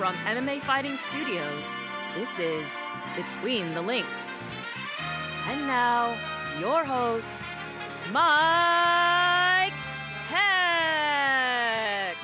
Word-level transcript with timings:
from 0.00 0.16
MMA 0.24 0.62
Fighting 0.62 0.96
Studios, 0.96 1.66
this 2.16 2.38
is 2.38 2.66
Between 3.16 3.74
the 3.74 3.82
Links. 3.82 4.46
And 5.46 5.66
now, 5.66 6.16
your 6.58 6.86
host, 6.86 7.28
Mike 8.10 9.74
Heck. 10.30 12.16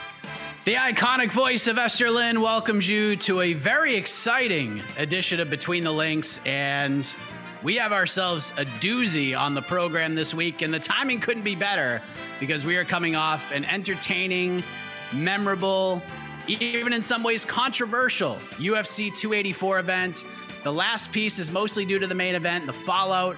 The 0.64 0.76
iconic 0.76 1.30
voice 1.30 1.66
of 1.66 1.76
Esther 1.76 2.10
Lin 2.10 2.40
welcomes 2.40 2.88
you 2.88 3.14
to 3.16 3.42
a 3.42 3.52
very 3.52 3.94
exciting 3.94 4.82
edition 4.96 5.38
of 5.38 5.50
Between 5.50 5.84
the 5.84 5.92
Links. 5.92 6.40
And 6.46 7.06
we 7.62 7.76
have 7.76 7.92
ourselves 7.92 8.52
a 8.56 8.64
doozy 8.64 9.38
on 9.38 9.52
the 9.52 9.60
program 9.60 10.14
this 10.14 10.32
week. 10.32 10.62
And 10.62 10.72
the 10.72 10.80
timing 10.80 11.20
couldn't 11.20 11.42
be 11.42 11.54
better 11.54 12.00
because 12.40 12.64
we 12.64 12.78
are 12.78 12.86
coming 12.86 13.16
off 13.16 13.52
an 13.52 13.66
entertaining, 13.66 14.64
memorable, 15.12 16.02
even 16.48 16.92
in 16.92 17.02
some 17.02 17.22
ways 17.22 17.44
controversial 17.44 18.36
UFC 18.52 19.14
284 19.14 19.78
event. 19.78 20.24
The 20.64 20.72
last 20.72 21.12
piece 21.12 21.38
is 21.38 21.50
mostly 21.50 21.84
due 21.84 21.98
to 21.98 22.06
the 22.06 22.14
main 22.14 22.34
event, 22.34 22.66
the 22.66 22.72
fallout 22.72 23.36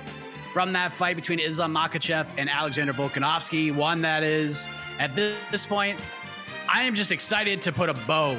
from 0.52 0.72
that 0.72 0.92
fight 0.92 1.16
between 1.16 1.38
Islam 1.38 1.74
Makhachev 1.74 2.26
and 2.38 2.48
Alexander 2.48 2.92
Volkanovski. 2.92 3.74
One 3.74 4.00
that 4.02 4.22
is, 4.22 4.66
at 4.98 5.14
this 5.14 5.66
point, 5.66 6.00
I 6.68 6.82
am 6.82 6.94
just 6.94 7.12
excited 7.12 7.62
to 7.62 7.72
put 7.72 7.88
a 7.88 7.94
bow 7.94 8.36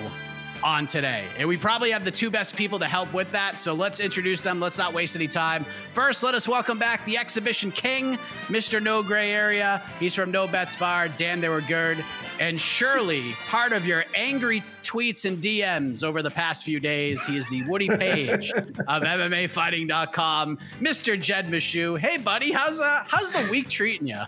on 0.64 0.88
today. 0.88 1.26
And 1.38 1.48
we 1.48 1.58
probably 1.58 1.92
have 1.92 2.04
the 2.04 2.12
two 2.12 2.30
best 2.30 2.56
people 2.56 2.80
to 2.80 2.86
help 2.86 3.14
with 3.14 3.32
that. 3.32 3.58
So 3.58 3.74
let's 3.74 4.00
introduce 4.00 4.42
them. 4.42 4.60
Let's 4.60 4.78
not 4.78 4.94
waste 4.94 5.16
any 5.16 5.28
time. 5.28 5.66
First, 5.92 6.24
let 6.24 6.36
us 6.36 6.48
welcome 6.48 6.78
back 6.80 7.06
the 7.06 7.18
exhibition 7.18 7.72
king, 7.72 8.18
Mr. 8.48 8.82
No 8.82 9.04
Gray 9.04 9.32
Area. 9.32 9.84
He's 10.00 10.16
from 10.16 10.32
No 10.32 10.48
Bets 10.48 10.76
Bar. 10.76 11.10
Dan, 11.10 11.42
they 11.42 11.50
were 11.50 11.62
good. 11.62 12.04
And 12.40 12.60
surely 12.60 13.34
part 13.48 13.74
of 13.74 13.86
your 13.86 14.06
angry 14.16 14.64
tweets 14.84 15.26
and 15.26 15.44
DMs 15.44 16.04
over 16.04 16.24
the 16.24 16.32
past 16.32 16.64
few 16.64 16.80
days, 16.80 17.24
he 17.26 17.38
is 17.38 17.48
the 17.50 17.64
Woody 17.68 17.90
Paige 17.90 18.52
of 18.88 19.04
MMAfighting.com, 19.04 20.58
Mr. 20.80 21.22
Jed 21.22 21.48
Meshew. 21.48 22.00
Hey, 22.00 22.18
buddy, 22.18 22.52
how's 22.52 22.80
uh, 22.80 23.04
how's 23.08 23.30
the 23.32 23.48
week 23.52 23.70
treating 23.70 24.08
you? 24.08 24.22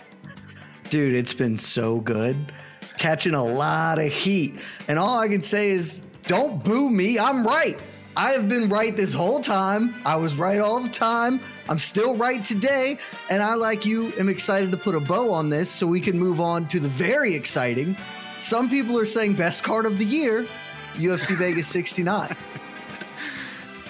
Dude, 0.89 1.15
it's 1.15 1.33
been 1.33 1.55
so 1.55 1.99
good. 2.01 2.51
Catching 2.97 3.33
a 3.33 3.43
lot 3.43 3.97
of 3.97 4.11
heat. 4.11 4.59
And 4.87 4.99
all 4.99 5.17
I 5.17 5.29
can 5.29 5.41
say 5.41 5.71
is 5.71 6.01
don't 6.27 6.63
boo 6.63 6.89
me. 6.89 7.19
I'm 7.19 7.45
right. 7.45 7.79
I 8.17 8.31
have 8.31 8.49
been 8.49 8.67
right 8.67 8.95
this 8.95 9.13
whole 9.13 9.39
time. 9.39 9.95
I 10.05 10.17
was 10.17 10.35
right 10.35 10.59
all 10.59 10.79
the 10.79 10.89
time. 10.89 11.39
I'm 11.69 11.79
still 11.79 12.15
right 12.15 12.43
today. 12.43 12.97
And 13.29 13.41
I, 13.41 13.53
like 13.53 13.85
you, 13.85 14.11
am 14.19 14.27
excited 14.27 14.71
to 14.71 14.77
put 14.77 14.95
a 14.95 14.99
bow 14.99 15.31
on 15.31 15.49
this 15.49 15.69
so 15.69 15.87
we 15.87 16.01
can 16.01 16.19
move 16.19 16.41
on 16.41 16.65
to 16.65 16.79
the 16.79 16.89
very 16.89 17.33
exciting. 17.33 17.95
Some 18.39 18.69
people 18.69 18.97
are 18.99 19.05
saying 19.05 19.35
best 19.35 19.63
card 19.63 19.85
of 19.85 19.97
the 19.97 20.05
year, 20.05 20.45
UFC 20.95 21.37
Vegas 21.37 21.67
69. 21.67 22.35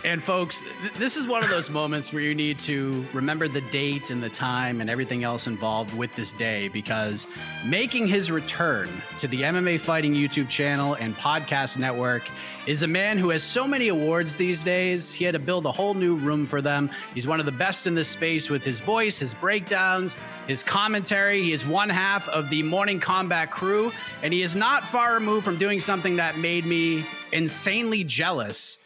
And 0.04 0.24
folks, 0.24 0.64
th- 0.64 0.94
this 0.94 1.16
is 1.16 1.28
one 1.28 1.44
of 1.44 1.50
those 1.52 1.70
moments 1.70 2.12
where 2.12 2.24
you 2.24 2.34
need 2.34 2.58
to 2.62 3.06
remember 3.14 3.48
the 3.48 3.62
date 3.62 4.10
and 4.10 4.22
the 4.22 4.30
time 4.30 4.82
and 4.82 4.90
everything 4.90 5.24
else 5.24 5.46
involved 5.46 5.94
with 5.94 6.12
this 6.16 6.34
day 6.34 6.70
because 6.70 7.28
making 7.68 8.08
his 8.08 8.32
return 8.32 8.90
to 9.20 9.28
the 9.28 9.44
MMA 9.44 9.80
Fighting 9.80 10.16
YouTube 10.16 10.50
channel 10.50 10.96
and 10.96 11.16
podcast 11.18 11.78
network 11.78 12.24
is 12.66 12.82
a 12.82 12.88
man 12.88 13.20
who 13.20 13.30
has 13.30 13.44
so 13.44 13.68
many 13.68 13.90
awards 13.90 14.36
these 14.36 14.64
days. 14.64 15.12
He 15.12 15.24
had 15.24 15.34
to 15.34 15.40
build 15.40 15.68
a 15.68 15.72
whole 15.72 15.94
new 15.94 16.16
room 16.16 16.48
for 16.48 16.64
them. 16.64 16.90
He's 17.14 17.28
one 17.28 17.40
of 17.40 17.46
the 17.46 17.52
best 17.52 17.86
in 17.86 17.94
this 17.94 18.08
space 18.08 18.50
with 18.50 18.64
his 18.64 18.80
voice, 18.80 19.20
his 19.20 19.36
breakdowns, 19.36 20.18
his 20.48 20.64
commentary. 20.64 21.44
He 21.44 21.52
is 21.52 21.64
one 21.64 21.90
half 21.90 22.28
of 22.30 22.50
the 22.50 22.64
Morning 22.64 23.00
Kombat 23.00 23.52
crew, 23.52 23.92
and 24.24 24.34
he 24.34 24.42
is 24.42 24.56
not 24.56 24.88
far 24.88 25.14
removed 25.14 25.46
from 25.46 25.58
doing 25.58 25.80
something 25.80 26.16
that 26.16 26.40
made 26.40 26.66
me 26.66 27.06
insanely 27.32 28.04
jealous 28.04 28.80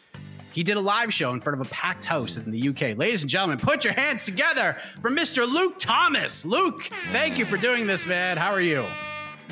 he 0.56 0.62
did 0.62 0.78
a 0.78 0.80
live 0.80 1.12
show 1.12 1.34
in 1.34 1.40
front 1.42 1.60
of 1.60 1.66
a 1.66 1.68
packed 1.70 2.06
house 2.06 2.38
in 2.38 2.50
the 2.50 2.68
UK. 2.70 2.96
Ladies 2.96 3.20
and 3.20 3.28
gentlemen, 3.28 3.58
put 3.58 3.84
your 3.84 3.92
hands 3.92 4.24
together 4.24 4.78
for 5.02 5.10
Mr. 5.10 5.46
Luke 5.46 5.78
Thomas. 5.78 6.46
Luke, 6.46 6.90
thank 7.12 7.36
you 7.36 7.44
for 7.44 7.58
doing 7.58 7.86
this, 7.86 8.06
man. 8.06 8.38
How 8.38 8.52
are 8.52 8.62
you? 8.62 8.82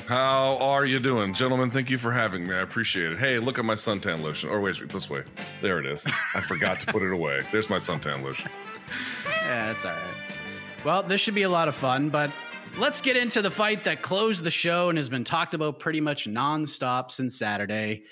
How 0.06 0.56
are 0.56 0.86
you 0.86 0.98
doing, 0.98 1.34
gentlemen? 1.34 1.70
Thank 1.70 1.90
you 1.90 1.98
for 1.98 2.10
having 2.10 2.46
me. 2.46 2.54
I 2.54 2.60
appreciate 2.60 3.12
it. 3.12 3.18
Hey, 3.18 3.38
look 3.38 3.58
at 3.58 3.66
my 3.66 3.74
suntan 3.74 4.22
lotion. 4.22 4.48
Or 4.48 4.62
wait, 4.62 4.78
this 4.88 5.10
way. 5.10 5.24
There 5.60 5.78
it 5.78 5.84
is. 5.84 6.06
I 6.34 6.40
forgot 6.40 6.80
to 6.80 6.86
put 6.86 7.02
it 7.02 7.12
away. 7.12 7.42
There's 7.52 7.68
my 7.68 7.76
suntan 7.76 8.24
lotion. 8.24 8.50
Yeah, 9.26 9.66
that's 9.66 9.84
all 9.84 9.92
right. 9.92 10.84
Well, 10.86 11.02
this 11.02 11.20
should 11.20 11.34
be 11.34 11.42
a 11.42 11.50
lot 11.50 11.68
of 11.68 11.74
fun, 11.74 12.08
but 12.08 12.30
let's 12.78 13.02
get 13.02 13.14
into 13.14 13.42
the 13.42 13.50
fight 13.50 13.84
that 13.84 14.00
closed 14.00 14.42
the 14.42 14.50
show 14.50 14.88
and 14.88 14.96
has 14.96 15.10
been 15.10 15.24
talked 15.24 15.52
about 15.52 15.78
pretty 15.78 16.00
much 16.00 16.26
nonstop 16.26 17.10
since 17.10 17.36
Saturday. 17.36 18.04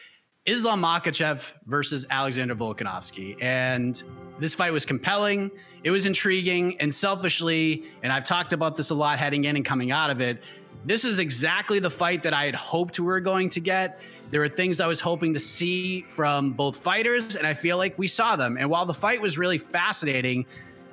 Islam 0.45 0.83
Makhachev 0.83 1.53
versus 1.67 2.05
Alexander 2.11 2.55
Volkanovski. 2.55 3.41
And 3.41 4.03
this 4.41 4.55
fight 4.55 4.73
was 4.73 4.85
compelling, 4.85 5.51
it 5.85 5.91
was 5.91 6.05
intriguing, 6.05 6.81
and 6.81 6.93
selfishly, 6.93 7.85
and 8.03 8.13
I've 8.13 8.25
talked 8.25 8.53
about 8.53 8.77
this 8.77 8.91
a 8.91 8.95
lot 8.95 9.19
heading 9.19 9.45
in 9.45 9.55
and 9.55 9.65
coming 9.65 9.93
out 9.93 10.11
of 10.11 10.21
it, 10.21 10.43
this 10.85 11.05
is 11.05 11.21
exactly 11.21 11.79
the 11.79 11.91
fight 11.91 12.25
that 12.25 12.35
I 12.35 12.45
had 12.45 12.57
hoped 12.57 12.99
we 12.99 13.07
were 13.07 13.21
going 13.21 13.49
to 13.51 13.61
get. 13.61 14.01
There 14.33 14.41
were 14.41 14.49
things 14.49 14.81
I 14.81 14.87
was 14.89 15.01
hoping 15.01 15.33
to 15.35 15.39
see 15.39 16.03
from 16.09 16.53
both 16.53 16.77
fighters, 16.77 17.37
and 17.37 17.47
I 17.47 17.55
feel 17.55 17.77
like 17.77 17.97
we 17.99 18.09
saw 18.09 18.35
them. 18.35 18.57
And 18.59 18.69
while 18.69 18.85
the 18.85 18.95
fight 18.95 19.21
was 19.21 19.39
really 19.39 19.59
fascinating, 19.59 20.45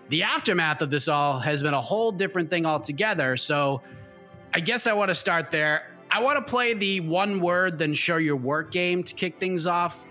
the 0.10 0.22
aftermath 0.22 0.84
of 0.84 0.92
this 0.92 1.08
all 1.08 1.40
has 1.40 1.64
been 1.64 1.74
a 1.74 1.82
whole 1.82 2.12
different 2.12 2.52
thing 2.52 2.68
altogether. 2.68 3.36
So 3.36 3.82
I 4.54 4.60
guess 4.60 4.86
I 4.86 4.94
want 4.94 5.10
to 5.10 5.16
start 5.16 5.50
there. 5.50 5.92
I 6.12 6.22
want 6.22 6.38
to 6.38 6.42
play 6.50 6.74
the 6.74 7.02
one 7.02 7.40
word, 7.40 7.78
then 7.78 7.94
show 7.94 8.18
your 8.18 8.36
work 8.36 8.72
game 8.72 9.04
to 9.04 9.14
kick 9.14 9.40
things 9.40 9.68
off 9.68 10.06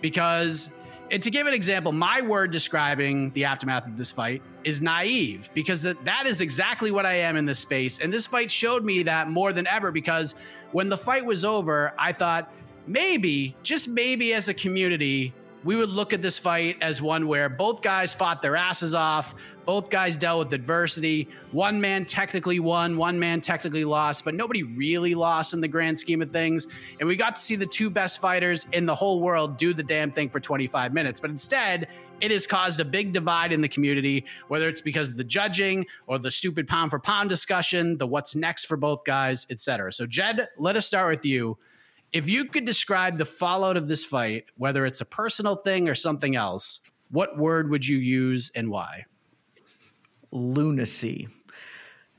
because 0.00 0.70
And 1.10 1.22
to 1.22 1.30
give 1.30 1.46
an 1.46 1.54
example, 1.54 1.92
my 1.92 2.22
word 2.22 2.50
describing 2.50 3.30
the 3.32 3.44
aftermath 3.44 3.86
of 3.86 3.96
this 3.96 4.10
fight 4.10 4.42
is 4.64 4.80
naive 4.80 5.50
because 5.54 5.82
that, 5.82 6.02
that 6.04 6.26
is 6.26 6.40
exactly 6.40 6.90
what 6.90 7.04
I 7.06 7.14
am 7.14 7.36
in 7.36 7.44
this 7.44 7.58
space. 7.58 7.98
And 7.98 8.12
this 8.12 8.26
fight 8.26 8.50
showed 8.50 8.84
me 8.84 9.02
that 9.04 9.28
more 9.28 9.52
than 9.52 9.66
ever 9.66 9.92
because 9.92 10.34
when 10.72 10.88
the 10.88 10.96
fight 10.96 11.24
was 11.24 11.44
over, 11.44 11.92
I 11.98 12.12
thought 12.12 12.50
maybe, 12.86 13.54
just 13.62 13.86
maybe 13.86 14.32
as 14.32 14.48
a 14.48 14.54
community, 14.54 15.32
we 15.64 15.76
would 15.76 15.88
look 15.88 16.12
at 16.12 16.20
this 16.20 16.38
fight 16.38 16.76
as 16.82 17.00
one 17.00 17.26
where 17.26 17.48
both 17.48 17.80
guys 17.80 18.12
fought 18.12 18.42
their 18.42 18.54
asses 18.54 18.94
off, 18.94 19.34
both 19.64 19.88
guys 19.88 20.16
dealt 20.16 20.40
with 20.40 20.52
adversity. 20.52 21.26
One 21.52 21.80
man 21.80 22.04
technically 22.04 22.60
won, 22.60 22.98
one 22.98 23.18
man 23.18 23.40
technically 23.40 23.84
lost, 23.84 24.24
but 24.24 24.34
nobody 24.34 24.62
really 24.62 25.14
lost 25.14 25.54
in 25.54 25.62
the 25.62 25.68
grand 25.68 25.98
scheme 25.98 26.20
of 26.20 26.30
things. 26.30 26.66
And 27.00 27.08
we 27.08 27.16
got 27.16 27.36
to 27.36 27.42
see 27.42 27.56
the 27.56 27.66
two 27.66 27.88
best 27.88 28.20
fighters 28.20 28.66
in 28.72 28.84
the 28.84 28.94
whole 28.94 29.20
world 29.20 29.56
do 29.56 29.72
the 29.72 29.82
damn 29.82 30.10
thing 30.10 30.28
for 30.28 30.38
25 30.38 30.92
minutes. 30.92 31.18
But 31.18 31.30
instead, 31.30 31.88
it 32.20 32.30
has 32.30 32.46
caused 32.46 32.80
a 32.80 32.84
big 32.84 33.12
divide 33.12 33.52
in 33.52 33.62
the 33.62 33.68
community, 33.68 34.26
whether 34.48 34.68
it's 34.68 34.82
because 34.82 35.08
of 35.08 35.16
the 35.16 35.24
judging 35.24 35.86
or 36.06 36.18
the 36.18 36.30
stupid 36.30 36.68
pound 36.68 36.90
for 36.90 36.98
pound 36.98 37.30
discussion, 37.30 37.96
the 37.96 38.06
what's 38.06 38.36
next 38.36 38.66
for 38.66 38.76
both 38.76 39.02
guys, 39.04 39.46
etc. 39.50 39.92
So, 39.92 40.06
Jed, 40.06 40.48
let 40.58 40.76
us 40.76 40.86
start 40.86 41.10
with 41.10 41.24
you. 41.24 41.56
If 42.14 42.28
you 42.28 42.44
could 42.44 42.64
describe 42.64 43.18
the 43.18 43.24
fallout 43.24 43.76
of 43.76 43.88
this 43.88 44.04
fight, 44.04 44.44
whether 44.56 44.86
it's 44.86 45.00
a 45.00 45.04
personal 45.04 45.56
thing 45.56 45.88
or 45.88 45.96
something 45.96 46.36
else, 46.36 46.78
what 47.10 47.36
word 47.36 47.70
would 47.70 47.84
you 47.86 47.98
use 47.98 48.52
and 48.54 48.70
why? 48.70 49.04
Lunacy. 50.30 51.26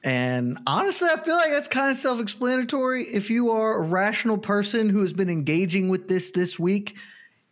And 0.04 0.60
honestly, 0.68 1.08
I 1.10 1.18
feel 1.18 1.36
like 1.36 1.52
that's 1.52 1.70
kind 1.70 1.92
of 1.92 1.98
self 1.98 2.20
explanatory. 2.20 3.04
If 3.04 3.30
you 3.30 3.52
are 3.52 3.76
a 3.76 3.82
rational 3.82 4.38
person 4.38 4.90
who 4.90 5.00
has 5.00 5.14
been 5.14 5.30
engaging 5.30 5.88
with 5.88 6.10
this 6.10 6.32
this 6.32 6.60
week, 6.60 6.96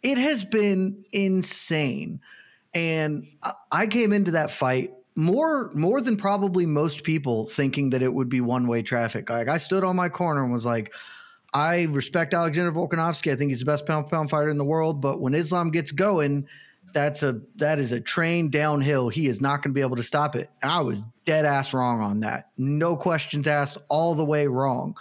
it 0.03 0.17
has 0.17 0.43
been 0.43 1.03
insane. 1.13 2.19
And 2.73 3.25
I 3.71 3.87
came 3.87 4.11
into 4.11 4.31
that 4.31 4.51
fight 4.51 4.91
more 5.15 5.71
more 5.73 6.01
than 6.01 6.17
probably 6.17 6.65
most 6.65 7.03
people 7.03 7.45
thinking 7.45 7.91
that 7.91 8.01
it 8.03 8.13
would 8.13 8.29
be 8.29 8.41
one 8.41 8.67
way 8.67 8.81
traffic. 8.81 9.29
Like 9.29 9.47
I 9.47 9.57
stood 9.57 9.85
on 9.85 9.95
my 9.95 10.09
corner 10.09 10.43
and 10.43 10.51
was 10.51 10.65
like, 10.65 10.93
I 11.53 11.83
respect 11.83 12.33
Alexander 12.33 12.71
Volkanovski. 12.71 13.31
I 13.31 13.35
think 13.35 13.49
he's 13.49 13.59
the 13.59 13.65
best 13.65 13.85
pound 13.85 14.07
pound 14.07 14.29
fighter 14.29 14.49
in 14.49 14.57
the 14.57 14.63
world. 14.63 15.01
But 15.01 15.21
when 15.21 15.33
Islam 15.33 15.69
gets 15.69 15.91
going, 15.91 16.47
that's 16.93 17.23
a 17.23 17.41
that 17.55 17.79
is 17.79 17.91
a 17.91 17.99
train 17.99 18.49
downhill. 18.49 19.09
He 19.09 19.27
is 19.27 19.39
not 19.41 19.57
going 19.61 19.71
to 19.71 19.73
be 19.73 19.81
able 19.81 19.95
to 19.95 20.03
stop 20.03 20.35
it. 20.35 20.49
And 20.61 20.71
I 20.71 20.81
was 20.81 21.03
dead 21.25 21.45
ass 21.45 21.73
wrong 21.73 22.01
on 22.01 22.19
that. 22.21 22.49
No 22.57 22.95
questions 22.95 23.47
asked, 23.47 23.77
all 23.89 24.15
the 24.15 24.25
way 24.25 24.47
wrong. 24.47 24.95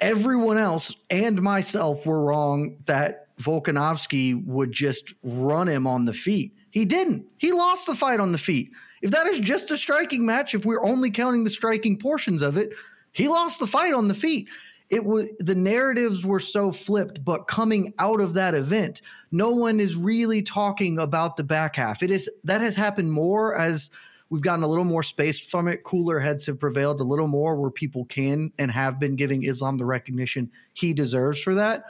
Everyone 0.00 0.58
else 0.58 0.94
and 1.10 1.40
myself 1.40 2.06
were 2.06 2.22
wrong 2.22 2.76
that 2.86 3.36
Volkanovski 3.38 4.44
would 4.46 4.72
just 4.72 5.14
run 5.22 5.68
him 5.68 5.86
on 5.86 6.04
the 6.04 6.14
feet. 6.14 6.52
He 6.70 6.84
didn't. 6.84 7.26
He 7.38 7.52
lost 7.52 7.86
the 7.86 7.94
fight 7.94 8.18
on 8.18 8.32
the 8.32 8.38
feet. 8.38 8.70
If 9.02 9.10
that 9.10 9.26
is 9.26 9.40
just 9.40 9.70
a 9.70 9.76
striking 9.76 10.24
match, 10.24 10.54
if 10.54 10.64
we're 10.64 10.84
only 10.84 11.10
counting 11.10 11.44
the 11.44 11.50
striking 11.50 11.98
portions 11.98 12.40
of 12.40 12.56
it, 12.56 12.72
he 13.12 13.28
lost 13.28 13.60
the 13.60 13.66
fight 13.66 13.92
on 13.92 14.08
the 14.08 14.14
feet 14.14 14.48
it 14.92 15.04
was 15.04 15.26
the 15.40 15.54
narratives 15.54 16.24
were 16.24 16.38
so 16.38 16.70
flipped 16.70 17.24
but 17.24 17.48
coming 17.48 17.92
out 17.98 18.20
of 18.20 18.34
that 18.34 18.54
event 18.54 19.00
no 19.32 19.50
one 19.50 19.80
is 19.80 19.96
really 19.96 20.42
talking 20.42 20.98
about 20.98 21.36
the 21.36 21.42
back 21.42 21.76
half. 21.76 22.02
It 22.02 22.10
is 22.10 22.30
that 22.44 22.60
has 22.60 22.76
happened 22.76 23.10
more 23.10 23.56
as 23.56 23.90
we've 24.28 24.42
gotten 24.42 24.62
a 24.62 24.68
little 24.68 24.84
more 24.84 25.02
space 25.02 25.40
from 25.40 25.66
it. 25.68 25.82
Cooler 25.82 26.20
heads 26.20 26.46
have 26.46 26.60
prevailed 26.60 27.00
a 27.00 27.04
little 27.04 27.26
more 27.26 27.56
where 27.56 27.70
people 27.70 28.04
can 28.04 28.52
and 28.58 28.70
have 28.70 29.00
been 29.00 29.16
giving 29.16 29.44
islam 29.44 29.78
the 29.78 29.86
recognition 29.86 30.50
he 30.74 30.92
deserves 30.92 31.40
for 31.40 31.54
that. 31.54 31.84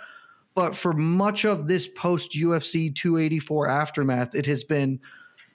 But 0.55 0.77
for 0.77 0.93
much 0.93 1.45
of 1.45 1.67
this 1.67 1.89
post 1.89 2.33
UFC 2.33 2.95
284 2.95 3.69
aftermath 3.69 4.35
it 4.37 4.47
has 4.47 4.63
been 4.63 5.01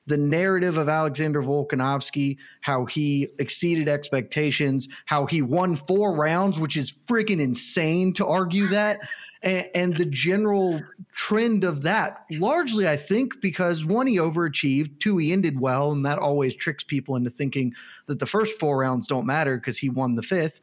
the 0.08 0.18
narrative 0.18 0.78
of 0.78 0.90
Alexander 0.90 1.44
Volkanovski, 1.44 2.38
how 2.62 2.86
he 2.86 3.28
exceeded 3.40 3.90
expectations, 3.90 4.88
how 5.06 5.26
he 5.26 5.42
won 5.42 5.76
four 5.76 6.16
rounds, 6.16 6.60
which 6.60 6.78
is 6.78 6.92
freaking 6.92 7.42
insane 7.42 8.14
to 8.14 8.26
argue 8.26 8.68
that, 8.68 9.02
and, 9.44 9.68
and, 9.76 9.98
the 9.98 10.06
general 10.06 10.82
trend 11.14 11.64
of 11.64 11.84
that. 11.84 12.26
Largely, 12.32 12.88
I 12.88 12.96
think, 12.96 13.40
because 13.42 13.86
one, 13.86 14.08
he 14.08 14.18
overachieved, 14.18 15.00
two, 15.00 15.18
he 15.18 15.34
ended 15.34 15.60
well, 15.60 15.92
and 15.92 16.06
that 16.06 16.20
always 16.20 16.56
tricks 16.56 16.84
people 16.84 17.16
into 17.16 17.30
thinking 17.30 17.74
that 18.08 18.20
the 18.20 18.26
first 18.26 18.60
four 18.60 18.80
rounds 18.80 19.08
don't 19.08 19.26
matter 19.26 19.58
because 19.58 19.78
he 19.78 19.90
won 19.90 20.16
the 20.16 20.24
fifth. 20.24 20.62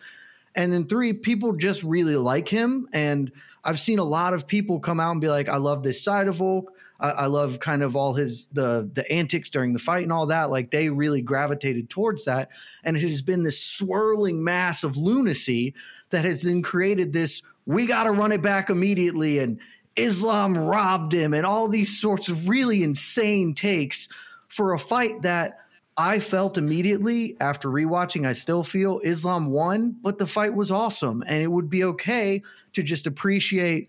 And 0.55 0.73
then 0.73 0.85
three, 0.85 1.12
people 1.12 1.52
just 1.52 1.82
really 1.82 2.17
like 2.17 2.49
him. 2.49 2.88
And 2.93 3.31
I've 3.64 3.81
seen 3.81 3.99
a 3.99 4.05
lot 4.05 4.35
of 4.35 4.46
people 4.46 4.81
come 4.81 5.00
out 5.00 5.12
and 5.12 5.20
be 5.20 5.29
like, 5.29 5.49
I 5.49 5.56
love 5.56 5.82
this 5.82 6.02
side 6.02 6.29
of 6.29 6.37
Volk. 6.37 6.74
I, 7.00 7.11
I, 7.11 7.26
love 7.26 7.58
kind 7.61 7.82
of 7.82 7.96
all 7.96 8.14
his 8.14 8.46
the 8.52 8.88
the 8.93 9.11
antics 9.11 9.50
during 9.50 9.73
the 9.73 9.79
fight 9.79 10.05
and 10.05 10.12
all 10.12 10.26
that. 10.26 10.50
Like 10.50 10.70
they 10.70 10.88
really 10.88 11.23
gravitated 11.23 11.91
towards 11.91 12.25
that, 12.25 12.49
and 12.85 12.96
it 12.96 13.02
has 13.02 13.23
been 13.23 13.43
this 13.43 13.61
swirling 13.61 14.43
mass 14.43 14.85
of 14.85 14.96
lunacy 14.96 15.75
that 16.11 16.25
has 16.25 16.43
then 16.43 16.62
created 16.62 17.12
this. 17.12 17.43
We 17.67 17.87
got 17.87 18.05
to 18.05 18.12
run 18.12 18.32
it 18.32 18.43
back 18.43 18.70
immediately, 18.70 19.38
and 19.38 19.58
Islam 19.96 20.56
robbed 20.56 21.12
him, 21.12 21.35
and 21.35 21.44
all 21.44 21.69
these 21.69 22.00
sorts 22.00 22.29
of 22.29 22.49
really 22.49 22.82
insane 22.82 23.55
takes 23.55 24.08
for 24.49 24.73
a 24.73 24.79
fight 24.79 25.23
that. 25.23 25.58
I 25.96 26.19
felt 26.19 26.58
immediately 26.58 27.37
after 27.38 27.69
rewatching, 27.69 28.26
I 28.26 28.32
still 28.32 28.64
feel 28.64 28.99
Islam 29.05 29.46
won, 29.46 29.94
but 30.02 30.19
the 30.19 30.26
fight 30.26 30.52
was 30.52 30.73
awesome. 30.73 31.23
And 31.29 31.41
it 31.41 31.46
would 31.46 31.70
be 31.70 31.85
okay 31.85 32.43
to 32.73 32.82
just 32.82 33.06
appreciate 33.06 33.88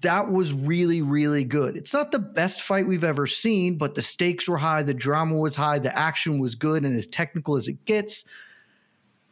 that 0.00 0.30
was 0.30 0.52
really, 0.52 1.02
really 1.02 1.44
good. 1.44 1.76
It's 1.76 1.92
not 1.92 2.12
the 2.12 2.20
best 2.20 2.62
fight 2.62 2.86
we've 2.86 3.04
ever 3.04 3.26
seen, 3.26 3.76
but 3.76 3.94
the 3.94 4.02
stakes 4.02 4.48
were 4.48 4.56
high, 4.56 4.82
the 4.82 4.94
drama 4.94 5.36
was 5.36 5.56
high, 5.56 5.78
the 5.78 5.96
action 5.96 6.38
was 6.38 6.54
good 6.54 6.84
and 6.84 6.96
as 6.96 7.06
technical 7.06 7.56
as 7.56 7.66
it 7.66 7.84
gets. 7.84 8.24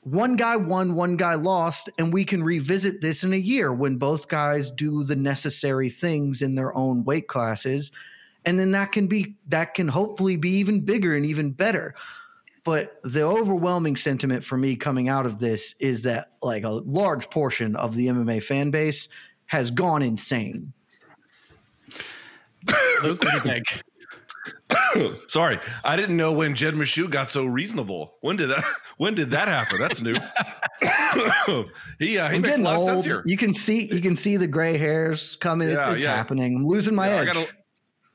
One 0.03 0.37
guy 0.37 0.57
won, 0.57 0.95
one 0.95 1.17
guy 1.17 1.35
lost, 1.35 1.89
and 1.99 2.13
we 2.13 2.25
can 2.25 2.43
revisit 2.43 3.01
this 3.01 3.25
in 3.25 3.33
a 3.33 3.37
year 3.39 3.73
when 3.73 3.97
both 3.97 4.29
guys 4.29 4.71
do 4.71 5.05
the 5.05 5.17
necessary 5.17 5.91
things 5.91 6.43
in 6.43 6.55
their 6.55 6.77
own 6.77 7.05
weight 7.05 7.29
classes. 7.29 7.93
And 8.45 8.59
then 8.59 8.71
that 8.73 8.93
can 8.93 9.09
be 9.09 9.37
that 9.49 9.75
can 9.75 9.89
hopefully 9.89 10.37
be 10.37 10.51
even 10.51 10.81
bigger 10.81 11.17
and 11.17 11.27
even 11.27 11.51
better. 11.51 11.95
But 12.63 13.01
the 13.03 13.23
overwhelming 13.23 13.97
sentiment 13.97 14.43
for 14.43 14.57
me 14.57 14.75
coming 14.77 15.09
out 15.09 15.27
of 15.27 15.39
this 15.39 15.75
is 15.79 16.03
that 16.03 16.33
like 16.43 16.65
a 16.65 16.71
large 16.71 17.29
portion 17.31 17.75
of 17.77 17.95
the 17.95 18.09
MMA 18.09 18.43
fan 18.43 18.71
base 18.71 19.09
has 19.47 19.71
gone 19.71 20.03
insane. 20.03 20.73
Luke, 23.03 23.23
what 23.25 23.31
do 23.31 23.37
you 23.37 23.41
think? 23.41 23.83
Sorry, 25.29 25.59
I 25.85 25.97
didn't 25.97 26.17
know 26.17 26.33
when 26.33 26.55
Jed 26.55 26.75
Meshew 26.75 27.11
got 27.11 27.31
so 27.31 27.45
reasonable. 27.45 28.15
When 28.21 28.37
did 28.37 28.51
that? 28.51 28.65
When 28.99 29.15
did 29.15 29.31
that 29.33 29.47
happen? 29.47 29.79
That's 29.79 30.01
new. 30.01 30.15
he 31.99 32.19
uh, 32.19 32.31
he 32.31 32.37
I'm 32.37 32.41
makes 32.41 32.57
a 32.57 32.63
lot 32.63 32.79
old. 32.79 32.89
of 32.89 32.95
sense 32.95 33.05
here. 33.05 33.23
You 33.27 33.37
can 33.37 33.53
see 33.53 33.95
you 33.95 34.01
can 34.01 34.17
see 34.17 34.39
the 34.39 34.47
gray 34.47 34.79
hairs 34.79 35.37
coming. 35.37 35.69
Yeah, 35.69 35.77
it's, 35.77 35.87
it's 35.97 36.05
yeah. 36.05 36.17
happening. 36.17 36.57
I'm 36.57 36.65
losing 36.65 36.95
my 36.95 37.09
yeah, 37.09 37.31
edge. 37.31 37.49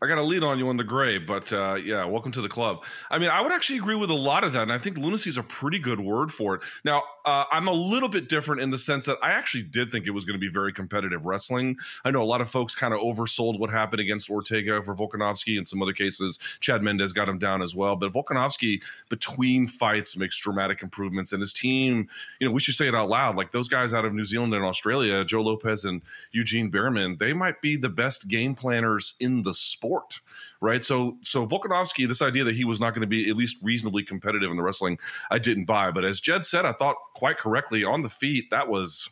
I 0.04 0.08
got 0.08 0.18
a 0.18 0.24
lead 0.24 0.44
on 0.44 0.58
you 0.58 0.68
on 0.70 0.78
the 0.78 0.84
gray, 0.84 1.20
but 1.20 1.54
uh, 1.54 1.76
yeah, 1.76 2.04
welcome 2.06 2.32
to 2.32 2.42
the 2.42 2.50
club. 2.50 2.84
I 3.12 3.20
mean, 3.20 3.30
I 3.30 3.40
would 3.40 3.52
actually 3.52 3.78
agree 3.78 3.94
with 3.94 4.10
a 4.10 4.16
lot 4.16 4.44
of 4.44 4.54
that, 4.54 4.64
and 4.64 4.74
I 4.74 4.80
think 4.80 4.98
lunacy 4.98 5.30
is 5.30 5.38
a 5.38 5.44
pretty 5.44 5.78
good 5.78 6.00
word 6.00 6.34
for 6.34 6.56
it. 6.56 6.62
Now, 6.84 7.04
uh, 7.26 7.46
I'm 7.52 7.68
a 7.68 7.74
little 7.74 8.10
bit 8.10 8.30
different 8.30 8.62
in 8.62 8.70
the 8.70 8.78
sense 8.78 9.06
that 9.06 9.18
I 9.22 9.32
actually 9.32 9.64
did 9.64 9.92
think 9.92 10.08
it 10.08 10.12
was 10.12 10.26
going 10.26 10.40
to 10.40 10.40
be 10.40 10.50
very 10.52 10.74
competitive 10.74 11.26
wrestling. 11.26 11.78
I 12.04 12.12
know 12.12 12.22
a 12.22 12.26
lot 12.26 12.42
of 12.42 12.50
folks 12.50 12.76
kind 12.76 12.94
of 12.94 13.00
oversold 13.00 13.60
what 13.60 13.70
happened 13.70 14.00
against 14.00 14.30
Ortega 14.30 14.82
for 14.82 14.96
Volkanovski. 14.96 15.58
and 15.58 15.68
some 15.68 15.82
other 15.82 15.94
cases, 15.94 16.40
Chad 16.60 16.82
Mendes 16.82 17.14
got 17.14 17.30
him 17.30 17.38
down 17.38 17.62
as 17.62 17.76
well. 17.76 17.96
But 17.96 18.14
Volkanovski, 18.14 18.82
between 19.10 19.68
fights, 19.68 20.18
makes 20.18 20.38
dramatic 20.38 20.82
improvements, 20.82 21.34
and 21.34 21.42
his 21.42 21.54
team, 21.54 22.08
you 22.40 22.48
know, 22.48 22.54
we 22.54 22.60
should 22.60 22.76
say 22.76 22.88
it 22.88 22.96
out 22.96 23.10
loud. 23.10 23.36
Like 23.36 23.52
those 23.52 23.68
guys 23.68 23.94
out 23.94 24.06
of 24.06 24.14
New 24.14 24.26
Zealand 24.26 24.54
and 24.54 24.64
Australia, 24.64 25.24
Joe 25.26 25.42
Lopez 25.42 25.86
and 25.86 26.02
Eugene 26.32 26.72
Bareman, 26.72 27.20
they 27.20 27.34
might 27.34 27.62
be 27.62 27.76
the 27.76 27.90
best 27.90 28.28
game 28.28 28.56
planners 28.56 29.14
in 29.20 29.44
the 29.44 29.54
sport, 29.54 30.20
right? 30.62 30.86
So, 30.86 31.18
so 31.24 31.46
Volkanovski, 31.46 32.08
this 32.08 32.22
idea 32.22 32.44
that 32.44 32.56
he 32.56 32.66
was 32.66 32.80
not 32.80 32.92
going 32.92 33.02
to 33.02 33.08
be 33.08 33.30
at 33.30 33.36
least 33.36 33.58
reasonably 33.62 34.04
competitive 34.04 34.50
in 34.52 34.58
the 34.58 34.64
wrestling, 34.64 35.00
I 35.30 35.40
didn't 35.40 35.66
buy. 35.66 35.92
But 35.92 36.06
as 36.06 36.20
Jed 36.20 36.46
said, 36.46 36.66
I 36.66 36.72
thought 36.72 36.96
quite 37.16 37.38
correctly 37.38 37.84
on 37.84 38.04
the 38.04 38.10
feet, 38.10 38.50
that 38.52 38.70
was 38.70 39.10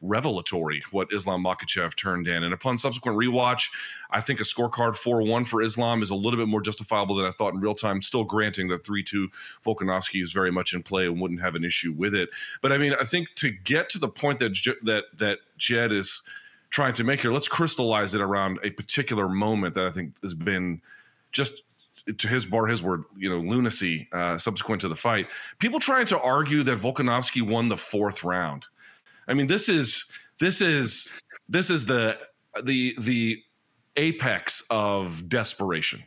revelatory 0.00 0.80
what 0.92 1.12
Islam 1.12 1.42
Makhachev 1.42 1.96
turned 1.96 2.28
in. 2.28 2.44
And 2.44 2.54
upon 2.54 2.78
subsequent 2.78 3.18
rewatch, 3.18 3.68
I 4.10 4.20
think 4.20 4.40
a 4.40 4.44
scorecard 4.44 4.96
4 4.96 5.22
1 5.22 5.44
for 5.44 5.62
Islam 5.62 6.02
is 6.02 6.10
a 6.10 6.14
little 6.14 6.38
bit 6.38 6.48
more 6.48 6.60
justifiable 6.60 7.16
than 7.16 7.26
I 7.26 7.30
thought 7.30 7.54
in 7.54 7.60
real 7.60 7.74
time. 7.74 8.02
Still 8.02 8.24
granting 8.24 8.68
that 8.68 8.84
3 8.86 9.02
2 9.02 9.28
Volkanovski 9.64 10.22
is 10.22 10.32
very 10.32 10.52
much 10.52 10.72
in 10.72 10.82
play 10.82 11.06
and 11.06 11.20
wouldn't 11.20 11.40
have 11.40 11.54
an 11.54 11.64
issue 11.64 11.92
with 11.92 12.14
it. 12.14 12.30
But 12.60 12.72
I 12.72 12.78
mean, 12.78 12.94
I 13.00 13.04
think 13.04 13.34
to 13.36 13.50
get 13.50 13.88
to 13.90 13.98
the 13.98 14.08
point 14.08 14.38
that, 14.38 14.56
that, 14.82 15.04
that 15.18 15.38
Jed 15.56 15.92
is 15.92 16.22
trying 16.70 16.92
to 16.94 17.04
make 17.04 17.20
here. 17.20 17.32
Let's 17.32 17.48
crystallize 17.48 18.14
it 18.14 18.20
around 18.20 18.58
a 18.62 18.70
particular 18.70 19.28
moment 19.28 19.74
that 19.74 19.86
I 19.86 19.90
think 19.90 20.20
has 20.22 20.34
been 20.34 20.80
just 21.32 21.62
to 22.16 22.28
his 22.28 22.46
bar 22.46 22.66
his 22.66 22.82
word, 22.82 23.04
you 23.16 23.28
know, 23.28 23.38
lunacy 23.38 24.08
uh, 24.12 24.38
subsequent 24.38 24.80
to 24.82 24.88
the 24.88 24.96
fight. 24.96 25.28
People 25.58 25.78
trying 25.78 26.06
to 26.06 26.18
argue 26.18 26.62
that 26.62 26.78
Volkanovski 26.78 27.42
won 27.42 27.68
the 27.68 27.76
fourth 27.76 28.24
round. 28.24 28.66
I 29.26 29.34
mean, 29.34 29.46
this 29.46 29.68
is 29.68 30.04
this 30.40 30.60
is 30.60 31.12
this 31.48 31.70
is 31.70 31.86
the 31.86 32.18
the 32.62 32.94
the 32.98 33.42
apex 33.96 34.62
of 34.70 35.28
desperation 35.28 36.02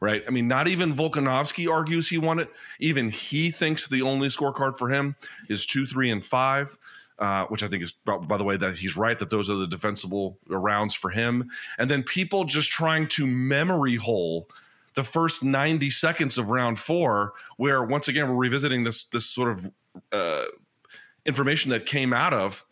right? 0.00 0.22
I 0.26 0.30
mean, 0.30 0.48
not 0.48 0.68
even 0.68 0.92
Volkanovski 0.92 1.70
argues 1.70 2.08
he 2.08 2.18
won 2.18 2.38
it. 2.38 2.50
Even 2.80 3.10
he 3.10 3.50
thinks 3.50 3.88
the 3.88 4.02
only 4.02 4.28
scorecard 4.28 4.76
for 4.76 4.88
him 4.88 5.16
is 5.48 5.66
two, 5.66 5.86
three, 5.86 6.10
and 6.10 6.24
five. 6.24 6.76
Uh, 7.18 7.44
which 7.46 7.62
I 7.62 7.68
think 7.68 7.84
is, 7.84 7.92
by 7.92 8.36
the 8.36 8.42
way, 8.42 8.56
that 8.56 8.76
he's 8.76 8.96
right 8.96 9.16
that 9.18 9.30
those 9.30 9.48
are 9.48 9.54
the 9.54 9.66
defensible 9.66 10.38
rounds 10.48 10.94
for 10.94 11.10
him. 11.10 11.50
And 11.78 11.88
then 11.88 12.02
people 12.02 12.44
just 12.44 12.72
trying 12.72 13.06
to 13.08 13.26
memory 13.26 13.94
hole 13.94 14.48
the 14.94 15.04
first 15.04 15.44
90 15.44 15.90
seconds 15.90 16.36
of 16.38 16.50
round 16.50 16.78
four, 16.78 17.34
where 17.56 17.82
once 17.82 18.08
again 18.08 18.28
we're 18.28 18.34
revisiting 18.34 18.84
this 18.84 19.04
this 19.04 19.26
sort 19.26 19.50
of 19.50 19.70
uh, 20.10 20.44
information 21.24 21.70
that 21.70 21.86
came 21.86 22.12
out 22.12 22.34
of 22.34 22.64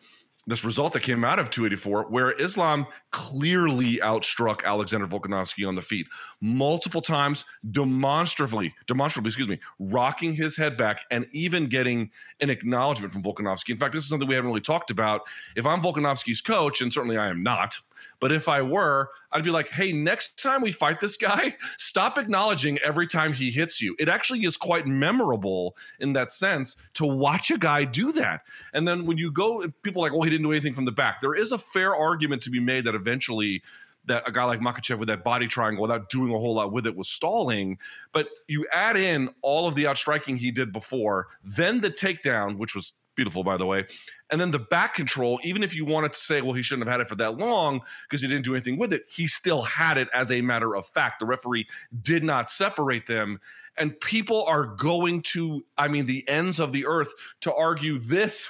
this 0.47 0.65
result 0.65 0.93
that 0.95 1.03
came 1.03 1.25
out 1.25 1.39
of 1.39 1.51
284, 1.51 2.05
where 2.05 2.33
Islam 2.33 2.87
clearly 3.11 3.97
outstruck 3.99 4.65
Alexander 4.65 5.07
Volkanovski 5.07 5.67
on 5.67 5.75
the 5.75 5.83
feet 5.83 6.07
multiple 6.41 7.01
times, 7.01 7.45
demonstrably, 7.71 8.75
demonstrably, 8.87 9.29
excuse 9.29 9.49
me, 9.49 9.61
rocking 9.79 10.35
his 10.35 10.57
head 10.57 10.77
back 10.77 11.05
and 11.11 11.27
even 11.33 11.69
getting 11.69 12.11
an 12.41 12.51
acknowledgement 12.51 13.13
from 13.13 13.23
Volkanovski. 13.23 13.71
In 13.71 13.79
fact, 13.79 13.93
this 13.93 14.03
is 14.03 14.09
something 14.09 14.29
we 14.29 14.35
haven't 14.35 14.49
really 14.51 14.61
talked 14.61 14.91
about. 14.91 15.23
If 15.57 15.67
I'm 15.67 15.81
Volkanovski's 15.81 16.41
coach, 16.41 16.81
and 16.81 16.93
certainly 16.93 17.17
I 17.17 17.29
am 17.29 17.43
not, 17.43 17.79
but 18.21 18.33
if 18.33 18.49
I 18.49 18.63
were, 18.63 19.11
I'd 19.33 19.45
be 19.45 19.51
like, 19.51 19.69
hey, 19.69 19.93
next 19.93 20.41
time 20.41 20.63
we 20.63 20.73
fight 20.73 21.01
this 21.01 21.17
guy, 21.17 21.57
stop 21.77 22.19
acknowledging 22.19 22.79
every 22.79 23.07
time 23.07 23.33
he 23.33 23.51
hits 23.51 23.81
you. 23.81 23.97
It 23.99 24.09
actually 24.09 24.45
is 24.45 24.57
quite 24.57 24.87
memorable 24.87 25.77
in 25.99 26.13
that 26.15 26.31
sense 26.31 26.77
to 26.95 27.07
watch 27.07 27.51
a 27.51 27.59
guy 27.59 27.85
do 27.85 28.13
that. 28.13 28.43
And 28.75 28.87
then 28.87 29.07
when 29.07 29.19
you 29.19 29.31
go, 29.31 29.65
people 29.83 30.03
like, 30.03 30.13
well, 30.13 30.23
he 30.23 30.31
didn't 30.31 30.45
do 30.45 30.53
anything 30.53 30.75
from 30.75 30.85
the 30.85 30.93
back. 30.93 31.21
There 31.21 31.35
is 31.35 31.53
a 31.53 31.59
fair 31.59 31.95
argument 31.95 32.43
to 32.43 32.51
be 32.51 32.61
made 32.61 32.85
that 32.85 32.95
eventually 32.95 33.63
that 34.07 34.27
a 34.27 34.33
guy 34.33 34.45
like 34.45 34.61
Makhachev 34.61 34.99
with 34.99 35.09
that 35.09 35.25
body 35.25 35.47
triangle 35.47 35.83
without 35.83 36.09
doing 36.09 36.35
a 36.35 36.39
whole 36.39 36.55
lot 36.55 36.73
with 36.73 36.87
it 36.87 36.97
was 36.97 37.09
stalling. 37.09 37.79
But 38.13 38.29
you 38.49 38.67
add 38.73 38.97
in 38.97 39.31
all 39.43 39.69
of 39.69 39.75
the 39.75 39.87
outstriking 39.87 40.37
he 40.37 40.51
did 40.51 40.73
before, 40.73 41.29
then 41.45 41.81
the 41.81 41.91
takedown, 41.91 42.57
which 42.57 42.75
was 42.75 42.93
beautiful 43.21 43.45
by 43.45 43.59
the 43.59 43.67
way, 43.67 43.85
and 44.31 44.41
then 44.41 44.51
the 44.51 44.59
back 44.59 44.95
control, 44.95 45.39
even 45.45 45.63
if 45.63 45.75
you 45.75 45.85
wanted 45.85 46.15
to 46.15 46.19
say, 46.19 46.41
well, 46.41 46.55
he 46.55 46.63
shouldn't 46.63 46.89
have 46.89 46.93
had 46.93 47.03
it 47.03 47.09
for 47.11 47.17
that 47.17 47.37
long 47.37 47.83
because 48.09 48.23
he 48.23 48.29
didn't 48.29 48.47
do 48.47 48.55
anything 48.55 48.79
with 48.79 48.95
it, 48.95 49.03
he 49.09 49.27
still 49.27 49.61
had 49.61 49.99
it 49.99 50.09
as 50.15 50.33
a 50.33 50.41
matter 50.41 50.75
of 50.75 50.87
fact. 50.87 51.21
The 51.21 51.27
referee 51.27 51.67
did 52.01 52.25
not 52.25 52.51
separate 52.51 53.07
them. 53.07 53.41
And 53.77 54.01
people 54.01 54.45
are 54.45 54.65
going 54.65 55.21
to, 55.33 55.67
I 55.77 55.89
mean, 55.89 56.07
the 56.07 56.27
ends 56.27 56.61
of 56.61 56.73
the 56.73 56.87
earth 56.87 57.13
to 57.43 57.53
argue 57.53 57.99
this 57.99 58.49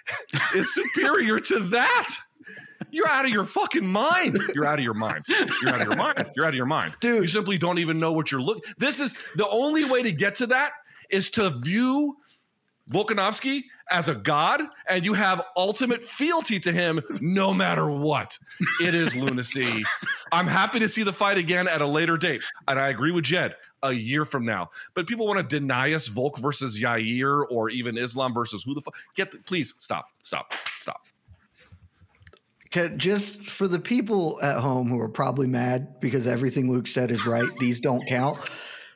is 0.56 0.74
superior 0.74 1.38
to 1.38 1.60
that. 1.60 2.16
You're 2.90 3.08
out 3.08 3.24
of 3.24 3.30
your 3.30 3.44
fucking 3.44 3.86
mind. 3.86 4.36
You're 4.52 4.66
out 4.66 4.78
of 4.78 4.84
your 4.84 4.94
mind. 4.94 5.24
You're 5.28 5.74
out 5.74 5.80
of 5.80 5.86
your 5.86 5.96
mind. 5.96 6.30
You're 6.34 6.44
out 6.44 6.50
of 6.50 6.56
your 6.56 6.66
mind. 6.66 6.96
Dude, 7.00 7.22
you 7.22 7.28
simply 7.28 7.56
don't 7.56 7.78
even 7.78 7.98
know 7.98 8.12
what 8.12 8.32
you're 8.32 8.42
looking. 8.42 8.62
This 8.78 8.98
is 8.98 9.14
the 9.36 9.48
only 9.48 9.84
way 9.84 10.02
to 10.02 10.10
get 10.10 10.34
to 10.36 10.48
that 10.48 10.72
is 11.08 11.30
to 11.30 11.50
view 11.50 12.16
Volkanovski 12.90 13.64
as 13.90 14.08
a 14.08 14.14
god 14.14 14.62
and 14.88 15.04
you 15.04 15.14
have 15.14 15.42
ultimate 15.56 16.04
fealty 16.04 16.58
to 16.60 16.72
him 16.72 17.00
no 17.20 17.54
matter 17.54 17.88
what. 17.88 18.38
It 18.80 18.94
is 18.94 19.14
lunacy. 19.14 19.84
I'm 20.32 20.46
happy 20.46 20.78
to 20.80 20.88
see 20.88 21.02
the 21.02 21.12
fight 21.12 21.38
again 21.38 21.68
at 21.68 21.80
a 21.80 21.86
later 21.86 22.16
date. 22.16 22.42
And 22.66 22.78
I 22.78 22.88
agree 22.88 23.12
with 23.12 23.24
Jed 23.24 23.54
a 23.82 23.92
year 23.92 24.24
from 24.24 24.44
now. 24.44 24.70
But 24.94 25.06
people 25.06 25.26
want 25.26 25.38
to 25.38 25.44
deny 25.44 25.92
us 25.92 26.06
Volk 26.06 26.38
versus 26.38 26.80
Yair 26.80 27.44
or 27.50 27.70
even 27.70 27.96
Islam 27.96 28.34
versus 28.34 28.64
who 28.64 28.74
the 28.74 28.80
fuck. 28.80 28.94
Get 29.14 29.30
the, 29.30 29.38
please 29.38 29.74
stop, 29.78 30.08
stop, 30.22 30.52
stop. 30.78 31.06
Just 32.96 33.48
for 33.48 33.66
the 33.66 33.78
people 33.78 34.38
at 34.42 34.60
home 34.60 34.88
who 34.88 35.00
are 35.00 35.08
probably 35.08 35.46
mad 35.46 36.00
because 36.00 36.26
everything 36.26 36.70
Luke 36.70 36.86
said 36.86 37.10
is 37.10 37.26
right, 37.26 37.48
these 37.58 37.80
don't 37.80 38.06
count 38.06 38.38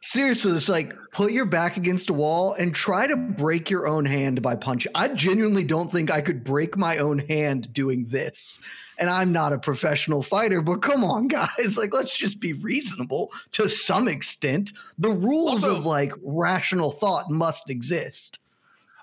seriously, 0.02 0.52
it's 0.52 0.68
like 0.68 0.94
put 1.12 1.32
your 1.32 1.44
back 1.47 1.76
against 1.76 2.11
a 2.11 2.12
wall 2.12 2.52
and 2.54 2.75
try 2.75 3.06
to 3.06 3.16
break 3.16 3.71
your 3.71 3.87
own 3.87 4.04
hand 4.04 4.42
by 4.42 4.56
punching. 4.56 4.92
I 4.94 5.09
genuinely 5.09 5.64
don't 5.64 5.90
think 5.90 6.11
I 6.11 6.21
could 6.21 6.44
break 6.44 6.76
my 6.76 6.99
own 6.99 7.21
hand 7.21 7.73
doing 7.73 8.06
this. 8.06 8.61
And 8.99 9.09
I'm 9.09 9.32
not 9.32 9.52
a 9.52 9.59
professional 9.59 10.23
fighter, 10.23 10.61
but 10.61 10.82
come 10.82 11.02
on, 11.02 11.28
guys. 11.28 11.76
Like, 11.76 11.94
let's 11.94 12.16
just 12.16 12.38
be 12.38 12.52
reasonable 12.52 13.32
to 13.52 13.68
some 13.68 14.06
extent. 14.06 14.73
The 14.99 15.11
rules 15.11 15.64
also, 15.64 15.76
of 15.76 15.87
like 15.87 16.12
rational 16.23 16.92
thought 16.92 17.30
must 17.30 17.71
exist. 17.71 18.38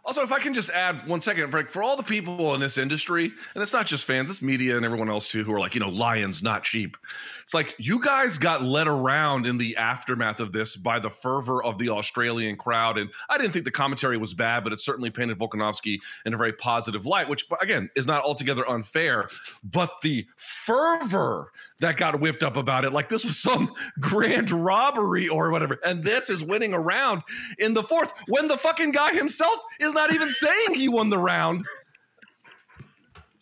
Also, 0.06 0.22
if 0.22 0.32
I 0.32 0.40
can 0.40 0.54
just 0.54 0.70
add 0.70 1.08
one 1.08 1.22
second, 1.22 1.52
for, 1.52 1.64
for 1.66 1.84
all 1.84 1.96
the 1.96 2.04
people 2.04 2.54
in 2.56 2.60
this 2.60 2.78
industry, 2.78 3.32
and 3.54 3.62
it's 3.62 3.74
not 3.74 3.86
just 3.86 4.06
fans, 4.06 4.30
it's 4.30 4.42
media 4.42 4.76
and 4.76 4.86
everyone 4.86 5.10
else 5.10 5.30
too, 5.30 5.44
who 5.44 5.54
are 5.54 5.60
like, 5.60 5.76
you 5.76 5.82
know, 5.82 5.90
lions, 5.90 6.42
not 6.42 6.66
sheep. 6.66 6.98
It's 7.44 7.54
like 7.54 7.76
you 7.78 8.02
guys 8.02 8.38
got 8.38 8.64
led 8.64 8.88
around 8.88 9.46
in 9.46 9.58
the 9.58 9.76
aftermath 9.78 10.40
of 10.40 10.52
this 10.52 10.76
by 10.76 11.00
the 11.00 11.10
fervor 11.10 11.64
of 11.64 11.78
the 11.78 11.90
Australian 11.90 12.56
crowd. 12.56 12.98
And 12.98 13.10
I 13.30 13.38
didn't 13.38 13.54
think 13.54 13.66
the 13.66 13.72
commentary 13.72 14.18
was 14.18 14.34
bad, 14.34 14.64
but 14.64 14.74
it 14.74 14.82
certainly 14.82 15.10
painted 15.10 15.38
Volkanovski 15.38 16.00
in 16.26 16.34
a 16.34 16.38
very 16.38 16.54
positive 16.54 17.06
light, 17.06 17.28
which, 17.28 17.46
again, 17.62 17.90
is 17.96 18.08
not 18.08 18.24
altogether 18.24 18.68
unfair. 18.70 19.28
But 19.64 20.02
the 20.02 20.26
fervor 20.38 21.52
that 21.80 21.98
got 21.98 22.20
whipped 22.20 22.44
up 22.44 22.58
about 22.58 22.86
it, 22.86 22.94
like 22.94 23.10
this 23.10 23.24
was 23.26 23.38
some 23.38 23.74
grand 24.00 24.52
robbery 24.52 25.28
or 25.28 25.52
whatever. 25.52 25.80
And 25.84 26.04
this 26.04 26.30
is 26.30 26.44
winning 26.44 26.74
around 26.74 27.24
in 27.58 27.74
the 27.74 27.84
fourth 27.84 28.14
when 28.28 28.48
the 28.48 28.58
fucking 28.58 28.92
guy 28.92 29.14
himself 29.14 29.60
is 29.80 29.94
not 29.94 30.14
even 30.14 30.32
saying 30.32 30.74
he 30.76 30.90
won 30.90 31.10
the 31.10 31.18
round. 31.18 31.66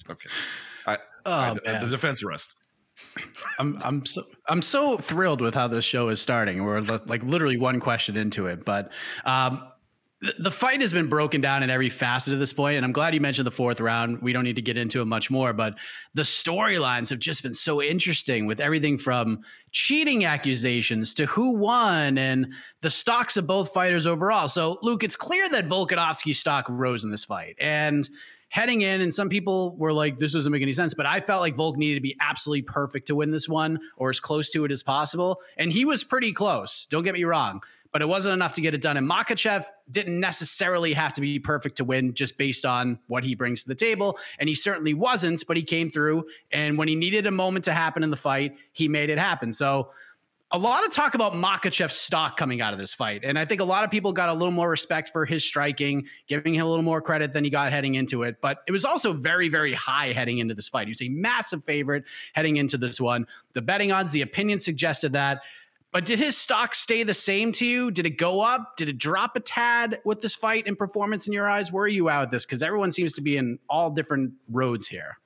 Okay. 0.09 0.29
I, 0.85 0.97
oh, 1.25 1.55
I, 1.65 1.79
the 1.79 1.87
defense 1.87 2.23
rests. 2.23 2.57
I'm 3.59 3.79
I'm 3.83 4.05
so 4.05 4.23
I'm 4.47 4.61
so 4.61 4.97
thrilled 4.97 5.41
with 5.41 5.55
how 5.55 5.67
this 5.67 5.83
show 5.83 6.09
is 6.09 6.21
starting. 6.21 6.63
We're 6.63 6.81
like 6.81 7.23
literally 7.23 7.57
one 7.57 7.79
question 7.79 8.15
into 8.15 8.45
it, 8.45 8.63
but 8.63 8.91
um, 9.25 9.63
the 10.39 10.49
fight 10.49 10.81
has 10.81 10.91
been 10.91 11.09
broken 11.09 11.41
down 11.41 11.61
in 11.61 11.69
every 11.69 11.89
facet 11.89 12.33
of 12.33 12.39
this 12.39 12.51
point, 12.51 12.77
and 12.77 12.83
I'm 12.83 12.91
glad 12.91 13.13
you 13.13 13.21
mentioned 13.21 13.45
the 13.45 13.51
fourth 13.51 13.79
round. 13.79 14.19
We 14.21 14.33
don't 14.33 14.43
need 14.43 14.55
to 14.55 14.63
get 14.63 14.75
into 14.75 14.99
it 14.99 15.05
much 15.05 15.29
more, 15.29 15.53
but 15.53 15.77
the 16.15 16.23
storylines 16.23 17.09
have 17.11 17.19
just 17.19 17.43
been 17.43 17.53
so 17.53 17.83
interesting 17.83 18.47
with 18.47 18.59
everything 18.59 18.97
from 18.97 19.41
cheating 19.71 20.25
accusations 20.25 21.13
to 21.15 21.27
who 21.27 21.51
won 21.51 22.17
and 22.17 22.47
the 22.81 22.89
stocks 22.89 23.37
of 23.37 23.45
both 23.45 23.71
fighters 23.71 24.07
overall. 24.07 24.47
So, 24.47 24.79
Luke, 24.81 25.03
it's 25.03 25.15
clear 25.15 25.47
that 25.49 25.65
Volkanovski's 25.65 26.39
stock 26.39 26.65
rose 26.67 27.03
in 27.03 27.11
this 27.11 27.23
fight, 27.23 27.55
and 27.59 28.09
heading 28.49 28.81
in, 28.81 29.01
and 29.01 29.13
some 29.13 29.29
people 29.29 29.75
were 29.77 29.93
like, 29.93 30.17
"This 30.17 30.33
doesn't 30.33 30.51
make 30.51 30.63
any 30.63 30.73
sense," 30.73 30.95
but 30.95 31.05
I 31.05 31.19
felt 31.19 31.41
like 31.41 31.55
Volk 31.55 31.77
needed 31.77 31.95
to 31.95 32.01
be 32.01 32.15
absolutely 32.21 32.63
perfect 32.63 33.05
to 33.07 33.15
win 33.15 33.29
this 33.29 33.47
one, 33.47 33.77
or 33.97 34.09
as 34.09 34.19
close 34.19 34.49
to 34.51 34.65
it 34.65 34.71
as 34.71 34.81
possible, 34.81 35.41
and 35.57 35.71
he 35.71 35.85
was 35.85 36.03
pretty 36.03 36.31
close. 36.31 36.87
Don't 36.89 37.03
get 37.03 37.13
me 37.13 37.23
wrong 37.23 37.61
but 37.91 38.01
it 38.01 38.07
wasn't 38.07 38.33
enough 38.33 38.53
to 38.55 38.61
get 38.61 38.73
it 38.73 38.81
done. 38.81 38.97
And 38.97 39.09
Makhachev 39.09 39.65
didn't 39.91 40.19
necessarily 40.19 40.93
have 40.93 41.13
to 41.13 41.21
be 41.21 41.39
perfect 41.39 41.77
to 41.77 41.83
win 41.83 42.13
just 42.13 42.37
based 42.37 42.65
on 42.65 42.99
what 43.07 43.23
he 43.23 43.35
brings 43.35 43.63
to 43.63 43.69
the 43.69 43.75
table. 43.75 44.17
And 44.39 44.49
he 44.49 44.55
certainly 44.55 44.93
wasn't, 44.93 45.43
but 45.47 45.57
he 45.57 45.63
came 45.63 45.89
through. 45.89 46.25
And 46.51 46.77
when 46.77 46.87
he 46.87 46.95
needed 46.95 47.27
a 47.27 47.31
moment 47.31 47.65
to 47.65 47.73
happen 47.73 48.03
in 48.03 48.09
the 48.09 48.17
fight, 48.17 48.55
he 48.73 48.87
made 48.87 49.09
it 49.09 49.17
happen. 49.17 49.53
So 49.53 49.89
a 50.51 50.57
lot 50.57 50.85
of 50.85 50.93
talk 50.93 51.13
about 51.13 51.33
Makhachev's 51.33 51.93
stock 51.93 52.37
coming 52.37 52.61
out 52.61 52.71
of 52.71 52.79
this 52.79 52.93
fight. 52.93 53.25
And 53.25 53.37
I 53.37 53.43
think 53.43 53.59
a 53.59 53.65
lot 53.65 53.83
of 53.83 53.91
people 53.91 54.13
got 54.13 54.29
a 54.29 54.33
little 54.33 54.51
more 54.51 54.69
respect 54.69 55.09
for 55.09 55.25
his 55.25 55.43
striking, 55.43 56.07
giving 56.27 56.53
him 56.53 56.65
a 56.65 56.69
little 56.69 56.85
more 56.85 57.01
credit 57.01 57.33
than 57.33 57.43
he 57.43 57.49
got 57.49 57.73
heading 57.73 57.95
into 57.95 58.23
it. 58.23 58.37
But 58.39 58.59
it 58.65 58.71
was 58.71 58.85
also 58.85 59.11
very, 59.11 59.49
very 59.49 59.73
high 59.73 60.13
heading 60.13 60.37
into 60.37 60.53
this 60.53 60.69
fight. 60.69 60.87
He 60.87 60.91
was 60.91 61.01
a 61.01 61.09
massive 61.09 61.65
favorite 61.65 62.05
heading 62.31 62.55
into 62.55 62.77
this 62.77 63.01
one. 63.01 63.27
The 63.53 63.61
betting 63.61 63.91
odds, 63.91 64.11
the 64.11 64.21
opinion 64.21 64.59
suggested 64.59 65.11
that. 65.13 65.41
But 65.91 66.05
did 66.05 66.19
his 66.19 66.37
stock 66.37 66.75
stay 66.75 67.03
the 67.03 67.13
same 67.13 67.51
to 67.53 67.65
you? 67.65 67.91
Did 67.91 68.05
it 68.05 68.17
go 68.17 68.41
up? 68.41 68.75
Did 68.77 68.89
it 68.89 68.97
drop 68.97 69.35
a 69.35 69.39
tad 69.39 69.99
with 70.03 70.21
this 70.21 70.35
fight 70.35 70.67
and 70.67 70.77
performance 70.77 71.27
in 71.27 71.33
your 71.33 71.49
eyes? 71.49 71.71
Where 71.71 71.85
are 71.85 71.87
you 71.87 72.09
at 72.09 72.21
with 72.21 72.31
this? 72.31 72.45
Because 72.45 72.61
everyone 72.61 72.91
seems 72.91 73.13
to 73.13 73.21
be 73.21 73.37
in 73.37 73.57
all 73.69 73.89
different 73.89 74.33
roads 74.51 74.87
here. 74.87 75.17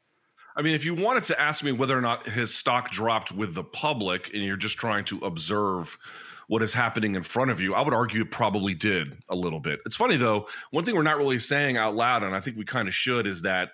I 0.56 0.62
mean, 0.62 0.76
if 0.76 0.86
you 0.86 0.94
wanted 0.94 1.24
to 1.24 1.42
ask 1.42 1.64
me 1.64 1.72
whether 1.72 1.98
or 1.98 2.02
not 2.02 2.30
his 2.30 2.54
stock 2.54 2.92
dropped 2.92 3.32
with 3.32 3.56
the 3.56 3.64
public 3.64 4.32
and 4.34 4.44
you're 4.44 4.58
just 4.58 4.78
trying 4.78 5.06
to 5.06 5.18
observe 5.20 5.98
what 6.48 6.62
is 6.62 6.74
happening 6.74 7.16
in 7.16 7.24
front 7.24 7.50
of 7.50 7.62
you, 7.62 7.74
I 7.74 7.82
would 7.82 7.94
argue 7.94 8.22
it 8.22 8.32
probably 8.32 8.74
did 8.74 9.18
a 9.30 9.36
little 9.36 9.62
bit. 9.62 9.80
It's 9.86 9.96
funny 9.96 10.18
though, 10.18 10.48
one 10.72 10.84
thing 10.84 10.96
we're 10.96 11.04
not 11.04 11.18
really 11.18 11.40
saying 11.40 11.78
out 11.78 11.96
loud, 11.96 12.24
and 12.24 12.36
I 12.36 12.42
think 12.42 12.58
we 12.58 12.66
kind 12.66 12.90
of 12.90 12.94
should, 12.94 13.26
is 13.26 13.44
that 13.44 13.72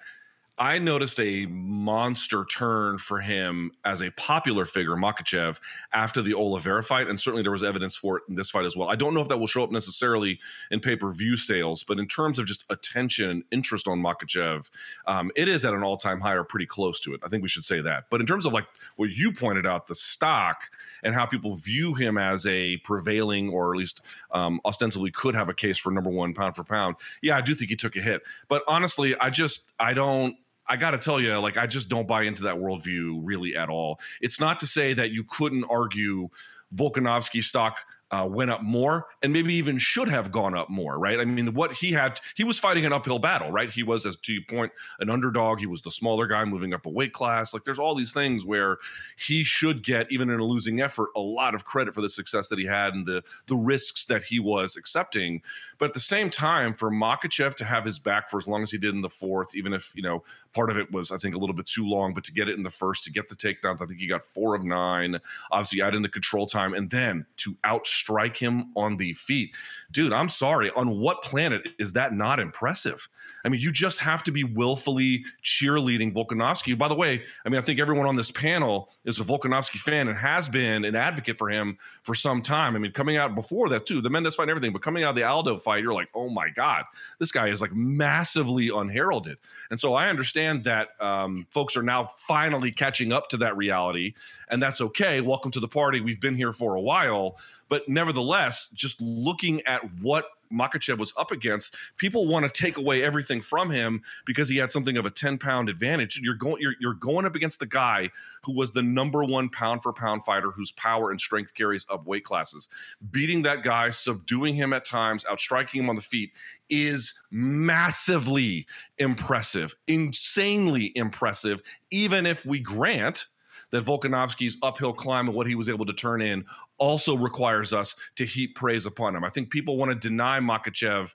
I 0.59 0.79
noticed 0.79 1.19
a 1.19 1.45
monster 1.45 2.43
turn 2.45 2.97
for 2.97 3.19
him 3.19 3.71
as 3.85 4.01
a 4.01 4.09
popular 4.11 4.65
figure, 4.65 4.95
Makhachev, 4.95 5.59
after 5.93 6.21
the 6.23 6.33
Oliveira 6.33 6.83
fight, 6.83 7.07
and 7.07 7.19
certainly 7.19 7.43
there 7.43 7.51
was 7.51 7.63
evidence 7.63 7.95
for 7.95 8.17
it 8.17 8.23
in 8.27 8.33
this 8.33 8.49
fight 8.49 8.65
as 8.65 8.75
well. 8.75 8.89
I 8.89 8.95
don't 8.95 9.13
know 9.13 9.21
if 9.21 9.27
that 9.27 9.37
will 9.37 9.47
show 9.47 9.63
up 9.63 9.71
necessarily 9.71 10.39
in 10.71 10.79
pay 10.79 10.95
per 10.95 11.11
view 11.13 11.35
sales, 11.35 11.83
but 11.83 11.99
in 11.99 12.07
terms 12.07 12.39
of 12.39 12.47
just 12.47 12.65
attention 12.71 13.29
and 13.29 13.43
interest 13.51 13.87
on 13.87 14.01
Makhachev, 14.01 14.69
um, 15.05 15.31
it 15.35 15.47
is 15.47 15.63
at 15.63 15.73
an 15.73 15.83
all 15.83 15.95
time 15.95 16.19
high 16.19 16.33
or 16.33 16.43
pretty 16.43 16.65
close 16.65 16.99
to 17.01 17.13
it. 17.13 17.21
I 17.23 17.27
think 17.27 17.43
we 17.43 17.49
should 17.49 17.63
say 17.63 17.79
that. 17.81 18.05
But 18.09 18.19
in 18.19 18.25
terms 18.25 18.47
of 18.47 18.53
like 18.53 18.65
what 18.95 19.11
you 19.11 19.31
pointed 19.31 19.67
out, 19.67 19.85
the 19.85 19.95
stock 19.95 20.63
and 21.03 21.13
how 21.13 21.27
people 21.27 21.55
view 21.55 21.93
him 21.93 22.17
as 22.17 22.47
a 22.47 22.77
prevailing 22.77 23.49
or 23.49 23.73
at 23.73 23.77
least 23.77 24.01
um, 24.31 24.59
ostensibly 24.65 25.11
could 25.11 25.35
have 25.35 25.49
a 25.49 25.53
case 25.53 25.77
for 25.77 25.91
number 25.91 26.09
one 26.09 26.33
pound 26.33 26.55
for 26.55 26.63
pound, 26.63 26.95
yeah, 27.21 27.37
I 27.37 27.41
do 27.41 27.53
think 27.53 27.69
he 27.69 27.75
took 27.75 27.95
a 27.95 28.01
hit. 28.01 28.23
But 28.47 28.63
honestly, 28.67 29.15
I 29.19 29.29
just 29.29 29.73
I 29.79 29.93
don't 29.93 30.35
I 30.69 30.77
got 30.77 30.91
to 30.91 30.97
tell 30.97 31.19
you, 31.19 31.37
like, 31.39 31.57
I 31.57 31.67
just 31.67 31.89
don't 31.89 32.07
buy 32.07 32.23
into 32.23 32.43
that 32.43 32.55
worldview 32.55 33.21
really 33.23 33.55
at 33.55 33.69
all. 33.69 33.99
It's 34.21 34.39
not 34.39 34.59
to 34.61 34.67
say 34.67 34.93
that 34.93 35.11
you 35.11 35.23
couldn't 35.23 35.65
argue 35.69 36.29
Volkanovski 36.75 37.41
stock 37.41 37.79
uh, 38.09 38.25
went 38.29 38.49
up 38.49 38.63
more 38.63 39.05
and 39.21 39.33
maybe 39.33 39.53
even 39.53 39.77
should 39.77 40.07
have 40.07 40.31
gone 40.31 40.55
up 40.55 40.69
more, 40.69 40.97
right? 40.97 41.19
I 41.19 41.25
mean, 41.25 41.53
what 41.53 41.73
he 41.73 41.91
had, 41.91 42.19
he 42.35 42.45
was 42.45 42.57
fighting 42.57 42.85
an 42.85 42.93
uphill 42.93 43.19
battle, 43.19 43.51
right? 43.51 43.69
He 43.69 43.83
was, 43.83 44.05
as 44.05 44.15
to 44.15 44.33
your 44.33 44.43
point, 44.49 44.71
an 44.99 45.09
underdog. 45.09 45.59
He 45.59 45.65
was 45.65 45.81
the 45.81 45.91
smaller 45.91 46.25
guy 46.25 46.45
moving 46.45 46.73
up 46.73 46.85
a 46.85 46.89
weight 46.89 47.11
class. 47.11 47.53
Like, 47.53 47.65
there's 47.65 47.79
all 47.79 47.95
these 47.95 48.13
things 48.13 48.45
where 48.45 48.77
he 49.17 49.43
should 49.43 49.83
get, 49.83 50.09
even 50.09 50.29
in 50.29 50.39
a 50.39 50.45
losing 50.45 50.79
effort, 50.79 51.09
a 51.15 51.19
lot 51.19 51.53
of 51.53 51.65
credit 51.65 51.93
for 51.93 52.01
the 52.01 52.09
success 52.09 52.47
that 52.47 52.59
he 52.59 52.65
had 52.65 52.93
and 52.93 53.05
the 53.05 53.23
the 53.47 53.55
risks 53.55 54.05
that 54.05 54.23
he 54.23 54.39
was 54.39 54.77
accepting. 54.77 55.41
But 55.77 55.89
at 55.89 55.93
the 55.93 55.99
same 55.99 56.29
time, 56.29 56.73
for 56.73 56.91
Makhachev 56.91 57.55
to 57.55 57.65
have 57.65 57.85
his 57.85 57.99
back 57.99 58.29
for 58.29 58.37
as 58.37 58.47
long 58.47 58.63
as 58.63 58.71
he 58.71 58.77
did 58.77 58.93
in 58.93 59.01
the 59.01 59.09
fourth, 59.09 59.55
even 59.55 59.73
if 59.73 59.93
you 59.95 60.01
know 60.01 60.23
part 60.53 60.69
of 60.69 60.77
it 60.77 60.91
was, 60.91 61.11
I 61.11 61.17
think, 61.17 61.35
a 61.35 61.37
little 61.37 61.55
bit 61.55 61.65
too 61.65 61.87
long, 61.87 62.13
but 62.13 62.23
to 62.25 62.33
get 62.33 62.49
it 62.49 62.55
in 62.55 62.63
the 62.63 62.69
first, 62.69 63.03
to 63.05 63.11
get 63.11 63.29
the 63.29 63.35
takedowns, 63.35 63.81
I 63.81 63.85
think 63.85 63.99
he 63.99 64.07
got 64.07 64.23
four 64.23 64.55
of 64.55 64.63
nine. 64.63 65.19
Obviously, 65.51 65.81
add 65.81 65.95
in 65.95 66.01
the 66.01 66.09
control 66.09 66.47
time, 66.47 66.73
and 66.73 66.89
then 66.89 67.25
to 67.37 67.55
out 67.63 67.87
strike 67.87 68.37
him 68.37 68.71
on 68.75 68.97
the 68.97 69.13
feet. 69.13 69.55
Dude, 69.91 70.13
I'm 70.13 70.29
sorry. 70.29 70.71
On 70.71 70.99
what 70.99 71.21
planet 71.21 71.69
is 71.79 71.93
that 71.93 72.13
not 72.13 72.39
impressive? 72.39 73.07
I 73.45 73.49
mean, 73.49 73.61
you 73.61 73.71
just 73.71 73.99
have 73.99 74.23
to 74.23 74.31
be 74.31 74.43
willfully 74.43 75.23
cheerleading 75.43 76.13
Volkanovski. 76.13 76.77
By 76.77 76.87
the 76.87 76.95
way, 76.95 77.23
I 77.45 77.49
mean, 77.49 77.59
I 77.59 77.61
think 77.61 77.79
everyone 77.79 78.05
on 78.05 78.15
this 78.15 78.31
panel 78.31 78.89
is 79.05 79.19
a 79.19 79.23
Volkanovski 79.23 79.77
fan 79.77 80.07
and 80.07 80.17
has 80.17 80.49
been 80.49 80.85
an 80.85 80.95
advocate 80.95 81.37
for 81.37 81.49
him 81.49 81.77
for 82.03 82.15
some 82.15 82.41
time. 82.41 82.75
I 82.75 82.79
mean, 82.79 82.91
coming 82.91 83.17
out 83.17 83.35
before 83.35 83.69
that 83.69 83.85
too, 83.85 84.01
the 84.01 84.09
Mendes 84.09 84.35
fight 84.35 84.43
and 84.43 84.51
everything, 84.51 84.73
but 84.73 84.81
coming 84.81 85.03
out 85.03 85.11
of 85.11 85.15
the 85.15 85.23
Aldo 85.23 85.57
you're 85.75 85.93
like, 85.93 86.09
oh 86.15 86.29
my 86.29 86.49
God, 86.49 86.85
this 87.19 87.31
guy 87.31 87.49
is 87.49 87.61
like 87.61 87.73
massively 87.73 88.71
unheralded. 88.73 89.37
And 89.69 89.79
so 89.79 89.93
I 89.93 90.09
understand 90.09 90.63
that 90.63 90.89
um, 91.01 91.45
folks 91.51 91.75
are 91.75 91.83
now 91.83 92.05
finally 92.05 92.71
catching 92.71 93.11
up 93.11 93.27
to 93.29 93.37
that 93.37 93.57
reality, 93.57 94.13
and 94.49 94.63
that's 94.63 94.79
okay. 94.79 95.19
Welcome 95.19 95.51
to 95.51 95.59
the 95.59 95.67
party. 95.67 95.99
We've 95.99 96.21
been 96.21 96.35
here 96.35 96.53
for 96.53 96.75
a 96.75 96.81
while. 96.81 97.37
But 97.69 97.89
nevertheless, 97.89 98.69
just 98.73 99.01
looking 99.01 99.61
at 99.63 99.81
what 99.99 100.25
Makhachev 100.51 100.97
was 100.97 101.13
up 101.17 101.31
against, 101.31 101.75
people 101.97 102.27
want 102.27 102.45
to 102.45 102.51
take 102.51 102.77
away 102.77 103.03
everything 103.03 103.41
from 103.41 103.69
him 103.69 104.01
because 104.25 104.49
he 104.49 104.57
had 104.57 104.71
something 104.71 104.97
of 104.97 105.05
a 105.05 105.09
10 105.09 105.37
pound 105.37 105.69
advantage. 105.69 106.19
You're 106.21 106.35
going 106.35 106.61
you're, 106.61 106.75
you're 106.79 106.93
going 106.93 107.25
up 107.25 107.35
against 107.35 107.59
the 107.59 107.65
guy 107.65 108.09
who 108.43 108.53
was 108.53 108.71
the 108.71 108.83
number 108.83 109.23
one 109.23 109.49
pound 109.49 109.83
for 109.83 109.93
pound 109.93 110.23
fighter 110.23 110.51
whose 110.51 110.71
power 110.71 111.11
and 111.11 111.19
strength 111.19 111.53
carries 111.53 111.85
up 111.89 112.05
weight 112.05 112.23
classes. 112.23 112.69
Beating 113.11 113.43
that 113.43 113.63
guy, 113.63 113.89
subduing 113.89 114.55
him 114.55 114.73
at 114.73 114.85
times, 114.85 115.25
outstriking 115.29 115.83
him 115.83 115.89
on 115.89 115.95
the 115.95 116.01
feet 116.01 116.31
is 116.69 117.13
massively 117.31 118.67
impressive, 118.97 119.75
insanely 119.87 120.91
impressive, 120.95 121.61
even 121.91 122.25
if 122.25 122.45
we 122.45 122.59
grant 122.59 123.27
that 123.71 123.83
Volkanovski's 123.83 124.57
uphill 124.61 124.93
climb 124.93 125.27
and 125.27 125.35
what 125.35 125.47
he 125.47 125.55
was 125.55 125.69
able 125.69 125.85
to 125.85 125.93
turn 125.93 126.21
in 126.21 126.45
also 126.77 127.15
requires 127.15 127.73
us 127.73 127.95
to 128.15 128.25
heap 128.25 128.55
praise 128.55 128.85
upon 128.85 129.15
him. 129.15 129.23
I 129.23 129.29
think 129.29 129.49
people 129.49 129.77
want 129.77 129.91
to 129.91 129.95
deny 129.95 130.39
Makhachev 130.39 131.13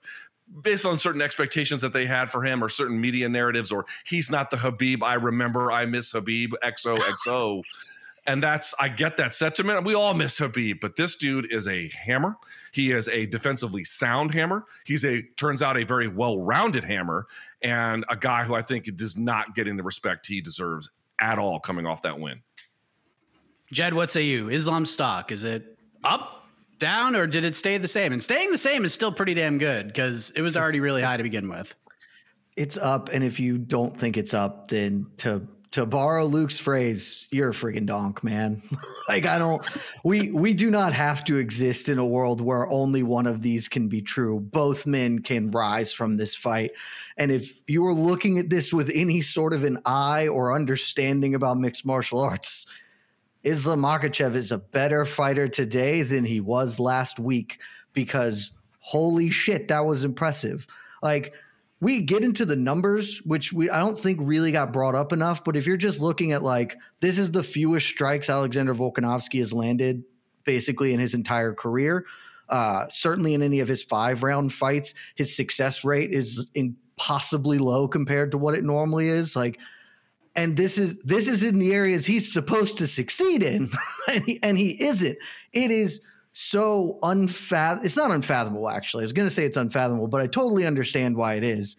based 0.61 0.85
on 0.85 0.99
certain 0.99 1.21
expectations 1.21 1.81
that 1.81 1.93
they 1.93 2.05
had 2.05 2.29
for 2.29 2.43
him 2.43 2.63
or 2.63 2.69
certain 2.69 2.99
media 2.99 3.29
narratives 3.29 3.71
or 3.71 3.85
he's 4.05 4.29
not 4.29 4.51
the 4.51 4.57
Khabib 4.57 5.01
I 5.01 5.15
remember 5.15 5.71
I 5.71 5.85
miss 5.85 6.11
Khabib 6.11 6.51
XOXO 6.61 7.63
and 8.25 8.41
that's 8.41 8.73
I 8.79 8.89
get 8.89 9.17
that 9.17 9.33
sentiment. 9.33 9.85
We 9.85 9.95
all 9.95 10.13
miss 10.13 10.39
Khabib, 10.39 10.79
but 10.79 10.95
this 10.95 11.15
dude 11.15 11.51
is 11.51 11.67
a 11.67 11.89
hammer. 11.89 12.37
He 12.71 12.91
is 12.91 13.07
a 13.09 13.25
defensively 13.25 13.83
sound 13.83 14.33
hammer. 14.33 14.65
He's 14.85 15.05
a 15.05 15.21
turns 15.37 15.61
out 15.61 15.77
a 15.77 15.83
very 15.83 16.07
well-rounded 16.07 16.83
hammer 16.83 17.27
and 17.61 18.05
a 18.09 18.15
guy 18.15 18.43
who 18.43 18.53
I 18.53 18.61
think 18.61 18.93
does 18.95 19.17
not 19.17 19.55
getting 19.55 19.77
the 19.77 19.83
respect 19.83 20.27
he 20.27 20.41
deserves 20.41 20.89
at 21.19 21.39
all 21.39 21.59
coming 21.59 21.85
off 21.85 22.01
that 22.03 22.19
win. 22.19 22.41
Jed, 23.71 23.93
what 23.93 24.11
say 24.11 24.23
you? 24.23 24.49
Islam 24.49 24.85
stock, 24.85 25.31
is 25.31 25.43
it 25.43 25.77
up, 26.03 26.45
down, 26.79 27.15
or 27.15 27.25
did 27.25 27.45
it 27.45 27.55
stay 27.55 27.77
the 27.77 27.87
same? 27.87 28.13
And 28.13 28.21
staying 28.21 28.51
the 28.51 28.57
same 28.57 28.83
is 28.85 28.93
still 28.93 29.11
pretty 29.11 29.33
damn 29.33 29.57
good 29.57 29.87
because 29.87 30.31
it 30.31 30.41
was 30.41 30.55
already 30.55 30.79
really 30.79 31.01
high 31.01 31.17
to 31.17 31.23
begin 31.23 31.49
with. 31.49 31.73
It's 32.55 32.77
up, 32.77 33.09
and 33.09 33.23
if 33.23 33.39
you 33.39 33.57
don't 33.57 33.97
think 33.97 34.15
it's 34.15 34.33
up, 34.33 34.67
then 34.67 35.07
to 35.17 35.47
to 35.73 35.87
borrow 35.87 36.25
Luke's 36.25 36.59
phrase, 36.59 37.27
you're 37.31 37.49
a 37.49 37.53
friggin' 37.53 37.87
donk, 37.87 38.23
man. 38.23 38.61
like 39.09 39.25
I 39.25 39.39
don't 39.39 39.65
we 40.03 40.31
we 40.31 40.53
do 40.53 40.69
not 40.69 40.93
have 40.93 41.25
to 41.25 41.37
exist 41.37 41.89
in 41.89 41.97
a 41.97 42.05
world 42.05 42.41
where 42.41 42.71
only 42.71 43.01
one 43.01 43.25
of 43.25 43.41
these 43.41 43.67
can 43.67 43.87
be 43.87 43.99
true. 43.99 44.39
Both 44.39 44.85
men 44.85 45.19
can 45.19 45.49
rise 45.49 45.91
from 45.91 46.15
this 46.15 46.35
fight. 46.35 46.71
And 47.17 47.31
if 47.31 47.53
you 47.67 47.85
are 47.87 47.93
looking 47.93 48.37
at 48.37 48.51
this 48.51 48.71
with 48.71 48.91
any 48.93 49.21
sort 49.21 49.51
of 49.51 49.63
an 49.63 49.79
eye 49.85 50.27
or 50.27 50.53
understanding 50.53 51.33
about 51.33 51.57
mixed 51.57 51.85
martial 51.87 52.19
arts, 52.19 52.67
Islam 53.43 53.81
Makhachev 53.81 54.35
is 54.35 54.51
a 54.51 54.59
better 54.59 55.05
fighter 55.05 55.47
today 55.47 56.03
than 56.03 56.23
he 56.23 56.39
was 56.39 56.79
last 56.79 57.19
week 57.19 57.57
because 57.93 58.51
holy 58.79 59.31
shit, 59.31 59.67
that 59.69 59.87
was 59.87 60.03
impressive. 60.03 60.67
Like 61.01 61.33
we 61.83 62.01
get 62.01 62.23
into 62.23 62.45
the 62.45 62.55
numbers, 62.55 63.17
which 63.25 63.51
we 63.51 63.69
I 63.69 63.79
don't 63.79 63.99
think 63.99 64.19
really 64.21 64.53
got 64.53 64.71
brought 64.71 64.95
up 64.95 65.11
enough. 65.11 65.43
But 65.43 65.57
if 65.57 65.67
you're 65.67 65.75
just 65.75 65.99
looking 65.99 66.31
at 66.31 66.41
like 66.41 66.77
this 67.01 67.17
is 67.17 67.29
the 67.29 67.43
fewest 67.43 67.87
strikes 67.87 68.29
Alexander 68.29 68.73
Volkanovski 68.73 69.39
has 69.39 69.51
landed 69.51 70.01
basically 70.45 70.93
in 70.93 70.99
his 71.01 71.13
entire 71.13 71.53
career. 71.53 72.05
Uh, 72.47 72.87
certainly 72.87 73.33
in 73.33 73.41
any 73.41 73.59
of 73.59 73.67
his 73.67 73.83
five 73.83 74.23
round 74.23 74.53
fights, 74.53 74.93
his 75.15 75.35
success 75.35 75.83
rate 75.83 76.11
is 76.11 76.45
impossibly 76.55 77.57
low 77.57 77.85
compared 77.87 78.31
to 78.31 78.37
what 78.37 78.55
it 78.55 78.63
normally 78.63 79.09
is. 79.09 79.35
Like, 79.35 79.59
and 80.37 80.55
this 80.55 80.77
is 80.77 80.95
this 81.03 81.27
is 81.27 81.43
in 81.43 81.59
the 81.59 81.73
areas 81.73 82.05
he's 82.05 82.31
supposed 82.31 82.77
to 82.77 82.87
succeed 82.87 83.43
in, 83.43 83.69
and, 84.09 84.23
he, 84.23 84.39
and 84.41 84.57
he 84.57 84.81
isn't. 84.81 85.17
It 85.51 85.69
is 85.69 85.99
so 86.33 86.99
unfathomable. 87.03 87.85
It's 87.85 87.95
not 87.95 88.11
unfathomable, 88.11 88.69
actually. 88.69 89.03
I 89.03 89.05
was 89.05 89.13
going 89.13 89.27
to 89.27 89.33
say 89.33 89.45
it's 89.45 89.57
unfathomable, 89.57 90.07
but 90.07 90.21
I 90.21 90.27
totally 90.27 90.65
understand 90.65 91.15
why 91.15 91.35
it 91.35 91.43
is. 91.43 91.77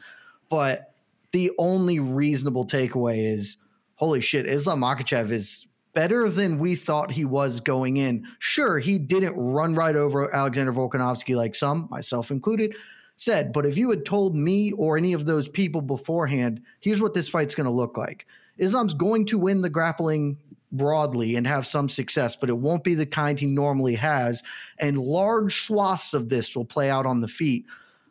But 0.48 0.94
the 1.32 1.50
only 1.58 1.98
reasonable 2.00 2.66
takeaway 2.66 3.34
is 3.34 3.56
holy 3.96 4.20
shit, 4.20 4.46
Islam 4.46 4.80
Makhachev 4.80 5.30
is 5.30 5.66
better 5.94 6.28
than 6.28 6.58
we 6.58 6.74
thought 6.74 7.10
he 7.10 7.24
was 7.24 7.60
going 7.60 7.96
in. 7.96 8.26
Sure, 8.38 8.78
he 8.78 8.98
didn't 8.98 9.34
run 9.36 9.74
right 9.74 9.96
over 9.96 10.32
Alexander 10.34 10.72
Volkanovski 10.72 11.36
like 11.36 11.54
some, 11.54 11.88
myself 11.90 12.30
included, 12.30 12.76
said. 13.16 13.52
But 13.52 13.66
if 13.66 13.76
you 13.76 13.90
had 13.90 14.04
told 14.04 14.34
me 14.34 14.72
or 14.72 14.96
any 14.96 15.12
of 15.12 15.26
those 15.26 15.48
people 15.48 15.80
beforehand, 15.80 16.60
here's 16.80 17.00
what 17.00 17.14
this 17.14 17.28
fight's 17.28 17.54
going 17.54 17.66
to 17.66 17.70
look 17.70 17.96
like. 17.96 18.26
Islam's 18.58 18.94
going 18.94 19.26
to 19.26 19.38
win 19.38 19.62
the 19.62 19.70
grappling 19.70 20.36
broadly 20.76 21.36
and 21.36 21.46
have 21.46 21.66
some 21.66 21.88
success, 21.88 22.36
but 22.36 22.50
it 22.50 22.58
won't 22.58 22.84
be 22.84 22.94
the 22.94 23.06
kind 23.06 23.38
he 23.38 23.46
normally 23.46 23.94
has. 23.94 24.42
And 24.78 24.98
large 24.98 25.62
swaths 25.62 26.14
of 26.14 26.28
this 26.28 26.54
will 26.54 26.64
play 26.64 26.90
out 26.90 27.06
on 27.06 27.20
the 27.20 27.28
feet. 27.28 27.64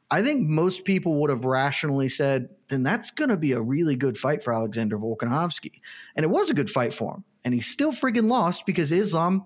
I 0.10 0.22
think 0.22 0.48
most 0.48 0.86
people 0.86 1.16
would 1.22 1.30
have 1.30 1.46
rationally 1.46 2.10
said, 2.10 2.50
then 2.68 2.84
that's 2.84 3.10
going 3.10 3.30
to 3.30 3.38
be 3.38 3.54
a 3.54 3.62
really 3.62 3.96
good 3.96 4.18
fight 4.18 4.44
for 4.44 4.54
Alexander 4.54 4.98
Volkanovski. 4.98 5.82
And 6.16 6.24
it 6.24 6.30
was 6.30 6.50
a 6.50 6.54
good 6.54 6.70
fight 6.70 6.94
for 6.94 7.16
him. 7.16 7.24
And 7.46 7.54
he 7.54 7.62
still 7.62 7.92
friggin' 7.92 8.28
lost 8.28 8.66
because 8.66 8.92
Islam 8.92 9.44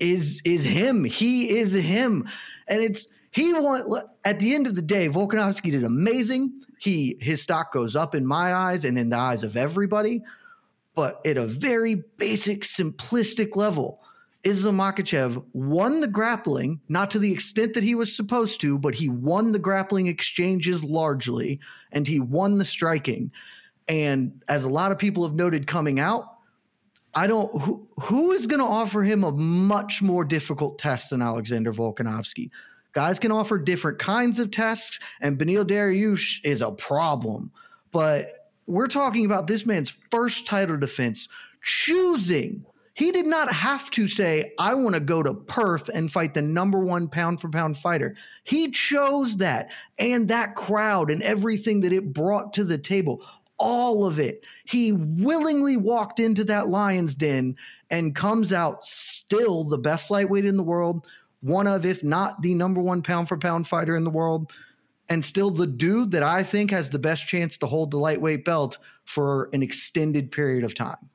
is 0.00 0.40
is 0.44 0.62
him. 0.62 1.04
He 1.04 1.56
is 1.56 1.72
him. 1.72 2.28
And 2.68 2.82
it's 2.82 3.06
he 3.30 3.52
won 3.52 3.88
at 4.24 4.38
the 4.38 4.54
end 4.54 4.66
of 4.66 4.74
the 4.74 4.82
day, 4.82 5.08
Volkanovski 5.08 5.70
did 5.70 5.84
amazing. 5.84 6.52
He 6.78 7.16
his 7.20 7.42
stock 7.42 7.72
goes 7.72 7.96
up 7.96 8.14
in 8.14 8.26
my 8.26 8.54
eyes 8.54 8.84
and 8.84 8.98
in 8.98 9.08
the 9.08 9.16
eyes 9.16 9.42
of 9.42 9.56
everybody. 9.56 10.22
But 10.94 11.20
at 11.26 11.36
a 11.36 11.46
very 11.46 11.96
basic, 12.18 12.62
simplistic 12.62 13.56
level, 13.56 14.00
Islam 14.44 14.76
Makhachev 14.76 15.42
won 15.54 16.00
the 16.00 16.06
grappling, 16.06 16.80
not 16.88 17.10
to 17.12 17.18
the 17.18 17.32
extent 17.32 17.74
that 17.74 17.82
he 17.82 17.94
was 17.94 18.14
supposed 18.14 18.60
to, 18.60 18.78
but 18.78 18.94
he 18.94 19.08
won 19.08 19.52
the 19.52 19.58
grappling 19.58 20.06
exchanges 20.06 20.84
largely, 20.84 21.58
and 21.92 22.06
he 22.06 22.20
won 22.20 22.58
the 22.58 22.64
striking. 22.64 23.32
And 23.88 24.42
as 24.48 24.64
a 24.64 24.68
lot 24.68 24.92
of 24.92 24.98
people 24.98 25.24
have 25.24 25.34
noted 25.34 25.66
coming 25.66 25.98
out, 25.98 26.26
I 27.14 27.26
don't 27.26 27.62
who 27.62 27.88
who 28.00 28.32
is 28.32 28.46
going 28.46 28.60
to 28.60 28.66
offer 28.66 29.02
him 29.02 29.24
a 29.24 29.32
much 29.32 30.02
more 30.02 30.24
difficult 30.24 30.78
test 30.78 31.10
than 31.10 31.22
Alexander 31.22 31.72
Volkanovski. 31.72 32.50
Guys 32.92 33.18
can 33.18 33.32
offer 33.32 33.58
different 33.58 33.98
kinds 33.98 34.38
of 34.38 34.50
tests, 34.50 35.00
and 35.20 35.38
Beneil 35.38 35.64
Dariush 35.64 36.40
is 36.44 36.60
a 36.60 36.70
problem. 36.70 37.50
But 37.92 38.43
we're 38.66 38.86
talking 38.86 39.24
about 39.24 39.46
this 39.46 39.66
man's 39.66 39.96
first 40.10 40.46
title 40.46 40.76
defense, 40.76 41.28
choosing. 41.62 42.64
He 42.94 43.10
did 43.10 43.26
not 43.26 43.52
have 43.52 43.90
to 43.92 44.06
say, 44.06 44.52
I 44.58 44.74
want 44.74 44.94
to 44.94 45.00
go 45.00 45.22
to 45.22 45.34
Perth 45.34 45.88
and 45.88 46.10
fight 46.10 46.34
the 46.34 46.42
number 46.42 46.78
one 46.78 47.08
pound 47.08 47.40
for 47.40 47.48
pound 47.48 47.76
fighter. 47.76 48.14
He 48.44 48.70
chose 48.70 49.36
that 49.38 49.72
and 49.98 50.28
that 50.28 50.54
crowd 50.54 51.10
and 51.10 51.20
everything 51.22 51.80
that 51.80 51.92
it 51.92 52.12
brought 52.12 52.52
to 52.54 52.64
the 52.64 52.78
table, 52.78 53.24
all 53.58 54.06
of 54.06 54.20
it. 54.20 54.44
He 54.64 54.92
willingly 54.92 55.76
walked 55.76 56.20
into 56.20 56.44
that 56.44 56.68
lion's 56.68 57.16
den 57.16 57.56
and 57.90 58.14
comes 58.14 58.52
out 58.52 58.84
still 58.84 59.64
the 59.64 59.78
best 59.78 60.10
lightweight 60.10 60.44
in 60.44 60.56
the 60.56 60.62
world, 60.62 61.04
one 61.40 61.66
of, 61.66 61.84
if 61.84 62.04
not 62.04 62.40
the 62.42 62.54
number 62.54 62.80
one 62.80 63.02
pound 63.02 63.28
for 63.28 63.36
pound 63.36 63.66
fighter 63.66 63.96
in 63.96 64.04
the 64.04 64.10
world 64.10 64.52
and 65.08 65.24
still 65.24 65.50
the 65.50 65.66
dude 65.66 66.10
that 66.12 66.22
I 66.22 66.42
think 66.42 66.70
has 66.70 66.90
the 66.90 66.98
best 66.98 67.26
chance 67.26 67.58
to 67.58 67.66
hold 67.66 67.90
the 67.90 67.98
lightweight 67.98 68.44
belt 68.44 68.78
for 69.04 69.50
an 69.52 69.62
extended 69.62 70.32
period 70.32 70.64
of 70.64 70.74
time. 70.74 71.10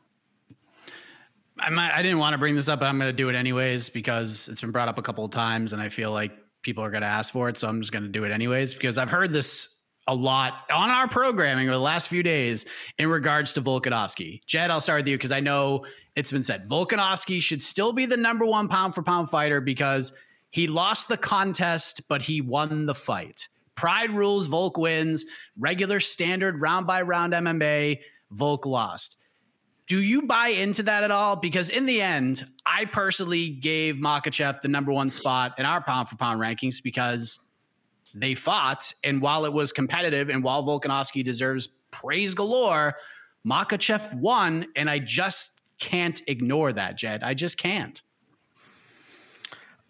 I, 1.57 1.69
might, 1.69 1.91
I 1.93 2.01
didn't 2.01 2.19
want 2.19 2.33
to 2.33 2.37
bring 2.37 2.55
this 2.55 2.69
up, 2.69 2.79
but 2.79 2.87
I'm 2.87 2.97
going 2.97 3.09
to 3.09 3.15
do 3.15 3.29
it 3.29 3.35
anyways 3.35 3.89
because 3.89 4.47
it's 4.47 4.61
been 4.61 4.71
brought 4.71 4.87
up 4.87 4.97
a 4.97 5.01
couple 5.01 5.25
of 5.25 5.31
times, 5.31 5.73
and 5.73 5.81
I 5.81 5.89
feel 5.89 6.11
like 6.11 6.31
people 6.61 6.83
are 6.83 6.91
going 6.91 7.01
to 7.01 7.07
ask 7.07 7.33
for 7.33 7.49
it. 7.49 7.57
So 7.57 7.67
I'm 7.67 7.81
just 7.81 7.91
going 7.91 8.03
to 8.03 8.09
do 8.09 8.23
it 8.23 8.31
anyways 8.31 8.73
because 8.73 8.97
I've 8.97 9.09
heard 9.09 9.33
this 9.33 9.83
a 10.07 10.15
lot 10.15 10.65
on 10.73 10.89
our 10.89 11.07
programming 11.07 11.67
over 11.67 11.75
the 11.75 11.81
last 11.81 12.07
few 12.07 12.23
days 12.23 12.65
in 12.97 13.09
regards 13.09 13.53
to 13.53 13.61
Volkanovski. 13.61 14.43
Jed, 14.45 14.71
I'll 14.71 14.81
start 14.81 15.01
with 15.01 15.07
you 15.07 15.17
because 15.17 15.31
I 15.31 15.39
know 15.39 15.85
it's 16.15 16.31
been 16.31 16.43
said 16.43 16.67
Volkanovski 16.67 17.41
should 17.41 17.61
still 17.61 17.93
be 17.93 18.05
the 18.05 18.17
number 18.17 18.45
one 18.45 18.67
pound 18.67 18.95
for 18.95 19.03
pound 19.03 19.29
fighter 19.29 19.61
because 19.61 20.11
he 20.51 20.67
lost 20.67 21.07
the 21.07 21.17
contest, 21.17 22.01
but 22.09 22.23
he 22.23 22.41
won 22.41 22.87
the 22.87 22.95
fight. 22.95 23.47
Pride 23.79 24.11
rules, 24.11 24.47
Volk 24.47 24.77
wins. 24.77 25.23
Regular 25.57 26.01
standard 26.01 26.59
round 26.59 26.85
by 26.85 27.01
round 27.01 27.31
MMA, 27.31 27.99
Volk 28.29 28.65
lost. 28.65 29.15
Do 29.87 30.01
you 30.01 30.23
buy 30.23 30.49
into 30.49 30.83
that 30.83 31.05
at 31.05 31.11
all? 31.11 31.37
Because 31.37 31.69
in 31.69 31.85
the 31.85 32.01
end, 32.01 32.45
I 32.65 32.83
personally 32.83 33.47
gave 33.47 33.95
Makhachev 33.95 34.59
the 34.59 34.67
number 34.67 34.91
one 34.91 35.09
spot 35.09 35.53
in 35.57 35.65
our 35.65 35.81
pound 35.81 36.09
for 36.09 36.17
pound 36.17 36.41
rankings 36.41 36.83
because 36.83 37.39
they 38.13 38.35
fought. 38.35 38.93
And 39.01 39.21
while 39.21 39.45
it 39.45 39.53
was 39.53 39.71
competitive 39.71 40.27
and 40.27 40.43
while 40.43 40.61
Volkanovski 40.65 41.23
deserves 41.23 41.69
praise 41.89 42.35
galore, 42.35 42.97
Makhachev 43.47 44.13
won. 44.15 44.65
And 44.75 44.89
I 44.89 44.99
just 44.99 45.61
can't 45.79 46.21
ignore 46.27 46.73
that, 46.73 46.97
Jed. 46.97 47.23
I 47.23 47.33
just 47.33 47.57
can't. 47.57 48.03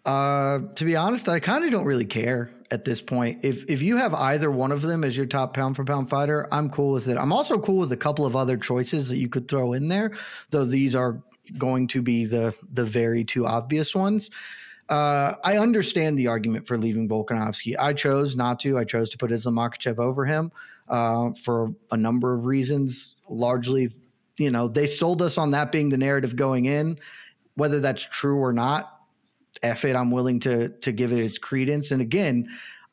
Uh, 0.04 0.60
to 0.76 0.84
be 0.84 0.94
honest, 0.94 1.28
I 1.28 1.40
kind 1.40 1.64
of 1.64 1.72
don't 1.72 1.86
really 1.86 2.06
care 2.06 2.52
at 2.70 2.84
this 2.84 3.00
point. 3.00 3.44
If 3.44 3.68
if 3.68 3.82
you 3.82 3.96
have 3.96 4.14
either 4.14 4.50
one 4.50 4.72
of 4.72 4.82
them 4.82 5.04
as 5.04 5.16
your 5.16 5.26
top 5.26 5.54
pound 5.54 5.76
for 5.76 5.84
pound 5.84 6.08
fighter, 6.08 6.48
I'm 6.52 6.70
cool 6.70 6.92
with 6.92 7.08
it. 7.08 7.16
I'm 7.16 7.32
also 7.32 7.58
cool 7.58 7.78
with 7.78 7.92
a 7.92 7.96
couple 7.96 8.24
of 8.24 8.36
other 8.36 8.56
choices 8.56 9.08
that 9.08 9.18
you 9.18 9.28
could 9.28 9.48
throw 9.48 9.72
in 9.72 9.88
there, 9.88 10.12
though 10.50 10.64
these 10.64 10.94
are 10.94 11.22
going 11.58 11.86
to 11.88 12.02
be 12.02 12.24
the 12.24 12.54
the 12.72 12.84
very 12.84 13.24
two 13.24 13.46
obvious 13.46 13.94
ones. 13.94 14.30
Uh, 14.88 15.36
I 15.44 15.56
understand 15.56 16.18
the 16.18 16.26
argument 16.26 16.66
for 16.66 16.76
leaving 16.76 17.08
Volkanovski. 17.08 17.76
I 17.78 17.92
chose 17.92 18.34
not 18.34 18.58
to. 18.60 18.76
I 18.76 18.84
chose 18.84 19.08
to 19.10 19.18
put 19.18 19.30
Islam 19.30 19.54
Makhachev 19.54 19.98
over 19.98 20.24
him 20.24 20.50
uh, 20.88 21.30
for 21.32 21.72
a 21.92 21.96
number 21.96 22.34
of 22.34 22.44
reasons. 22.44 23.14
Largely, 23.28 23.94
you 24.36 24.50
know, 24.50 24.66
they 24.66 24.86
sold 24.86 25.22
us 25.22 25.38
on 25.38 25.52
that 25.52 25.70
being 25.70 25.90
the 25.90 25.96
narrative 25.96 26.34
going 26.34 26.64
in. 26.64 26.98
Whether 27.54 27.78
that's 27.78 28.02
true 28.02 28.38
or 28.38 28.52
not, 28.52 28.99
F 29.62 29.84
it, 29.84 29.96
I'm 29.96 30.10
willing 30.10 30.40
to 30.40 30.68
to 30.68 30.92
give 30.92 31.12
it 31.12 31.18
its 31.18 31.38
credence. 31.38 31.90
And 31.90 32.00
again, 32.00 32.48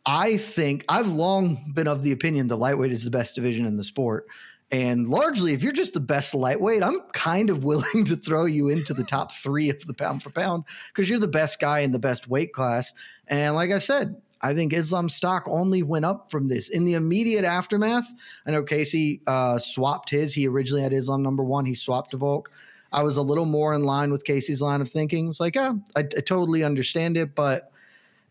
I 0.05 0.37
think 0.37 0.85
I've 0.89 1.09
long 1.09 1.71
been 1.73 1.87
of 1.87 2.03
the 2.03 2.11
opinion 2.11 2.47
the 2.47 2.57
lightweight 2.57 2.91
is 2.91 3.03
the 3.03 3.11
best 3.11 3.35
division 3.35 3.65
in 3.65 3.77
the 3.77 3.83
sport. 3.83 4.27
And 4.69 5.07
largely, 5.07 5.53
if 5.53 5.63
you're 5.63 5.71
just 5.71 5.93
the 5.93 6.01
best 6.01 6.33
lightweight, 6.33 6.83
I'm 6.83 7.01
kind 7.13 7.49
of 7.49 7.63
willing 7.63 8.05
to 8.05 8.15
throw 8.15 8.45
you 8.45 8.69
into 8.69 8.93
the 8.93 9.03
top 9.03 9.33
three 9.33 9.69
of 9.69 9.85
the 9.85 9.93
pound 9.93 10.23
for 10.23 10.29
pound 10.29 10.65
because 10.93 11.09
you're 11.09 11.19
the 11.19 11.27
best 11.27 11.59
guy 11.59 11.79
in 11.79 11.91
the 11.91 11.99
best 11.99 12.27
weight 12.27 12.53
class. 12.53 12.93
And 13.27 13.55
like 13.55 13.71
I 13.71 13.77
said, 13.77 14.21
I 14.41 14.53
think 14.53 14.73
Islam's 14.73 15.15
stock 15.15 15.45
only 15.47 15.83
went 15.83 16.05
up 16.05 16.29
from 16.29 16.47
this. 16.47 16.69
In 16.69 16.85
the 16.85 16.93
immediate 16.93 17.43
aftermath, 17.43 18.07
I 18.45 18.51
know 18.51 18.63
Casey 18.63 19.21
uh, 19.25 19.57
swapped 19.57 20.09
his. 20.09 20.33
He 20.33 20.47
originally 20.47 20.83
had 20.83 20.93
Islam 20.93 21.23
number 21.23 21.43
one. 21.43 21.65
He 21.65 21.73
swapped 21.73 22.11
to 22.11 22.17
Volk. 22.17 22.51
I 22.91 23.03
was 23.03 23.17
a 23.17 23.21
little 23.21 23.45
more 23.45 23.73
in 23.73 23.83
line 23.83 24.11
with 24.11 24.23
Casey's 24.23 24.61
line 24.61 24.81
of 24.81 24.89
thinking. 24.89 25.29
It's 25.29 25.39
like, 25.39 25.55
yeah, 25.55 25.73
I, 25.95 25.99
I 25.99 26.03
totally 26.03 26.63
understand 26.63 27.17
it, 27.17 27.35
but 27.35 27.71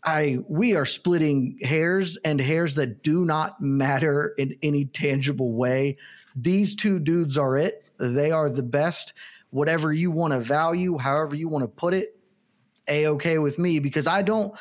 I 0.04 0.38
we 0.48 0.74
are 0.74 0.86
splitting 0.86 1.58
hairs 1.62 2.16
and 2.24 2.40
hairs 2.40 2.74
that 2.76 3.02
do 3.02 3.24
not 3.24 3.60
matter 3.60 4.34
in 4.38 4.56
any 4.62 4.84
tangible 4.86 5.52
way. 5.52 5.96
These 6.34 6.76
two 6.76 6.98
dudes 6.98 7.36
are 7.36 7.56
it. 7.56 7.84
They 7.98 8.30
are 8.30 8.48
the 8.48 8.62
best. 8.62 9.14
Whatever 9.50 9.92
you 9.92 10.10
want 10.10 10.32
to 10.32 10.40
value, 10.40 10.98
however 10.98 11.34
you 11.34 11.48
want 11.48 11.64
to 11.64 11.68
put 11.68 11.94
it, 11.94 12.18
a 12.88 13.06
okay 13.08 13.38
with 13.38 13.58
me 13.58 13.78
because 13.78 14.06
I 14.06 14.22
don't 14.22 14.56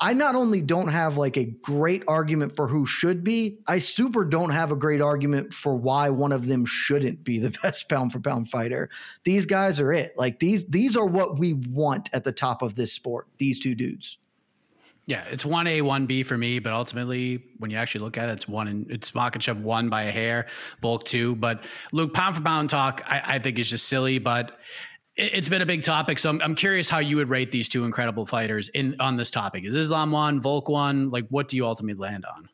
I 0.00 0.12
not 0.12 0.36
only 0.36 0.62
don't 0.62 0.88
have 0.88 1.16
like 1.16 1.36
a 1.36 1.44
great 1.44 2.04
argument 2.06 2.54
for 2.54 2.68
who 2.68 2.86
should 2.86 3.24
be, 3.24 3.58
I 3.66 3.80
super 3.80 4.24
don't 4.24 4.50
have 4.50 4.70
a 4.70 4.76
great 4.76 5.00
argument 5.00 5.52
for 5.52 5.74
why 5.74 6.08
one 6.08 6.30
of 6.30 6.46
them 6.46 6.64
shouldn't 6.64 7.24
be 7.24 7.38
the 7.38 7.50
best 7.62 7.88
pound 7.88 8.12
for 8.12 8.20
pound 8.20 8.48
fighter. 8.48 8.90
These 9.24 9.44
guys 9.46 9.80
are 9.80 9.92
it. 9.92 10.14
Like 10.16 10.38
these 10.38 10.64
these 10.66 10.96
are 10.96 11.06
what 11.06 11.38
we 11.38 11.54
want 11.54 12.10
at 12.12 12.24
the 12.24 12.32
top 12.32 12.62
of 12.62 12.76
this 12.76 12.92
sport. 12.92 13.26
These 13.38 13.58
two 13.58 13.74
dudes. 13.74 14.18
Yeah, 15.06 15.24
it's 15.30 15.44
one 15.44 15.66
A, 15.66 15.80
one 15.80 16.04
B 16.04 16.22
for 16.22 16.36
me, 16.36 16.58
but 16.58 16.74
ultimately, 16.74 17.42
when 17.56 17.70
you 17.70 17.78
actually 17.78 18.02
look 18.02 18.18
at 18.18 18.28
it, 18.28 18.32
it's 18.32 18.46
one 18.46 18.68
and 18.68 18.90
it's 18.90 19.12
Makhachev 19.12 19.58
one 19.58 19.88
by 19.88 20.02
a 20.02 20.10
hair, 20.10 20.48
Volk 20.82 21.06
two. 21.06 21.34
But 21.34 21.64
Luke, 21.92 22.12
pound 22.12 22.36
for 22.36 22.42
pound 22.42 22.68
talk, 22.68 23.02
I, 23.06 23.22
I 23.24 23.38
think 23.38 23.58
is 23.58 23.70
just 23.70 23.88
silly. 23.88 24.18
But 24.18 24.58
it's 25.18 25.48
been 25.48 25.62
a 25.62 25.66
big 25.66 25.82
topic, 25.82 26.18
so 26.18 26.30
I'm, 26.30 26.40
I'm 26.40 26.54
curious 26.54 26.88
how 26.88 27.00
you 27.00 27.16
would 27.16 27.28
rate 27.28 27.50
these 27.50 27.68
two 27.68 27.84
incredible 27.84 28.24
fighters 28.24 28.68
in 28.68 28.94
on 29.00 29.16
this 29.16 29.30
topic. 29.30 29.64
Is 29.64 29.74
Islam 29.74 30.12
one, 30.12 30.40
Volk 30.40 30.68
one? 30.68 31.10
Like, 31.10 31.26
what 31.28 31.48
do 31.48 31.56
you 31.56 31.66
ultimately 31.66 32.00
land 32.00 32.24
on? 32.24 32.48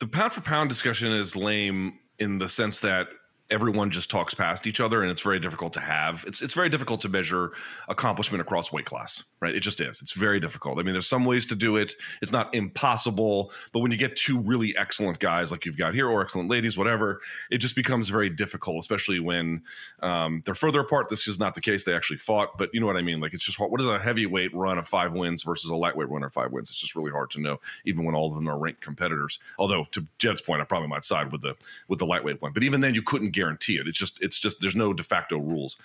The 0.00 0.06
pound 0.06 0.32
for 0.32 0.40
pound 0.40 0.70
discussion 0.70 1.12
is 1.12 1.36
lame 1.36 1.98
in 2.18 2.38
the 2.38 2.48
sense 2.48 2.80
that 2.80 3.08
everyone 3.50 3.90
just 3.90 4.10
talks 4.10 4.34
past 4.34 4.66
each 4.66 4.80
other 4.80 5.02
and 5.02 5.10
it's 5.10 5.20
very 5.20 5.38
difficult 5.38 5.72
to 5.72 5.80
have 5.80 6.24
it's 6.26 6.42
it's 6.42 6.54
very 6.54 6.68
difficult 6.68 7.00
to 7.00 7.08
measure 7.08 7.52
accomplishment 7.88 8.40
across 8.40 8.72
weight 8.72 8.84
class 8.84 9.24
right? 9.40 9.54
It 9.54 9.60
just 9.60 9.80
is. 9.80 10.00
It's 10.00 10.12
very 10.12 10.40
difficult. 10.40 10.78
I 10.78 10.82
mean 10.82 10.94
there's 10.94 11.06
some 11.06 11.24
ways 11.24 11.46
to 11.46 11.54
do 11.54 11.76
it. 11.76 11.94
It's 12.22 12.32
not 12.32 12.54
impossible 12.54 13.52
but 13.72 13.80
when 13.80 13.92
you 13.92 13.98
get 13.98 14.16
two 14.16 14.40
really 14.40 14.76
excellent 14.76 15.18
guys 15.18 15.52
like 15.52 15.64
you've 15.64 15.76
got 15.76 15.94
here 15.94 16.08
or 16.08 16.22
excellent 16.22 16.50
ladies 16.50 16.78
whatever 16.78 17.20
it 17.50 17.58
just 17.58 17.76
becomes 17.76 18.08
very 18.08 18.30
difficult 18.30 18.78
especially 18.80 19.20
when 19.20 19.62
um, 20.02 20.42
they're 20.44 20.54
further 20.54 20.80
apart. 20.80 21.08
This 21.08 21.28
is 21.28 21.38
not 21.38 21.54
the 21.54 21.60
case. 21.60 21.84
They 21.84 21.94
actually 21.94 22.18
fought 22.18 22.58
but 22.58 22.70
you 22.72 22.80
know 22.80 22.86
what 22.86 22.96
i 22.96 23.02
mean? 23.02 23.20
Like 23.20 23.34
it's 23.34 23.44
just 23.44 23.58
hard. 23.58 23.70
what 23.70 23.80
is 23.80 23.86
a 23.86 23.98
heavyweight 23.98 24.54
run 24.54 24.78
of 24.78 24.88
five 24.88 25.12
wins 25.12 25.42
versus 25.42 25.70
a 25.70 25.76
lightweight 25.76 26.08
run 26.08 26.22
of 26.22 26.32
five 26.32 26.50
wins? 26.50 26.70
It's 26.70 26.80
just 26.80 26.96
really 26.96 27.12
hard 27.12 27.30
to 27.30 27.40
know 27.40 27.60
even 27.84 28.04
when 28.04 28.14
all 28.14 28.28
of 28.28 28.34
them 28.34 28.48
are 28.48 28.58
ranked 28.58 28.80
competitors. 28.80 29.38
Although 29.58 29.84
to 29.92 30.06
jed's 30.18 30.40
point 30.40 30.60
i 30.60 30.64
probably 30.64 30.88
might 30.88 31.04
side 31.04 31.30
with 31.30 31.42
the 31.42 31.54
with 31.88 31.98
the 31.98 32.06
lightweight 32.06 32.42
one 32.42 32.52
but 32.52 32.62
even 32.62 32.80
then 32.80 32.94
you 32.94 33.02
couldn't 33.02 33.30
guarantee 33.36 33.76
it. 33.76 33.86
It's 33.86 33.98
just 33.98 34.20
it's 34.22 34.40
just 34.40 34.60
there's 34.60 34.74
no 34.74 34.92
de 34.92 35.02
facto 35.02 35.38
rules. 35.38 35.76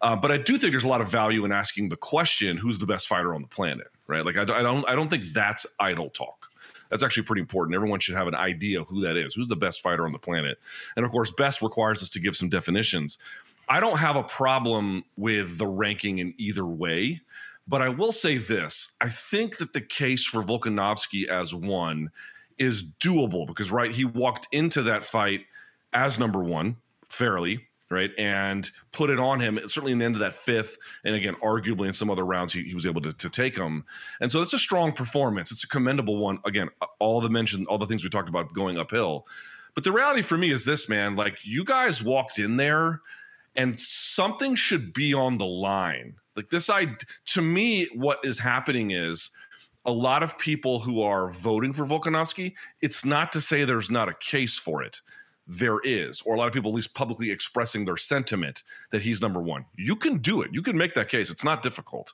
Uh, 0.00 0.16
but 0.16 0.32
I 0.32 0.36
do 0.36 0.58
think 0.58 0.72
there's 0.72 0.84
a 0.84 0.88
lot 0.88 1.00
of 1.00 1.08
value 1.08 1.44
in 1.44 1.52
asking 1.52 1.88
the 1.88 1.96
question, 1.96 2.56
who's 2.56 2.78
the 2.78 2.86
best 2.86 3.06
fighter 3.06 3.34
on 3.34 3.42
the 3.42 3.48
planet, 3.48 3.86
right? 4.08 4.24
Like 4.24 4.36
I, 4.36 4.42
I 4.42 4.62
don't 4.62 4.88
I 4.88 4.94
don't 4.94 5.08
think 5.08 5.24
that's 5.26 5.66
idle 5.78 6.10
talk. 6.10 6.48
That's 6.90 7.02
actually 7.02 7.22
pretty 7.22 7.40
important. 7.40 7.74
Everyone 7.74 8.00
should 8.00 8.16
have 8.16 8.26
an 8.28 8.34
idea 8.34 8.84
who 8.84 9.00
that 9.02 9.16
is. 9.16 9.34
Who's 9.34 9.48
the 9.48 9.56
best 9.56 9.80
fighter 9.80 10.04
on 10.04 10.12
the 10.12 10.18
planet? 10.18 10.58
And 10.96 11.06
of 11.06 11.10
course, 11.10 11.30
best 11.30 11.62
requires 11.62 12.02
us 12.02 12.10
to 12.10 12.20
give 12.20 12.36
some 12.36 12.48
definitions. 12.48 13.18
I 13.68 13.80
don't 13.80 13.98
have 13.98 14.16
a 14.16 14.22
problem 14.22 15.04
with 15.16 15.56
the 15.56 15.66
ranking 15.66 16.18
in 16.18 16.34
either 16.36 16.66
way, 16.66 17.22
but 17.66 17.80
I 17.80 17.88
will 17.88 18.12
say 18.12 18.38
this: 18.38 18.96
I 19.00 19.08
think 19.08 19.58
that 19.58 19.72
the 19.72 19.80
case 19.80 20.26
for 20.26 20.42
Volkanovski 20.42 21.28
as 21.28 21.54
one 21.54 22.10
is 22.58 22.82
doable 22.82 23.46
because 23.46 23.70
right, 23.70 23.92
he 23.92 24.04
walked 24.04 24.48
into 24.52 24.82
that 24.82 25.04
fight 25.04 25.46
as 25.92 26.18
number 26.18 26.40
one 26.40 26.76
fairly, 27.12 27.66
right? 27.90 28.10
And 28.18 28.68
put 28.92 29.10
it 29.10 29.18
on 29.18 29.38
him, 29.38 29.58
certainly 29.66 29.92
in 29.92 29.98
the 29.98 30.04
end 30.04 30.14
of 30.14 30.20
that 30.20 30.34
fifth. 30.34 30.78
And 31.04 31.14
again, 31.14 31.34
arguably 31.42 31.86
in 31.88 31.92
some 31.92 32.10
other 32.10 32.24
rounds, 32.24 32.52
he, 32.52 32.62
he 32.62 32.74
was 32.74 32.86
able 32.86 33.02
to, 33.02 33.12
to 33.12 33.28
take 33.28 33.56
him. 33.56 33.84
And 34.20 34.32
so 34.32 34.42
it's 34.42 34.54
a 34.54 34.58
strong 34.58 34.92
performance. 34.92 35.52
It's 35.52 35.64
a 35.64 35.68
commendable 35.68 36.16
one. 36.16 36.38
Again, 36.44 36.68
all 36.98 37.20
the 37.20 37.28
mention, 37.28 37.66
all 37.66 37.78
the 37.78 37.86
things 37.86 38.02
we 38.02 38.10
talked 38.10 38.28
about 38.28 38.54
going 38.54 38.78
uphill. 38.78 39.26
But 39.74 39.84
the 39.84 39.92
reality 39.92 40.22
for 40.22 40.38
me 40.38 40.50
is 40.50 40.64
this, 40.64 40.88
man, 40.88 41.16
like 41.16 41.38
you 41.44 41.64
guys 41.64 42.02
walked 42.02 42.38
in 42.38 42.56
there 42.56 43.00
and 43.54 43.78
something 43.78 44.54
should 44.54 44.92
be 44.92 45.12
on 45.12 45.38
the 45.38 45.46
line. 45.46 46.14
Like 46.34 46.48
this, 46.48 46.70
I, 46.70 46.86
to 47.26 47.42
me, 47.42 47.86
what 47.94 48.18
is 48.24 48.38
happening 48.38 48.90
is, 48.90 49.30
a 49.84 49.90
lot 49.90 50.22
of 50.22 50.38
people 50.38 50.78
who 50.78 51.02
are 51.02 51.28
voting 51.28 51.72
for 51.72 51.84
Volkanovski, 51.84 52.54
it's 52.80 53.04
not 53.04 53.32
to 53.32 53.40
say 53.40 53.64
there's 53.64 53.90
not 53.90 54.08
a 54.08 54.14
case 54.14 54.56
for 54.56 54.80
it 54.80 55.00
there 55.46 55.80
is, 55.80 56.22
or 56.22 56.34
a 56.34 56.38
lot 56.38 56.46
of 56.46 56.52
people 56.52 56.70
at 56.70 56.74
least 56.74 56.94
publicly 56.94 57.30
expressing 57.30 57.84
their 57.84 57.96
sentiment 57.96 58.62
that 58.90 59.02
he's 59.02 59.20
number 59.20 59.40
one. 59.40 59.64
You 59.76 59.96
can 59.96 60.18
do 60.18 60.42
it. 60.42 60.50
You 60.52 60.62
can 60.62 60.76
make 60.76 60.94
that 60.94 61.08
case. 61.08 61.30
It's 61.30 61.44
not 61.44 61.62
difficult. 61.62 62.12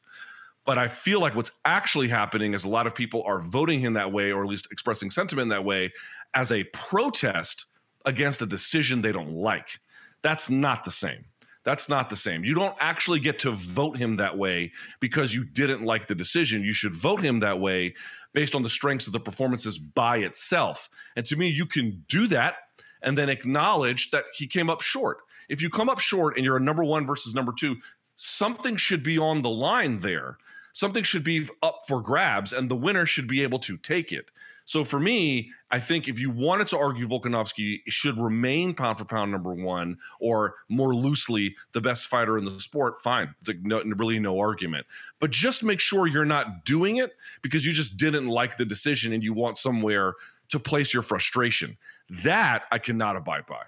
But 0.65 0.79
I 0.79 0.89
feel 0.89 1.21
like 1.21 1.35
what's 1.35 1.53
actually 1.65 2.09
happening 2.09 2.53
is 2.53 2.65
a 2.65 2.69
lot 2.69 2.87
of 2.87 2.95
people 2.95 3.23
are 3.25 3.41
voting 3.41 3.81
him 3.81 3.95
that 3.95 4.13
way, 4.13 4.33
or 4.33 4.43
at 4.43 4.49
least 4.49 4.69
expressing 4.71 5.11
sentiment 5.11 5.51
that 5.51 5.65
way, 5.65 5.93
as 6.35 6.53
a 6.53 6.65
protest 6.65 7.67
against 8.05 8.43
a 8.43 8.47
decision 8.47 9.01
they 9.01 9.13
don't 9.13 9.33
like. 9.33 9.81
That's 10.23 10.51
not 10.51 10.85
the 10.85 10.91
same. 10.91 11.25
That's 11.65 11.89
not 11.89 12.09
the 12.09 12.17
same. 12.17 12.45
You 12.45 12.55
don't 12.55 12.77
actually 12.81 13.21
get 13.21 13.39
to 13.41 13.51
vote 13.51 13.97
him 13.97 14.17
that 14.17 14.37
way 14.37 14.73
because 15.01 15.35
you 15.35 15.45
didn't 15.45 15.85
like 15.85 16.07
the 16.07 16.15
decision. 16.15 16.63
You 16.63 16.73
should 16.73 16.95
vote 16.95 17.21
him 17.21 17.41
that 17.41 17.61
way 17.61 17.95
based 18.33 18.55
on 18.55 18.63
the 18.63 18.71
strengths 18.71 19.07
of 19.07 19.13
the 19.13 19.21
performances 19.21 19.77
by 19.77 20.19
itself. 20.19 20.89
And 21.17 21.27
to 21.27 21.37
me, 21.37 21.49
you 21.49 21.67
can 21.67 22.05
do 22.09 22.27
that 22.29 22.55
and 23.03 23.17
then 23.17 23.29
acknowledge 23.29 24.11
that 24.11 24.25
he 24.35 24.47
came 24.47 24.69
up 24.71 24.83
short. 24.83 25.19
If 25.49 25.63
you 25.63 25.71
come 25.71 25.89
up 25.89 26.01
short 26.01 26.37
and 26.37 26.45
you're 26.45 26.57
a 26.57 26.61
number 26.61 26.85
one 26.85 27.07
versus 27.07 27.35
number 27.35 27.53
two, 27.53 27.77
something 28.17 28.77
should 28.77 29.03
be 29.03 29.19
on 29.19 29.43
the 29.43 29.51
line 29.51 30.01
there. 30.01 30.39
something 30.79 31.03
should 31.03 31.25
be 31.25 31.45
up 31.61 31.81
for 31.89 32.01
grabs 32.01 32.53
and 32.53 32.71
the 32.71 32.77
winner 32.77 33.05
should 33.05 33.27
be 33.27 33.43
able 33.43 33.59
to 33.59 33.77
take 33.79 34.13
it. 34.13 34.31
So 34.65 34.85
for 34.85 35.01
me, 35.01 35.51
I 35.71 35.81
think 35.81 36.07
if 36.09 36.21
you 36.21 36.31
wanted 36.31 36.69
to 36.69 36.79
argue 36.79 37.09
Volkanovski 37.09 37.81
should 37.89 38.17
remain 38.17 38.75
pound 38.75 38.99
for 38.99 39.05
pound 39.05 39.33
number 39.33 39.53
one, 39.53 39.97
or 40.21 40.55
more 40.69 40.95
loosely, 40.95 41.57
the 41.73 41.81
best 41.81 42.07
fighter 42.07 42.39
in 42.39 42.45
the 42.45 42.51
sport, 42.61 43.01
fine. 43.01 43.35
It's 43.41 43.49
like 43.49 43.63
no, 43.63 43.83
really 43.97 44.21
no 44.21 44.39
argument. 44.39 44.87
But 45.21 45.31
just 45.31 45.65
make 45.65 45.81
sure 45.81 46.07
you're 46.07 46.25
not 46.25 46.65
doing 46.65 46.97
it 46.97 47.17
because 47.43 47.67
you 47.67 47.73
just 47.73 47.97
didn't 47.97 48.29
like 48.29 48.57
the 48.57 48.67
decision 48.67 49.13
and 49.13 49.25
you 49.25 49.33
want 49.33 49.57
somewhere 49.59 50.15
to 50.51 50.59
place 50.59 50.93
your 50.93 51.03
frustration. 51.03 51.77
That 52.25 52.65
I 52.71 52.79
cannot 52.79 53.17
abide 53.17 53.47
by. 53.47 53.63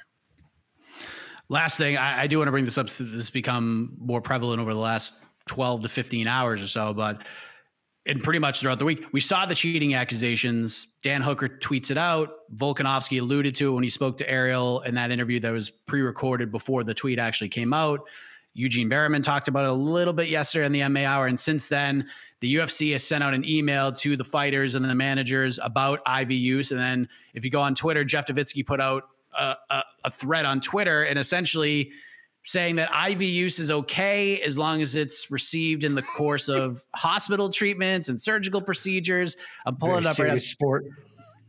Last 1.48 1.76
thing, 1.76 1.96
I, 1.96 2.22
I 2.22 2.26
do 2.26 2.38
want 2.38 2.48
to 2.48 2.52
bring 2.52 2.64
this 2.64 2.78
up. 2.78 2.88
So 2.88 3.04
this 3.04 3.14
has 3.14 3.30
become 3.30 3.96
more 3.98 4.20
prevalent 4.20 4.60
over 4.60 4.72
the 4.72 4.80
last 4.80 5.14
12 5.46 5.82
to 5.82 5.88
15 5.88 6.26
hours 6.28 6.62
or 6.62 6.68
so, 6.68 6.94
but 6.94 7.22
and 8.06 8.22
pretty 8.22 8.38
much 8.38 8.60
throughout 8.60 8.78
the 8.78 8.84
week, 8.84 9.04
we 9.12 9.20
saw 9.20 9.44
the 9.44 9.54
cheating 9.54 9.94
accusations. 9.94 10.86
Dan 11.02 11.20
Hooker 11.20 11.48
tweets 11.48 11.90
it 11.90 11.98
out. 11.98 12.30
Volkanovski 12.56 13.20
alluded 13.20 13.54
to 13.56 13.68
it 13.68 13.74
when 13.74 13.84
he 13.84 13.90
spoke 13.90 14.16
to 14.18 14.30
Ariel 14.30 14.80
in 14.82 14.94
that 14.94 15.10
interview 15.10 15.38
that 15.40 15.50
was 15.50 15.70
pre-recorded 15.70 16.50
before 16.50 16.82
the 16.82 16.94
tweet 16.94 17.18
actually 17.18 17.50
came 17.50 17.72
out. 17.74 18.00
Eugene 18.54 18.90
Bareman 18.90 19.22
talked 19.22 19.48
about 19.48 19.64
it 19.64 19.70
a 19.70 19.74
little 19.74 20.12
bit 20.12 20.28
yesterday 20.28 20.66
in 20.66 20.72
the 20.72 20.80
MMA 20.80 21.04
Hour, 21.04 21.26
and 21.26 21.38
since 21.38 21.68
then, 21.68 22.08
the 22.40 22.56
UFC 22.56 22.92
has 22.92 23.04
sent 23.04 23.22
out 23.22 23.34
an 23.34 23.48
email 23.48 23.92
to 23.92 24.16
the 24.16 24.24
fighters 24.24 24.74
and 24.74 24.84
the 24.84 24.94
managers 24.94 25.58
about 25.62 26.00
IV 26.20 26.30
use. 26.32 26.70
And 26.70 26.80
then, 26.80 27.08
if 27.34 27.44
you 27.44 27.50
go 27.50 27.60
on 27.60 27.74
Twitter, 27.74 28.04
Jeff 28.04 28.26
Novitzky 28.26 28.66
put 28.66 28.80
out 28.80 29.04
a, 29.38 29.56
a, 29.70 29.84
a 30.04 30.10
thread 30.10 30.46
on 30.46 30.60
Twitter 30.60 31.02
and 31.02 31.18
essentially 31.18 31.90
saying 32.44 32.76
that 32.76 32.90
IV 33.10 33.22
use 33.22 33.58
is 33.58 33.70
okay 33.70 34.40
as 34.40 34.56
long 34.56 34.80
as 34.80 34.94
it's 34.94 35.30
received 35.30 35.84
in 35.84 35.94
the 35.94 36.02
course 36.02 36.48
of 36.48 36.84
hospital 36.94 37.50
treatments 37.50 38.08
and 38.08 38.20
surgical 38.20 38.62
procedures. 38.62 39.36
I'm 39.66 39.76
pulling 39.76 40.02
Very 40.02 40.04
it 40.04 40.06
up 40.06 40.18
right 40.18 40.32
now. 40.32 40.38
sport. 40.38 40.84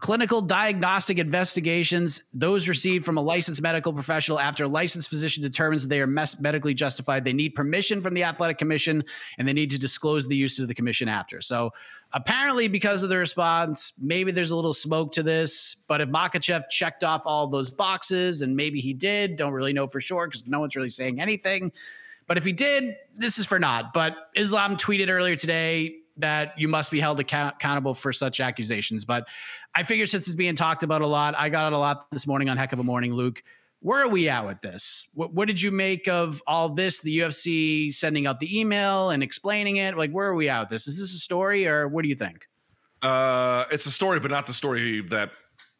Clinical 0.01 0.41
diagnostic 0.41 1.19
investigations, 1.19 2.23
those 2.33 2.67
received 2.67 3.05
from 3.05 3.19
a 3.19 3.21
licensed 3.21 3.61
medical 3.61 3.93
professional 3.93 4.39
after 4.39 4.63
a 4.63 4.67
licensed 4.67 5.07
physician 5.07 5.43
determines 5.43 5.87
they 5.87 6.01
are 6.01 6.07
mes- 6.07 6.39
medically 6.39 6.73
justified. 6.73 7.23
They 7.23 7.33
need 7.33 7.53
permission 7.53 8.01
from 8.01 8.15
the 8.15 8.23
athletic 8.23 8.57
commission 8.57 9.03
and 9.37 9.47
they 9.47 9.53
need 9.53 9.69
to 9.69 9.77
disclose 9.77 10.27
the 10.27 10.35
use 10.35 10.55
to 10.55 10.65
the 10.65 10.73
commission 10.73 11.07
after. 11.07 11.39
So 11.39 11.71
apparently, 12.13 12.67
because 12.67 13.03
of 13.03 13.09
the 13.09 13.17
response, 13.17 13.93
maybe 14.01 14.31
there's 14.31 14.49
a 14.49 14.55
little 14.55 14.73
smoke 14.73 15.11
to 15.11 15.23
this. 15.23 15.75
But 15.87 16.01
if 16.01 16.09
Makhachev 16.09 16.63
checked 16.71 17.03
off 17.03 17.21
all 17.27 17.45
those 17.45 17.69
boxes, 17.69 18.41
and 18.41 18.55
maybe 18.55 18.81
he 18.81 18.93
did, 18.93 19.35
don't 19.35 19.53
really 19.53 19.71
know 19.71 19.85
for 19.85 20.01
sure 20.01 20.25
because 20.25 20.47
no 20.47 20.59
one's 20.59 20.75
really 20.75 20.89
saying 20.89 21.21
anything. 21.21 21.71
But 22.25 22.39
if 22.39 22.45
he 22.45 22.53
did, 22.53 22.95
this 23.15 23.37
is 23.37 23.45
for 23.45 23.59
naught. 23.59 23.93
But 23.93 24.15
Islam 24.35 24.77
tweeted 24.77 25.09
earlier 25.09 25.35
today 25.35 26.00
that 26.21 26.53
you 26.57 26.67
must 26.67 26.91
be 26.91 26.99
held 26.99 27.19
account- 27.19 27.55
accountable 27.55 27.93
for 27.93 28.13
such 28.13 28.39
accusations. 28.39 29.05
But 29.05 29.27
I 29.75 29.83
figure 29.83 30.05
since 30.05 30.27
it's 30.27 30.35
being 30.35 30.55
talked 30.55 30.83
about 30.83 31.01
a 31.01 31.07
lot, 31.07 31.35
I 31.37 31.49
got 31.49 31.67
it 31.67 31.73
a 31.73 31.77
lot 31.77 32.09
this 32.11 32.25
morning 32.25 32.49
on 32.49 32.57
Heck 32.57 32.73
of 32.73 32.79
a 32.79 32.83
Morning, 32.83 33.13
Luke. 33.13 33.43
Where 33.81 34.01
are 34.01 34.09
we 34.09 34.29
at 34.29 34.45
with 34.45 34.61
this? 34.61 35.09
What, 35.15 35.33
what 35.33 35.47
did 35.47 35.59
you 35.59 35.71
make 35.71 36.07
of 36.07 36.41
all 36.45 36.69
this? 36.69 36.99
The 36.99 37.19
UFC 37.19 37.93
sending 37.93 38.27
out 38.27 38.39
the 38.39 38.59
email 38.59 39.09
and 39.09 39.23
explaining 39.23 39.77
it. 39.77 39.97
Like, 39.97 40.11
where 40.11 40.27
are 40.27 40.35
we 40.35 40.49
at 40.49 40.61
with 40.61 40.69
this? 40.69 40.87
Is 40.87 40.99
this 40.99 41.13
a 41.13 41.19
story, 41.19 41.67
or 41.67 41.87
what 41.87 42.03
do 42.03 42.09
you 42.09 42.15
think? 42.15 42.47
Uh, 43.01 43.65
it's 43.71 43.87
a 43.87 43.91
story, 43.91 44.19
but 44.19 44.29
not 44.29 44.45
the 44.45 44.53
story 44.53 45.01
that 45.09 45.31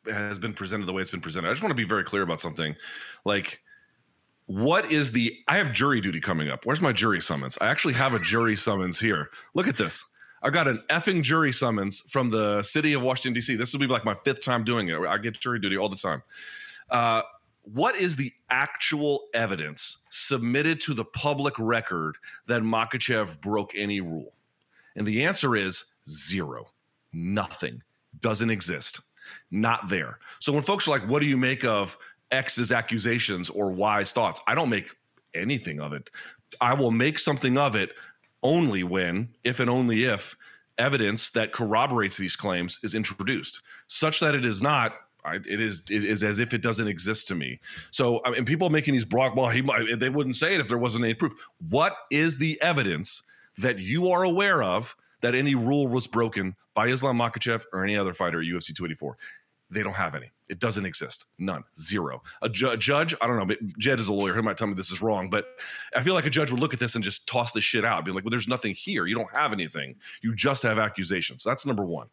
has 0.07 0.39
been 0.39 0.53
presented 0.53 0.87
the 0.87 0.93
way 0.93 1.03
it's 1.03 1.11
been 1.11 1.21
presented. 1.21 1.49
I 1.49 1.51
just 1.51 1.61
want 1.61 1.71
to 1.71 1.75
be 1.75 1.87
very 1.87 2.03
clear 2.03 2.23
about 2.23 2.41
something. 2.41 2.75
Like, 3.23 3.59
what 4.47 4.91
is 4.91 5.11
the? 5.11 5.37
I 5.47 5.57
have 5.57 5.71
jury 5.71 6.01
duty 6.01 6.19
coming 6.19 6.49
up. 6.49 6.65
Where's 6.65 6.81
my 6.81 6.91
jury 6.91 7.21
summons? 7.21 7.57
I 7.61 7.67
actually 7.67 7.93
have 7.93 8.13
a 8.13 8.19
jury 8.19 8.55
summons 8.55 8.99
here. 8.99 9.29
Look 9.53 9.67
at 9.67 9.77
this. 9.77 10.03
I 10.41 10.49
got 10.49 10.67
an 10.67 10.83
effing 10.89 11.21
jury 11.21 11.51
summons 11.51 12.01
from 12.07 12.29
the 12.29 12.63
city 12.63 12.93
of 12.93 13.01
Washington 13.01 13.33
D.C. 13.33 13.55
This 13.55 13.73
will 13.73 13.79
be 13.79 13.87
like 13.87 14.05
my 14.05 14.15
fifth 14.23 14.43
time 14.43 14.63
doing 14.63 14.89
it. 14.89 14.99
I 14.99 15.17
get 15.17 15.39
jury 15.39 15.59
duty 15.59 15.77
all 15.77 15.89
the 15.89 15.95
time. 15.95 16.23
Uh, 16.89 17.21
what 17.63 17.95
is 17.95 18.15
the 18.15 18.31
actual 18.49 19.27
evidence 19.33 19.97
submitted 20.09 20.81
to 20.81 20.93
the 20.93 21.05
public 21.05 21.53
record 21.59 22.17
that 22.47 22.63
Makhachev 22.63 23.39
broke 23.41 23.73
any 23.75 24.01
rule? 24.01 24.33
And 24.95 25.05
the 25.05 25.25
answer 25.25 25.55
is 25.55 25.85
zero. 26.09 26.67
Nothing. 27.13 27.83
Doesn't 28.19 28.49
exist. 28.49 29.01
Not 29.51 29.89
there. 29.89 30.19
So 30.39 30.51
when 30.51 30.63
folks 30.63 30.87
are 30.87 30.91
like, 30.91 31.07
what 31.07 31.21
do 31.21 31.27
you 31.27 31.37
make 31.37 31.63
of 31.63 31.97
X's 32.31 32.71
accusations 32.71 33.49
or 33.49 33.71
Y's 33.71 34.11
thoughts? 34.11 34.41
I 34.47 34.55
don't 34.55 34.69
make 34.69 34.89
anything 35.33 35.79
of 35.79 35.93
it. 35.93 36.09
I 36.59 36.73
will 36.73 36.91
make 36.91 37.19
something 37.19 37.57
of 37.57 37.75
it 37.75 37.91
only 38.43 38.83
when, 38.83 39.29
if 39.43 39.59
and 39.59 39.69
only 39.69 40.05
if, 40.05 40.35
evidence 40.77 41.29
that 41.31 41.51
corroborates 41.51 42.17
these 42.17 42.35
claims 42.35 42.79
is 42.83 42.95
introduced, 42.95 43.61
such 43.87 44.19
that 44.19 44.35
it 44.35 44.45
is 44.45 44.61
not. 44.61 44.93
I, 45.23 45.35
it 45.35 45.61
is 45.61 45.83
it 45.91 46.03
is 46.03 46.23
as 46.23 46.39
if 46.39 46.51
it 46.51 46.63
doesn't 46.63 46.87
exist 46.87 47.27
to 47.27 47.35
me. 47.35 47.59
So, 47.91 48.21
I 48.25 48.31
mean, 48.31 48.45
people 48.45 48.71
making 48.71 48.93
these 48.93 49.05
broad, 49.05 49.35
well, 49.35 49.49
he 49.49 49.61
might, 49.61 49.99
they 49.99 50.09
wouldn't 50.09 50.35
say 50.35 50.55
it 50.55 50.61
if 50.61 50.67
there 50.67 50.79
wasn't 50.79 51.03
any 51.03 51.13
proof. 51.13 51.33
What 51.69 51.93
is 52.09 52.39
the 52.39 52.59
evidence 52.59 53.21
that 53.59 53.77
you 53.77 54.09
are 54.09 54.23
aware 54.23 54.63
of 54.63 54.95
that 55.21 55.35
any 55.35 55.53
rule 55.53 55.87
was 55.87 56.07
broken 56.07 56.55
by 56.73 56.87
Islam 56.87 57.19
Makhachev 57.19 57.65
or 57.71 57.83
any 57.83 57.95
other 57.95 58.13
fighter 58.13 58.39
at 58.39 58.47
UFC 58.47 58.73
284? 58.75 59.15
They 59.71 59.83
don't 59.83 59.93
have 59.93 60.15
any. 60.15 60.29
It 60.49 60.59
doesn't 60.59 60.85
exist. 60.85 61.27
None. 61.39 61.63
Zero. 61.79 62.21
A 62.41 62.49
ju- 62.49 62.75
judge, 62.75 63.15
I 63.21 63.27
don't 63.27 63.47
know. 63.47 63.55
Jed 63.79 64.01
is 64.01 64.09
a 64.09 64.13
lawyer. 64.13 64.35
He 64.35 64.41
might 64.41 64.57
tell 64.57 64.67
me 64.67 64.73
this 64.73 64.91
is 64.91 65.01
wrong, 65.01 65.29
but 65.29 65.45
I 65.95 66.03
feel 66.03 66.13
like 66.13 66.25
a 66.25 66.29
judge 66.29 66.51
would 66.51 66.59
look 66.59 66.73
at 66.73 66.79
this 66.79 66.95
and 66.95 67.03
just 67.03 67.25
toss 67.25 67.53
this 67.53 67.63
shit 67.63 67.85
out, 67.85 68.03
be 68.03 68.11
like, 68.11 68.25
well, 68.25 68.31
there's 68.31 68.49
nothing 68.49 68.75
here. 68.75 69.05
You 69.07 69.15
don't 69.15 69.31
have 69.31 69.53
anything. 69.53 69.95
You 70.21 70.35
just 70.35 70.63
have 70.63 70.77
accusations. 70.77 71.41
That's 71.43 71.65
number 71.65 71.85
one. 71.85 72.07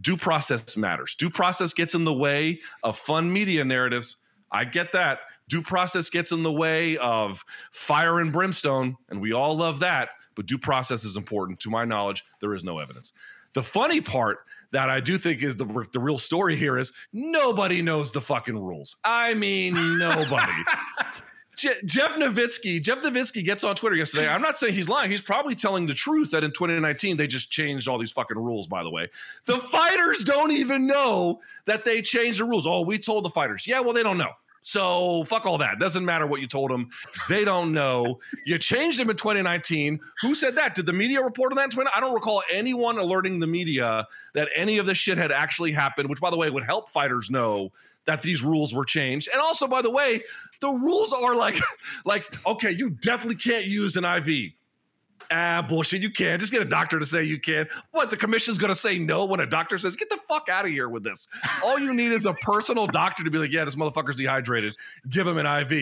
Due 0.00 0.16
process 0.16 0.76
matters. 0.76 1.14
Due 1.14 1.30
process 1.30 1.72
gets 1.72 1.94
in 1.94 2.02
the 2.02 2.12
way 2.12 2.60
of 2.82 2.98
fun 2.98 3.32
media 3.32 3.64
narratives. 3.64 4.16
I 4.50 4.64
get 4.64 4.90
that. 4.92 5.20
Due 5.48 5.62
process 5.62 6.10
gets 6.10 6.32
in 6.32 6.42
the 6.42 6.52
way 6.52 6.96
of 6.96 7.44
fire 7.70 8.18
and 8.18 8.32
brimstone, 8.32 8.96
and 9.08 9.20
we 9.20 9.32
all 9.32 9.56
love 9.56 9.78
that. 9.80 10.10
But 10.34 10.46
due 10.46 10.58
process 10.58 11.04
is 11.04 11.16
important. 11.16 11.60
To 11.60 11.70
my 11.70 11.84
knowledge, 11.84 12.24
there 12.40 12.54
is 12.54 12.64
no 12.64 12.80
evidence. 12.80 13.12
The 13.52 13.62
funny 13.62 14.00
part 14.00 14.38
that 14.74 14.90
I 14.90 14.98
do 14.98 15.18
think 15.18 15.42
is 15.42 15.56
the 15.56 15.86
the 15.92 16.00
real 16.00 16.18
story 16.18 16.56
here 16.56 16.76
is 16.76 16.92
nobody 17.12 17.80
knows 17.80 18.10
the 18.12 18.20
fucking 18.20 18.58
rules. 18.58 18.96
I 19.04 19.34
mean, 19.34 19.98
nobody. 19.98 20.52
Je- 21.56 21.80
Jeff 21.84 22.16
Novitzky, 22.16 22.82
Jeff 22.82 23.00
Novitzky 23.02 23.44
gets 23.44 23.62
on 23.62 23.76
Twitter 23.76 23.94
yesterday. 23.94 24.28
I'm 24.28 24.42
not 24.42 24.58
saying 24.58 24.74
he's 24.74 24.88
lying. 24.88 25.12
He's 25.12 25.20
probably 25.20 25.54
telling 25.54 25.86
the 25.86 25.94
truth 25.94 26.32
that 26.32 26.42
in 26.42 26.50
2019 26.50 27.16
they 27.16 27.28
just 27.28 27.52
changed 27.52 27.86
all 27.86 27.96
these 27.96 28.10
fucking 28.10 28.36
rules. 28.36 28.66
By 28.66 28.82
the 28.82 28.90
way, 28.90 29.08
the 29.44 29.58
fighters 29.58 30.24
don't 30.24 30.50
even 30.50 30.88
know 30.88 31.40
that 31.66 31.84
they 31.84 32.02
changed 32.02 32.40
the 32.40 32.44
rules. 32.44 32.66
Oh, 32.66 32.80
we 32.80 32.98
told 32.98 33.24
the 33.24 33.30
fighters. 33.30 33.68
Yeah, 33.68 33.78
well, 33.78 33.92
they 33.92 34.02
don't 34.02 34.18
know. 34.18 34.32
So 34.64 35.24
fuck 35.24 35.44
all 35.44 35.58
that. 35.58 35.78
Doesn't 35.78 36.06
matter 36.06 36.26
what 36.26 36.40
you 36.40 36.46
told 36.46 36.70
them. 36.70 36.88
They 37.28 37.44
don't 37.44 37.74
know. 37.74 38.18
You 38.46 38.56
changed 38.56 38.98
them 38.98 39.10
in 39.10 39.16
2019. 39.16 40.00
Who 40.22 40.34
said 40.34 40.56
that? 40.56 40.74
Did 40.74 40.86
the 40.86 40.92
media 40.94 41.22
report 41.22 41.52
on 41.52 41.56
that 41.56 41.64
in 41.64 41.70
20? 41.70 41.90
I 41.94 42.00
don't 42.00 42.14
recall 42.14 42.42
anyone 42.50 42.98
alerting 42.98 43.40
the 43.40 43.46
media 43.46 44.06
that 44.32 44.48
any 44.56 44.78
of 44.78 44.86
this 44.86 44.96
shit 44.96 45.18
had 45.18 45.30
actually 45.30 45.72
happened, 45.72 46.08
which 46.08 46.20
by 46.20 46.30
the 46.30 46.38
way 46.38 46.48
would 46.48 46.64
help 46.64 46.88
fighters 46.88 47.30
know 47.30 47.72
that 48.06 48.22
these 48.22 48.42
rules 48.42 48.74
were 48.74 48.86
changed. 48.86 49.28
And 49.30 49.40
also, 49.40 49.66
by 49.66 49.82
the 49.82 49.90
way, 49.90 50.22
the 50.62 50.70
rules 50.70 51.12
are 51.12 51.36
like, 51.36 51.60
like, 52.06 52.34
okay, 52.46 52.70
you 52.70 52.88
definitely 52.88 53.36
can't 53.36 53.66
use 53.66 53.96
an 53.98 54.06
IV. 54.06 54.52
Ah, 55.36 55.66
bullshit. 55.68 56.00
You 56.00 56.12
can't. 56.12 56.40
Just 56.40 56.52
get 56.52 56.62
a 56.62 56.66
doctor 56.66 57.00
to 57.00 57.04
say 57.04 57.24
you 57.24 57.40
can. 57.40 57.66
What? 57.90 58.08
The 58.08 58.16
commission's 58.16 58.56
going 58.56 58.72
to 58.72 58.78
say 58.78 59.00
no 59.00 59.24
when 59.24 59.40
a 59.40 59.46
doctor 59.46 59.76
says, 59.78 59.96
get 59.96 60.08
the 60.08 60.18
fuck 60.28 60.48
out 60.48 60.64
of 60.64 60.70
here 60.70 60.88
with 60.88 61.02
this. 61.02 61.26
All 61.64 61.76
you 61.76 61.92
need 61.92 62.12
is 62.12 62.24
a 62.24 62.34
personal 62.34 62.86
doctor 62.86 63.24
to 63.24 63.30
be 63.30 63.38
like, 63.38 63.52
yeah, 63.52 63.64
this 63.64 63.74
motherfucker's 63.74 64.14
dehydrated. 64.14 64.76
Give 65.08 65.26
him 65.26 65.38
an 65.38 65.46
IV. 65.46 65.72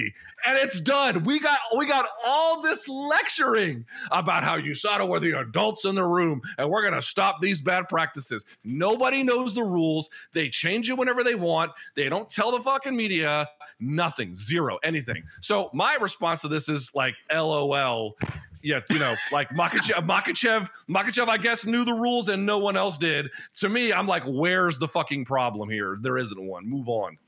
And 0.46 0.58
it's 0.58 0.80
done. 0.80 1.24
We 1.24 1.38
got 1.38 1.58
we 1.76 1.86
got 1.86 2.06
all 2.26 2.62
this 2.62 2.88
lecturing 2.88 3.84
about 4.10 4.42
how 4.42 4.58
USADA 4.58 5.06
were 5.06 5.20
the 5.20 5.38
adults 5.38 5.84
in 5.84 5.96
the 5.96 6.04
room 6.04 6.40
and 6.56 6.70
we're 6.70 6.82
going 6.82 6.94
to 6.94 7.02
stop 7.02 7.42
these 7.42 7.60
bad 7.60 7.90
practices. 7.90 8.46
Nobody 8.64 9.22
knows 9.22 9.54
the 9.54 9.64
rules. 9.64 10.08
They 10.32 10.48
change 10.48 10.88
it 10.88 10.96
whenever 10.96 11.22
they 11.22 11.34
want. 11.34 11.72
They 11.94 12.08
don't 12.08 12.30
tell 12.30 12.52
the 12.52 12.60
fucking 12.60 12.96
media 12.96 13.50
nothing, 13.82 14.34
zero, 14.34 14.78
anything. 14.82 15.22
So 15.40 15.70
my 15.72 15.96
response 16.00 16.40
to 16.42 16.48
this 16.48 16.68
is 16.68 16.90
like, 16.94 17.14
LOL 17.32 18.16
yeah, 18.62 18.80
you 18.90 18.98
know, 18.98 19.14
like 19.32 19.48
Makhachev, 19.50 20.06
Makhachev, 20.06 20.70
Makhachev, 20.88 21.28
I 21.28 21.36
guess 21.36 21.66
knew 21.66 21.84
the 21.84 21.92
rules 21.92 22.28
and 22.28 22.46
no 22.46 22.58
one 22.58 22.76
else 22.76 22.96
did. 22.96 23.30
To 23.56 23.68
me, 23.68 23.92
I'm 23.92 24.06
like, 24.06 24.22
where's 24.24 24.78
the 24.78 24.88
fucking 24.88 25.24
problem 25.24 25.68
here? 25.68 25.98
There 26.00 26.16
isn't 26.16 26.40
one. 26.40 26.68
Move 26.68 26.88
on. 26.88 27.18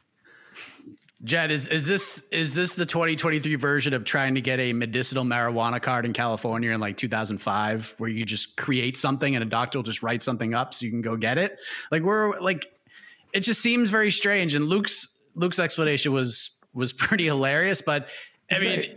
Jed, 1.25 1.51
is 1.51 1.67
is 1.69 1.87
this 1.87 2.29
is 2.31 2.55
this 2.55 2.75
the 2.75 2.85
2023 2.85 3.55
version 3.55 3.95
of 3.95 4.05
trying 4.05 4.35
to 4.35 4.43
get 4.43 4.61
a 4.61 4.75
medicinal 4.75 5.25
marijuana 5.25 5.81
card 5.81 6.05
in 6.05 6.13
California 6.13 6.71
in 6.71 6.81
like 6.81 6.99
2005, 6.99 7.95
where 7.97 8.11
you 8.11 8.27
just 8.27 8.57
create 8.57 8.99
something 8.99 9.35
and 9.35 9.43
a 9.43 9.47
doctor 9.47 9.79
will 9.79 9.85
just 9.85 10.03
write 10.03 10.23
something 10.23 10.53
up 10.55 10.75
so 10.75 10.85
you 10.85 10.93
can 10.93 11.01
go 11.01 11.17
get 11.17 11.39
it? 11.39 11.59
Like 11.91 12.03
we're 12.03 12.39
like, 12.41 12.71
it 13.33 13.41
just 13.41 13.63
seems 13.63 13.89
very 13.89 14.11
strange. 14.11 14.55
And 14.55 14.67
Luke's 14.67 15.14
Luke's 15.35 15.59
explanation 15.59 16.13
was 16.13 16.51
was 16.73 16.93
pretty 17.05 17.25
hilarious, 17.25 17.83
but 17.83 18.09
I 18.51 18.59
mean. 18.59 18.97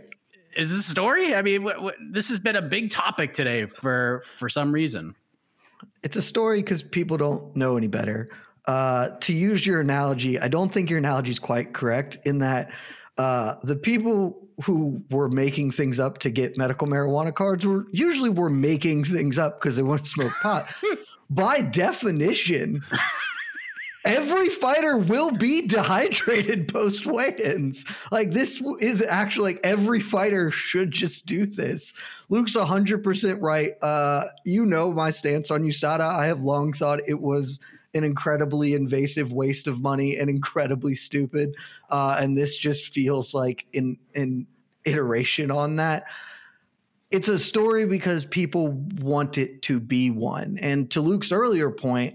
is 0.56 0.70
this 0.70 0.86
a 0.86 0.90
story? 0.90 1.34
I 1.34 1.42
mean, 1.42 1.62
what, 1.62 1.82
what, 1.82 1.94
this 2.10 2.28
has 2.28 2.40
been 2.40 2.56
a 2.56 2.62
big 2.62 2.90
topic 2.90 3.32
today 3.32 3.66
for 3.66 4.24
for 4.36 4.48
some 4.48 4.72
reason. 4.72 5.14
It's 6.02 6.16
a 6.16 6.22
story 6.22 6.60
because 6.60 6.82
people 6.82 7.16
don't 7.16 7.54
know 7.54 7.76
any 7.76 7.86
better. 7.86 8.28
Uh, 8.66 9.10
to 9.20 9.32
use 9.32 9.66
your 9.66 9.80
analogy, 9.80 10.38
I 10.38 10.48
don't 10.48 10.70
think 10.72 10.90
your 10.90 10.98
analogy 10.98 11.30
is 11.30 11.38
quite 11.38 11.72
correct 11.72 12.18
in 12.24 12.38
that 12.40 12.70
uh, 13.16 13.54
the 13.62 13.76
people 13.76 14.46
who 14.62 15.02
were 15.10 15.28
making 15.28 15.70
things 15.70 16.00
up 16.00 16.18
to 16.18 16.30
get 16.30 16.56
medical 16.58 16.86
marijuana 16.86 17.34
cards 17.34 17.66
were 17.66 17.86
usually 17.92 18.28
were 18.28 18.48
making 18.48 19.04
things 19.04 19.38
up 19.38 19.60
because 19.60 19.76
they 19.76 19.82
want 19.82 20.04
to 20.04 20.10
smoke 20.10 20.32
pot. 20.42 20.72
By 21.30 21.60
definition, 21.60 22.82
every 24.08 24.48
fighter 24.48 24.96
will 24.96 25.30
be 25.30 25.66
dehydrated 25.66 26.66
post 26.72 27.06
weigh-ins. 27.06 27.84
Like 28.10 28.30
this 28.30 28.62
is 28.80 29.02
actually 29.02 29.52
like 29.52 29.60
every 29.62 30.00
fighter 30.00 30.50
should 30.50 30.90
just 30.90 31.26
do 31.26 31.46
this. 31.46 31.92
Luke's 32.30 32.56
100% 32.56 33.38
right. 33.40 33.72
Uh, 33.82 34.24
you 34.44 34.66
know 34.66 34.92
my 34.92 35.10
stance 35.10 35.50
on 35.50 35.62
USADA. 35.62 36.00
I 36.00 36.26
have 36.26 36.42
long 36.42 36.72
thought 36.72 37.00
it 37.06 37.20
was 37.20 37.60
an 37.94 38.02
incredibly 38.02 38.74
invasive 38.74 39.32
waste 39.32 39.66
of 39.66 39.80
money 39.82 40.18
and 40.18 40.28
incredibly 40.30 40.94
stupid. 40.94 41.54
Uh, 41.90 42.16
and 42.18 42.36
this 42.36 42.56
just 42.56 42.92
feels 42.92 43.34
like 43.34 43.66
an, 43.74 43.98
an 44.14 44.46
iteration 44.84 45.50
on 45.50 45.76
that. 45.76 46.04
It's 47.10 47.28
a 47.28 47.38
story 47.38 47.86
because 47.86 48.24
people 48.26 48.68
want 49.00 49.38
it 49.38 49.62
to 49.62 49.80
be 49.80 50.10
one. 50.10 50.58
And 50.60 50.90
to 50.90 51.00
Luke's 51.00 51.32
earlier 51.32 51.70
point, 51.70 52.14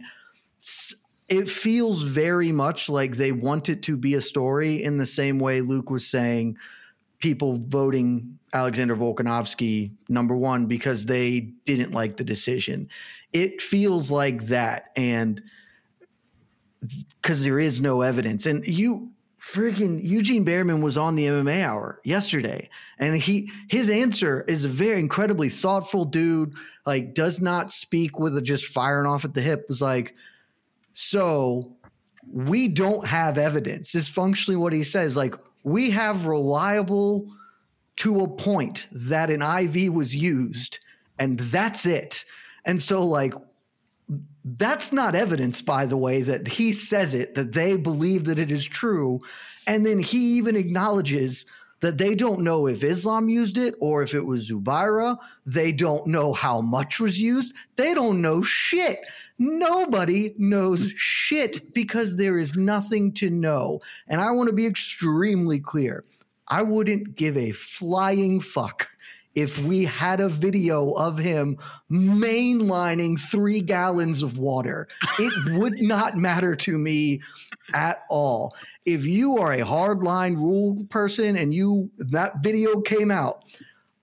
it 1.33 1.49
feels 1.49 2.03
very 2.03 2.51
much 2.51 2.89
like 2.89 3.17
they 3.17 3.31
want 3.31 3.67
it 3.67 3.81
to 3.83 3.97
be 3.97 4.13
a 4.13 4.21
story 4.21 4.83
in 4.83 4.97
the 4.97 5.05
same 5.05 5.39
way 5.39 5.61
Luke 5.61 5.89
was 5.89 6.05
saying 6.05 6.57
people 7.17 7.57
voting 7.57 8.37
Alexander 8.53 8.95
Volkanovski 8.95 9.91
number 10.07 10.35
one 10.35 10.67
because 10.67 11.07
they 11.07 11.39
didn't 11.65 11.91
like 11.91 12.17
the 12.17 12.23
decision. 12.23 12.87
It 13.31 13.63
feels 13.63 14.11
like 14.11 14.45
that. 14.47 14.91
And 14.95 15.41
because 17.19 17.43
there 17.43 17.57
is 17.57 17.81
no 17.81 18.01
evidence. 18.01 18.45
And 18.45 18.63
you 18.67 19.09
freaking 19.41 20.03
Eugene 20.03 20.45
Bareman 20.45 20.83
was 20.83 20.99
on 20.99 21.15
the 21.15 21.25
MMA 21.25 21.63
hour 21.63 21.99
yesterday 22.03 22.69
and 22.99 23.17
he 23.17 23.51
his 23.67 23.89
answer 23.89 24.45
is 24.47 24.63
a 24.63 24.69
very 24.69 24.99
incredibly 24.99 25.49
thoughtful 25.49 26.05
dude 26.05 26.53
like 26.85 27.13
does 27.13 27.41
not 27.41 27.73
speak 27.73 28.19
with 28.19 28.37
a 28.37 28.41
just 28.41 28.67
firing 28.67 29.05
off 29.05 29.25
at 29.25 29.33
the 29.33 29.41
hip 29.41 29.65
was 29.67 29.81
like 29.81 30.15
so 30.93 31.75
we 32.31 32.67
don't 32.67 33.05
have 33.05 33.37
evidence 33.37 33.95
is 33.95 34.07
functionally 34.07 34.55
what 34.55 34.73
he 34.73 34.83
says 34.83 35.17
like 35.17 35.35
we 35.63 35.89
have 35.89 36.25
reliable 36.25 37.27
to 37.95 38.21
a 38.21 38.27
point 38.27 38.87
that 38.91 39.29
an 39.29 39.41
IV 39.41 39.93
was 39.93 40.15
used 40.15 40.79
and 41.19 41.39
that's 41.39 41.85
it 41.85 42.25
and 42.65 42.81
so 42.81 43.05
like 43.05 43.33
that's 44.45 44.91
not 44.91 45.15
evidence, 45.15 45.61
by 45.61 45.85
the 45.85 45.97
way, 45.97 46.21
that 46.21 46.47
he 46.47 46.73
says 46.73 47.13
it, 47.13 47.35
that 47.35 47.53
they 47.53 47.75
believe 47.77 48.25
that 48.25 48.39
it 48.39 48.51
is 48.51 48.65
true. 48.65 49.19
And 49.67 49.85
then 49.85 49.99
he 49.99 50.37
even 50.37 50.55
acknowledges 50.55 51.45
that 51.79 51.97
they 51.97 52.15
don't 52.15 52.41
know 52.41 52.67
if 52.67 52.83
Islam 52.83 53.29
used 53.29 53.57
it 53.57 53.75
or 53.79 54.03
if 54.03 54.13
it 54.13 54.25
was 54.25 54.49
Zubaira. 54.49 55.17
They 55.45 55.71
don't 55.71 56.07
know 56.07 56.33
how 56.33 56.61
much 56.61 56.99
was 56.99 57.19
used. 57.19 57.55
They 57.75 57.93
don't 57.93 58.21
know 58.21 58.41
shit. 58.41 58.99
Nobody 59.39 60.35
knows 60.37 60.93
shit 60.95 61.73
because 61.73 62.15
there 62.15 62.37
is 62.37 62.55
nothing 62.55 63.13
to 63.13 63.29
know. 63.29 63.81
And 64.07 64.21
I 64.21 64.31
want 64.31 64.47
to 64.47 64.55
be 64.55 64.65
extremely 64.65 65.59
clear. 65.59 66.03
I 66.47 66.61
wouldn't 66.61 67.15
give 67.15 67.37
a 67.37 67.51
flying 67.51 68.39
fuck 68.39 68.89
if 69.35 69.57
we 69.59 69.83
had 69.83 70.19
a 70.19 70.29
video 70.29 70.91
of 70.91 71.17
him 71.17 71.57
mainlining 71.91 73.19
three 73.19 73.61
gallons 73.61 74.21
of 74.21 74.37
water. 74.37 74.87
It 75.17 75.57
would 75.57 75.81
not 75.81 76.17
matter 76.17 76.55
to 76.55 76.77
me 76.77 77.21
at 77.73 78.03
all. 78.09 78.55
If 78.85 79.05
you 79.05 79.37
are 79.39 79.53
a 79.53 79.61
hardline 79.61 80.35
rule 80.35 80.85
person 80.89 81.37
and 81.37 81.53
you 81.53 81.89
that 81.97 82.43
video 82.43 82.81
came 82.81 83.09
out, 83.09 83.43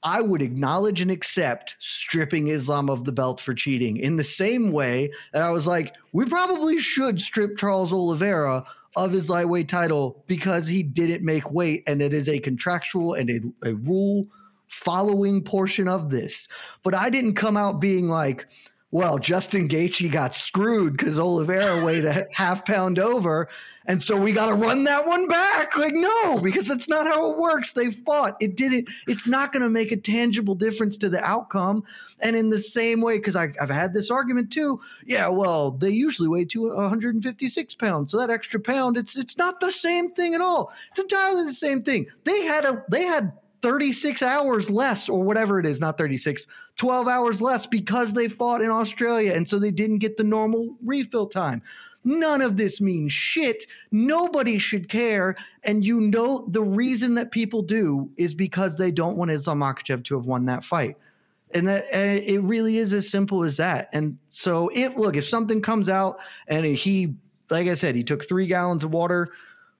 I 0.02 0.22
would 0.22 0.40
acknowledge 0.40 1.00
and 1.00 1.10
accept 1.10 1.76
stripping 1.78 2.48
Islam 2.48 2.88
of 2.88 3.04
the 3.04 3.12
belt 3.12 3.40
for 3.40 3.54
cheating 3.54 3.98
in 3.98 4.16
the 4.16 4.24
same 4.24 4.72
way 4.72 5.12
that 5.32 5.42
I 5.42 5.50
was 5.50 5.66
like, 5.66 5.94
we 6.12 6.24
probably 6.24 6.78
should 6.78 7.20
strip 7.20 7.58
Charles 7.58 7.92
Oliveira 7.92 8.64
of 8.96 9.12
his 9.12 9.28
lightweight 9.28 9.68
title 9.68 10.24
because 10.26 10.66
he 10.66 10.82
didn't 10.82 11.24
make 11.24 11.50
weight 11.50 11.84
and 11.86 12.00
it 12.00 12.14
is 12.14 12.28
a 12.28 12.38
contractual 12.38 13.14
and 13.14 13.30
a, 13.30 13.68
a 13.68 13.74
rule 13.74 14.26
following 14.68 15.42
portion 15.42 15.86
of 15.86 16.10
this. 16.10 16.48
But 16.82 16.94
I 16.94 17.10
didn't 17.10 17.34
come 17.34 17.56
out 17.56 17.80
being 17.80 18.08
like, 18.08 18.46
well, 18.92 19.18
Justin 19.18 19.68
Gaethje 19.68 20.11
got 20.11 20.35
screwed 20.35 20.96
because 20.96 21.16
Oliveira 21.16 21.85
weighed 21.85 22.05
a 22.05 22.26
half 22.33 22.64
pound 22.64 22.98
over, 22.98 23.48
and 23.87 24.03
so 24.03 24.20
we 24.20 24.33
got 24.33 24.46
to 24.46 24.55
run 24.55 24.83
that 24.85 25.07
one 25.07 25.29
back. 25.29 25.76
Like, 25.76 25.94
no, 25.94 26.40
because 26.40 26.66
that's 26.66 26.88
not 26.88 27.07
how 27.07 27.31
it 27.31 27.38
works. 27.38 27.72
They 27.72 27.90
fought. 27.90 28.37
It 28.40 28.57
didn't. 28.57 28.90
It's 29.07 29.29
not 29.29 29.53
going 29.53 29.62
to 29.62 29.70
make 29.70 29.92
a 29.92 29.96
tangible 29.96 30.57
difference 30.57 30.96
to 30.98 31.09
the 31.09 31.22
outcome. 31.24 31.85
And 32.18 32.35
in 32.35 32.50
the 32.50 32.59
same 32.59 33.00
way, 33.00 33.18
because 33.18 33.37
I've 33.37 33.70
had 33.70 33.94
this 33.94 34.11
argument 34.11 34.53
too. 34.53 34.81
Yeah, 35.07 35.29
well, 35.29 35.70
they 35.70 35.90
usually 35.90 36.29
weigh 36.29 36.44
to 36.46 36.74
156 36.74 37.74
pounds, 37.76 38.11
so 38.11 38.18
that 38.18 38.29
extra 38.29 38.59
pound, 38.59 38.96
it's 38.96 39.16
it's 39.16 39.38
not 39.38 39.61
the 39.61 39.70
same 39.70 40.12
thing 40.12 40.35
at 40.35 40.40
all. 40.40 40.72
It's 40.90 40.98
entirely 40.98 41.44
the 41.44 41.55
same 41.55 41.83
thing. 41.83 42.07
They 42.24 42.42
had 42.42 42.64
a 42.64 42.85
they 42.88 43.05
had 43.05 43.33
36 43.62 44.23
hours 44.23 44.70
less 44.70 45.09
or 45.09 45.23
whatever 45.23 45.59
it 45.59 45.66
is, 45.66 45.81
not 45.81 45.99
36, 45.99 46.46
12 46.77 47.09
hours 47.09 47.42
less 47.42 47.66
because 47.66 48.12
they 48.12 48.29
fought 48.29 48.62
in 48.62 48.70
Australia 48.70 49.33
and 49.33 49.49
so 49.49 49.59
they 49.59 49.70
didn't 49.70 49.99
get 49.99 50.16
the 50.16 50.25
normal 50.25 50.77
refill 50.85 51.27
time. 51.27 51.62
None 52.05 52.40
of 52.40 52.57
this 52.57 52.81
means 52.81 53.12
shit. 53.12 53.66
Nobody 53.90 54.59
should 54.59 54.88
care. 54.88 55.37
And 55.64 55.85
you 55.85 56.01
know 56.01 56.46
the 56.49 56.62
reason 56.62 57.14
that 57.14 57.31
people 57.31 57.62
do 57.62 58.11
is 58.16 58.35
because 58.35 58.77
they 58.77 58.90
don't 58.90 59.16
want 59.16 59.31
Islam 59.31 59.61
Makhachev 59.61 60.05
to 60.05 60.14
have 60.14 60.25
won 60.25 60.46
that 60.46 60.64
fight. 60.64 60.96
And 61.53 61.68
that 61.68 61.85
and 61.92 62.20
it 62.20 62.40
really 62.40 62.79
is 62.79 62.92
as 62.92 63.09
simple 63.11 63.42
as 63.42 63.57
that. 63.57 63.90
And 63.92 64.16
so 64.29 64.70
if 64.73 64.96
look, 64.96 65.16
if 65.16 65.29
something 65.29 65.61
comes 65.61 65.88
out 65.88 66.20
and 66.46 66.64
he 66.64 67.14
like 67.51 67.66
I 67.66 67.75
said, 67.75 67.96
he 67.96 68.05
took 68.05 68.27
three 68.27 68.46
gallons 68.46 68.85
of 68.85 68.92
water, 68.92 69.29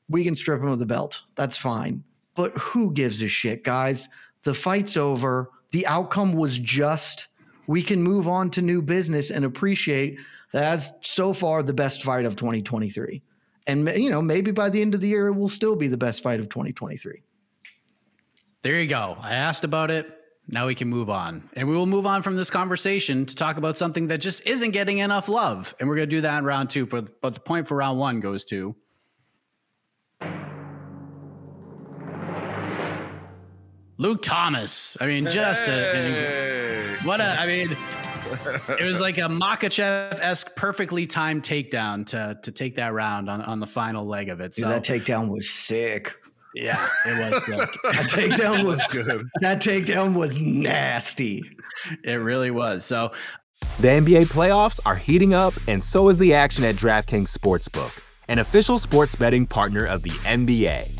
we 0.09 0.25
can 0.25 0.35
strip 0.35 0.61
him 0.61 0.69
of 0.69 0.81
the 0.81 0.87
belt. 0.87 1.23
That's 1.37 1.57
fine 1.57 2.03
but 2.35 2.57
who 2.57 2.93
gives 2.93 3.23
a 3.23 3.29
shit, 3.29 3.64
guys? 3.64 4.09
The 4.45 4.55
fight's 4.55 4.97
over. 4.97 5.51
The 5.73 5.87
outcome 5.87 6.33
was 6.33 6.59
just. 6.59 7.29
We 7.66 7.83
can 7.83 8.03
move 8.03 8.27
on 8.27 8.51
to 8.51 8.62
new 8.62 8.83
business 8.83 9.31
and 9.31 9.45
appreciate 9.45 10.19
that's 10.53 10.93
so 11.03 11.33
far 11.33 11.62
the 11.62 11.73
best 11.73 12.03
fight 12.03 12.25
of 12.25 12.37
2023. 12.37 13.23
And 13.66 13.88
you 13.97 14.11
know, 14.11 14.21
maybe 14.21 14.51
by 14.51 14.71
the 14.71 14.81
end 14.81 14.95
of 14.95 15.01
the 15.01 15.09
year 15.09 15.29
it 15.29 15.35
will 15.35 15.49
still 15.49 15.77
be 15.77 15.87
the 15.87 15.97
best 15.97 16.23
fight 16.23 16.40
of 16.40 16.49
2023. 16.49 17.23
There 18.62 18.81
you 18.81 18.88
go. 18.88 19.16
I 19.21 19.35
asked 19.35 19.64
about 19.64 19.90
it. 19.90 20.16
Now 20.49 20.66
we 20.66 20.75
can 20.75 20.88
move 20.88 21.09
on. 21.09 21.49
And 21.55 21.69
we 21.69 21.77
will 21.77 21.87
move 21.87 22.07
on 22.07 22.23
from 22.23 22.35
this 22.35 22.51
conversation 22.51 23.25
to 23.25 23.37
talk 23.37 23.57
about 23.57 23.77
something 23.77 24.09
that 24.09 24.19
just 24.19 24.45
isn't 24.47 24.73
getting 24.73 24.99
enough 24.99 25.29
love. 25.29 25.73
And 25.79 25.88
we're 25.88 25.95
going 25.95 26.09
to 26.11 26.16
do 26.16 26.23
that 26.23 26.38
in 26.38 26.45
round 26.45 26.71
2, 26.71 26.87
but 26.87 27.21
but 27.21 27.35
the 27.35 27.40
point 27.40 27.69
for 27.69 27.77
round 27.77 27.99
1 27.99 28.21
goes 28.21 28.45
to 28.47 28.75
Luke 34.01 34.23
Thomas. 34.23 34.97
I 34.99 35.07
mean, 35.07 35.27
just 35.27 35.67
hey. 35.67 36.97
a, 36.99 37.07
what 37.07 37.21
a. 37.21 37.39
I 37.39 37.47
mean, 37.47 37.77
it 38.79 38.85
was 38.85 38.99
like 38.99 39.19
a 39.19 39.21
Makhachev 39.29 40.19
esque, 40.19 40.57
perfectly 40.57 41.07
timed 41.07 41.43
takedown 41.43 42.07
to 42.07 42.39
to 42.43 42.51
take 42.51 42.77
that 42.77 42.95
round 42.95 43.29
on 43.29 43.43
on 43.43 43.61
the 43.61 43.67
final 43.67 44.07
leg 44.07 44.31
of 44.31 44.41
it. 44.41 44.55
So 44.55 44.63
Dude, 44.63 44.71
that 44.73 44.85
takedown 44.85 45.29
was 45.29 45.51
sick. 45.51 46.17
Yeah, 46.55 46.89
it 47.05 47.31
was 47.31 47.43
good. 47.43 47.59
that 47.93 48.09
takedown 48.09 48.65
was 48.65 48.83
good. 48.91 49.23
That 49.43 49.61
takedown 49.61 50.15
was 50.15 50.41
nasty. 50.41 51.43
It 52.03 52.15
really 52.15 52.51
was. 52.51 52.87
So 52.87 53.13
the 53.81 53.89
NBA 53.89 54.29
playoffs 54.29 54.81
are 54.87 54.97
heating 54.97 55.35
up, 55.35 55.53
and 55.69 55.85
so 55.85 56.09
is 56.09 56.17
the 56.17 56.33
action 56.33 56.65
at 56.65 56.77
DraftKings 56.77 57.37
Sportsbook, 57.37 58.03
an 58.29 58.39
official 58.39 58.79
sports 58.79 59.15
betting 59.15 59.47
partner 59.47 59.85
of 59.85 60.03
the 60.03 60.11
NBA. 60.11 61.00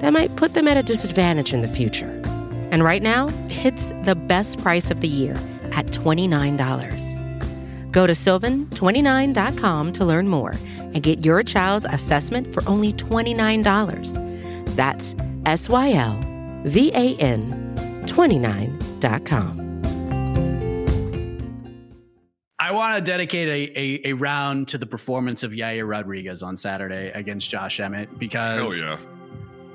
that 0.00 0.12
might 0.12 0.34
put 0.36 0.52
them 0.54 0.68
at 0.68 0.76
a 0.76 0.82
disadvantage 0.82 1.54
in 1.54 1.62
the 1.62 1.68
future. 1.68 2.10
And 2.70 2.84
right 2.84 3.02
now, 3.02 3.28
it's 3.48 3.90
the 4.02 4.14
best 4.14 4.60
price 4.60 4.90
of 4.90 5.00
the 5.00 5.08
year 5.08 5.34
at 5.72 5.86
$29. 5.86 7.92
Go 7.92 8.06
to 8.06 8.12
sylvan29.com 8.12 9.92
to 9.92 10.04
learn 10.04 10.28
more 10.28 10.54
and 10.78 11.02
get 11.02 11.24
your 11.24 11.42
child's 11.42 11.86
assessment 11.86 12.52
for 12.54 12.62
only 12.68 12.92
$29. 12.92 14.76
That's 14.76 15.16
S 15.46 15.68
Y 15.68 15.92
L 15.92 16.18
V 16.64 16.92
A 16.94 17.16
N 17.16 17.56
29.com. 18.06 19.58
I 22.58 22.72
want 22.72 22.96
to 22.96 23.02
dedicate 23.02 23.48
a, 23.48 23.78
a, 23.78 24.10
a 24.10 24.12
round 24.12 24.68
to 24.68 24.78
the 24.78 24.86
performance 24.86 25.42
of 25.42 25.52
Yair 25.52 25.88
Rodriguez 25.88 26.42
on 26.42 26.56
Saturday 26.56 27.10
against 27.14 27.50
Josh 27.50 27.80
Emmett 27.80 28.18
because 28.18 28.78
Hell 28.78 28.90
yeah. 28.90 28.98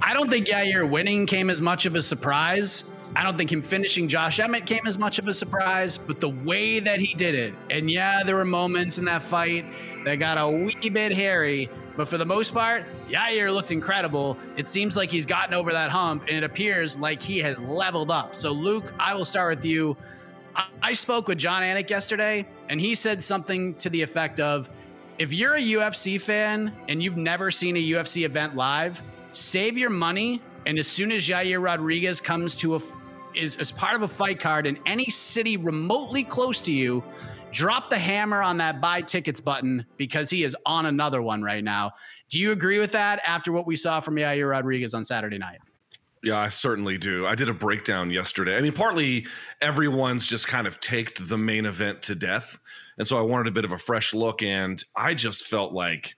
I 0.07 0.13
don't 0.13 0.29
think 0.29 0.45
Yair 0.45 0.87
winning 0.87 1.25
came 1.25 1.49
as 1.49 1.63
much 1.63 1.87
of 1.87 1.95
a 1.95 2.01
surprise. 2.03 2.83
I 3.15 3.23
don't 3.23 3.35
think 3.35 3.51
him 3.51 3.63
finishing 3.63 4.07
Josh 4.07 4.39
Emmett 4.39 4.67
came 4.67 4.85
as 4.85 4.99
much 4.99 5.17
of 5.17 5.27
a 5.27 5.33
surprise, 5.33 5.97
but 5.97 6.19
the 6.19 6.29
way 6.29 6.79
that 6.79 6.99
he 6.99 7.15
did 7.15 7.33
it, 7.33 7.55
and 7.71 7.89
yeah, 7.89 8.21
there 8.23 8.35
were 8.35 8.45
moments 8.45 8.99
in 8.99 9.05
that 9.05 9.23
fight 9.23 9.65
that 10.03 10.17
got 10.17 10.37
a 10.37 10.47
wee 10.47 10.91
bit 10.91 11.11
hairy, 11.11 11.71
but 11.97 12.07
for 12.07 12.19
the 12.19 12.25
most 12.25 12.53
part, 12.53 12.83
Yair 13.09 13.51
looked 13.51 13.71
incredible. 13.71 14.37
It 14.57 14.67
seems 14.67 14.95
like 14.95 15.09
he's 15.09 15.25
gotten 15.25 15.55
over 15.55 15.71
that 15.71 15.89
hump, 15.89 16.25
and 16.27 16.37
it 16.37 16.43
appears 16.43 16.99
like 16.99 17.19
he 17.19 17.39
has 17.39 17.59
leveled 17.61 18.11
up. 18.11 18.35
So, 18.35 18.51
Luke, 18.51 18.93
I 18.99 19.15
will 19.15 19.25
start 19.25 19.55
with 19.55 19.65
you. 19.65 19.97
I, 20.55 20.67
I 20.83 20.93
spoke 20.93 21.27
with 21.27 21.39
Jon 21.39 21.63
Anik 21.63 21.89
yesterday, 21.89 22.47
and 22.69 22.79
he 22.79 22.93
said 22.93 23.23
something 23.23 23.73
to 23.75 23.89
the 23.89 24.03
effect 24.03 24.39
of 24.39 24.69
if 25.17 25.33
you're 25.33 25.55
a 25.55 25.61
UFC 25.61 26.21
fan 26.21 26.71
and 26.87 27.01
you've 27.01 27.17
never 27.17 27.49
seen 27.49 27.75
a 27.75 27.83
UFC 27.83 28.23
event 28.23 28.55
live, 28.55 29.01
save 29.36 29.77
your 29.77 29.89
money. 29.89 30.41
And 30.65 30.79
as 30.79 30.88
soon 30.88 31.11
as 31.11 31.27
Yair 31.27 31.61
Rodriguez 31.61 32.21
comes 32.21 32.55
to 32.57 32.75
a 32.75 32.79
is 33.36 33.57
as 33.57 33.71
part 33.71 33.95
of 33.95 34.01
a 34.01 34.07
fight 34.07 34.39
card 34.39 34.65
in 34.65 34.79
any 34.86 35.09
city 35.09 35.57
remotely 35.57 36.23
close 36.23 36.61
to 36.61 36.71
you, 36.71 37.03
drop 37.51 37.89
the 37.89 37.97
hammer 37.97 38.41
on 38.41 38.57
that 38.57 38.79
buy 38.79 39.01
tickets 39.01 39.41
button 39.41 39.86
because 39.97 40.29
he 40.29 40.43
is 40.43 40.55
on 40.65 40.86
another 40.86 41.21
one 41.21 41.43
right 41.43 41.63
now. 41.63 41.91
Do 42.29 42.39
you 42.39 42.53
agree 42.53 42.79
with 42.79 42.93
that 42.93 43.21
after 43.27 43.51
what 43.51 43.67
we 43.67 43.75
saw 43.75 43.99
from 43.99 44.15
Yair 44.15 44.49
Rodriguez 44.49 44.93
on 44.93 45.03
Saturday 45.03 45.38
night? 45.38 45.59
Yeah, 46.23 46.39
I 46.39 46.49
certainly 46.49 46.97
do. 46.97 47.27
I 47.27 47.36
did 47.36 47.49
a 47.49 47.53
breakdown 47.53 48.09
yesterday. 48.09 48.57
I 48.57 48.61
mean, 48.61 48.73
partly 48.73 49.27
everyone's 49.61 50.25
just 50.25 50.47
kind 50.47 50.65
of 50.65 50.79
taked 50.79 51.27
the 51.27 51.38
main 51.38 51.65
event 51.65 52.01
to 52.03 52.15
death. 52.15 52.57
And 52.97 53.07
so 53.07 53.19
I 53.19 53.21
wanted 53.21 53.47
a 53.47 53.51
bit 53.51 53.63
of 53.63 53.71
a 53.71 53.77
fresh 53.77 54.13
look. 54.13 54.41
And 54.41 54.83
I 54.95 55.13
just 55.13 55.45
felt 55.45 55.71
like 55.73 56.15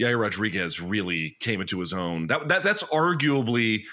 Yair 0.00 0.20
Rodriguez 0.20 0.80
really 0.80 1.36
came 1.40 1.60
into 1.60 1.80
his 1.80 1.92
own. 1.92 2.26
That, 2.26 2.48
that 2.48 2.62
That's 2.62 2.82
arguably 2.84 3.84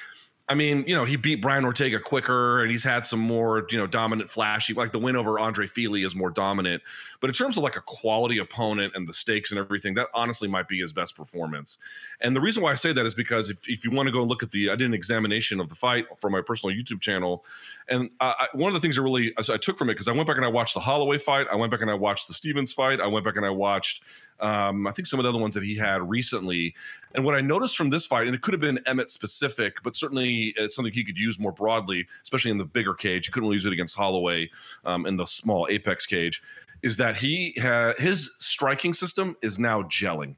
I 0.52 0.54
mean, 0.54 0.84
you 0.86 0.93
know, 0.93 1.06
he 1.06 1.16
beat 1.16 1.41
Brian 1.41 1.64
Ortega 1.64 1.97
quicker 1.97 2.62
and 2.62 2.70
he's 2.70 2.84
had 2.84 3.06
some 3.06 3.22
more, 3.22 3.66
you 3.70 3.78
know, 3.78 3.88
dominant 3.88 4.30
flashy. 4.30 4.74
Like 4.74 4.91
the 4.91 4.99
win 4.99 5.16
over 5.16 5.39
Andre 5.39 5.66
Fili 5.66 6.04
is 6.04 6.14
more 6.14 6.30
dominant. 6.30 6.84
But 7.22 7.30
in 7.30 7.34
terms 7.34 7.55
of 7.55 7.63
like 7.63 7.78
a 7.78 7.82
quality 7.82 8.39
opponent 8.39 8.93
and 8.95 9.07
the 9.07 9.13
stakes 9.13 9.51
and 9.51 9.59
everything, 9.59 9.93
that 9.93 10.07
honestly 10.13 10.47
might 10.47 10.67
be 10.67 10.80
his 10.80 10.91
best 10.91 11.15
performance. 11.15 11.78
And 12.19 12.36
the 12.36 12.41
reason 12.41 12.61
why 12.63 12.72
I 12.72 12.76
say 12.76 12.91
that 12.91 13.05
is 13.05 13.13
because 13.13 13.49
if, 13.49 13.69
if 13.69 13.86
you 13.86 13.91
want 13.91 14.07
to 14.07 14.11
go 14.11 14.22
and 14.22 14.30
look 14.30 14.43
at 14.43 14.51
the, 14.51 14.72
I 14.72 14.76
did 14.76 14.88
an 14.88 14.93
examination 14.93 15.59
of 15.59 15.69
the 15.69 15.76
fight 15.76 16.07
for 16.17 16.30
my 16.30 16.41
personal 16.41 16.76
YouTube 16.76 16.99
channel. 16.99 17.45
And 17.88 18.09
I, 18.19 18.47
one 18.53 18.69
of 18.69 18.74
the 18.74 18.80
things 18.80 18.97
I 18.97 19.01
really, 19.01 19.34
I 19.38 19.57
took 19.57 19.78
from 19.78 19.89
it, 19.89 19.93
because 19.93 20.07
I 20.07 20.11
went 20.11 20.28
back 20.28 20.38
and 20.38 20.45
I 20.45 20.49
watched 20.49 20.74
the 20.74 20.80
Holloway 20.82 21.19
fight. 21.19 21.47
I 21.51 21.55
went 21.55 21.72
back 21.72 21.82
and 21.82 21.91
I 21.91 21.93
watched 21.93 22.28
the 22.28 22.34
Stevens 22.34 22.74
fight. 22.74 22.99
I 22.99 23.07
went 23.07 23.24
back 23.24 23.38
and 23.38 23.45
I 23.45 23.51
watched 23.51 24.03
um, 24.41 24.88
I 24.88 24.91
think 24.91 25.05
some 25.05 25.19
of 25.19 25.24
the 25.24 25.30
other 25.30 25.39
ones 25.39 25.53
that 25.53 25.63
he 25.63 25.76
had 25.76 26.09
recently. 26.09 26.74
And 27.13 27.24
what 27.24 27.36
I 27.36 27.41
noticed 27.41 27.78
from 27.78 27.89
this 27.89 28.05
fight, 28.05 28.26
and 28.26 28.36
it 28.36 28.41
could 28.41 28.53
have 28.53 28.61
been 28.61 28.80
Emmett 28.86 29.11
specific, 29.11 29.78
but 29.84 29.95
certainly 29.95 30.53
it's 30.57 30.76
something 30.76 30.93
he 30.93 31.03
could 31.03 31.17
use 31.17 31.39
more 31.39 31.51
broadly, 31.51 32.07
especially 32.24 32.51
in 32.51 32.57
the 32.57 32.65
bigger 32.65 32.93
cage. 32.93 33.28
He 33.28 33.32
couldn't 33.32 33.47
really 33.47 33.57
use 33.57 33.65
it 33.65 33.74
against 33.74 33.95
Holloway 33.95 34.49
um, 34.84 35.05
in 35.05 35.17
the 35.17 35.26
small 35.26 35.67
apex 35.69 36.05
cage. 36.05 36.41
Is 36.84 36.97
that 36.97 37.17
he 37.17 37.55
ha- 37.61 37.93
his 37.97 38.32
striking 38.39 38.93
system 38.93 39.36
is 39.41 39.59
now 39.59 39.84
gelling 39.84 40.36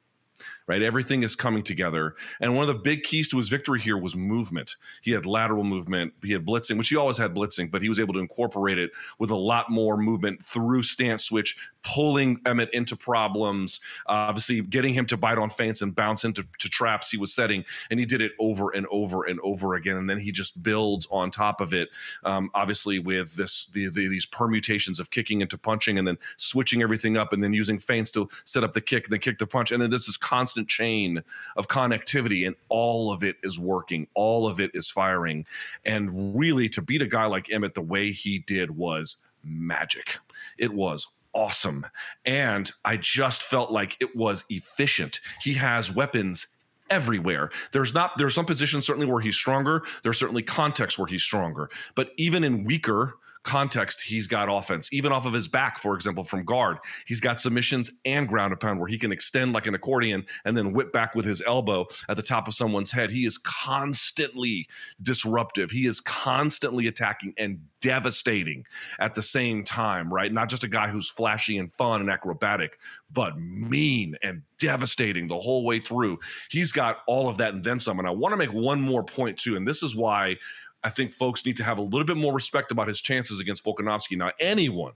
right? 0.68 0.82
Everything 0.82 1.24
is 1.24 1.36
coming 1.36 1.64
together. 1.64 2.16
And 2.40 2.56
one 2.56 2.68
of 2.68 2.76
the 2.76 2.82
big 2.82 3.04
keys 3.04 3.30
to 3.30 3.38
his 3.38 3.50
victory 3.50 3.80
here 3.80 3.98
was 3.98 4.16
movement. 4.16 4.78
He 5.02 5.12
had 5.12 5.26
lateral 5.26 5.64
movement, 5.64 6.14
he 6.24 6.32
had 6.32 6.46
blitzing, 6.46 6.78
which 6.78 6.90
he 6.90 6.96
always 6.96 7.18
had 7.18 7.34
blitzing, 7.34 7.70
but 7.70 7.82
he 7.82 7.90
was 7.90 8.00
able 8.00 8.14
to 8.14 8.20
incorporate 8.20 8.78
it 8.78 8.92
with 9.20 9.30
a 9.30 9.36
lot 9.36 9.70
more 9.70 9.98
movement 9.98 10.44
through 10.44 10.84
stance 10.84 11.26
switch, 11.26 11.58
pulling 11.84 12.40
Emmett 12.46 12.70
into 12.74 12.96
problems, 12.96 13.80
uh, 14.08 14.12
obviously 14.12 14.62
getting 14.62 14.94
him 14.94 15.06
to 15.06 15.18
bite 15.18 15.38
on 15.38 15.50
feints 15.50 15.82
and 15.82 15.94
bounce 15.94 16.24
into 16.24 16.44
traps 16.60 17.12
he 17.12 17.18
was 17.18 17.34
setting. 17.34 17.66
And 17.90 18.00
he 18.00 18.06
did 18.06 18.22
it 18.22 18.32
over 18.40 18.72
and 18.72 18.88
over 18.90 19.26
and 19.26 19.40
over 19.42 19.76
again. 19.76 19.98
And 19.98 20.10
then 20.10 20.20
he 20.20 20.32
just 20.32 20.64
builds 20.64 21.08
on 21.12 21.30
top 21.30 21.62
of 21.62 21.74
it, 21.74 21.90
um, 22.24 22.50
obviously, 22.54 23.00
with 23.00 23.36
this 23.36 23.66
the, 23.74 23.90
the, 23.90 24.08
these 24.08 24.26
permutations 24.26 25.00
of 25.00 25.12
kicking 25.12 25.42
into 25.42 25.58
punching 25.58 25.98
and 25.98 26.08
then 26.08 26.18
switching 26.38 26.82
everything 26.82 27.18
up 27.18 27.34
and 27.34 27.44
then 27.44 27.54
using 27.54 27.78
feints 27.78 28.12
to 28.12 28.30
set 28.46 28.64
up 28.64 28.74
the 28.74 28.82
kick 28.82 29.06
and 29.06 29.12
then 29.12 29.20
kick 29.20 29.38
the 29.38 29.48
punch. 29.48 29.72
And 29.72 29.82
then 29.82 29.90
this 29.90 30.08
is 30.08 30.18
constant 30.18 30.53
constant 30.54 30.68
chain 30.68 31.24
of 31.58 31.68
connectivity 31.68 32.46
and 32.46 32.56
all 32.70 33.12
of 33.12 33.24
it 33.24 33.38
is 33.42 33.58
working 33.58 34.08
all 34.14 34.48
of 34.48 34.60
it 34.60 34.70
is 34.76 34.90
firing 34.90 35.46
and 35.84 36.38
really 36.38 36.70
to 36.70 36.82
beat 36.82 37.02
a 37.02 37.08
guy 37.08 37.26
like 37.26 37.52
emmett 37.52 37.74
the 37.74 37.82
way 37.82 38.12
he 38.12 38.38
did 38.40 38.72
was 38.72 39.18
magic 39.44 40.18
it 40.60 40.72
was 40.72 41.08
awesome 41.34 41.86
and 42.24 42.72
i 42.86 42.96
just 42.96 43.42
felt 43.42 43.72
like 43.72 43.98
it 44.00 44.16
was 44.16 44.46
efficient 44.50 45.20
he 45.42 45.54
has 45.54 45.94
weapons 45.94 46.48
everywhere. 46.90 47.50
There's 47.72 47.94
not 47.94 48.12
there's 48.18 48.36
some 48.36 48.46
positions 48.46 48.86
certainly 48.86 49.08
where 49.08 49.22
he's 49.22 49.38
stronger. 49.38 49.84
There's 50.04 50.20
certainly 50.20 50.44
contexts 50.44 51.00
where 51.00 51.08
he's 51.08 51.24
stronger. 51.24 51.72
But 51.96 52.12
even 52.18 52.44
in 52.44 52.66
weaker 52.66 53.16
context, 53.44 54.02
he's 54.02 54.28
got 54.28 54.48
offense. 54.50 54.92
Even 54.92 55.12
off 55.12 55.26
of 55.26 55.34
his 55.34 55.48
back, 55.48 55.80
for 55.80 55.96
example, 55.96 56.24
from 56.24 56.44
guard, 56.44 56.78
he's 57.06 57.20
got 57.20 57.40
submissions 57.40 57.92
and 58.06 58.28
ground 58.28 58.52
and 58.52 58.60
pound 58.60 58.80
where 58.80 58.88
he 58.88 58.98
can 58.98 59.12
extend 59.12 59.54
like 59.54 59.68
an 59.68 59.76
accordion 59.76 60.26
and 60.46 60.58
then 60.58 60.74
whip 60.74 60.92
back 60.92 61.14
with 61.16 61.26
his 61.26 61.42
elbow 61.46 61.86
at 62.10 62.16
the 62.16 62.24
top 62.24 62.48
of 62.48 62.56
someone's 62.56 62.92
head. 62.92 63.12
He 63.12 63.26
is 63.26 63.38
constantly 63.38 64.68
disruptive. 65.02 65.72
He 65.72 65.86
is 65.86 66.00
constantly 66.00 66.88
attacking 66.88 67.34
and 67.38 67.60
devastating 67.82 68.66
at 69.00 69.14
the 69.14 69.22
same 69.22 69.64
time, 69.64 70.12
right? 70.12 70.32
Not 70.32 70.50
just 70.50 70.64
a 70.64 70.70
guy 70.70 70.88
who's 70.88 71.10
flashy 71.10 71.58
and 71.58 71.74
fun 71.74 72.02
and 72.02 72.10
acrobatic, 72.10 72.80
but 73.12 73.38
mean 73.38 74.16
and 74.24 74.42
devastating 74.58 75.28
the 75.28 75.40
whole 75.40 75.66
way 75.66 75.80
through. 75.80 76.18
He's 76.50 76.72
got 76.72 77.00
all 77.08 77.28
of 77.28 77.38
that 77.38 77.54
and 77.54 77.64
then 77.64 77.80
some. 77.80 78.00
And 78.00 78.08
I 78.08 78.12
want 78.12 78.32
to 78.32 78.38
make 78.38 78.54
one 78.54 78.80
more 78.80 79.04
point 79.04 79.38
too. 79.38 79.58
And 79.58 79.68
this 79.68 79.84
is 79.84 79.96
why 79.96 80.38
I 80.84 80.90
think 80.90 81.12
folks 81.12 81.46
need 81.46 81.58
to 81.58 81.64
have 81.64 81.78
a 81.78 81.82
little 81.82 82.06
bit 82.06 82.18
more 82.18 82.34
respect 82.34 82.72
about 82.72 82.88
his 82.88 83.02
chances 83.02 83.40
against 83.40 83.64
Volkanovski. 83.64 84.18
Now, 84.18 84.32
anyone 84.40 84.94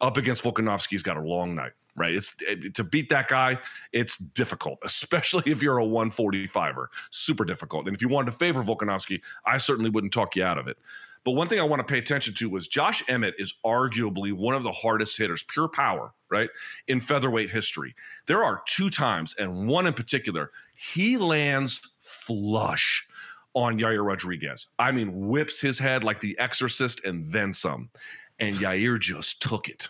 up 0.00 0.16
against 0.16 0.44
Volkanovski's 0.44 1.02
got 1.02 1.16
a 1.16 1.20
long 1.20 1.54
night, 1.54 1.72
right? 1.96 2.14
It's 2.14 2.34
it, 2.40 2.74
to 2.74 2.84
beat 2.84 3.08
that 3.10 3.28
guy, 3.28 3.58
it's 3.92 4.16
difficult, 4.16 4.78
especially 4.84 5.50
if 5.50 5.62
you're 5.62 5.78
a 5.78 5.84
145er. 5.84 6.86
Super 7.10 7.44
difficult. 7.44 7.86
And 7.86 7.94
if 7.94 8.02
you 8.02 8.08
wanted 8.08 8.30
to 8.30 8.36
favor 8.36 8.62
Volkanovski, 8.62 9.20
I 9.46 9.58
certainly 9.58 9.90
wouldn't 9.90 10.12
talk 10.12 10.36
you 10.36 10.44
out 10.44 10.58
of 10.58 10.68
it. 10.68 10.78
But 11.24 11.32
one 11.32 11.48
thing 11.48 11.58
I 11.58 11.64
want 11.64 11.80
to 11.80 11.90
pay 11.90 11.98
attention 11.98 12.34
to 12.34 12.50
was 12.50 12.68
Josh 12.68 13.02
Emmett 13.08 13.34
is 13.38 13.54
arguably 13.64 14.32
one 14.32 14.54
of 14.54 14.62
the 14.62 14.72
hardest 14.72 15.16
hitters, 15.16 15.42
pure 15.42 15.68
power, 15.68 16.12
right, 16.30 16.50
in 16.86 17.00
featherweight 17.00 17.48
history. 17.48 17.94
There 18.26 18.44
are 18.44 18.62
two 18.66 18.90
times, 18.90 19.34
and 19.38 19.66
one 19.66 19.86
in 19.86 19.94
particular, 19.94 20.50
he 20.74 21.16
lands 21.16 21.80
flush 22.00 23.06
on 23.54 23.78
Yair 23.78 24.04
Rodriguez. 24.04 24.66
I 24.78 24.92
mean, 24.92 25.28
whips 25.28 25.60
his 25.60 25.78
head 25.78 26.04
like 26.04 26.20
the 26.20 26.38
exorcist 26.38 27.04
and 27.04 27.26
then 27.28 27.52
some. 27.52 27.90
And 28.38 28.56
Yair 28.56 29.00
just 29.00 29.40
took 29.40 29.68
it. 29.68 29.88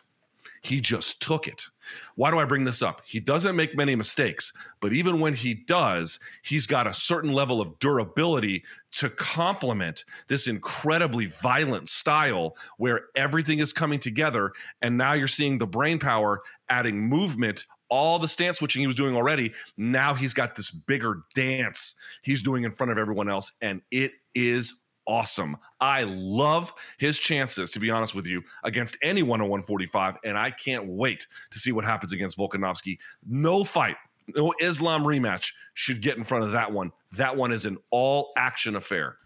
He 0.62 0.80
just 0.80 1.20
took 1.20 1.46
it. 1.46 1.68
Why 2.14 2.30
do 2.30 2.38
I 2.38 2.46
bring 2.46 2.64
this 2.64 2.80
up? 2.80 3.02
He 3.04 3.20
doesn't 3.20 3.54
make 3.54 3.76
many 3.76 3.94
mistakes, 3.94 4.50
but 4.80 4.94
even 4.94 5.20
when 5.20 5.34
he 5.34 5.52
does, 5.52 6.18
he's 6.42 6.66
got 6.66 6.86
a 6.86 6.94
certain 6.94 7.34
level 7.34 7.60
of 7.60 7.78
durability 7.80 8.64
to 8.92 9.10
complement 9.10 10.06
this 10.28 10.48
incredibly 10.48 11.26
violent 11.26 11.90
style 11.90 12.56
where 12.78 13.08
everything 13.14 13.58
is 13.58 13.74
coming 13.74 13.98
together. 13.98 14.52
And 14.80 14.96
now 14.96 15.12
you're 15.12 15.28
seeing 15.28 15.58
the 15.58 15.66
brain 15.66 15.98
power 15.98 16.40
adding 16.70 16.98
movement 16.98 17.66
all 17.88 18.18
the 18.18 18.28
stance 18.28 18.58
switching 18.58 18.80
he 18.80 18.86
was 18.86 18.96
doing 18.96 19.16
already. 19.16 19.52
Now 19.76 20.14
he's 20.14 20.34
got 20.34 20.56
this 20.56 20.70
bigger 20.70 21.22
dance 21.34 21.94
he's 22.22 22.42
doing 22.42 22.64
in 22.64 22.72
front 22.72 22.92
of 22.92 22.98
everyone 22.98 23.28
else, 23.28 23.52
and 23.60 23.82
it 23.90 24.12
is 24.34 24.74
awesome. 25.06 25.56
I 25.80 26.04
love 26.04 26.72
his 26.98 27.18
chances, 27.18 27.70
to 27.72 27.80
be 27.80 27.90
honest 27.90 28.14
with 28.14 28.26
you, 28.26 28.42
against 28.62 28.96
anyone 29.02 29.40
at 29.40 29.48
145, 29.48 30.18
and 30.24 30.38
I 30.38 30.50
can't 30.50 30.86
wait 30.86 31.26
to 31.50 31.58
see 31.58 31.72
what 31.72 31.84
happens 31.84 32.12
against 32.12 32.38
Volkanovski. 32.38 32.98
No 33.28 33.64
fight, 33.64 33.96
no 34.34 34.54
Islam 34.60 35.04
rematch 35.04 35.52
should 35.74 36.00
get 36.00 36.16
in 36.16 36.24
front 36.24 36.44
of 36.44 36.52
that 36.52 36.72
one. 36.72 36.92
That 37.16 37.36
one 37.36 37.52
is 37.52 37.66
an 37.66 37.78
all 37.90 38.32
action 38.36 38.76
affair. 38.76 39.18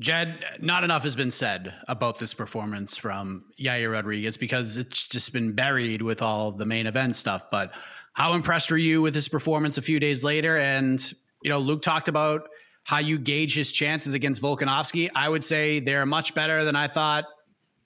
Jed, 0.00 0.42
not 0.60 0.82
enough 0.82 1.02
has 1.02 1.14
been 1.14 1.30
said 1.30 1.74
about 1.86 2.18
this 2.18 2.32
performance 2.32 2.96
from 2.96 3.44
Yair 3.60 3.92
Rodriguez 3.92 4.38
because 4.38 4.78
it's 4.78 5.06
just 5.06 5.30
been 5.32 5.52
buried 5.52 6.00
with 6.00 6.22
all 6.22 6.50
the 6.52 6.64
main 6.64 6.86
event 6.86 7.16
stuff. 7.16 7.44
But 7.50 7.74
how 8.14 8.32
impressed 8.32 8.70
were 8.70 8.78
you 8.78 9.02
with 9.02 9.14
his 9.14 9.28
performance 9.28 9.76
a 9.76 9.82
few 9.82 10.00
days 10.00 10.24
later? 10.24 10.56
And, 10.56 11.00
you 11.42 11.50
know, 11.50 11.58
Luke 11.58 11.82
talked 11.82 12.08
about 12.08 12.48
how 12.84 12.98
you 12.98 13.18
gauge 13.18 13.54
his 13.54 13.70
chances 13.70 14.14
against 14.14 14.40
Volkanovski. 14.40 15.10
I 15.14 15.28
would 15.28 15.44
say 15.44 15.80
they're 15.80 16.06
much 16.06 16.34
better 16.34 16.64
than 16.64 16.76
I 16.76 16.88
thought 16.88 17.26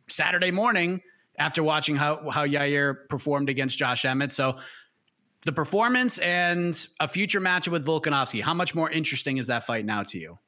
Saturday 0.07 0.53
morning 0.53 1.01
after 1.41 1.65
watching 1.65 1.97
how, 1.97 2.31
how 2.31 2.47
Yair 2.47 3.09
performed 3.09 3.49
against 3.49 3.77
Josh 3.77 4.05
Emmett. 4.05 4.33
So 4.33 4.57
the 5.45 5.53
performance 5.53 6.19
and 6.19 6.87
a 7.01 7.09
future 7.09 7.41
matchup 7.41 7.73
with 7.73 7.85
Volkanovski, 7.85 8.41
how 8.41 8.55
much 8.55 8.73
more 8.73 8.89
interesting 8.89 9.39
is 9.39 9.49
that 9.49 9.65
fight 9.65 9.85
now 9.85 10.05
to 10.05 10.19
you? 10.19 10.39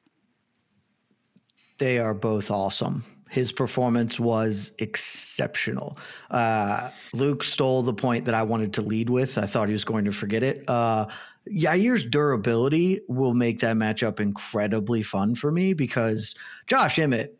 They 1.77 1.99
are 1.99 2.13
both 2.13 2.49
awesome. 2.51 3.03
His 3.29 3.51
performance 3.51 4.19
was 4.19 4.71
exceptional. 4.79 5.97
Uh, 6.31 6.89
Luke 7.13 7.43
stole 7.43 7.83
the 7.83 7.93
point 7.93 8.25
that 8.25 8.33
I 8.33 8.43
wanted 8.43 8.73
to 8.75 8.81
lead 8.81 9.09
with. 9.09 9.37
I 9.37 9.45
thought 9.45 9.67
he 9.67 9.73
was 9.73 9.83
going 9.83 10.05
to 10.05 10.11
forget 10.11 10.43
it. 10.43 10.67
Uh, 10.69 11.07
Yair's 11.45 12.03
durability 12.03 13.01
will 13.07 13.33
make 13.33 13.59
that 13.59 13.75
matchup 13.75 14.19
incredibly 14.19 15.03
fun 15.03 15.35
for 15.35 15.51
me 15.51 15.73
because 15.73 16.35
Josh 16.67 16.99
Emmett 16.99 17.37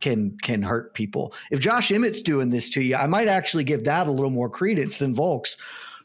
can 0.00 0.36
can 0.38 0.62
hurt 0.62 0.94
people. 0.94 1.32
If 1.50 1.60
Josh 1.60 1.90
Emmett's 1.90 2.20
doing 2.20 2.50
this 2.50 2.68
to 2.70 2.82
you, 2.82 2.96
I 2.96 3.06
might 3.06 3.28
actually 3.28 3.64
give 3.64 3.84
that 3.84 4.06
a 4.06 4.10
little 4.10 4.30
more 4.30 4.50
credence 4.50 4.98
than 4.98 5.14
Volk's, 5.14 5.56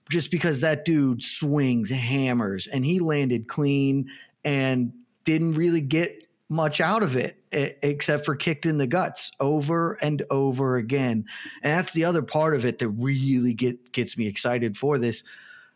just 0.10 0.32
because 0.32 0.62
that 0.62 0.86
dude 0.86 1.24
swings 1.24 1.90
hammers 1.90 2.68
and 2.68 2.86
he 2.86 3.00
landed 3.00 3.48
clean 3.48 4.10
and 4.46 4.94
didn't 5.26 5.54
really 5.54 5.82
get 5.82 6.27
much 6.50 6.80
out 6.80 7.04
of 7.04 7.16
it 7.16 7.44
except 7.52 8.26
for 8.26 8.36
kicked 8.36 8.66
in 8.66 8.78
the 8.78 8.88
guts 8.88 9.32
over 9.40 9.94
and 10.02 10.24
over 10.30 10.78
again. 10.78 11.26
And 11.62 11.78
that's 11.78 11.94
the 11.94 12.06
other 12.06 12.22
part 12.22 12.56
of 12.56 12.66
it 12.66 12.80
that 12.80 12.90
really 12.90 13.54
get 13.54 13.92
gets 13.92 14.18
me 14.18 14.28
excited 14.28 14.78
for 14.78 14.98
this 14.98 15.24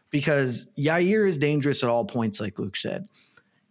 because 0.09 0.67
Yair 0.77 1.27
is 1.27 1.37
dangerous 1.37 1.83
at 1.83 1.89
all 1.89 2.05
points 2.05 2.39
like 2.39 2.59
Luke 2.59 2.77
said. 2.77 3.09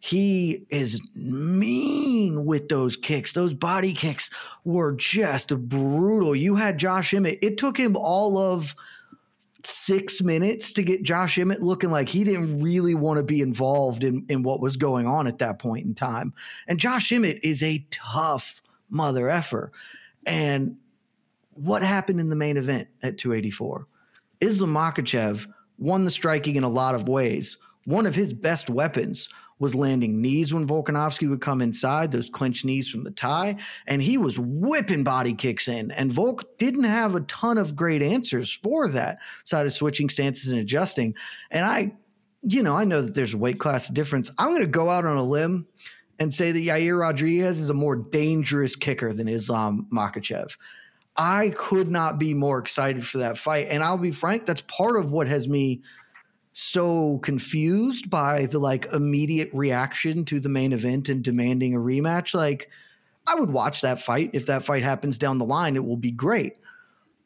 He 0.02 0.64
is 0.70 1.00
mean 1.14 2.46
with 2.46 2.68
those 2.68 2.96
kicks. 2.96 3.34
Those 3.34 3.52
body 3.52 3.92
kicks 3.92 4.30
were 4.64 4.92
just 4.92 5.48
brutal. 5.68 6.34
You 6.34 6.54
had 6.54 6.78
Josh 6.78 7.12
Emmett. 7.12 7.38
It 7.42 7.58
took 7.58 7.78
him 7.78 7.96
all 7.96 8.38
of 8.38 8.74
six 9.70 10.22
minutes 10.22 10.72
to 10.72 10.82
get 10.82 11.02
Josh 11.02 11.38
Emmett 11.38 11.62
looking 11.62 11.90
like 11.90 12.08
he 12.08 12.24
didn't 12.24 12.62
really 12.62 12.94
want 12.94 13.18
to 13.18 13.22
be 13.22 13.40
involved 13.40 14.04
in, 14.04 14.24
in 14.28 14.42
what 14.42 14.60
was 14.60 14.76
going 14.76 15.06
on 15.06 15.26
at 15.26 15.38
that 15.38 15.58
point 15.58 15.86
in 15.86 15.94
time. 15.94 16.32
And 16.66 16.78
Josh 16.78 17.12
Emmett 17.12 17.38
is 17.42 17.62
a 17.62 17.84
tough 17.90 18.62
mother 18.90 19.28
effer. 19.28 19.72
And 20.26 20.76
what 21.54 21.82
happened 21.82 22.20
in 22.20 22.28
the 22.28 22.36
main 22.36 22.56
event 22.56 22.88
at 23.02 23.18
284? 23.18 23.86
Islam 24.40 24.72
Makhachev 24.72 25.46
won 25.78 26.04
the 26.04 26.10
striking 26.10 26.56
in 26.56 26.64
a 26.64 26.68
lot 26.68 26.94
of 26.94 27.08
ways. 27.08 27.56
One 27.84 28.06
of 28.06 28.14
his 28.14 28.32
best 28.32 28.70
weapons 28.70 29.28
was 29.60 29.74
landing 29.74 30.20
knees 30.20 30.52
when 30.52 30.66
Volkanovski 30.66 31.28
would 31.28 31.40
come 31.40 31.62
inside, 31.62 32.10
those 32.10 32.28
clinch 32.28 32.64
knees 32.64 32.88
from 32.88 33.04
the 33.04 33.10
tie, 33.12 33.56
and 33.86 34.02
he 34.02 34.18
was 34.18 34.38
whipping 34.38 35.04
body 35.04 35.34
kicks 35.34 35.68
in. 35.68 35.92
And 35.92 36.12
Volk 36.12 36.58
didn't 36.58 36.84
have 36.84 37.14
a 37.14 37.20
ton 37.20 37.58
of 37.58 37.76
great 37.76 38.02
answers 38.02 38.50
for 38.50 38.88
that 38.88 39.18
side 39.44 39.66
of 39.66 39.72
switching 39.72 40.08
stances 40.08 40.50
and 40.50 40.60
adjusting. 40.60 41.14
And 41.52 41.64
I, 41.64 41.92
you 42.42 42.62
know, 42.62 42.74
I 42.74 42.84
know 42.84 43.02
that 43.02 43.14
there's 43.14 43.34
a 43.34 43.38
weight 43.38 43.60
class 43.60 43.88
difference. 43.88 44.30
I'm 44.38 44.48
going 44.48 44.62
to 44.62 44.66
go 44.66 44.90
out 44.90 45.04
on 45.04 45.18
a 45.18 45.22
limb 45.22 45.66
and 46.18 46.32
say 46.32 46.52
that 46.52 46.60
Yair 46.60 46.98
Rodriguez 46.98 47.60
is 47.60 47.68
a 47.68 47.74
more 47.74 47.96
dangerous 47.96 48.74
kicker 48.74 49.12
than 49.12 49.28
Islam 49.28 49.86
Makhachev. 49.92 50.56
I 51.16 51.50
could 51.50 51.88
not 51.88 52.18
be 52.18 52.32
more 52.32 52.58
excited 52.58 53.06
for 53.06 53.18
that 53.18 53.36
fight. 53.36 53.66
And 53.68 53.82
I'll 53.82 53.98
be 53.98 54.10
frank, 54.10 54.46
that's 54.46 54.62
part 54.62 54.96
of 54.96 55.12
what 55.12 55.28
has 55.28 55.48
me 55.48 55.82
so 56.52 57.18
confused 57.18 58.10
by 58.10 58.46
the 58.46 58.58
like 58.58 58.92
immediate 58.92 59.50
reaction 59.52 60.24
to 60.26 60.40
the 60.40 60.48
main 60.48 60.72
event 60.72 61.08
and 61.08 61.22
demanding 61.22 61.74
a 61.74 61.78
rematch. 61.78 62.34
Like, 62.34 62.68
I 63.26 63.34
would 63.34 63.50
watch 63.50 63.82
that 63.82 64.00
fight. 64.00 64.30
If 64.32 64.46
that 64.46 64.64
fight 64.64 64.82
happens 64.82 65.18
down 65.18 65.38
the 65.38 65.44
line, 65.44 65.76
it 65.76 65.84
will 65.84 65.96
be 65.96 66.10
great. 66.10 66.58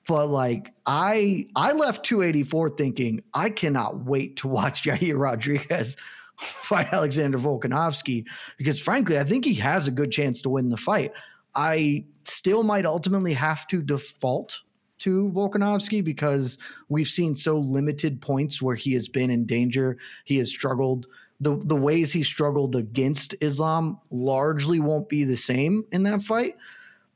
But 0.07 0.27
like 0.27 0.72
I 0.87 1.47
I 1.57 1.72
left 1.72 2.05
284 2.05 2.70
thinking 2.70 3.22
I 3.33 3.49
cannot 3.49 4.05
wait 4.05 4.37
to 4.39 4.49
watch 4.49 4.83
Yair 4.85 5.18
Rodriguez 5.18 5.97
fight 6.39 6.93
Alexander 6.93 7.39
Volkanovski 7.39 8.27
because 8.59 8.79
frankly, 8.81 9.18
I 9.18 9.25
think 9.25 9.45
he 9.45 9.55
has 9.55 9.89
a 9.89 9.93
good 9.93 10.12
chance 10.12 10.43
to 10.43 10.51
win 10.51 10.68
the 10.68 10.77
fight. 10.77 11.12
I 11.55 12.05
still 12.25 12.64
might 12.64 12.85
ultimately 12.85 13.33
have 13.33 13.66
to 13.68 13.81
default 13.81 14.61
to 15.05 15.31
Volkanovski 15.35 16.03
because 16.03 16.57
we've 16.89 17.09
seen 17.09 17.37
so 17.37 17.59
limited 17.59 18.23
points 18.23 18.63
where 18.63 18.75
he 18.75 18.95
has 18.95 19.07
been 19.07 19.31
in 19.31 19.45
danger. 19.45 19.99
He 20.25 20.39
has 20.39 20.49
struggled. 20.49 21.07
The 21.41 21.57
the 21.65 21.77
ways 21.77 22.13
he 22.13 22.23
struggled 22.23 22.75
against 22.75 23.35
Islam 23.41 23.99
largely 24.11 24.81
won't 24.81 25.09
be 25.09 25.25
the 25.25 25.37
same 25.37 25.85
in 25.93 26.05
that 26.05 26.23
fight. 26.23 26.57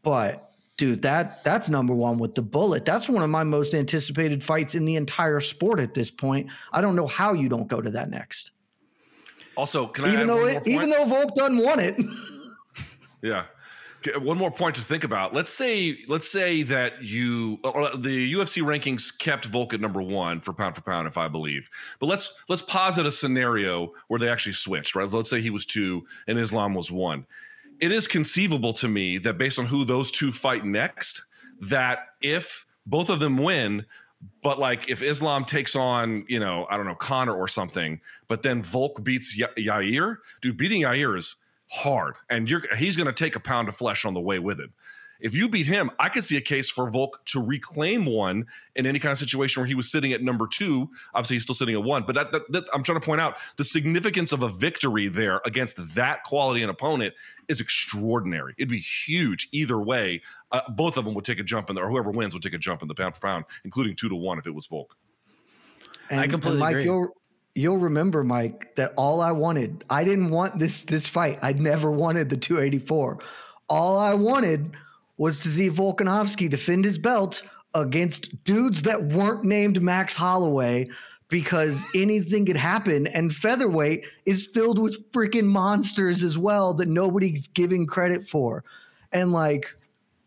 But 0.02 0.50
dude, 0.76 1.00
that 1.02 1.42
that's 1.44 1.70
number 1.70 1.94
one 1.94 2.18
with 2.18 2.34
the 2.34 2.42
bullet. 2.42 2.84
That's 2.84 3.08
one 3.08 3.22
of 3.22 3.30
my 3.30 3.44
most 3.44 3.74
anticipated 3.74 4.44
fights 4.44 4.74
in 4.74 4.84
the 4.84 4.96
entire 4.96 5.40
sport 5.40 5.80
at 5.80 5.94
this 5.94 6.10
point. 6.10 6.50
I 6.72 6.82
don't 6.82 6.94
know 6.94 7.06
how 7.06 7.32
you 7.32 7.48
don't 7.48 7.68
go 7.68 7.80
to 7.80 7.90
that 7.90 8.10
next. 8.10 8.50
Also, 9.56 9.86
can 9.86 10.06
even 10.06 10.20
I 10.30 10.34
though 10.34 10.46
it, 10.46 10.68
even 10.68 10.90
though 10.90 11.06
Volk 11.06 11.34
done 11.34 11.56
won 11.58 11.80
it. 11.80 11.96
yeah 13.22 13.44
one 14.18 14.38
more 14.38 14.50
point 14.50 14.76
to 14.76 14.82
think 14.82 15.04
about. 15.04 15.34
Let's 15.34 15.52
say 15.52 15.98
let's 16.08 16.30
say 16.30 16.62
that 16.64 17.02
you 17.02 17.58
uh, 17.64 17.70
uh, 17.70 17.96
the 17.96 18.32
UFC 18.32 18.62
rankings 18.62 19.16
kept 19.16 19.44
Volk 19.46 19.74
at 19.74 19.80
number 19.80 20.02
one 20.02 20.40
for 20.40 20.52
pound 20.52 20.74
for 20.74 20.82
pound, 20.82 21.08
if 21.08 21.18
I 21.18 21.28
believe. 21.28 21.68
But 21.98 22.06
let's 22.06 22.38
let's 22.48 22.62
posit 22.62 23.06
a 23.06 23.12
scenario 23.12 23.92
where 24.08 24.18
they 24.20 24.28
actually 24.28 24.52
switched. 24.52 24.94
Right? 24.94 25.10
Let's 25.10 25.30
say 25.30 25.40
he 25.40 25.50
was 25.50 25.66
two 25.66 26.06
and 26.26 26.38
Islam 26.38 26.74
was 26.74 26.90
one. 26.90 27.26
It 27.80 27.92
is 27.92 28.06
conceivable 28.06 28.72
to 28.74 28.88
me 28.88 29.18
that 29.18 29.38
based 29.38 29.58
on 29.58 29.66
who 29.66 29.84
those 29.84 30.10
two 30.10 30.32
fight 30.32 30.64
next, 30.64 31.24
that 31.60 32.06
if 32.20 32.66
both 32.86 33.10
of 33.10 33.20
them 33.20 33.38
win, 33.38 33.84
but 34.42 34.58
like 34.58 34.88
if 34.88 35.02
Islam 35.02 35.44
takes 35.44 35.76
on, 35.76 36.24
you 36.28 36.40
know, 36.40 36.66
I 36.70 36.76
don't 36.76 36.86
know, 36.86 36.94
Conor 36.94 37.34
or 37.34 37.46
something, 37.46 38.00
but 38.26 38.42
then 38.42 38.62
Volk 38.62 39.02
beats 39.04 39.38
y- 39.38 39.48
Yair, 39.56 40.16
dude, 40.40 40.56
beating 40.56 40.82
Yair 40.82 41.16
is 41.16 41.36
hard, 41.70 42.16
and 42.30 42.48
you're 42.48 42.62
he's 42.76 42.96
going 42.96 43.06
to 43.06 43.12
take 43.12 43.36
a 43.36 43.40
pound 43.40 43.68
of 43.68 43.76
flesh 43.76 44.04
on 44.04 44.14
the 44.14 44.20
way 44.20 44.38
with 44.38 44.60
him. 44.60 44.72
If 45.20 45.34
you 45.34 45.48
beat 45.48 45.66
him, 45.66 45.90
I 45.98 46.08
could 46.10 46.22
see 46.22 46.36
a 46.36 46.40
case 46.40 46.70
for 46.70 46.88
Volk 46.88 47.24
to 47.26 47.44
reclaim 47.44 48.06
one 48.06 48.46
in 48.76 48.86
any 48.86 49.00
kind 49.00 49.10
of 49.10 49.18
situation 49.18 49.60
where 49.60 49.66
he 49.66 49.74
was 49.74 49.90
sitting 49.90 50.12
at 50.12 50.22
number 50.22 50.46
two. 50.46 50.88
Obviously, 51.12 51.34
he's 51.34 51.42
still 51.42 51.56
sitting 51.56 51.74
at 51.74 51.82
one. 51.82 52.04
But 52.06 52.14
that, 52.14 52.30
that, 52.30 52.52
that 52.52 52.64
I'm 52.72 52.84
trying 52.84 53.00
to 53.00 53.04
point 53.04 53.20
out 53.20 53.34
the 53.56 53.64
significance 53.64 54.32
of 54.32 54.44
a 54.44 54.48
victory 54.48 55.08
there 55.08 55.40
against 55.44 55.94
that 55.96 56.22
quality 56.22 56.62
an 56.62 56.70
opponent 56.70 57.14
is 57.48 57.60
extraordinary. 57.60 58.54
It'd 58.58 58.68
be 58.68 58.78
huge 58.78 59.48
either 59.50 59.80
way. 59.80 60.22
Uh, 60.52 60.60
both 60.70 60.96
of 60.96 61.04
them 61.04 61.14
would 61.14 61.24
take 61.24 61.40
a 61.40 61.44
jump 61.44 61.68
in 61.68 61.74
there, 61.74 61.86
or 61.86 61.90
whoever 61.90 62.12
wins 62.12 62.32
would 62.32 62.42
take 62.44 62.54
a 62.54 62.58
jump 62.58 62.82
in 62.82 62.86
the 62.86 62.94
pound 62.94 63.16
for 63.16 63.22
pound, 63.22 63.44
including 63.64 63.96
two 63.96 64.08
to 64.08 64.14
one 64.14 64.38
if 64.38 64.46
it 64.46 64.54
was 64.54 64.68
Volk. 64.68 64.96
And, 66.10 66.20
I 66.20 66.28
completely 66.28 66.60
Mike, 66.60 66.70
agree. 66.70 66.84
You'll, 66.84 67.08
you'll 67.58 67.78
remember, 67.78 68.22
Mike, 68.22 68.74
that 68.76 68.92
all 68.96 69.20
I 69.20 69.32
wanted, 69.32 69.84
I 69.90 70.04
didn't 70.04 70.30
want 70.30 70.58
this 70.58 70.84
this 70.84 71.06
fight. 71.06 71.38
I 71.42 71.52
never 71.54 71.90
wanted 71.90 72.30
the 72.30 72.36
284. 72.36 73.18
All 73.68 73.98
I 73.98 74.14
wanted 74.14 74.76
was 75.16 75.42
to 75.42 75.48
see 75.48 75.68
Volkanovski 75.68 76.48
defend 76.48 76.84
his 76.84 76.98
belt 76.98 77.42
against 77.74 78.44
dudes 78.44 78.82
that 78.82 79.02
weren't 79.02 79.44
named 79.44 79.82
Max 79.82 80.14
Holloway 80.14 80.86
because 81.28 81.84
anything 81.94 82.46
could 82.46 82.56
happen. 82.56 83.08
And 83.08 83.34
featherweight 83.34 84.06
is 84.24 84.46
filled 84.46 84.78
with 84.78 85.10
freaking 85.10 85.46
monsters 85.46 86.22
as 86.22 86.38
well 86.38 86.72
that 86.74 86.88
nobody's 86.88 87.48
giving 87.48 87.86
credit 87.86 88.28
for. 88.28 88.64
And 89.12 89.32
like, 89.32 89.74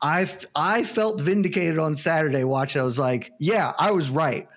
I 0.01 0.27
I 0.55 0.83
felt 0.83 1.21
vindicated 1.21 1.79
on 1.79 1.95
Saturday 1.95 2.43
watching. 2.43 2.81
I 2.81 2.85
was 2.85 2.99
like, 2.99 3.31
yeah, 3.39 3.71
I 3.79 3.91
was 3.91 4.09
right. 4.09 4.47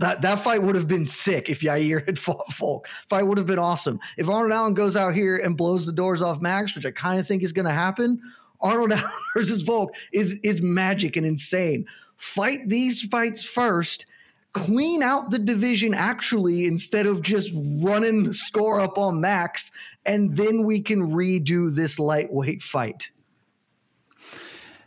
That 0.00 0.22
that 0.22 0.40
fight 0.40 0.62
would 0.62 0.76
have 0.76 0.88
been 0.88 1.06
sick 1.06 1.50
if 1.50 1.60
Yair 1.60 2.04
had 2.06 2.18
fought 2.26 2.52
Volk. 2.54 2.88
Fight 3.08 3.26
would 3.26 3.36
have 3.36 3.46
been 3.46 3.58
awesome. 3.58 4.00
If 4.16 4.28
Arnold 4.28 4.52
Allen 4.52 4.74
goes 4.74 4.96
out 4.96 5.14
here 5.14 5.36
and 5.36 5.56
blows 5.56 5.84
the 5.84 5.92
doors 5.92 6.22
off 6.22 6.40
Max, 6.40 6.74
which 6.74 6.86
I 6.86 6.90
kind 6.90 7.20
of 7.20 7.28
think 7.28 7.42
is 7.42 7.52
going 7.52 7.66
to 7.66 7.72
happen, 7.72 8.20
Arnold 8.62 8.92
Allen 8.94 9.12
versus 9.34 9.60
Volk 9.60 9.94
is 10.12 10.40
is 10.42 10.62
magic 10.62 11.16
and 11.16 11.26
insane. 11.26 11.86
Fight 12.16 12.66
these 12.66 13.02
fights 13.02 13.44
first, 13.44 14.06
clean 14.52 15.02
out 15.02 15.30
the 15.30 15.38
division 15.38 15.92
actually 15.92 16.64
instead 16.64 17.06
of 17.06 17.20
just 17.20 17.52
running 17.54 18.24
the 18.24 18.32
score 18.32 18.80
up 18.80 18.96
on 18.96 19.20
Max, 19.20 19.70
and 20.06 20.34
then 20.34 20.64
we 20.64 20.80
can 20.80 21.12
redo 21.12 21.74
this 21.74 21.98
lightweight 21.98 22.62
fight. 22.62 23.10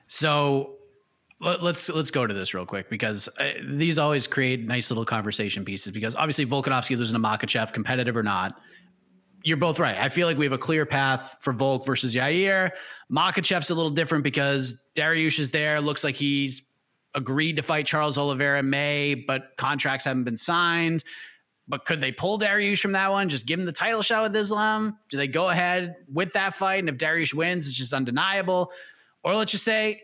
So 0.08 0.73
let's 1.44 1.90
let's 1.90 2.12
go 2.12 2.26
to 2.26 2.34
this 2.34 2.54
real 2.54 2.66
quick 2.66 2.90
because 2.90 3.28
uh, 3.40 3.52
these 3.68 4.00
always 4.00 4.28
create 4.28 4.66
nice 4.66 4.90
little 4.90 5.06
conversation 5.06 5.66
pieces 5.66 5.92
because 5.92 6.16
obviously 6.16 6.46
Volkanovski 6.46 6.98
losing 6.98 7.22
to 7.22 7.28
Makhachev, 7.28 7.74
competitive 7.74 8.16
or 8.16 8.24
not, 8.24 8.60
you're 9.44 9.58
both 9.58 9.80
right. 9.80 9.98
I 9.98 10.10
feel 10.10 10.28
like 10.28 10.38
we 10.38 10.46
have 10.46 10.54
a 10.54 10.58
clear 10.58 10.86
path 10.86 11.36
for 11.42 11.54
Volk 11.54 11.86
versus 11.86 12.16
Yair. 12.16 12.72
Makhachev's 13.12 13.70
a 13.70 13.76
little 13.76 13.92
different 13.92 14.24
because 14.24 14.82
Dariush 14.96 15.40
is 15.40 15.50
there. 15.50 15.82
Looks 15.82 16.04
like 16.04 16.16
he's 16.16 16.62
agreed 17.14 17.58
to 17.58 17.62
fight 17.62 17.86
Charles 17.86 18.18
Oliveira 18.18 18.60
in 18.60 18.70
May, 18.70 19.14
but 19.14 19.58
contracts 19.58 20.06
haven't 20.06 20.24
been 20.24 20.38
signed. 20.38 21.04
But 21.68 21.86
could 21.86 22.02
they 22.02 22.12
pull 22.12 22.40
Dariush 22.40 22.80
from 22.80 22.94
that 22.94 23.12
one? 23.12 23.30
Just 23.30 23.46
give 23.46 23.60
him 23.60 23.66
the 23.66 23.72
title 23.72 24.02
shot 24.02 24.24
with 24.24 24.36
Islam? 24.36 24.98
Do 25.10 25.18
they 25.18 25.28
go 25.28 25.50
ahead 25.50 25.96
with 26.12 26.34
that 26.34 26.56
fight? 26.56 26.80
And 26.80 26.90
if 26.90 26.98
Dariush 26.98 27.34
wins, 27.34 27.68
it's 27.68 27.78
just 27.78 27.94
undeniable. 27.94 28.72
Or 29.24 29.36
let's 29.36 29.52
just 29.52 29.64
say 29.64 30.02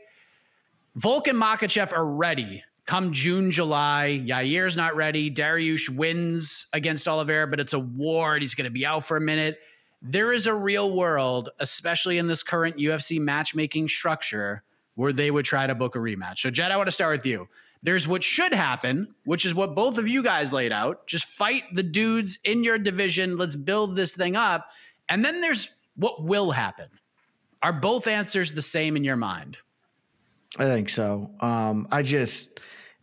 Volk 0.96 1.28
and 1.28 1.42
Makhachev 1.42 1.94
are 1.94 2.06
ready 2.06 2.64
come 2.90 3.14
June, 3.14 3.52
July, 3.52 4.20
Yair's 4.26 4.76
not 4.76 4.96
ready. 4.96 5.30
Dariush 5.30 5.90
wins 5.90 6.66
against 6.74 7.08
Oliveira, 7.08 7.46
but 7.46 7.60
it's 7.60 7.74
a 7.74 7.80
war 7.80 8.34
and 8.34 8.42
he's 8.42 8.56
going 8.56 8.66
to 8.66 8.72
be 8.72 8.84
out 8.84 9.06
for 9.06 9.16
a 9.16 9.22
minute. 9.22 9.60
There 10.02 10.34
is 10.34 10.48
a 10.48 10.56
real 10.56 10.92
world, 10.92 11.50
especially 11.60 12.18
in 12.18 12.26
this 12.26 12.42
current 12.42 12.78
UFC 12.78 13.20
matchmaking 13.20 13.90
structure, 13.90 14.64
where 14.96 15.14
they 15.14 15.30
would 15.30 15.46
try 15.46 15.68
to 15.68 15.76
book 15.76 15.96
a 15.96 16.00
rematch. 16.00 16.40
So, 16.40 16.50
Jed, 16.50 16.72
I 16.72 16.78
want 16.78 16.88
to 16.88 16.92
start 16.92 17.16
with 17.16 17.28
you. 17.28 17.48
There's 17.84 18.08
what 18.08 18.24
should 18.24 18.56
happen, 18.56 19.14
which 19.24 19.46
is 19.46 19.54
what 19.54 19.76
both 19.76 20.00
of 20.00 20.08
you 20.08 20.24
guys 20.24 20.52
laid 20.52 20.72
out. 20.72 21.06
Just 21.06 21.26
fight 21.26 21.66
the 21.72 21.84
dudes 21.84 22.40
in 22.44 22.64
your 22.64 22.80
division. 22.80 23.38
Let's 23.38 23.56
build 23.56 23.96
this 23.96 24.16
thing 24.16 24.36
up. 24.36 24.72
And 25.10 25.24
then 25.24 25.42
there's 25.42 25.70
what 25.96 26.24
will 26.24 26.50
happen. 26.50 26.90
Are 27.62 27.74
both 27.74 28.08
answers 28.08 28.54
the 28.54 28.64
same 28.64 28.98
in 28.98 29.04
your 29.04 29.16
mind? 29.16 29.58
I 30.58 30.66
think 30.66 30.90
so. 30.90 31.30
Um, 31.42 31.88
I 31.92 32.02
just 32.02 32.60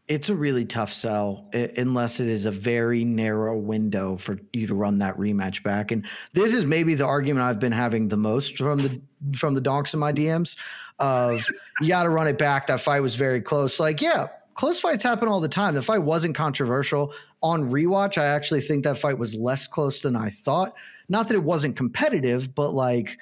it's 0.08 0.28
a 0.28 0.34
really 0.34 0.64
tough 0.64 0.92
sell 0.92 1.48
unless 1.52 2.20
it 2.20 2.28
is 2.28 2.46
a 2.46 2.50
very 2.50 3.04
narrow 3.04 3.56
window 3.56 4.16
for 4.16 4.38
you 4.52 4.66
to 4.68 4.74
run 4.74 4.98
that 4.98 5.16
rematch 5.18 5.64
back. 5.64 5.90
And 5.90 6.06
this 6.32 6.54
is 6.54 6.64
maybe 6.64 6.94
the 6.94 7.04
argument 7.04 7.44
I've 7.44 7.58
been 7.58 7.72
having 7.72 8.08
the 8.08 8.16
most 8.16 8.56
from 8.56 8.78
the 8.78 9.00
from 9.36 9.54
the 9.54 9.60
donks 9.60 9.94
in 9.94 10.00
my 10.00 10.12
DMs 10.12 10.56
of 10.98 11.44
you 11.80 11.88
got 11.88 12.04
to 12.04 12.10
run 12.10 12.28
it 12.28 12.38
back. 12.38 12.68
That 12.68 12.80
fight 12.80 13.00
was 13.00 13.16
very 13.16 13.40
close. 13.40 13.80
Like, 13.80 14.00
yeah, 14.00 14.28
close 14.54 14.80
fights 14.80 15.02
happen 15.02 15.28
all 15.28 15.40
the 15.40 15.48
time. 15.48 15.74
The 15.74 15.82
fight 15.82 16.02
wasn't 16.02 16.36
controversial 16.36 17.12
on 17.42 17.68
rewatch. 17.68 18.16
I 18.16 18.26
actually 18.26 18.60
think 18.60 18.84
that 18.84 18.98
fight 18.98 19.18
was 19.18 19.34
less 19.34 19.66
close 19.66 20.00
than 20.00 20.14
I 20.14 20.30
thought. 20.30 20.74
Not 21.08 21.28
that 21.28 21.34
it 21.34 21.42
wasn't 21.42 21.76
competitive, 21.76 22.54
but 22.54 22.70
like 22.70 23.18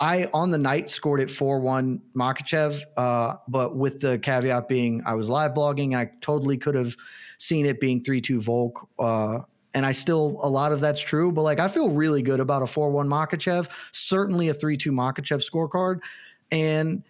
I 0.00 0.28
on 0.34 0.50
the 0.50 0.58
night 0.58 0.88
scored 0.88 1.20
it 1.20 1.30
4 1.30 1.60
1 1.60 2.02
Makhachev, 2.16 2.82
uh, 2.96 3.36
but 3.48 3.76
with 3.76 4.00
the 4.00 4.18
caveat 4.18 4.68
being 4.68 5.02
I 5.06 5.14
was 5.14 5.28
live 5.28 5.52
blogging. 5.52 5.96
I 5.96 6.10
totally 6.20 6.56
could 6.56 6.74
have 6.74 6.96
seen 7.38 7.66
it 7.66 7.80
being 7.80 8.02
3 8.02 8.20
2 8.20 8.40
Volk. 8.40 8.88
Uh, 8.98 9.40
and 9.74 9.84
I 9.84 9.92
still, 9.92 10.38
a 10.42 10.48
lot 10.48 10.70
of 10.72 10.80
that's 10.80 11.00
true, 11.00 11.32
but 11.32 11.42
like 11.42 11.60
I 11.60 11.68
feel 11.68 11.90
really 11.90 12.22
good 12.22 12.40
about 12.40 12.62
a 12.62 12.66
4 12.66 12.90
1 12.90 13.08
Makhachev, 13.08 13.68
certainly 13.92 14.48
a 14.48 14.54
3 14.54 14.76
2 14.76 14.90
Makhachev 14.90 15.48
scorecard. 15.48 16.00
And 16.50 17.02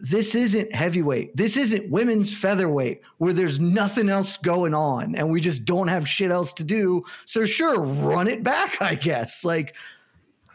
this 0.00 0.34
isn't 0.34 0.72
heavyweight. 0.72 1.36
This 1.36 1.56
isn't 1.56 1.90
women's 1.90 2.32
featherweight 2.32 3.02
where 3.18 3.32
there's 3.32 3.60
nothing 3.60 4.08
else 4.08 4.36
going 4.36 4.74
on 4.74 5.16
and 5.16 5.30
we 5.30 5.40
just 5.40 5.64
don't 5.64 5.88
have 5.88 6.08
shit 6.08 6.30
else 6.30 6.52
to 6.54 6.64
do. 6.64 7.02
So, 7.26 7.44
sure, 7.44 7.80
run 7.80 8.28
it 8.28 8.44
back, 8.44 8.76
I 8.80 8.94
guess. 8.94 9.44
Like, 9.44 9.74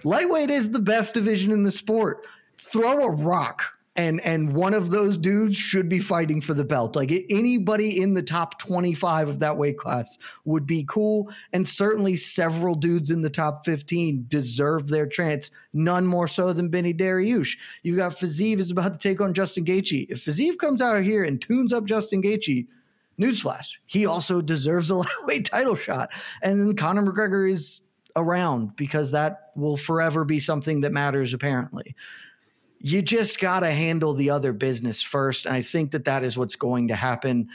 Lightweight 0.04 0.50
is 0.50 0.72
the 0.72 0.80
best 0.80 1.14
division 1.14 1.52
in 1.52 1.64
the 1.64 1.72
sport. 1.72 2.26
Throw 2.60 3.04
a 3.04 3.12
rock 3.12 3.64
and 3.96 4.22
and 4.22 4.54
one 4.54 4.74
of 4.74 4.90
those 4.90 5.18
dudes 5.18 5.56
should 5.56 5.88
be 5.88 6.00
fighting 6.00 6.42
for 6.42 6.54
the 6.54 6.66
belt. 6.66 6.96
Like 6.96 7.12
anybody 7.30 8.02
in 8.02 8.14
the 8.14 8.24
top 8.24 8.60
25 8.60 9.30
of 9.30 9.40
that 9.40 9.58
weight 9.58 9.78
class 9.78 10.18
would 10.46 10.66
be 10.66 10.86
cool 10.88 11.32
and 11.52 11.68
certainly 11.68 12.16
several 12.16 12.76
dudes 12.76 13.12
in 13.12 13.22
the 13.22 13.30
top 13.30 13.66
15 13.66 14.26
deserve 14.28 14.88
their 14.88 15.06
chance, 15.06 15.52
none 15.74 16.08
more 16.08 16.28
so 16.28 16.54
than 16.54 16.70
Benny 16.70 16.94
Dariush. 16.94 17.58
You've 17.84 17.98
got 17.98 18.18
Fiziev 18.18 18.60
is 18.60 18.72
about 18.72 18.94
to 18.94 19.00
take 19.00 19.22
on 19.22 19.34
Justin 19.34 19.66
Gaethje. 19.66 20.08
If 20.10 20.26
Fiziev 20.26 20.58
comes 20.58 20.82
out 20.82 21.04
here 21.04 21.24
and 21.24 21.42
tunes 21.42 21.72
up 21.72 21.86
Justin 21.86 22.22
Gaethje, 22.22 22.68
newsflash, 23.20 23.74
he 23.86 24.06
also 24.08 24.42
deserves 24.42 24.90
a 24.90 24.96
lightweight 24.96 25.46
title 25.46 25.76
shot. 25.76 26.12
And 26.42 26.60
then 26.60 26.76
Conor 26.76 27.04
McGregor 27.04 27.52
is 27.52 27.80
around 28.16 28.76
because 28.76 29.12
that 29.12 29.52
will 29.56 29.78
forever 29.78 30.24
be 30.26 30.40
something 30.40 30.82
that 30.82 30.92
matters, 30.92 31.34
apparently. 31.34 31.96
You 32.80 33.02
just 33.02 33.40
got 33.40 33.62
to 33.62 33.72
handle 33.72 34.14
the 34.14 34.30
other 34.30 34.54
business 34.54 35.02
first. 35.02 35.46
And 35.46 35.56
I 35.56 35.62
think 35.62 35.92
that 35.92 36.06
that 36.06 36.24
is 36.24 36.38
what's 36.38 36.56
going 36.56 36.90
to 36.90 36.96
happen. 36.96 37.50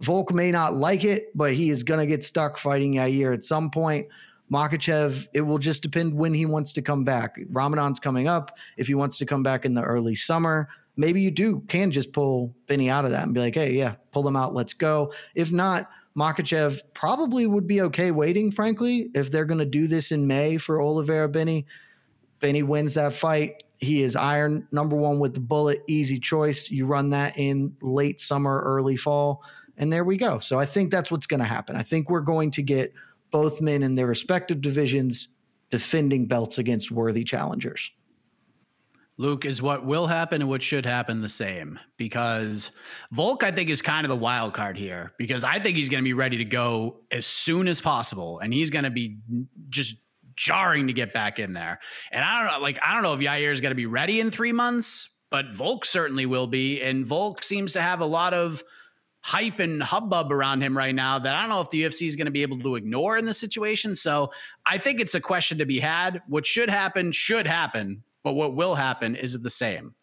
Volk 0.00 0.32
may 0.32 0.50
not 0.50 0.74
like 0.74 1.04
it, 1.04 1.36
but 1.36 1.52
he 1.52 1.70
is 1.70 1.84
going 1.84 2.00
to 2.00 2.06
get 2.06 2.24
stuck 2.24 2.58
fighting 2.58 2.94
Yair 2.94 3.32
at 3.32 3.44
some 3.44 3.70
point. 3.70 4.08
Makhachev, 4.52 5.28
it 5.32 5.40
will 5.40 5.58
just 5.58 5.82
depend 5.82 6.12
when 6.12 6.34
he 6.34 6.44
wants 6.44 6.72
to 6.72 6.82
come 6.82 7.04
back. 7.04 7.38
Ramadan's 7.50 8.00
coming 8.00 8.28
up. 8.28 8.56
If 8.76 8.88
he 8.88 8.94
wants 8.94 9.16
to 9.18 9.26
come 9.26 9.42
back 9.42 9.64
in 9.64 9.72
the 9.72 9.82
early 9.82 10.14
summer, 10.14 10.68
maybe 10.96 11.22
you 11.22 11.30
do 11.30 11.60
can 11.68 11.90
just 11.90 12.12
pull 12.12 12.54
Benny 12.66 12.90
out 12.90 13.04
of 13.04 13.12
that 13.12 13.22
and 13.22 13.32
be 13.32 13.40
like, 13.40 13.54
hey, 13.54 13.72
yeah, 13.72 13.94
pull 14.10 14.22
them 14.22 14.36
out. 14.36 14.54
Let's 14.54 14.74
go. 14.74 15.12
If 15.34 15.52
not, 15.52 15.88
Makhachev 16.16 16.80
probably 16.94 17.46
would 17.46 17.66
be 17.66 17.80
okay 17.82 18.10
waiting, 18.10 18.50
frankly, 18.50 19.10
if 19.14 19.30
they're 19.30 19.44
going 19.44 19.60
to 19.60 19.66
do 19.66 19.86
this 19.86 20.12
in 20.12 20.26
May 20.26 20.58
for 20.58 20.80
Oliveira 20.80 21.28
Benny. 21.28 21.66
Benny 22.40 22.62
wins 22.62 22.94
that 22.94 23.12
fight. 23.12 23.62
He 23.78 24.02
is 24.02 24.14
iron 24.14 24.68
number 24.72 24.94
one 24.94 25.18
with 25.18 25.34
the 25.34 25.40
bullet, 25.40 25.82
easy 25.88 26.18
choice. 26.18 26.70
You 26.70 26.86
run 26.86 27.10
that 27.10 27.38
in 27.38 27.76
late 27.80 28.20
summer, 28.20 28.60
early 28.60 28.96
fall, 28.96 29.42
and 29.76 29.92
there 29.92 30.04
we 30.04 30.16
go. 30.16 30.38
So 30.38 30.58
I 30.58 30.66
think 30.66 30.90
that's 30.90 31.10
what's 31.10 31.26
going 31.26 31.40
to 31.40 31.46
happen. 31.46 31.76
I 31.76 31.82
think 31.82 32.10
we're 32.10 32.20
going 32.20 32.50
to 32.52 32.62
get 32.62 32.92
both 33.30 33.60
men 33.60 33.82
in 33.82 33.94
their 33.94 34.06
respective 34.06 34.60
divisions 34.60 35.28
defending 35.70 36.26
belts 36.26 36.58
against 36.58 36.90
worthy 36.90 37.24
challengers. 37.24 37.90
Luke, 39.22 39.44
is 39.44 39.62
what 39.62 39.86
will 39.86 40.08
happen 40.08 40.42
and 40.42 40.50
what 40.50 40.64
should 40.64 40.84
happen 40.84 41.22
the 41.22 41.28
same? 41.28 41.78
Because 41.96 42.72
Volk, 43.12 43.44
I 43.44 43.52
think, 43.52 43.70
is 43.70 43.80
kind 43.80 44.04
of 44.04 44.08
the 44.08 44.16
wild 44.16 44.52
card 44.52 44.76
here 44.76 45.12
because 45.16 45.44
I 45.44 45.60
think 45.60 45.76
he's 45.76 45.88
going 45.88 46.02
to 46.02 46.04
be 46.04 46.12
ready 46.12 46.36
to 46.38 46.44
go 46.44 46.96
as 47.12 47.24
soon 47.24 47.68
as 47.68 47.80
possible, 47.80 48.40
and 48.40 48.52
he's 48.52 48.68
going 48.68 48.82
to 48.82 48.90
be 48.90 49.18
just 49.70 49.94
jarring 50.34 50.88
to 50.88 50.92
get 50.92 51.12
back 51.12 51.38
in 51.38 51.52
there. 51.52 51.78
And 52.10 52.24
I 52.24 52.42
don't 52.42 52.52
know, 52.52 52.58
like 52.64 52.80
I 52.84 52.94
don't 52.94 53.04
know 53.04 53.14
if 53.14 53.20
Yair 53.20 53.52
is 53.52 53.60
going 53.60 53.70
to 53.70 53.76
be 53.76 53.86
ready 53.86 54.18
in 54.18 54.32
three 54.32 54.50
months, 54.50 55.08
but 55.30 55.54
Volk 55.54 55.84
certainly 55.84 56.26
will 56.26 56.48
be, 56.48 56.82
and 56.82 57.06
Volk 57.06 57.44
seems 57.44 57.74
to 57.74 57.80
have 57.80 58.00
a 58.00 58.06
lot 58.06 58.34
of 58.34 58.64
hype 59.20 59.60
and 59.60 59.80
hubbub 59.80 60.32
around 60.32 60.62
him 60.62 60.76
right 60.76 60.96
now 60.96 61.20
that 61.20 61.36
I 61.36 61.42
don't 61.42 61.48
know 61.48 61.60
if 61.60 61.70
the 61.70 61.84
UFC 61.84 62.08
is 62.08 62.16
going 62.16 62.24
to 62.24 62.32
be 62.32 62.42
able 62.42 62.58
to 62.58 62.74
ignore 62.74 63.16
in 63.18 63.24
this 63.24 63.38
situation. 63.38 63.94
So 63.94 64.32
I 64.66 64.78
think 64.78 64.98
it's 64.98 65.14
a 65.14 65.20
question 65.20 65.58
to 65.58 65.64
be 65.64 65.78
had. 65.78 66.22
What 66.26 66.44
should 66.44 66.68
happen 66.68 67.12
should 67.12 67.46
happen 67.46 68.02
but 68.22 68.32
what 68.34 68.54
will 68.54 68.74
happen 68.74 69.16
is 69.16 69.34
it 69.34 69.42
the 69.42 69.50
same? 69.50 69.94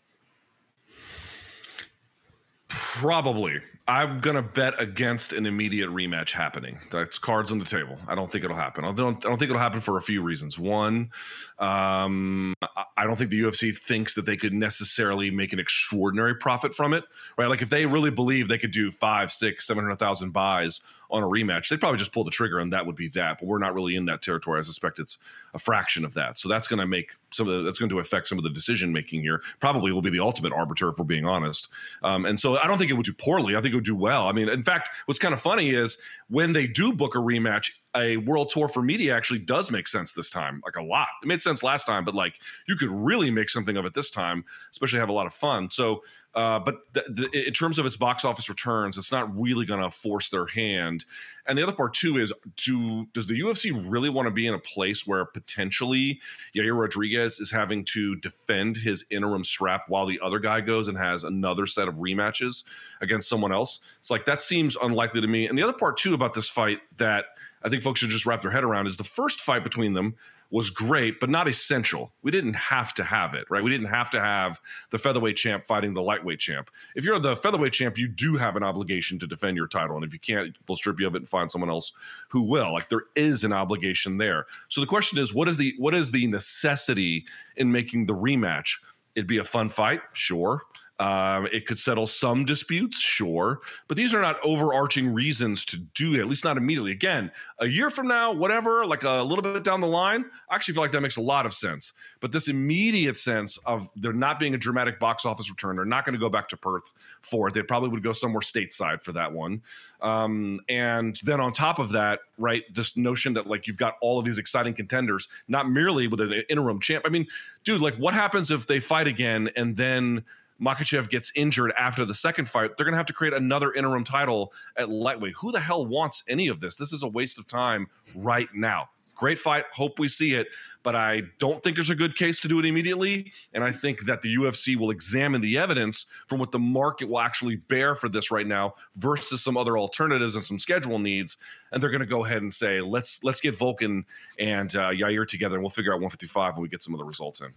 Probably. 2.70 3.61
I'm 3.89 4.20
gonna 4.20 4.43
bet 4.43 4.80
against 4.80 5.34
an 5.34 5.47
immediate 5.47 5.89
rematch 5.89 6.32
happening. 6.32 6.78
That's 6.91 7.17
cards 7.17 7.51
on 7.51 7.57
the 7.57 7.65
table. 7.65 7.97
I 8.07 8.13
don't 8.13 8.32
think 8.32 8.43
it'll 8.43 8.55
happen. 8.55 8.86
I 8.86 8.91
don't. 8.91 9.26
I 9.26 9.30
don't 9.30 9.39
think 9.39 9.49
it'll 9.49 9.57
happen 9.57 9.82
for 9.82 9.97
a 9.97 10.01
few 10.01 10.22
reasons. 10.22 10.59
One, 10.59 11.09
um, 11.57 12.53
I 12.95 13.05
don't 13.05 13.15
think 13.15 13.32
the 13.32 13.41
UFC 13.41 13.76
thinks 13.76 14.13
that 14.13 14.28
they 14.28 14.38
could 14.38 14.53
necessarily 14.53 15.32
make 15.32 15.53
an 15.53 15.59
extraordinary 15.59 16.36
profit 16.36 16.76
from 16.76 16.93
it. 16.93 17.03
Right? 17.36 17.49
Like 17.49 17.63
if 17.63 17.72
they 17.72 17.88
really 17.88 18.11
believe 18.11 18.47
they 18.47 18.59
could 18.59 18.70
do 18.70 18.91
five, 18.91 19.32
six, 19.32 19.65
seven 19.65 19.84
hundred 19.84 19.97
thousand 19.97 20.34
buys 20.34 20.82
on 21.09 21.24
a 21.24 21.28
rematch, 21.28 21.70
they'd 21.70 21.80
probably 21.80 21.97
just 21.97 22.11
pull 22.11 22.24
the 22.24 22.30
trigger 22.30 22.59
and 22.59 22.72
that 22.72 22.86
would 22.86 22.95
be 22.95 23.07
that. 23.09 23.39
But 23.39 23.47
we're 23.47 23.57
not 23.57 23.74
really 23.74 23.95
in 23.95 24.05
that 24.05 24.22
territory. 24.22 24.59
I 24.59 24.61
suspect 24.61 24.99
it's 24.99 25.17
a 25.54 25.60
fraction 25.60 26.06
of 26.06 26.14
that. 26.14 26.38
So 26.38 26.50
that's 26.50 26.68
going 26.68 26.80
to 26.80 26.88
make 26.88 27.12
some 27.32 27.47
of 27.47 27.58
the, 27.58 27.64
that's 27.64 27.80
going 27.80 27.89
to 27.89 28.00
affect 28.00 28.28
some 28.28 28.38
of 28.38 28.43
the 28.43 28.50
decision 28.50 28.91
making 28.91 29.22
here. 29.22 29.41
Probably 29.60 29.91
will 29.91 30.02
be 30.02 30.10
the 30.10 30.20
ultimate 30.20 30.54
arbiter 30.54 30.89
if 30.89 30.97
we're 30.97 31.06
being 31.06 31.26
honest. 31.26 31.70
Um, 32.04 32.26
and 32.26 32.39
so 32.39 32.58
I 32.58 32.68
don't 32.68 32.78
think 32.78 32.91
it 32.91 32.95
would 32.95 33.06
do 33.06 33.14
poorly. 33.14 33.56
I 33.56 33.62
think 33.62 33.74
it 33.74 33.78
would 33.78 33.86
do 33.86 33.95
well. 33.95 34.28
I 34.28 34.32
mean, 34.32 34.50
in 34.50 34.64
fact, 34.64 34.89
what's 35.06 35.20
kind 35.20 35.34
of 35.34 35.39
funny 35.39 35.70
is 35.70 35.97
when 36.30 36.54
they 36.54 36.68
do 36.68 36.94
book 36.94 37.16
a 37.16 37.20
rematch, 37.20 37.72
a 37.98 38.18
world 38.18 38.50
tour 38.50 38.68
for 38.68 38.84
media 38.84 39.16
actually 39.16 39.40
does 39.40 39.72
make 39.72 39.88
sense 39.88 40.14
this 40.14 40.30
time, 40.30 40.62
like 40.64 40.76
a 40.76 40.84
lot. 40.84 41.08
It 41.24 41.28
made 41.28 41.42
sense 41.42 41.64
last 41.64 41.86
time, 41.86 42.06
but 42.06 42.14
like 42.14 42.36
you 42.68 42.76
could 42.76 42.92
really 42.92 43.32
make 43.32 43.50
something 43.50 43.78
of 43.78 43.86
it 43.86 43.96
this 43.96 44.12
time, 44.12 44.46
especially 44.72 45.00
have 45.00 45.10
a 45.10 45.14
lot 45.14 45.26
of 45.26 45.34
fun. 45.34 45.72
So, 45.72 46.04
uh, 46.36 46.60
but 46.60 46.76
th- 46.94 47.08
th- 47.16 47.48
in 47.48 47.54
terms 47.54 47.80
of 47.80 47.88
its 47.88 47.96
box 47.96 48.24
office 48.24 48.48
returns, 48.48 48.98
it's 48.98 49.12
not 49.12 49.36
really 49.36 49.66
going 49.66 49.82
to 49.82 49.90
force 49.90 50.30
their 50.30 50.46
hand. 50.46 51.06
And 51.48 51.58
the 51.58 51.64
other 51.64 51.74
part 51.74 51.96
too 51.96 52.18
is, 52.18 52.32
do 52.58 53.08
does 53.14 53.26
the 53.26 53.40
UFC 53.40 53.74
really 53.90 54.12
want 54.12 54.28
to 54.28 54.32
be 54.32 54.46
in 54.46 54.54
a 54.54 54.60
place 54.60 55.08
where 55.08 55.26
potentially 55.26 56.20
Yair 56.56 56.80
Rodriguez 56.80 57.40
is 57.40 57.52
having 57.52 57.84
to 57.86 58.16
defend 58.18 58.78
his 58.78 59.04
interim 59.10 59.44
strap 59.44 59.86
while 59.88 60.06
the 60.06 60.20
other 60.22 60.38
guy 60.38 60.62
goes 60.62 60.88
and 60.88 60.98
has 60.98 61.24
another 61.24 61.66
set 61.66 61.88
of 61.88 61.96
rematches 61.96 62.64
against 63.02 63.28
someone 63.28 63.52
else? 63.52 63.80
It's 64.00 64.12
like 64.12 64.26
that 64.26 64.44
seems 64.44 64.76
unlikely 64.76 65.22
to 65.22 65.28
me. 65.28 65.48
And 65.48 65.58
the 65.58 65.64
other 65.64 65.74
part 65.74 65.98
too 65.98 66.14
about 66.20 66.34
this 66.34 66.49
fight 66.49 66.80
that 66.97 67.26
I 67.63 67.70
think 67.70 67.84
folks 67.84 67.99
should 67.99 68.09
just 68.09 68.26
wrap 68.26 68.41
their 68.41 68.51
head 68.51 68.63
around 68.63 68.88
is 68.88 68.97
the 68.97 69.03
first 69.03 69.41
fight 69.41 69.63
between 69.63 69.93
them 69.93 70.15
was 70.51 70.70
great, 70.70 71.20
but 71.20 71.30
not 71.30 71.47
essential. 71.47 72.11
We 72.24 72.32
didn't 72.32 72.55
have 72.55 72.93
to 72.95 73.03
have 73.03 73.36
it, 73.36 73.45
right? 73.49 73.63
We 73.63 73.70
didn't 73.70 73.88
have 73.88 74.09
to 74.11 74.20
have 74.20 74.59
the 74.89 74.97
featherweight 74.97 75.36
champ 75.36 75.65
fighting 75.65 75.93
the 75.93 76.01
lightweight 76.01 76.39
champ. 76.39 76.72
If 76.95 77.05
you're 77.05 77.20
the 77.20 77.36
featherweight 77.36 77.74
champ, 77.74 77.97
you 77.97 78.07
do 78.07 78.36
have 78.36 78.55
an 78.55 78.63
obligation 78.63 79.20
to 79.20 79.28
defend 79.28 79.57
your 79.57 79.67
title. 79.67 79.95
And 79.95 80.03
if 80.03 80.11
you 80.11 80.20
can't, 80.20 80.57
they'll 80.65 80.76
strip 80.76 80.99
you 80.99 81.07
of 81.07 81.13
it 81.13 81.20
and 81.20 81.30
find 81.30 81.51
someone 81.51 81.70
else 81.70 81.91
who 82.30 82.41
will. 82.41 82.74
Like 82.74 82.89
there 82.89 83.03
is 83.15 83.43
an 83.43 83.53
obligation 83.53 84.17
there. 84.17 84.47
So 84.70 84.82
the 84.82 84.88
question 84.88 85.20
is, 85.20 85.34
what 85.34 85.47
is 85.47 85.57
the 85.57 85.76
what 85.78 85.93
is 85.93 86.11
the 86.11 86.26
necessity 86.28 87.26
in 87.55 87.72
making 87.72 88.07
the 88.07 88.15
rematch? 88.15 88.80
It'd 89.15 89.28
be 89.28 89.38
a 89.38 89.43
fun 89.43 89.70
fight, 89.70 90.01
sure. 90.13 90.63
Um, 91.00 91.47
it 91.54 91.66
could 91.66 91.80
settle 91.80 92.08
some 92.08 92.43
disputes, 92.43 93.00
sure, 93.00 93.62
but 93.88 93.95
these 93.95 94.14
are 94.14 94.22
not 94.22 94.38
overarching 94.43 95.14
reasons 95.14 95.64
to 95.66 95.78
do 95.78 96.16
it, 96.16 96.20
at 96.20 96.28
least 96.28 96.43
not 96.43 96.58
immediately. 96.58 96.91
Again, 96.91 97.32
a 97.60 97.68
year 97.68 97.89
from 97.89 98.10
now, 98.10 98.34
whatever, 98.34 98.86
like 98.86 99.06
a 99.06 99.24
little 99.24 99.41
bit 99.41 99.64
down 99.64 99.80
the 99.80 99.88
line, 99.88 100.26
I 100.50 100.56
actually 100.56 100.74
feel 100.74 100.84
like 100.84 100.91
that 100.91 101.00
makes 101.00 101.16
a 101.16 101.22
lot 101.22 101.45
of 101.45 101.54
sense. 101.54 101.93
But 102.20 102.34
this 102.34 102.50
immediate 102.50 103.18
sense 103.18 103.58
of 103.60 103.89
there 103.95 104.12
not 104.12 104.39
being 104.39 104.56
a 104.56 104.58
dramatic 104.58 105.00
box 105.00 105.26
office 105.26 105.50
return, 105.50 105.78
they're 105.78 105.86
not 105.86 106.04
going 106.04 106.16
to 106.16 106.20
go 106.20 106.28
back 106.28 106.50
to 106.50 106.58
Perth 106.58 106.91
for 107.22 107.47
it. 107.47 107.54
They 107.54 107.62
probably 107.62 107.88
would 107.89 108.04
go 108.04 108.12
somewhere 108.12 108.41
stateside 108.41 109.02
for 109.02 109.14
that 109.14 109.32
one. 109.32 109.62
Um, 110.02 110.60
and 110.68 111.18
then 111.24 111.39
on 111.39 111.54
top 111.54 111.80
of 111.80 111.91
that, 111.91 112.20
right, 112.38 112.64
this 112.74 112.97
notion 112.97 113.34
that 113.36 113.47
like 113.47 113.68
you've 113.68 113.78
got 113.78 113.95
all 114.02 114.20
of 114.20 114.26
these 114.26 114.38
exciting 114.38 114.74
contenders, 114.74 115.30
not 115.47 115.70
merely 115.70 116.08
with 116.08 116.20
an 116.20 116.34
interim 116.50 116.82
champ. 116.82 117.06
I 117.08 117.10
mean, 117.10 117.28
dude, 117.64 117.80
like 117.80 117.95
what 117.95 118.14
happens 118.14 118.52
if 118.52 118.68
they 118.68 118.82
fight 118.82 119.08
again 119.08 119.50
and 119.56 119.78
then 119.78 120.26
Makhachev 120.62 121.10
gets 121.10 121.32
injured 121.36 121.74
after 121.78 122.05
the 122.05 122.14
second 122.14 122.49
fight, 122.49 122.76
they're 122.76 122.86
going 122.86 122.93
to 122.93 122.97
have 122.97 123.05
to 123.07 123.14
create 123.14 123.34
another 123.34 123.74
interim 123.74 124.03
title 124.03 124.53
at 124.78 124.89
lightweight. 124.89 125.36
Who 125.38 125.51
the 125.51 125.60
hell 125.60 125.86
wants 125.86 126.24
any 126.28 126.47
of 126.47 126.60
this? 126.60 126.76
This 126.76 126.93
is 126.93 127.03
a 127.03 127.07
waste 127.07 127.39
of 127.39 127.47
time 127.47 127.88
right 128.16 128.49
now. 128.53 128.89
Great 129.20 129.38
fight. 129.38 129.66
Hope 129.74 129.99
we 129.99 130.07
see 130.07 130.34
it. 130.34 130.47
But 130.82 130.95
I 130.95 131.24
don't 131.39 131.62
think 131.62 131.76
there's 131.76 131.89
a 131.89 131.95
good 131.95 132.16
case 132.16 132.39
to 132.39 132.47
do 132.47 132.57
it 132.57 132.66
immediately. 132.66 133.34
And 133.53 133.66
I 133.66 133.72
think 133.74 134.05
that 134.05 134.22
the 134.22 134.34
UFC 134.34 134.78
will 134.78 134.91
examine 134.91 135.41
the 135.41 135.57
evidence 135.57 136.05
from 136.28 136.39
what 136.39 136.53
the 136.53 136.60
market 136.60 137.10
will 137.10 137.20
actually 137.20 137.57
bear 137.57 137.95
for 137.95 138.07
this 138.07 138.32
right 138.32 138.47
now 138.47 138.76
versus 138.95 139.43
some 139.43 139.57
other 139.57 139.78
alternatives 139.78 140.38
and 140.38 140.45
some 140.45 140.57
schedule 140.57 140.99
needs. 140.99 141.36
And 141.74 141.84
they're 141.84 141.89
going 141.89 141.99
to 141.99 142.05
go 142.05 142.24
ahead 142.24 142.41
and 142.41 142.53
say, 142.53 142.80
let's 142.80 143.22
let's 143.22 143.41
get 143.41 143.60
Volkan 143.60 144.05
and 144.39 144.74
uh, 144.74 144.91
Yair 144.91 145.28
together 145.28 145.55
and 145.55 145.64
we'll 145.64 145.70
figure 145.70 145.91
out 145.91 145.95
155 145.95 146.53
when 146.53 146.62
we 146.62 146.70
get 146.70 146.82
some 146.82 146.93
of 146.93 146.97
the 146.97 147.05
results 147.05 147.41
in. 147.41 147.49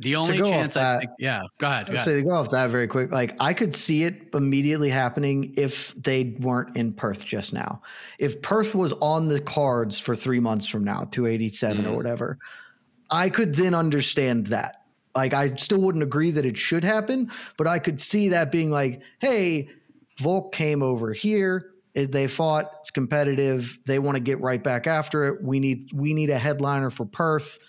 The 0.00 0.16
only 0.16 0.38
chance 0.38 0.76
I 0.76 0.98
think, 0.98 1.12
yeah, 1.18 1.42
go 1.58 1.68
ahead. 1.68 1.86
Go 1.86 1.92
ahead. 1.92 2.04
So 2.04 2.16
to 2.16 2.22
go 2.22 2.30
off 2.30 2.50
that 2.50 2.68
very 2.70 2.88
quick, 2.88 3.12
like 3.12 3.40
I 3.40 3.52
could 3.52 3.74
see 3.74 4.04
it 4.04 4.28
immediately 4.34 4.90
happening 4.90 5.54
if 5.56 5.94
they 5.94 6.34
weren't 6.40 6.76
in 6.76 6.92
Perth 6.92 7.24
just 7.24 7.52
now. 7.52 7.80
If 8.18 8.42
Perth 8.42 8.74
was 8.74 8.92
on 8.94 9.28
the 9.28 9.40
cards 9.40 10.00
for 10.00 10.16
three 10.16 10.40
months 10.40 10.66
from 10.66 10.82
now, 10.82 11.04
287 11.12 11.78
mm-hmm. 11.78 11.92
or 11.92 11.96
whatever, 11.96 12.38
I 13.10 13.28
could 13.28 13.54
then 13.54 13.72
understand 13.72 14.48
that. 14.48 14.84
Like 15.14 15.32
I 15.32 15.54
still 15.54 15.78
wouldn't 15.78 16.02
agree 16.02 16.32
that 16.32 16.44
it 16.44 16.56
should 16.56 16.82
happen, 16.82 17.30
but 17.56 17.68
I 17.68 17.78
could 17.78 18.00
see 18.00 18.28
that 18.30 18.50
being 18.50 18.70
like, 18.70 19.00
hey, 19.20 19.68
Volk 20.18 20.52
came 20.52 20.82
over 20.82 21.12
here. 21.12 21.70
They 21.94 22.26
fought. 22.26 22.72
It's 22.80 22.90
competitive. 22.90 23.78
They 23.86 24.00
want 24.00 24.16
to 24.16 24.20
get 24.20 24.40
right 24.40 24.62
back 24.62 24.88
after 24.88 25.26
it. 25.26 25.40
We 25.40 25.60
need 25.60 25.92
we 25.92 26.12
need 26.12 26.30
a 26.30 26.38
headliner 26.38 26.90
for 26.90 27.06
Perth 27.06 27.60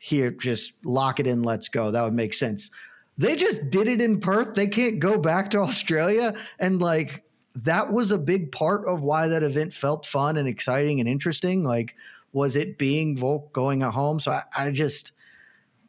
here, 0.00 0.30
just 0.30 0.72
lock 0.82 1.20
it 1.20 1.26
in, 1.26 1.42
let's 1.42 1.68
go. 1.68 1.90
That 1.90 2.02
would 2.02 2.14
make 2.14 2.34
sense. 2.34 2.70
They 3.18 3.36
just 3.36 3.68
did 3.70 3.86
it 3.86 4.00
in 4.00 4.18
Perth. 4.18 4.54
They 4.54 4.66
can't 4.66 4.98
go 4.98 5.18
back 5.18 5.50
to 5.50 5.58
Australia. 5.60 6.34
And 6.58 6.80
like, 6.80 7.22
that 7.54 7.92
was 7.92 8.10
a 8.10 8.18
big 8.18 8.50
part 8.50 8.88
of 8.88 9.02
why 9.02 9.28
that 9.28 9.42
event 9.42 9.74
felt 9.74 10.06
fun 10.06 10.38
and 10.38 10.48
exciting 10.48 11.00
and 11.00 11.08
interesting. 11.08 11.62
Like, 11.62 11.94
was 12.32 12.56
it 12.56 12.78
being 12.78 13.16
Volk 13.16 13.52
going 13.52 13.82
at 13.82 13.92
home? 13.92 14.20
So 14.20 14.32
I, 14.32 14.42
I 14.56 14.70
just, 14.70 15.12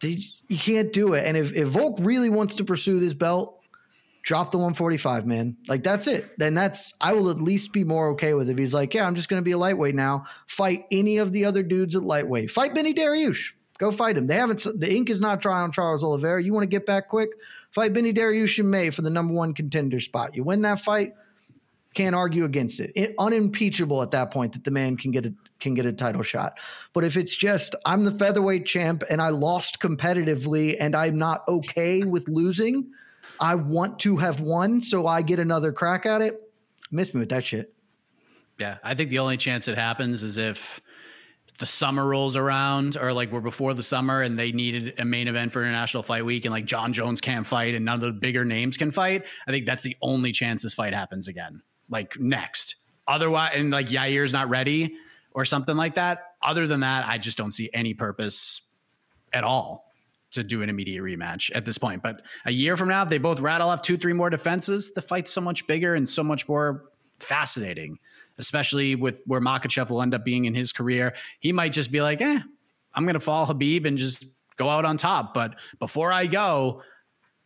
they, 0.01 0.20
you 0.47 0.57
can't 0.57 0.91
do 0.91 1.14
it. 1.14 1.26
And 1.26 1.38
if, 1.38 1.53
if 1.53 1.70
Volk 1.70 1.97
really 2.01 2.30
wants 2.30 2.55
to 2.55 2.66
pursue 2.66 2.99
this 2.99 3.14
belt, 3.14 3.62
drop 4.24 4.51
the 4.51 4.57
145, 4.57 5.26
man. 5.26 5.55
Like 5.68 5.84
that's 5.84 6.07
it. 6.07 6.38
Then 6.38 6.53
that's 6.53 6.93
I 6.99 7.14
will 7.14 7.30
at 7.30 7.41
least 7.41 7.72
be 7.72 7.84
more 7.84 8.09
okay 8.09 8.34
with 8.34 8.49
it. 8.49 8.59
He's 8.59 8.74
like, 8.74 8.93
yeah, 8.93 9.05
I'm 9.05 9.16
just 9.16 9.30
gonna 9.30 9.41
be 9.41 9.51
a 9.51 9.57
lightweight 9.57 9.95
now. 9.95 10.26
Fight 10.47 10.86
any 10.91 11.18
of 11.18 11.32
the 11.32 11.45
other 11.45 11.64
dudes 11.64 11.95
at 11.95 12.03
lightweight. 12.03 12.51
Fight 12.51 12.76
Benny 12.76 12.93
Dariush. 12.93 13.53
Go 13.82 13.90
fight 13.90 14.16
him. 14.16 14.28
They 14.28 14.36
haven't. 14.36 14.64
The 14.80 14.96
ink 14.96 15.10
is 15.10 15.20
not 15.20 15.42
dry 15.42 15.60
on 15.60 15.72
Charles 15.72 16.04
Oliveira. 16.04 16.44
You 16.44 16.54
want 16.54 16.62
to 16.62 16.68
get 16.68 16.86
back 16.86 17.10
quick? 17.10 17.32
Fight 17.72 17.94
Benny 17.94 18.14
Dariush 18.14 18.64
May 18.64 18.92
for 18.92 19.02
the 19.02 19.10
number 19.10 19.34
one 19.34 19.56
contender 19.56 20.00
spot. 20.00 20.36
You 20.36 20.44
win 20.44 20.62
that 20.62 20.82
fight. 20.82 21.14
Can't 21.96 22.16
argue 22.16 22.46
against 22.46 22.80
it. 22.80 22.92
it. 22.96 23.16
Unimpeachable 23.18 24.04
at 24.04 24.12
that 24.12 24.30
point 24.30 24.54
that 24.54 24.64
the 24.66 24.70
man 24.70 24.98
can 24.98 25.10
get 25.10 25.26
a 25.26 25.34
can 25.60 25.74
get 25.74 25.88
a 25.88 25.94
title 25.94 26.22
shot. 26.22 26.60
But 26.94 27.06
if 27.06 27.18
it's 27.18 27.36
just 27.36 27.74
I'm 27.84 28.04
the 28.04 28.12
featherweight 28.12 28.68
champ 28.68 29.02
and 29.10 29.20
I 29.20 29.30
lost 29.30 29.80
competitively 29.80 30.78
and 30.80 30.96
I'm 30.96 31.18
not 31.18 31.42
okay 31.48 32.04
with 32.04 32.30
losing, 32.30 32.92
I 33.40 33.56
want 33.56 33.98
to 34.02 34.16
have 34.18 34.42
won 34.42 34.80
so 34.80 35.08
I 35.08 35.24
get 35.24 35.40
another 35.40 35.72
crack 35.72 36.06
at 36.06 36.22
it. 36.22 36.40
Miss 36.92 37.16
me 37.16 37.22
with 37.22 37.30
that 37.30 37.46
shit. 37.46 37.74
Yeah, 38.60 38.78
I 38.84 38.94
think 38.94 39.10
the 39.10 39.18
only 39.18 39.38
chance 39.38 39.68
it 39.68 39.76
happens 39.76 40.22
is 40.22 40.38
if 40.38 40.80
the 41.60 41.66
summer 41.66 42.06
rolls 42.06 42.36
around 42.36 42.97
or 42.97 43.14
like 43.14 43.32
we're 43.32 43.41
before 43.41 43.74
the 43.74 43.84
summer 43.84 44.22
and 44.22 44.38
they 44.38 44.52
needed 44.52 44.99
a 44.99 45.06
main 45.06 45.28
event 45.28 45.52
for 45.54 45.62
International 45.62 46.04
Fight 46.04 46.26
Week 46.26 46.45
and 46.45 46.52
like 46.52 46.66
Jon 46.66 46.93
Jones 46.93 47.22
can't 47.22 47.45
fight 47.45 47.76
and 47.76 47.86
none 47.86 47.95
of 47.95 48.02
the 48.02 48.12
bigger 48.14 48.43
names 48.43 48.78
can 48.78 48.91
fight, 48.91 49.24
I 49.47 49.52
think 49.52 49.66
that's 49.66 49.84
the 49.84 49.95
only 50.02 50.32
chance 50.32 50.64
this 50.64 50.74
fight 50.74 50.93
happens 50.93 51.28
again. 51.28 51.62
Like 51.89 52.20
next. 52.20 52.78
Otherwise, 53.08 53.52
and 53.56 53.72
like 53.72 53.91
Yair's 53.91 54.34
not 54.34 54.49
ready 54.49 54.95
or 55.34 55.45
something 55.45 55.76
like 55.76 55.95
that. 55.95 56.36
Other 56.41 56.68
than 56.68 56.80
that, 56.80 57.08
I 57.08 57.18
just 57.18 57.38
don't 57.38 57.52
see 57.52 57.70
any 57.74 57.93
purpose 57.93 58.62
at 59.34 59.43
all 59.43 59.91
to 60.32 60.43
do 60.43 60.62
an 60.62 60.70
immediate 60.70 61.04
rematch 61.04 61.52
at 61.54 61.66
this 61.66 61.78
point. 61.78 62.02
But 62.02 62.22
a 62.45 62.52
year 62.52 62.78
from 62.78 62.88
now, 62.88 63.04
if 63.04 63.10
they 63.10 63.18
both 63.18 63.39
rattle 63.39 63.70
off 63.70 63.82
two, 63.82 63.97
three 63.97 64.14
more 64.14 64.30
defenses, 64.30 64.93
the 64.93 65.02
fight's 65.02 65.32
so 65.32 65.41
much 65.41 65.68
bigger 65.68 65.95
and 65.95 66.08
so 66.08 66.24
much 66.24 66.47
more 66.47 66.86
fascinating 67.20 67.99
especially 68.38 68.96
with 68.96 69.22
where 69.26 69.42
Makhachev 69.42 69.90
will 69.90 70.02
end 70.02 70.14
up 70.14 70.24
being 70.24 70.46
in 70.46 70.54
his 70.54 70.72
career. 70.72 71.16
He 71.40 71.52
might 71.52 71.74
just 71.74 71.92
be 71.92 72.02
like, 72.02 72.22
eh, 72.22 72.40
I'm 72.94 73.04
going 73.04 73.14
to 73.14 73.20
fall 73.20 73.48
Khabib 73.48 73.86
and 73.86 73.98
just 73.98 74.26
go 74.58 74.70
out 74.70 74.86
on 74.86 74.98
top. 74.98 75.34
But 75.34 75.56
before 75.80 76.12
I 76.12 76.26
go, 76.28 76.82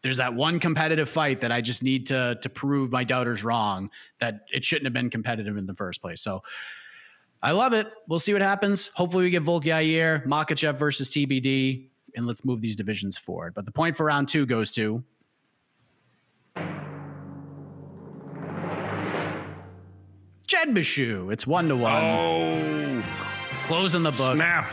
there's 0.02 0.18
that 0.18 0.36
one 0.36 0.60
competitive 0.60 1.10
fight 1.10 1.42
that 1.42 1.52
I 1.52 1.62
just 1.62 1.82
need 1.82 2.06
to 2.08 2.38
to 2.42 2.50
prove 2.50 2.92
my 2.92 3.04
doubters 3.04 3.44
wrong 3.44 3.90
that 4.20 4.42
it 4.54 4.64
shouldn't 4.64 4.86
have 4.86 4.94
been 4.94 5.10
competitive 5.10 5.58
in 5.58 5.66
the 5.66 5.74
first 5.74 6.02
place. 6.02 6.22
So 6.22 6.44
I 7.42 7.52
love 7.52 7.74
it. 7.74 7.92
We'll 8.08 8.20
see 8.20 8.34
what 8.34 8.42
happens. 8.42 8.88
Hopefully 8.90 9.24
we 9.24 9.30
get 9.30 9.44
Volk 9.44 9.64
Yair, 9.64 10.26
Makhachev 10.26 10.78
versus 10.78 11.10
TBD, 11.10 11.90
and 12.16 12.26
let's 12.26 12.46
move 12.46 12.62
these 12.62 12.76
divisions 12.76 13.18
forward. 13.18 13.54
But 13.54 13.66
the 13.66 13.72
point 13.72 13.98
for 13.98 14.06
round 14.06 14.28
two 14.28 14.46
goes 14.46 14.72
to 14.74 15.04
Jed 20.48 20.70
Meshew. 20.70 21.32
It's 21.32 21.48
one 21.48 21.68
to 21.70 21.76
one. 21.76 22.04
Oh, 22.04 23.04
closing 23.66 24.04
the 24.04 24.12
book. 24.12 24.36
Snap. 24.36 24.68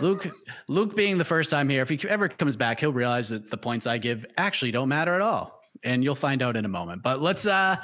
Luke, 0.00 0.28
Luke 0.68 0.96
being 0.96 1.18
the 1.18 1.24
first 1.24 1.50
time 1.50 1.68
here, 1.68 1.82
if 1.82 1.88
he 1.88 1.98
ever 2.08 2.28
comes 2.28 2.56
back, 2.56 2.80
he'll 2.80 2.92
realize 2.92 3.28
that 3.30 3.50
the 3.50 3.56
points 3.56 3.86
I 3.86 3.98
give 3.98 4.26
actually 4.36 4.70
don't 4.70 4.88
matter 4.88 5.14
at 5.14 5.20
all, 5.20 5.62
and 5.82 6.04
you'll 6.04 6.14
find 6.14 6.42
out 6.42 6.56
in 6.56 6.64
a 6.64 6.68
moment. 6.68 7.02
But 7.02 7.22
let's 7.22 7.46
uh, 7.46 7.76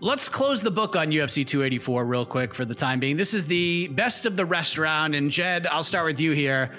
let's 0.00 0.28
close 0.28 0.60
the 0.60 0.70
book 0.70 0.96
on 0.96 1.08
UFC 1.08 1.46
284 1.46 2.04
real 2.04 2.26
quick 2.26 2.54
for 2.54 2.64
the 2.64 2.74
time 2.74 3.00
being. 3.00 3.16
This 3.16 3.34
is 3.34 3.44
the 3.44 3.88
best 3.88 4.26
of 4.26 4.36
the 4.36 4.44
rest 4.44 4.78
round, 4.78 5.14
and 5.14 5.30
Jed, 5.30 5.66
I'll 5.66 5.84
start 5.84 6.06
with 6.06 6.20
you 6.20 6.32
here. 6.32 6.70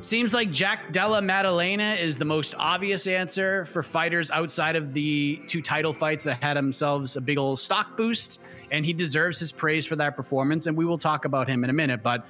Seems 0.00 0.34
like 0.34 0.50
Jack 0.50 0.92
Della 0.92 1.22
Maddalena 1.22 1.94
is 1.94 2.18
the 2.18 2.26
most 2.26 2.54
obvious 2.58 3.06
answer 3.06 3.64
for 3.64 3.82
fighters 3.82 4.30
outside 4.30 4.76
of 4.76 4.92
the 4.92 5.40
two 5.46 5.62
title 5.62 5.94
fights 5.94 6.24
that 6.24 6.42
had 6.42 6.58
themselves 6.58 7.16
a 7.16 7.22
big 7.22 7.38
old 7.38 7.58
stock 7.58 7.96
boost, 7.96 8.42
and 8.70 8.84
he 8.84 8.92
deserves 8.92 9.40
his 9.40 9.50
praise 9.50 9.86
for 9.86 9.96
that 9.96 10.14
performance. 10.14 10.66
And 10.66 10.76
we 10.76 10.84
will 10.84 10.98
talk 10.98 11.24
about 11.24 11.48
him 11.48 11.64
in 11.64 11.70
a 11.70 11.72
minute, 11.72 12.02
but 12.02 12.26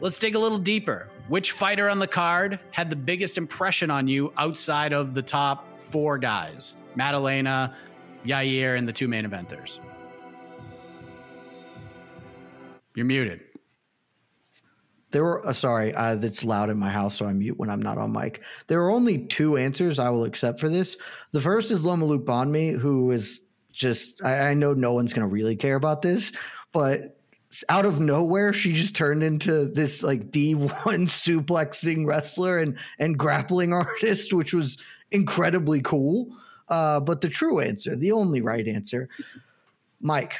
let's 0.00 0.18
dig 0.18 0.34
a 0.34 0.38
little 0.38 0.58
deeper. 0.58 1.08
Which 1.28 1.52
fighter 1.52 1.88
on 1.88 2.00
the 2.00 2.08
card 2.08 2.58
had 2.72 2.90
the 2.90 2.96
biggest 2.96 3.38
impression 3.38 3.88
on 3.88 4.08
you 4.08 4.32
outside 4.36 4.92
of 4.92 5.14
the 5.14 5.22
top 5.22 5.80
four 5.80 6.18
guys? 6.18 6.74
Maddalena, 6.96 7.72
Yair, 8.24 8.76
and 8.76 8.88
the 8.88 8.92
two 8.92 9.06
main 9.06 9.24
eventers. 9.24 9.78
You're 12.96 13.06
muted. 13.06 13.42
There 15.12 15.22
were 15.22 15.46
uh, 15.46 15.52
sorry, 15.52 15.94
uh, 15.94 16.16
that's 16.16 16.44
loud 16.44 16.70
in 16.70 16.78
my 16.78 16.90
house, 16.90 17.16
so 17.16 17.26
I 17.26 17.32
mute 17.32 17.58
when 17.58 17.70
I'm 17.70 17.82
not 17.82 17.98
on 17.98 18.12
mic. 18.12 18.42
There 18.66 18.82
are 18.82 18.90
only 18.90 19.26
two 19.26 19.56
answers 19.56 19.98
I 19.98 20.10
will 20.10 20.24
accept 20.24 20.58
for 20.58 20.68
this. 20.68 20.96
The 21.30 21.40
first 21.40 21.70
is 21.70 21.84
Loma 21.84 22.06
Lookboonmee, 22.06 22.78
who 22.78 23.10
is 23.10 23.40
just 23.72 24.24
I, 24.24 24.50
I 24.50 24.54
know 24.54 24.74
no 24.74 24.92
one's 24.92 25.12
gonna 25.12 25.28
really 25.28 25.56
care 25.56 25.76
about 25.76 26.02
this, 26.02 26.32
but 26.72 27.18
out 27.68 27.84
of 27.84 28.00
nowhere, 28.00 28.52
she 28.52 28.72
just 28.72 28.96
turned 28.96 29.22
into 29.22 29.66
this 29.66 30.02
like 30.02 30.30
D1 30.30 30.70
suplexing 30.72 32.06
wrestler 32.06 32.58
and 32.58 32.76
and 32.98 33.18
grappling 33.18 33.72
artist, 33.72 34.32
which 34.32 34.54
was 34.54 34.78
incredibly 35.10 35.80
cool. 35.82 36.34
Uh, 36.68 37.00
but 37.00 37.20
the 37.20 37.28
true 37.28 37.60
answer, 37.60 37.94
the 37.94 38.12
only 38.12 38.40
right 38.40 38.66
answer, 38.66 39.08
Mike, 40.00 40.34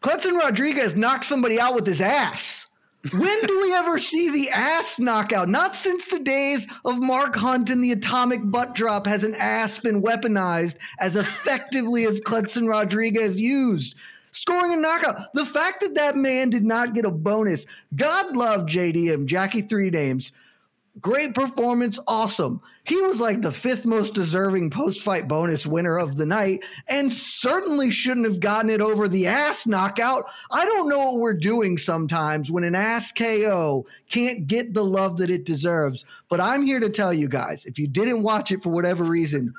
Kleydson 0.00 0.36
Rodrigues 0.36 0.96
knocked 0.96 1.24
somebody 1.24 1.60
out 1.60 1.74
with 1.74 1.86
his 1.86 2.00
ass. 2.00 2.65
When 3.12 3.46
do 3.46 3.60
we 3.60 3.74
ever 3.74 3.98
see 3.98 4.30
the 4.30 4.50
ass 4.50 4.98
knockout? 4.98 5.48
Not 5.48 5.76
since 5.76 6.08
the 6.08 6.18
days 6.18 6.66
of 6.84 6.98
Mark 6.98 7.36
Hunt 7.36 7.70
and 7.70 7.82
the 7.82 7.92
atomic 7.92 8.40
butt 8.44 8.74
drop 8.74 9.06
has 9.06 9.22
an 9.22 9.34
ass 9.34 9.78
been 9.78 10.02
weaponized 10.02 10.76
as 10.98 11.16
effectively 11.16 12.06
as 12.06 12.20
Kleydson 12.20 12.68
Rodrigues 12.68 13.38
used. 13.38 13.96
Scoring 14.32 14.72
a 14.72 14.76
knockout. 14.76 15.32
The 15.34 15.46
fact 15.46 15.80
that 15.80 15.94
that 15.94 16.16
man 16.16 16.50
did 16.50 16.64
not 16.64 16.94
get 16.94 17.04
a 17.04 17.10
bonus. 17.10 17.66
God 17.94 18.36
love 18.36 18.66
JDM, 18.66 19.26
Jackie 19.26 19.62
Three 19.62 19.90
Names. 19.90 20.32
Great 21.00 21.34
performance, 21.34 21.98
awesome. 22.06 22.60
He 22.84 22.98
was 23.02 23.20
like 23.20 23.42
the 23.42 23.52
fifth 23.52 23.84
most 23.84 24.14
deserving 24.14 24.70
post 24.70 25.02
fight 25.02 25.28
bonus 25.28 25.66
winner 25.66 25.98
of 25.98 26.16
the 26.16 26.24
night 26.24 26.64
and 26.88 27.12
certainly 27.12 27.90
shouldn't 27.90 28.24
have 28.24 28.40
gotten 28.40 28.70
it 28.70 28.80
over 28.80 29.06
the 29.06 29.26
ass 29.26 29.66
knockout. 29.66 30.24
I 30.50 30.64
don't 30.64 30.88
know 30.88 30.98
what 30.98 31.20
we're 31.20 31.34
doing 31.34 31.76
sometimes 31.76 32.50
when 32.50 32.64
an 32.64 32.74
ass 32.74 33.12
KO 33.12 33.84
can't 34.08 34.46
get 34.46 34.72
the 34.72 34.84
love 34.84 35.18
that 35.18 35.28
it 35.28 35.44
deserves. 35.44 36.06
But 36.30 36.40
I'm 36.40 36.64
here 36.64 36.80
to 36.80 36.88
tell 36.88 37.12
you 37.12 37.28
guys 37.28 37.66
if 37.66 37.78
you 37.78 37.88
didn't 37.88 38.22
watch 38.22 38.50
it 38.50 38.62
for 38.62 38.70
whatever 38.70 39.04
reason, 39.04 39.52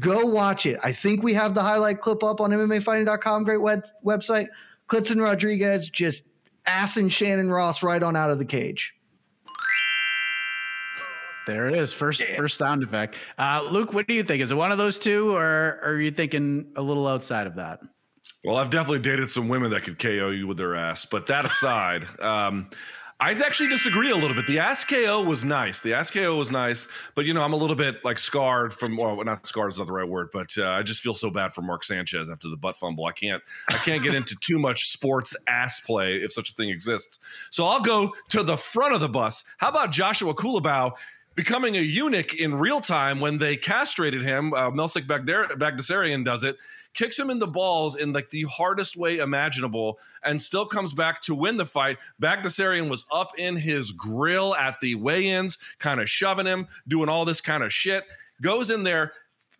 go 0.00 0.24
watch 0.26 0.66
it. 0.66 0.80
I 0.82 0.90
think 0.90 1.22
we 1.22 1.34
have 1.34 1.54
the 1.54 1.62
highlight 1.62 2.00
clip 2.00 2.24
up 2.24 2.40
on 2.40 2.50
MMAfighting.com, 2.50 3.44
great 3.44 3.62
web- 3.62 3.86
website. 4.04 4.48
Kleydson 4.88 5.22
Rodrigues 5.22 5.88
just 5.88 6.24
assing 6.66 7.12
Shannon 7.12 7.48
Ross 7.48 7.84
right 7.84 8.02
on 8.02 8.16
out 8.16 8.30
of 8.30 8.40
the 8.40 8.44
cage. 8.44 8.92
There 11.46 11.68
it 11.68 11.76
is. 11.76 11.92
First 11.92 12.20
yeah. 12.20 12.36
first 12.36 12.56
sound 12.56 12.82
effect. 12.82 13.16
Uh, 13.38 13.66
Luke, 13.70 13.92
what 13.92 14.06
do 14.06 14.14
you 14.14 14.22
think? 14.22 14.42
Is 14.42 14.50
it 14.50 14.54
one 14.54 14.72
of 14.72 14.78
those 14.78 14.98
two, 14.98 15.34
or, 15.34 15.80
or 15.82 15.92
are 15.92 16.00
you 16.00 16.10
thinking 16.10 16.66
a 16.76 16.82
little 16.82 17.06
outside 17.06 17.46
of 17.46 17.56
that? 17.56 17.80
Well, 18.44 18.56
I've 18.56 18.70
definitely 18.70 19.00
dated 19.00 19.28
some 19.28 19.48
women 19.48 19.70
that 19.72 19.82
could 19.82 19.98
KO 19.98 20.30
you 20.30 20.46
with 20.46 20.56
their 20.56 20.74
ass. 20.74 21.04
But 21.04 21.26
that 21.26 21.44
aside, 21.44 22.06
um, 22.20 22.70
I 23.22 23.32
actually 23.32 23.68
disagree 23.68 24.10
a 24.10 24.16
little 24.16 24.34
bit. 24.34 24.46
The 24.46 24.60
ass 24.60 24.82
KO 24.82 25.22
was 25.22 25.44
nice. 25.44 25.82
The 25.82 25.92
ass 25.92 26.10
KO 26.10 26.36
was 26.36 26.50
nice, 26.50 26.88
but 27.14 27.26
you 27.26 27.34
know 27.34 27.42
I'm 27.42 27.52
a 27.52 27.56
little 27.56 27.76
bit 27.76 28.02
like 28.02 28.18
scarred 28.18 28.72
from. 28.72 28.96
Well, 28.96 29.22
not 29.24 29.46
scarred 29.46 29.68
is 29.68 29.78
not 29.78 29.88
the 29.88 29.92
right 29.92 30.08
word, 30.08 30.28
but 30.32 30.56
uh, 30.56 30.70
I 30.70 30.82
just 30.82 31.02
feel 31.02 31.12
so 31.12 31.30
bad 31.30 31.52
for 31.52 31.60
Mark 31.60 31.84
Sanchez 31.84 32.30
after 32.30 32.48
the 32.48 32.56
butt 32.56 32.78
fumble. 32.78 33.04
I 33.04 33.12
can't. 33.12 33.42
I 33.68 33.74
can't 33.74 34.02
get 34.02 34.14
into 34.14 34.36
too 34.40 34.58
much 34.58 34.88
sports 34.88 35.36
ass 35.46 35.80
play 35.80 36.16
if 36.16 36.32
such 36.32 36.48
a 36.48 36.54
thing 36.54 36.70
exists. 36.70 37.18
So 37.50 37.66
I'll 37.66 37.82
go 37.82 38.14
to 38.30 38.42
the 38.42 38.56
front 38.56 38.94
of 38.94 39.02
the 39.02 39.08
bus. 39.08 39.44
How 39.58 39.68
about 39.68 39.92
Joshua 39.92 40.32
Culibao? 40.34 40.92
Becoming 41.40 41.74
a 41.78 41.80
eunuch 41.80 42.34
in 42.34 42.54
real 42.54 42.82
time 42.82 43.18
when 43.18 43.38
they 43.38 43.56
castrated 43.56 44.20
him. 44.20 44.52
Uh, 44.52 44.70
Melsik 44.70 45.06
Baghdasaryan 45.06 46.22
does 46.22 46.44
it, 46.44 46.58
kicks 46.92 47.18
him 47.18 47.30
in 47.30 47.38
the 47.38 47.46
balls 47.46 47.96
in 47.96 48.12
like 48.12 48.28
the 48.28 48.42
hardest 48.42 48.94
way 48.94 49.16
imaginable, 49.16 49.98
and 50.22 50.42
still 50.42 50.66
comes 50.66 50.92
back 50.92 51.22
to 51.22 51.34
win 51.34 51.56
the 51.56 51.64
fight. 51.64 51.96
Baghdasaryan 52.20 52.90
was 52.90 53.06
up 53.10 53.30
in 53.38 53.56
his 53.56 53.90
grill 53.90 54.54
at 54.54 54.78
the 54.82 54.96
weigh-ins, 54.96 55.56
kind 55.78 55.98
of 55.98 56.10
shoving 56.10 56.44
him, 56.44 56.68
doing 56.86 57.08
all 57.08 57.24
this 57.24 57.40
kind 57.40 57.62
of 57.62 57.72
shit. 57.72 58.04
Goes 58.42 58.68
in 58.68 58.82
there, 58.82 59.14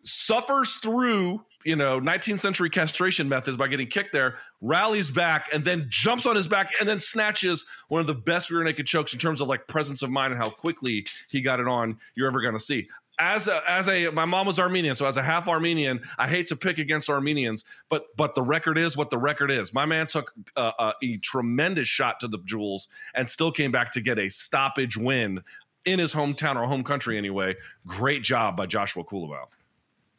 suffers 0.05 0.75
through 0.75 1.47
you 1.65 1.77
know 1.77 2.01
19th 2.01 2.39
century 2.39 2.71
castration 2.71 3.29
methods 3.29 3.57
by 3.57 3.69
getting 3.69 3.87
kicked 3.87 4.13
there 4.13 4.37
rallies 4.61 5.11
back 5.11 5.49
and 5.53 5.65
then 5.65 5.87
jumps 5.89 6.27
on 6.27 6.37
his 6.37 6.49
back 6.49 6.73
and 6.81 6.89
then 6.89 7.01
snatches 7.01 7.65
one 7.89 8.01
of 8.01 8.07
the 8.07 8.15
best 8.15 8.51
rear 8.51 8.65
naked 8.65 8.87
chokes 8.87 9.13
in 9.13 9.19
terms 9.19 9.41
of 9.41 9.49
like 9.49 9.67
presence 9.67 10.03
of 10.03 10.11
mind 10.11 10.33
and 10.33 10.43
how 10.43 10.49
quickly 10.49 11.07
he 11.29 11.41
got 11.41 11.61
it 11.61 11.69
on 11.69 11.99
you're 12.15 12.29
ever 12.29 12.41
going 12.41 12.55
to 12.55 12.61
see 12.61 12.89
as 13.21 13.49
a, 13.49 13.71
as 13.71 13.87
a 13.87 14.11
my 14.11 14.25
mom 14.25 14.47
was 14.47 14.59
Armenian, 14.59 14.97
so 14.97 15.07
as 15.07 15.19
a 15.19 15.23
half 15.23 15.47
Armenian, 15.47 16.01
I 16.19 16.27
hate 16.27 16.47
to 16.49 16.57
pick 16.57 16.79
against 16.79 17.11
Armenians, 17.11 17.67
but 17.91 18.07
but 18.17 18.35
the 18.35 18.43
record 18.43 18.79
is 18.79 18.97
what 18.97 19.11
the 19.11 19.19
record 19.19 19.51
is. 19.51 19.75
My 19.75 19.85
man 19.85 20.07
took 20.07 20.33
a, 20.57 20.73
a, 20.79 20.95
a 21.03 21.17
tremendous 21.19 21.87
shot 21.87 22.19
to 22.21 22.29
the 22.29 22.39
jewels 22.47 22.89
and 23.15 23.29
still 23.29 23.53
came 23.53 23.71
back 23.71 23.91
to 23.93 24.01
get 24.01 24.19
a 24.19 24.31
stoppage 24.31 24.97
win 24.97 25.43
in 25.85 25.99
his 25.99 26.15
hometown 26.15 26.57
or 26.57 26.67
home 26.67 26.83
country 26.83 27.19
anyway. 27.19 27.55
Great 27.87 28.23
job 28.23 28.57
by 28.57 28.65
Joshua 28.65 29.05
Culibao. 29.05 29.47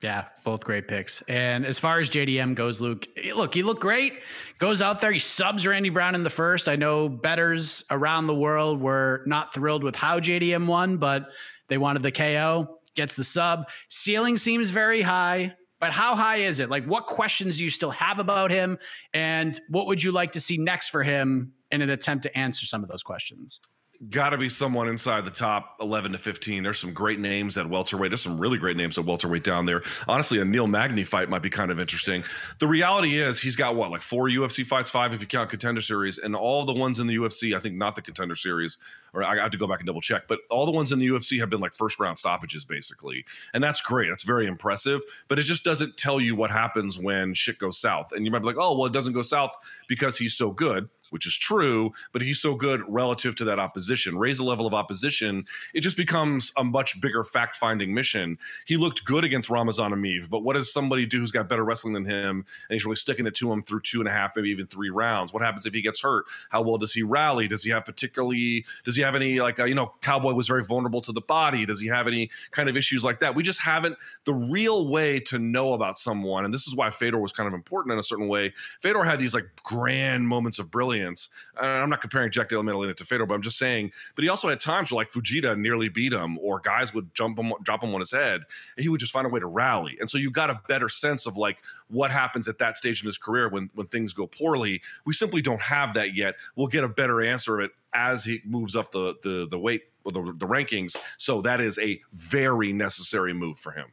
Yeah, 0.02 0.26
both 0.44 0.66
great 0.66 0.88
picks. 0.88 1.22
And 1.28 1.64
as 1.64 1.78
far 1.78 2.00
as 2.00 2.10
JDM 2.10 2.56
goes, 2.56 2.82
Luke, 2.82 3.08
look, 3.36 3.54
he 3.54 3.62
looked 3.62 3.82
great. 3.82 4.14
Goes 4.58 4.82
out 4.82 5.00
there, 5.00 5.12
he 5.12 5.20
subs 5.20 5.68
Randy 5.68 5.90
Brown 5.90 6.16
in 6.16 6.24
the 6.24 6.30
first. 6.30 6.68
I 6.68 6.76
know 6.76 7.08
betters 7.08 7.84
around 7.92 8.26
the 8.26 8.36
world 8.36 8.82
were 8.82 9.22
not 9.28 9.54
thrilled 9.54 9.84
with 9.84 9.96
how 9.96 10.20
JDM 10.20 10.66
won, 10.66 10.98
but 10.98 11.30
they 11.68 11.78
wanted 11.78 12.02
the 12.02 12.12
KO. 12.12 12.80
Gets 12.96 13.16
the 13.16 13.24
sub. 13.24 13.70
Ceiling 13.90 14.38
seems 14.38 14.70
very 14.70 15.02
high, 15.02 15.54
but 15.80 15.92
how 15.92 16.16
high 16.16 16.38
is 16.38 16.60
it? 16.60 16.70
Like, 16.70 16.84
what 16.86 17.06
questions 17.06 17.58
do 17.58 17.64
you 17.64 17.70
still 17.70 17.92
have 17.92 18.20
about 18.20 18.52
him? 18.52 18.78
And 19.14 19.58
what 19.70 19.88
would 19.88 20.04
you 20.04 20.12
like 20.12 20.34
to 20.34 20.42
see 20.42 20.58
next 20.58 20.90
for 20.90 21.02
him 21.02 21.54
in 21.72 21.82
an 21.82 21.90
attempt 21.90 22.24
to 22.24 22.38
answer 22.38 22.66
some 22.66 22.84
of 22.84 22.90
those 22.90 23.04
questions? 23.04 23.62
Got 24.10 24.32
to 24.32 24.38
be 24.38 24.50
someone 24.50 24.88
inside 24.88 25.26
the 25.26 25.32
top 25.32 25.76
11 25.80 26.14
to 26.14 26.18
15. 26.18 26.64
There's 26.64 26.80
some 26.80 26.94
great 26.94 27.20
names 27.20 27.58
at 27.58 27.70
welterweight. 27.70 28.10
There's 28.10 28.22
some 28.22 28.40
really 28.40 28.58
great 28.58 28.76
names 28.76 28.98
at 28.98 29.06
welterweight 29.06 29.44
down 29.44 29.68
there. 29.68 29.84
Honestly, 30.08 30.40
a 30.40 30.46
Neil 30.46 30.66
Magny 30.66 31.04
fight 31.04 31.30
might 31.30 31.44
be 31.44 31.52
kind 31.52 31.70
of 31.70 31.80
interesting. 31.80 32.24
The 32.58 32.68
reality 32.68 33.20
is 33.20 33.40
he's 33.40 33.56
got 33.56 33.76
what, 33.76 33.92
like 33.92 34.02
four 34.02 34.28
UFC 34.28 34.66
fights, 34.66 34.90
five 34.90 35.14
if 35.14 35.22
you 35.22 35.28
count 35.28 35.52
contender 35.52 35.82
series, 35.82 36.18
and 36.18 36.36
all 36.36 36.66
the 36.66 36.74
ones 36.74 37.00
in 37.00 37.06
the 37.06 37.16
UFC, 37.16 37.56
I 37.56 37.60
think 37.60 37.78
not 37.78 37.96
the 37.96 38.02
contender 38.02 38.36
series, 38.36 38.78
or 39.14 39.24
I 39.24 39.36
have 39.36 39.52
to 39.52 39.58
go 39.58 39.68
back 39.68 39.80
and 39.80 39.88
double 39.88 40.02
check, 40.02 40.24
but 40.28 40.40
all 40.50 40.66
the 40.66 40.72
ones 40.72 40.92
in 40.92 40.98
the 40.98 41.08
UFC 41.08 41.40
have 41.40 41.52
been 41.52 41.62
like 41.62 41.74
first 41.74 42.00
round 42.00 42.18
stoppages 42.18 42.66
basically. 42.66 43.24
And 43.54 43.64
that's 43.64 43.82
great. 43.82 44.10
That's 44.10 44.24
very 44.24 44.48
impressive, 44.48 45.02
but 45.28 45.38
it 45.38 45.44
just 45.44 45.64
doesn't 45.64 45.98
tell 45.98 46.20
you 46.20 46.36
what 46.36 46.50
happens 46.50 46.98
when 46.98 47.36
shit 47.36 47.60
goes 47.60 47.80
south. 47.80 48.14
And 48.14 48.26
you 48.26 48.32
might 48.32 48.40
be 48.40 48.46
like, 48.46 48.58
oh, 48.58 48.76
well, 48.76 48.88
it 48.88 48.94
doesn't 48.94 49.14
go 49.14 49.22
south 49.22 49.56
because 49.88 50.18
he's 50.18 50.34
so 50.34 50.50
good 50.50 50.90
which 51.12 51.28
is 51.28 51.38
true, 51.38 51.92
but 52.12 52.22
he's 52.22 52.42
so 52.42 52.56
good 52.56 52.82
relative 52.88 53.36
to 53.36 53.46
that 53.46 53.60
opposition. 53.60 54.18
Raise 54.18 54.38
the 54.38 54.44
level 54.44 54.66
of 54.66 54.74
opposition, 54.74 55.46
it 55.74 55.82
just 55.82 55.98
becomes 55.98 56.52
a 56.58 56.64
much 56.64 57.00
bigger 57.00 57.24
fact 57.24 57.56
finding 57.58 57.94
mission. 57.94 58.38
He 58.66 58.78
looked 58.78 59.06
good 59.06 59.24
against 59.24 59.50
Ramazan 59.50 59.92
Emeev, 59.92 60.30
but 60.30 60.44
what 60.44 60.56
does 60.56 60.74
somebody 60.74 61.06
do 61.06 61.20
who's 61.20 61.32
got 61.32 61.50
better 61.50 61.64
wrestling 61.64 61.94
than 61.94 62.06
him 62.06 62.46
and 62.70 62.74
he's 62.74 62.86
really 62.86 62.96
sticking 62.96 63.28
it 63.28 63.36
to 63.36 63.52
him 63.52 63.62
through 63.62 63.82
two 63.82 64.00
and 64.00 64.08
a 64.08 64.12
half, 64.12 64.32
maybe 64.36 64.50
even 64.50 64.68
three 64.68 64.90
rounds? 64.90 65.34
What 65.34 65.44
happens 65.44 65.66
if 65.66 65.74
he 65.74 65.82
gets 65.82 66.02
hurt? 66.02 66.26
How 66.50 66.62
well 66.62 66.78
does 66.78 66.94
he 66.94 67.04
rally? 67.04 67.48
Does 67.48 67.64
he 67.64 67.70
have 67.72 67.86
particularly, 67.86 68.66
does 68.86 68.96
he 68.96 69.02
have 69.02 69.16
any, 69.16 69.42
like, 69.42 69.60
uh, 69.60 69.66
you 69.66 69.76
know, 69.76 69.94
Cowboy 70.02 70.34
was 70.34 70.48
very 70.48 70.64
vulnerable 70.64 71.02
to 71.02 71.12
the 71.12 71.22
body. 71.22 71.66
Does 71.66 71.82
he 71.82 71.88
have 71.88 72.08
any 72.08 72.30
kind 72.52 72.70
of 72.70 72.78
issues 72.78 73.04
like 73.04 73.20
that? 73.20 73.36
We 73.36 73.44
just 73.44 73.62
haven't, 73.62 73.98
the 74.26 74.34
real 74.34 74.88
way 74.88 75.20
to 75.20 75.38
know 75.38 75.74
about 75.74 75.98
someone, 75.98 76.46
and 76.46 76.54
this 76.54 76.68
is 76.68 76.76
why 76.76 76.90
Fedor 76.90 77.20
was 77.20 77.34
kind 77.34 77.48
of 77.48 77.54
important 77.54 77.92
in 77.94 78.00
a 78.00 78.04
certain 78.04 78.30
way. 78.30 78.54
Fedor 78.82 79.04
had 79.04 79.20
these 79.20 79.34
like 79.34 79.48
grand 79.64 80.28
moments 80.28 80.58
of 80.58 80.72
brilliance 80.72 81.01
And 81.02 81.28
I'm 81.60 81.90
not 81.90 82.02
comparing 82.02 82.32
Jack 82.32 82.50
Della 82.50 82.64
Maddalena 82.64 82.94
to 82.96 83.06
Fedor, 83.06 83.26
but 83.26 83.36
I'm 83.36 83.42
just 83.42 83.58
saying. 83.58 83.92
But 84.16 84.24
he 84.24 84.30
also 84.30 84.50
had 84.50 84.60
times 84.60 84.92
where 84.92 84.98
like 84.98 85.12
Fujita 85.12 85.58
nearly 85.58 85.90
beat 85.90 86.14
him, 86.14 86.38
or 86.40 86.60
guys 86.60 86.94
would 86.94 87.14
jump 87.14 87.40
him, 87.40 87.54
drop 87.64 87.84
him 87.84 87.94
on 87.94 88.00
his 88.00 88.12
head, 88.12 88.42
he 88.78 88.90
would 88.90 89.00
just 89.00 89.12
find 89.12 89.26
a 89.26 89.30
way 89.30 89.40
to 89.40 89.48
rally. 89.48 89.98
And 90.00 90.10
so 90.10 90.18
you 90.18 90.32
got 90.32 90.50
a 90.50 90.62
better 90.68 90.90
sense 90.90 91.26
of 91.26 91.38
like 91.38 91.62
what 91.90 92.12
happens 92.12 92.48
at 92.48 92.58
that 92.60 92.78
stage 92.78 93.02
in 93.02 93.08
his 93.08 93.18
career 93.18 93.50
when 93.50 93.70
when 93.74 93.88
things 93.88 94.14
go 94.14 94.28
poorly. 94.28 94.82
We 95.06 95.14
simply 95.14 95.42
don't 95.42 95.62
have 95.62 95.94
that 95.96 96.16
yet. 96.16 96.36
We'll 96.56 96.68
get 96.68 96.84
a 96.84 96.90
better 96.90 97.22
answer 97.22 97.60
of 97.60 97.66
it 97.66 97.72
as 97.94 98.24
he 98.24 98.42
moves 98.46 98.76
up 98.76 98.92
the 98.92 99.16
the 99.24 99.48
the 99.50 99.60
weight 99.60 99.84
or 100.04 100.12
the, 100.12 100.22
the 100.38 100.48
rankings. 100.48 100.96
So 101.18 101.42
that 101.42 101.62
is 101.62 101.78
a 101.80 102.02
very 102.12 102.74
necessary 102.74 103.34
move 103.34 103.60
for 103.60 103.72
him. 103.72 103.88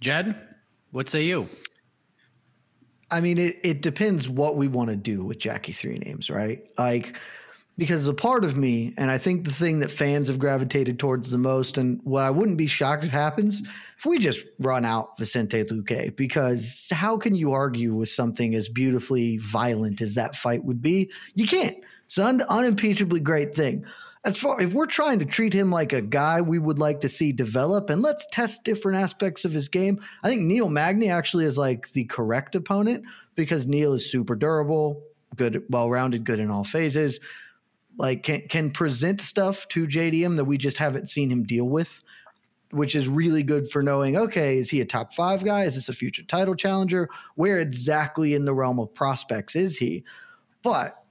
Jed, 0.00 0.36
what 0.90 1.08
say 1.08 1.24
you? 1.24 1.48
I 3.12 3.20
mean, 3.20 3.38
it, 3.38 3.60
it 3.62 3.82
depends 3.82 4.28
what 4.28 4.56
we 4.56 4.68
want 4.68 4.90
to 4.90 4.96
do 4.96 5.24
with 5.24 5.38
Jackie 5.38 5.72
Three 5.72 5.98
Names, 5.98 6.30
right? 6.30 6.64
Like, 6.78 7.16
because 7.78 8.06
a 8.06 8.14
part 8.14 8.44
of 8.44 8.56
me, 8.56 8.94
and 8.96 9.10
I 9.10 9.18
think 9.18 9.44
the 9.44 9.52
thing 9.52 9.78
that 9.80 9.90
fans 9.90 10.28
have 10.28 10.38
gravitated 10.38 10.98
towards 10.98 11.30
the 11.30 11.38
most, 11.38 11.78
and 11.78 12.00
what 12.04 12.24
I 12.24 12.30
wouldn't 12.30 12.58
be 12.58 12.66
shocked 12.66 13.04
if 13.04 13.10
happens, 13.10 13.62
if 13.98 14.04
we 14.04 14.18
just 14.18 14.46
run 14.58 14.84
out 14.84 15.18
Vicente 15.18 15.62
Luque, 15.62 16.14
because 16.16 16.88
how 16.90 17.16
can 17.16 17.34
you 17.34 17.52
argue 17.52 17.94
with 17.94 18.08
something 18.08 18.54
as 18.54 18.68
beautifully 18.68 19.38
violent 19.38 20.00
as 20.00 20.14
that 20.14 20.36
fight 20.36 20.64
would 20.64 20.82
be? 20.82 21.10
You 21.34 21.46
can't. 21.46 21.76
It's 22.06 22.18
an 22.18 22.40
un- 22.40 22.46
unimpeachably 22.48 23.20
great 23.20 23.54
thing 23.54 23.84
as 24.24 24.38
far 24.38 24.60
if 24.60 24.72
we're 24.72 24.86
trying 24.86 25.18
to 25.18 25.24
treat 25.24 25.52
him 25.52 25.70
like 25.70 25.92
a 25.92 26.02
guy 26.02 26.40
we 26.40 26.58
would 26.58 26.78
like 26.78 27.00
to 27.00 27.08
see 27.08 27.32
develop 27.32 27.90
and 27.90 28.02
let's 28.02 28.26
test 28.30 28.64
different 28.64 28.98
aspects 28.98 29.44
of 29.44 29.52
his 29.52 29.68
game 29.68 30.00
i 30.22 30.28
think 30.28 30.42
neil 30.42 30.68
magny 30.68 31.08
actually 31.08 31.44
is 31.44 31.58
like 31.58 31.90
the 31.92 32.04
correct 32.04 32.54
opponent 32.54 33.04
because 33.34 33.66
neil 33.66 33.92
is 33.92 34.10
super 34.10 34.34
durable 34.34 35.02
good 35.36 35.64
well-rounded 35.70 36.24
good 36.24 36.38
in 36.38 36.50
all 36.50 36.64
phases. 36.64 37.20
Like 37.98 38.22
can 38.22 38.48
can 38.48 38.70
present 38.70 39.20
stuff 39.20 39.68
to 39.68 39.86
jdm 39.86 40.36
that 40.36 40.44
we 40.44 40.56
just 40.56 40.78
haven't 40.78 41.10
seen 41.10 41.30
him 41.30 41.44
deal 41.44 41.66
with 41.66 42.02
which 42.70 42.94
is 42.94 43.06
really 43.06 43.42
good 43.42 43.70
for 43.70 43.82
knowing 43.82 44.16
okay 44.16 44.56
is 44.58 44.70
he 44.70 44.80
a 44.80 44.86
top 44.86 45.12
five 45.12 45.44
guy? 45.44 45.64
Is 45.64 45.74
this 45.74 45.90
a 45.90 45.92
future 45.92 46.22
title 46.22 46.54
challenger? 46.54 47.08
Where 47.34 47.60
exactly 47.60 48.34
in 48.34 48.46
the 48.46 48.54
realm 48.54 48.78
of 48.80 48.94
prospects 48.94 49.56
is 49.56 49.76
he? 49.76 50.04
But 50.62 51.04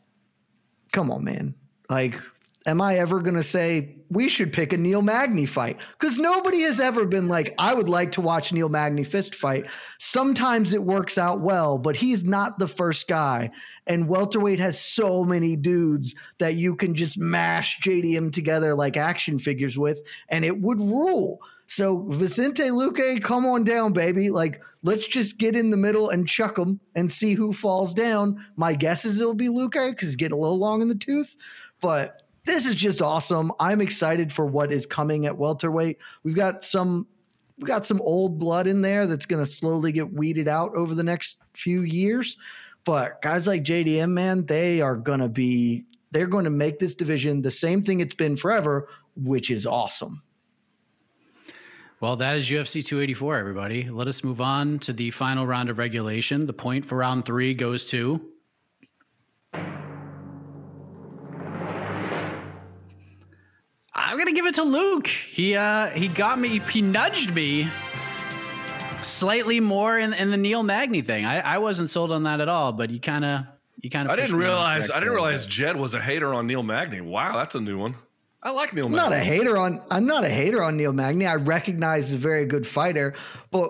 come 0.91 1.11
on 1.11 1.23
man. 1.23 1.53
Like 1.87 2.19
am 2.65 2.81
I 2.81 2.97
ever 2.97 3.21
going 3.21 3.35
to 3.35 3.43
say 3.43 3.95
we 4.09 4.29
should 4.29 4.53
pick 4.53 4.73
a 4.73 4.77
Neil 4.77 5.01
Magny 5.01 5.45
fight? 5.45 5.79
Because 5.99 6.17
nobody 6.17 6.61
has 6.61 6.79
ever 6.79 7.05
been 7.05 7.27
like, 7.27 7.53
I 7.57 7.73
would 7.73 7.89
like 7.89 8.11
to 8.13 8.21
watch 8.21 8.53
Neil 8.53 8.69
Magny 8.69 9.03
fist 9.03 9.35
fight. 9.35 9.69
Sometimes 9.99 10.73
it 10.73 10.83
works 10.83 11.17
out 11.17 11.41
well, 11.41 11.77
but 11.77 11.95
he's 11.95 12.23
not 12.23 12.59
the 12.59 12.67
first 12.67 13.07
guy. 13.07 13.49
And 13.87 14.07
welterweight 14.07 14.59
has 14.59 14.79
so 14.79 15.23
many 15.23 15.55
dudes 15.55 16.13
that 16.39 16.55
you 16.55 16.75
can 16.75 16.93
just 16.93 17.17
mash 17.17 17.79
JDM 17.79 18.31
together 18.31 18.75
like 18.75 18.97
action 18.97 19.39
figures 19.39 19.77
with, 19.77 20.01
and 20.29 20.45
it 20.45 20.61
would 20.61 20.79
rule. 20.79 21.39
So 21.67 22.05
Vicente 22.09 22.63
Luque, 22.63 23.23
come 23.23 23.45
on 23.45 23.63
down, 23.63 23.93
baby. 23.93 24.29
Like, 24.29 24.61
let's 24.83 25.07
just 25.07 25.37
get 25.37 25.55
in 25.55 25.69
the 25.69 25.77
middle 25.77 26.09
and 26.09 26.27
chuck 26.27 26.55
them 26.55 26.81
and 26.95 27.09
see 27.09 27.33
who 27.33 27.53
falls 27.53 27.93
down. 27.93 28.45
My 28.57 28.73
guess 28.73 29.05
is 29.05 29.21
it'll 29.21 29.33
be 29.33 29.47
Luque 29.47 29.91
because 29.91 30.09
he's 30.09 30.15
getting 30.17 30.37
a 30.37 30.41
little 30.41 30.59
long 30.59 30.81
in 30.81 30.89
the 30.89 30.95
tooth. 30.95 31.37
But 31.79 32.20
this 32.45 32.65
is 32.65 32.75
just 32.75 33.01
awesome. 33.01 33.51
I'm 33.59 33.81
excited 33.81 34.31
for 34.31 34.45
what 34.45 34.71
is 34.71 34.85
coming 34.85 35.25
at 35.25 35.37
welterweight. 35.37 36.01
We've 36.23 36.35
got 36.35 36.63
some 36.63 37.07
we've 37.57 37.67
got 37.67 37.85
some 37.85 38.01
old 38.01 38.39
blood 38.39 38.67
in 38.67 38.81
there 38.81 39.05
that's 39.05 39.25
going 39.25 39.43
to 39.43 39.49
slowly 39.49 39.91
get 39.91 40.11
weeded 40.11 40.47
out 40.47 40.75
over 40.75 40.95
the 40.95 41.03
next 41.03 41.37
few 41.53 41.81
years. 41.81 42.37
But 42.83 43.21
guys 43.21 43.45
like 43.45 43.63
JDM, 43.63 44.09
man, 44.09 44.45
they 44.45 44.81
are 44.81 44.95
going 44.95 45.19
to 45.19 45.29
be 45.29 45.85
they're 46.11 46.27
going 46.27 46.45
to 46.45 46.51
make 46.51 46.79
this 46.79 46.95
division 46.95 47.41
the 47.41 47.51
same 47.51 47.81
thing 47.81 47.99
it's 47.99 48.15
been 48.15 48.35
forever, 48.35 48.89
which 49.15 49.51
is 49.51 49.65
awesome. 49.65 50.21
Well, 52.01 52.15
that 52.15 52.35
is 52.35 52.49
UFC 52.49 52.83
284, 52.83 53.37
everybody. 53.37 53.87
Let 53.89 54.07
us 54.07 54.23
move 54.23 54.41
on 54.41 54.79
to 54.79 54.93
the 54.93 55.11
final 55.11 55.45
round 55.45 55.69
of 55.69 55.77
regulation. 55.77 56.47
The 56.47 56.53
point 56.53 56.83
for 56.83 56.97
round 56.97 57.25
three 57.25 57.53
goes 57.53 57.85
to 57.87 58.19
gonna 64.21 64.35
give 64.35 64.45
it 64.45 64.55
to 64.55 64.63
Luke. 64.63 65.07
He 65.07 65.55
uh 65.55 65.87
he 65.89 66.07
got 66.07 66.39
me. 66.39 66.59
He 66.69 66.81
nudged 66.81 67.33
me 67.33 67.69
slightly 69.01 69.59
more 69.59 69.97
in, 69.97 70.13
in 70.13 70.29
the 70.31 70.37
Neil 70.37 70.63
Magny 70.63 71.01
thing. 71.01 71.25
I, 71.25 71.39
I 71.39 71.57
wasn't 71.57 71.89
sold 71.89 72.11
on 72.11 72.23
that 72.23 72.39
at 72.39 72.47
all, 72.49 72.71
but 72.71 72.89
you 72.89 72.99
kind 72.99 73.25
of 73.25 73.45
you 73.81 73.89
kind 73.89 74.07
of. 74.07 74.11
I 74.11 74.15
didn't 74.15 74.35
realize. 74.35 74.91
I 74.91 74.99
didn't 74.99 75.13
realize 75.13 75.45
Jed 75.45 75.75
was 75.75 75.93
a 75.93 76.01
hater 76.01 76.33
on 76.33 76.47
Neil 76.47 76.63
Magny. 76.63 77.01
Wow, 77.01 77.35
that's 77.35 77.55
a 77.55 77.61
new 77.61 77.77
one. 77.77 77.95
I 78.43 78.51
like 78.51 78.73
Neil. 78.73 78.85
I'm 78.85 78.91
Magny. 78.91 79.09
not 79.09 79.13
a 79.13 79.19
hater 79.19 79.57
on. 79.57 79.81
I'm 79.91 80.05
not 80.05 80.23
a 80.23 80.29
hater 80.29 80.61
on 80.63 80.77
Neil 80.77 80.93
Magny. 80.93 81.25
I 81.25 81.35
recognize 81.35 82.09
he's 82.09 82.15
a 82.15 82.17
very 82.17 82.45
good 82.45 82.65
fighter, 82.65 83.13
but 83.49 83.69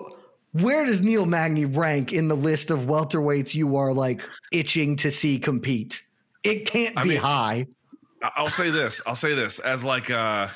where 0.52 0.84
does 0.84 1.02
Neil 1.02 1.24
Magny 1.24 1.64
rank 1.64 2.12
in 2.12 2.28
the 2.28 2.36
list 2.36 2.70
of 2.70 2.80
welterweights 2.80 3.54
you 3.54 3.76
are 3.76 3.92
like 3.92 4.20
itching 4.52 4.96
to 4.96 5.10
see 5.10 5.38
compete? 5.38 6.02
It 6.44 6.66
can't 6.66 6.96
I 6.98 7.02
be 7.02 7.10
mean, 7.10 7.18
high. 7.18 7.66
I'll 8.36 8.48
say 8.48 8.70
this. 8.70 9.00
I'll 9.06 9.14
say 9.16 9.34
this 9.34 9.58
as 9.58 9.84
like. 9.84 10.10
uh 10.10 10.48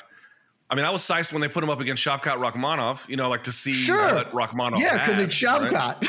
I 0.69 0.75
mean, 0.75 0.83
I 0.83 0.89
was 0.89 1.01
psyched 1.01 1.31
when 1.31 1.41
they 1.41 1.47
put 1.47 1.63
him 1.63 1.69
up 1.69 1.79
against 1.79 2.03
Shavkat 2.05 2.39
Rakhmonov. 2.39 3.07
You 3.07 3.15
know, 3.15 3.29
like 3.29 3.45
to 3.45 3.53
see 3.53 3.73
Sure. 3.73 4.15
what 4.15 4.31
Rakhmonov. 4.31 4.79
Yeah, 4.79 4.97
because 4.97 5.19
it's 5.21 5.41
right? 5.41 5.95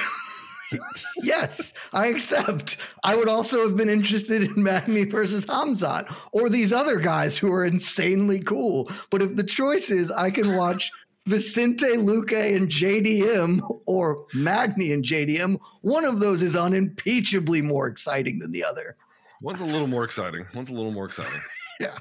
Yes, 1.22 1.72
I 1.92 2.08
accept. 2.08 2.76
I 3.04 3.16
would 3.16 3.28
also 3.28 3.62
have 3.66 3.76
been 3.76 3.88
interested 3.88 4.42
in 4.42 4.62
Magny 4.62 5.04
versus 5.04 5.46
Hamzat 5.46 6.14
or 6.32 6.48
these 6.48 6.72
other 6.72 6.98
guys 6.98 7.38
who 7.38 7.50
are 7.52 7.64
insanely 7.64 8.40
cool. 8.40 8.90
But 9.10 9.22
if 9.22 9.36
the 9.36 9.44
choice 9.44 9.90
is 9.90 10.10
I 10.10 10.30
can 10.30 10.56
watch 10.56 10.90
Vicente 11.26 11.86
Luque 11.96 12.54
and 12.56 12.68
JDM 12.68 13.60
or 13.86 14.26
Magny 14.34 14.92
and 14.92 15.04
JDM, 15.04 15.58
one 15.82 16.04
of 16.04 16.20
those 16.20 16.42
is 16.42 16.54
unimpeachably 16.54 17.62
more 17.62 17.86
exciting 17.86 18.38
than 18.38 18.52
the 18.52 18.64
other. 18.64 18.96
One's 19.40 19.60
a 19.60 19.64
little 19.64 19.86
more 19.86 20.04
exciting. 20.04 20.46
One's 20.54 20.68
a 20.68 20.74
little 20.74 20.92
more 20.92 21.06
exciting. 21.06 21.40
Yeah. 21.80 21.94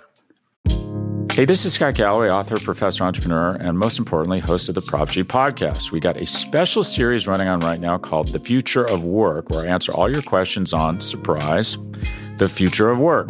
Hey, 1.33 1.45
this 1.45 1.63
is 1.65 1.73
Scott 1.75 1.93
Galloway, 1.93 2.31
author, 2.31 2.57
professor, 2.57 3.03
entrepreneur, 3.03 3.51
and 3.57 3.77
most 3.77 3.99
importantly, 3.99 4.39
host 4.39 4.69
of 4.69 4.73
the 4.73 4.81
Prop 4.81 5.07
G 5.07 5.23
podcast. 5.23 5.91
We 5.91 5.99
got 5.99 6.17
a 6.17 6.25
special 6.25 6.83
series 6.83 7.27
running 7.27 7.47
on 7.47 7.59
right 7.59 7.79
now 7.79 7.99
called 7.99 8.29
The 8.29 8.39
Future 8.39 8.83
of 8.83 9.03
Work, 9.03 9.51
where 9.51 9.63
I 9.63 9.67
answer 9.67 9.91
all 9.91 10.11
your 10.11 10.23
questions 10.23 10.73
on 10.73 10.99
surprise, 10.99 11.77
the 12.39 12.49
future 12.49 12.89
of 12.89 12.97
work. 12.97 13.29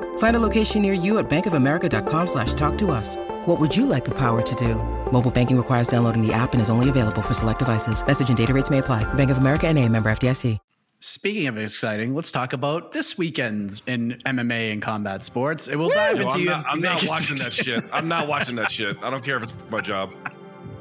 Find 0.17 0.35
a 0.35 0.39
location 0.39 0.81
near 0.81 0.93
you 0.93 1.19
at 1.19 1.29
bankofamerica.com 1.29 2.27
slash 2.27 2.53
talk 2.55 2.77
to 2.79 2.89
us. 2.91 3.17
What 3.45 3.59
would 3.59 3.75
you 3.75 3.85
like 3.85 4.05
the 4.05 4.17
power 4.17 4.41
to 4.41 4.55
do? 4.55 4.75
Mobile 5.11 5.31
banking 5.31 5.57
requires 5.57 5.87
downloading 5.87 6.25
the 6.25 6.33
app 6.33 6.53
and 6.53 6.61
is 6.61 6.69
only 6.69 6.89
available 6.89 7.21
for 7.21 7.33
select 7.33 7.59
devices. 7.59 8.05
Message 8.05 8.29
and 8.29 8.37
data 8.37 8.53
rates 8.53 8.69
may 8.69 8.79
apply. 8.79 9.03
Bank 9.13 9.29
of 9.29 9.37
America 9.37 9.67
and 9.67 9.77
a 9.77 9.87
member 9.87 10.09
FDIC. 10.09 10.57
Speaking 11.03 11.47
of 11.47 11.57
exciting, 11.57 12.13
let's 12.13 12.31
talk 12.31 12.53
about 12.53 12.91
this 12.91 13.17
weekend 13.17 13.81
in 13.87 14.21
MMA 14.23 14.71
and 14.71 14.83
combat 14.83 15.23
sports. 15.25 15.67
And 15.67 15.79
we'll 15.79 15.89
dive 15.89 16.19
into 16.19 16.35
I'm, 16.35 16.45
not, 16.45 16.63
I'm 16.67 16.79
not 16.79 17.03
watching 17.07 17.37
that 17.37 17.55
shit. 17.55 17.83
I'm 17.91 18.07
not 18.07 18.27
watching 18.27 18.55
that 18.57 18.69
shit. 18.77 18.97
I 19.01 19.09
don't 19.09 19.23
care 19.23 19.35
if 19.37 19.41
it's 19.41 19.55
my 19.71 19.81
job. 19.81 20.11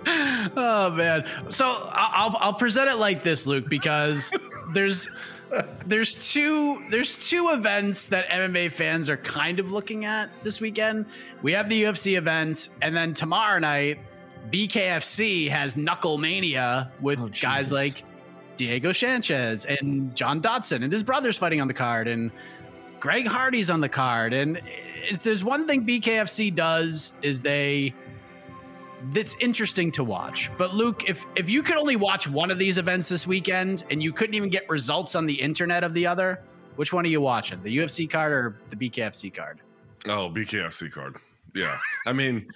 oh 0.07 0.91
man 0.97 1.27
so 1.51 1.67
I'll, 1.93 2.35
I'll 2.41 2.55
present 2.55 2.89
it 2.89 2.97
like 2.97 3.23
this 3.23 3.47
luke 3.47 3.69
because 3.69 4.33
there's 4.73 5.11
there's 5.87 6.33
two 6.33 6.85
there's 6.91 7.29
two 7.29 7.49
events 7.51 8.07
that 8.07 8.29
mma 8.29 8.71
fans 8.71 9.09
are 9.09 9.17
kind 9.17 9.59
of 9.59 9.73
looking 9.73 10.05
at 10.05 10.31
this 10.43 10.61
weekend. 10.61 11.07
We 11.43 11.53
have 11.53 11.69
the 11.69 11.85
ufc 11.85 12.17
event 12.17 12.69
and 12.83 12.97
then 12.97 13.15
tomorrow 13.15 13.59
night 13.59 13.99
bkfc 14.51 15.49
has 15.49 15.75
KnuckleMania 15.75 16.91
with 17.01 17.21
Oh, 17.21 17.29
guys 17.41 17.73
like 17.73 18.05
diego 18.57 18.93
sanchez 18.93 19.65
and 19.65 20.15
john 20.15 20.41
dodson 20.41 20.83
and 20.83 20.93
his 20.93 21.03
brothers 21.03 21.37
fighting 21.37 21.61
on 21.61 21.69
the 21.69 21.75
card 21.75 22.09
and 22.09 22.31
Greg 23.01 23.27
Hardy's 23.27 23.71
on 23.71 23.81
the 23.81 23.89
card, 23.89 24.35
and 24.35 24.61
if 25.09 25.23
there's 25.23 25.43
one 25.43 25.67
thing 25.67 25.87
BKFC 25.87 26.55
does 26.55 27.15
is 27.23 27.41
they 27.41 27.95
that's 29.13 29.35
interesting 29.41 29.91
to 29.93 30.05
watch. 30.05 30.51
But 30.59 30.75
Luke, 30.75 31.09
if 31.09 31.25
if 31.37 31.51
you 31.51 31.63
could 31.63 31.77
only 31.77 31.97
watch 31.97 32.29
one 32.29 32.51
of 32.51 32.59
these 32.59 32.79
events 32.79 33.09
this 33.09 33.27
weekend 33.27 33.85
and 33.91 34.03
you 34.03 34.13
couldn't 34.13 34.35
even 34.35 34.49
get 34.49 34.69
results 34.69 35.15
on 35.15 35.27
the 35.27 35.35
internet 35.35 35.85
of 35.85 35.95
the 35.95 36.07
other, 36.07 36.43
which 36.77 36.93
one 36.93 37.05
are 37.05 37.09
you 37.09 37.21
watching? 37.21 37.63
The 37.63 37.77
UFC 37.77 38.09
card 38.09 38.33
or 38.33 38.57
the 38.71 38.77
BKFC 38.77 39.35
card? 39.35 39.61
Oh, 40.07 40.31
BKFC 40.31 40.91
card. 40.91 41.17
Yeah. 41.55 41.79
I 42.07 42.13
mean, 42.13 42.47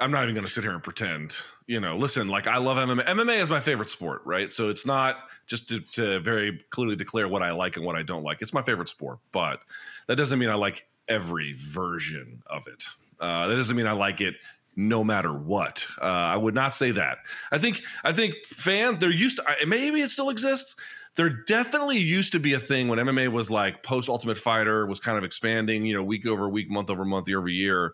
I'm 0.00 0.10
not 0.10 0.24
even 0.24 0.34
going 0.34 0.46
to 0.46 0.52
sit 0.52 0.64
here 0.64 0.72
and 0.72 0.82
pretend. 0.82 1.36
You 1.66 1.80
know, 1.80 1.96
listen, 1.96 2.28
like 2.28 2.46
I 2.46 2.56
love 2.58 2.76
MMA. 2.76 3.06
MMA 3.06 3.40
is 3.40 3.48
my 3.48 3.60
favorite 3.60 3.88
sport, 3.88 4.22
right? 4.24 4.52
So 4.52 4.68
it's 4.68 4.84
not 4.84 5.16
just 5.46 5.68
to, 5.68 5.80
to 5.92 6.20
very 6.20 6.60
clearly 6.70 6.96
declare 6.96 7.28
what 7.28 7.42
I 7.42 7.52
like 7.52 7.76
and 7.76 7.86
what 7.86 7.96
I 7.96 8.02
don't 8.02 8.24
like. 8.24 8.42
It's 8.42 8.52
my 8.52 8.62
favorite 8.62 8.88
sport, 8.88 9.18
but 9.30 9.60
that 10.06 10.16
doesn't 10.16 10.38
mean 10.38 10.48
I 10.48 10.54
like 10.54 10.88
every 11.08 11.54
version 11.54 12.42
of 12.46 12.66
it. 12.66 12.84
Uh, 13.20 13.46
that 13.46 13.54
doesn't 13.54 13.76
mean 13.76 13.86
I 13.86 13.92
like 13.92 14.20
it 14.20 14.34
no 14.76 15.04
matter 15.04 15.32
what. 15.32 15.86
Uh, 16.00 16.04
I 16.04 16.36
would 16.36 16.54
not 16.54 16.74
say 16.74 16.90
that. 16.92 17.18
I 17.50 17.58
think 17.58 17.82
I 18.04 18.12
think 18.12 18.44
fan 18.46 18.98
there 18.98 19.10
used 19.10 19.38
to 19.38 19.66
maybe 19.66 20.00
it 20.00 20.10
still 20.10 20.30
exists. 20.30 20.76
There 21.14 21.28
definitely 21.28 21.98
used 21.98 22.32
to 22.32 22.40
be 22.40 22.54
a 22.54 22.60
thing 22.60 22.88
when 22.88 22.98
MMA 22.98 23.28
was 23.28 23.50
like 23.50 23.82
post 23.82 24.08
Ultimate 24.08 24.38
Fighter 24.38 24.86
was 24.86 24.98
kind 24.98 25.18
of 25.18 25.24
expanding, 25.24 25.84
you 25.84 25.94
know, 25.94 26.02
week 26.02 26.26
over 26.26 26.48
week, 26.48 26.70
month 26.70 26.88
over 26.88 27.04
month, 27.04 27.28
year 27.28 27.38
over 27.38 27.50
year, 27.50 27.92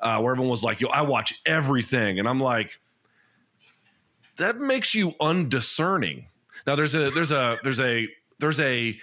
uh, 0.00 0.18
where 0.20 0.32
everyone 0.32 0.50
was 0.50 0.64
like, 0.64 0.80
"Yo, 0.80 0.88
I 0.88 1.02
watch 1.02 1.40
everything," 1.44 2.18
and 2.18 2.26
I'm 2.26 2.40
like, 2.40 2.80
that 4.36 4.58
makes 4.58 4.94
you 4.94 5.12
undiscerning. 5.20 6.26
Now 6.66 6.74
there's 6.76 6.94
a 6.94 7.10
there's 7.10 7.32
a 7.32 7.58
there's 7.62 7.80
a 7.80 8.08
there's 8.38 8.60
a 8.60 8.98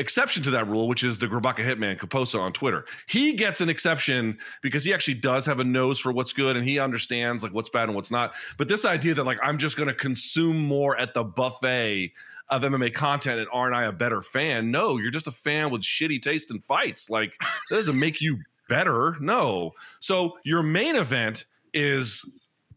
exception 0.00 0.42
to 0.42 0.50
that 0.50 0.66
rule, 0.66 0.88
which 0.88 1.04
is 1.04 1.18
the 1.18 1.28
Grabaka 1.28 1.58
hitman 1.58 1.98
Caposa 1.98 2.40
on 2.40 2.52
Twitter. 2.52 2.84
He 3.06 3.34
gets 3.34 3.60
an 3.60 3.68
exception 3.68 4.38
because 4.62 4.84
he 4.84 4.92
actually 4.92 5.14
does 5.14 5.46
have 5.46 5.60
a 5.60 5.64
nose 5.64 6.00
for 6.00 6.10
what's 6.10 6.32
good 6.32 6.56
and 6.56 6.66
he 6.66 6.78
understands 6.78 7.42
like 7.42 7.52
what's 7.52 7.68
bad 7.68 7.84
and 7.84 7.94
what's 7.94 8.10
not. 8.10 8.32
But 8.56 8.68
this 8.68 8.84
idea 8.84 9.14
that 9.14 9.24
like 9.24 9.38
I'm 9.42 9.58
just 9.58 9.76
going 9.76 9.88
to 9.88 9.94
consume 9.94 10.58
more 10.58 10.96
at 10.98 11.14
the 11.14 11.22
buffet 11.22 12.12
of 12.48 12.62
MMA 12.62 12.92
content 12.94 13.38
and 13.38 13.48
aren't 13.52 13.76
I 13.76 13.84
a 13.84 13.92
better 13.92 14.22
fan? 14.22 14.70
No, 14.70 14.96
you're 14.96 15.12
just 15.12 15.28
a 15.28 15.32
fan 15.32 15.70
with 15.70 15.82
shitty 15.82 16.20
taste 16.20 16.50
in 16.50 16.60
fights. 16.60 17.08
Like 17.08 17.38
that 17.38 17.76
doesn't 17.76 17.98
make 17.98 18.20
you 18.20 18.38
better. 18.68 19.16
No. 19.20 19.72
So 20.00 20.38
your 20.44 20.62
main 20.62 20.96
event 20.96 21.44
is 21.72 22.24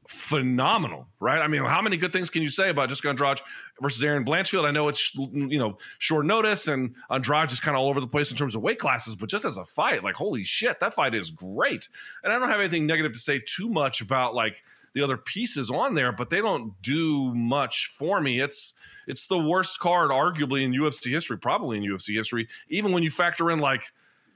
phenomenal, 0.08 1.08
right? 1.20 1.40
I 1.40 1.48
mean, 1.48 1.64
how 1.64 1.82
many 1.82 1.98
good 1.98 2.14
things 2.14 2.30
can 2.30 2.42
you 2.42 2.50
say 2.50 2.70
about 2.70 2.90
Jessica 2.90 3.10
Andrade 3.10 3.42
versus 3.82 4.04
Erin 4.04 4.26
Blanchfield? 4.26 4.66
I 4.66 4.72
know 4.72 4.88
it's 4.88 5.16
you 5.16 5.58
know 5.58 5.78
short 6.00 6.26
notice 6.26 6.68
and 6.68 6.96
Andrade 7.10 7.52
is 7.52 7.60
kind 7.60 7.76
of 7.76 7.82
all 7.82 7.90
over 7.90 8.00
the 8.00 8.08
place 8.08 8.32
in 8.32 8.38
terms 8.38 8.56
of 8.56 8.62
weight 8.62 8.80
classes, 8.80 9.16
but 9.16 9.30
just 9.30 9.46
as 9.46 9.58
a 9.58 9.66
fight, 9.66 10.04
like 10.04 10.16
holy 10.16 10.44
shit, 10.44 10.80
that 10.80 10.94
fight 10.94 11.16
is 11.16 11.32
great. 11.32 11.88
And 12.24 12.34
I 12.34 12.40
don't 12.40 12.50
have 12.50 12.60
anything 12.60 12.86
negative 12.86 13.14
to 13.14 13.20
say 13.20 13.42
too 13.46 13.70
much 13.70 14.02
about 14.02 14.36
like 14.36 14.64
the 14.94 15.02
other 15.02 15.18
pieces 15.18 15.72
on 15.72 15.96
there, 15.96 16.12
but 16.12 16.30
they 16.30 16.40
don't 16.40 16.80
do 16.82 17.34
much 17.34 17.88
for 17.98 18.22
me. 18.22 18.40
It's 18.40 18.74
it's 19.08 19.28
the 19.28 19.40
worst 19.40 19.80
card 19.80 20.12
arguably 20.12 20.64
in 20.64 20.72
UFC 20.72 21.12
history, 21.12 21.38
probably 21.38 21.78
in 21.78 21.84
UFC 21.84 22.16
history, 22.16 22.48
even 22.70 22.92
when 22.92 23.04
you 23.04 23.12
factor 23.12 23.52
in 23.52 23.60
like 23.60 23.92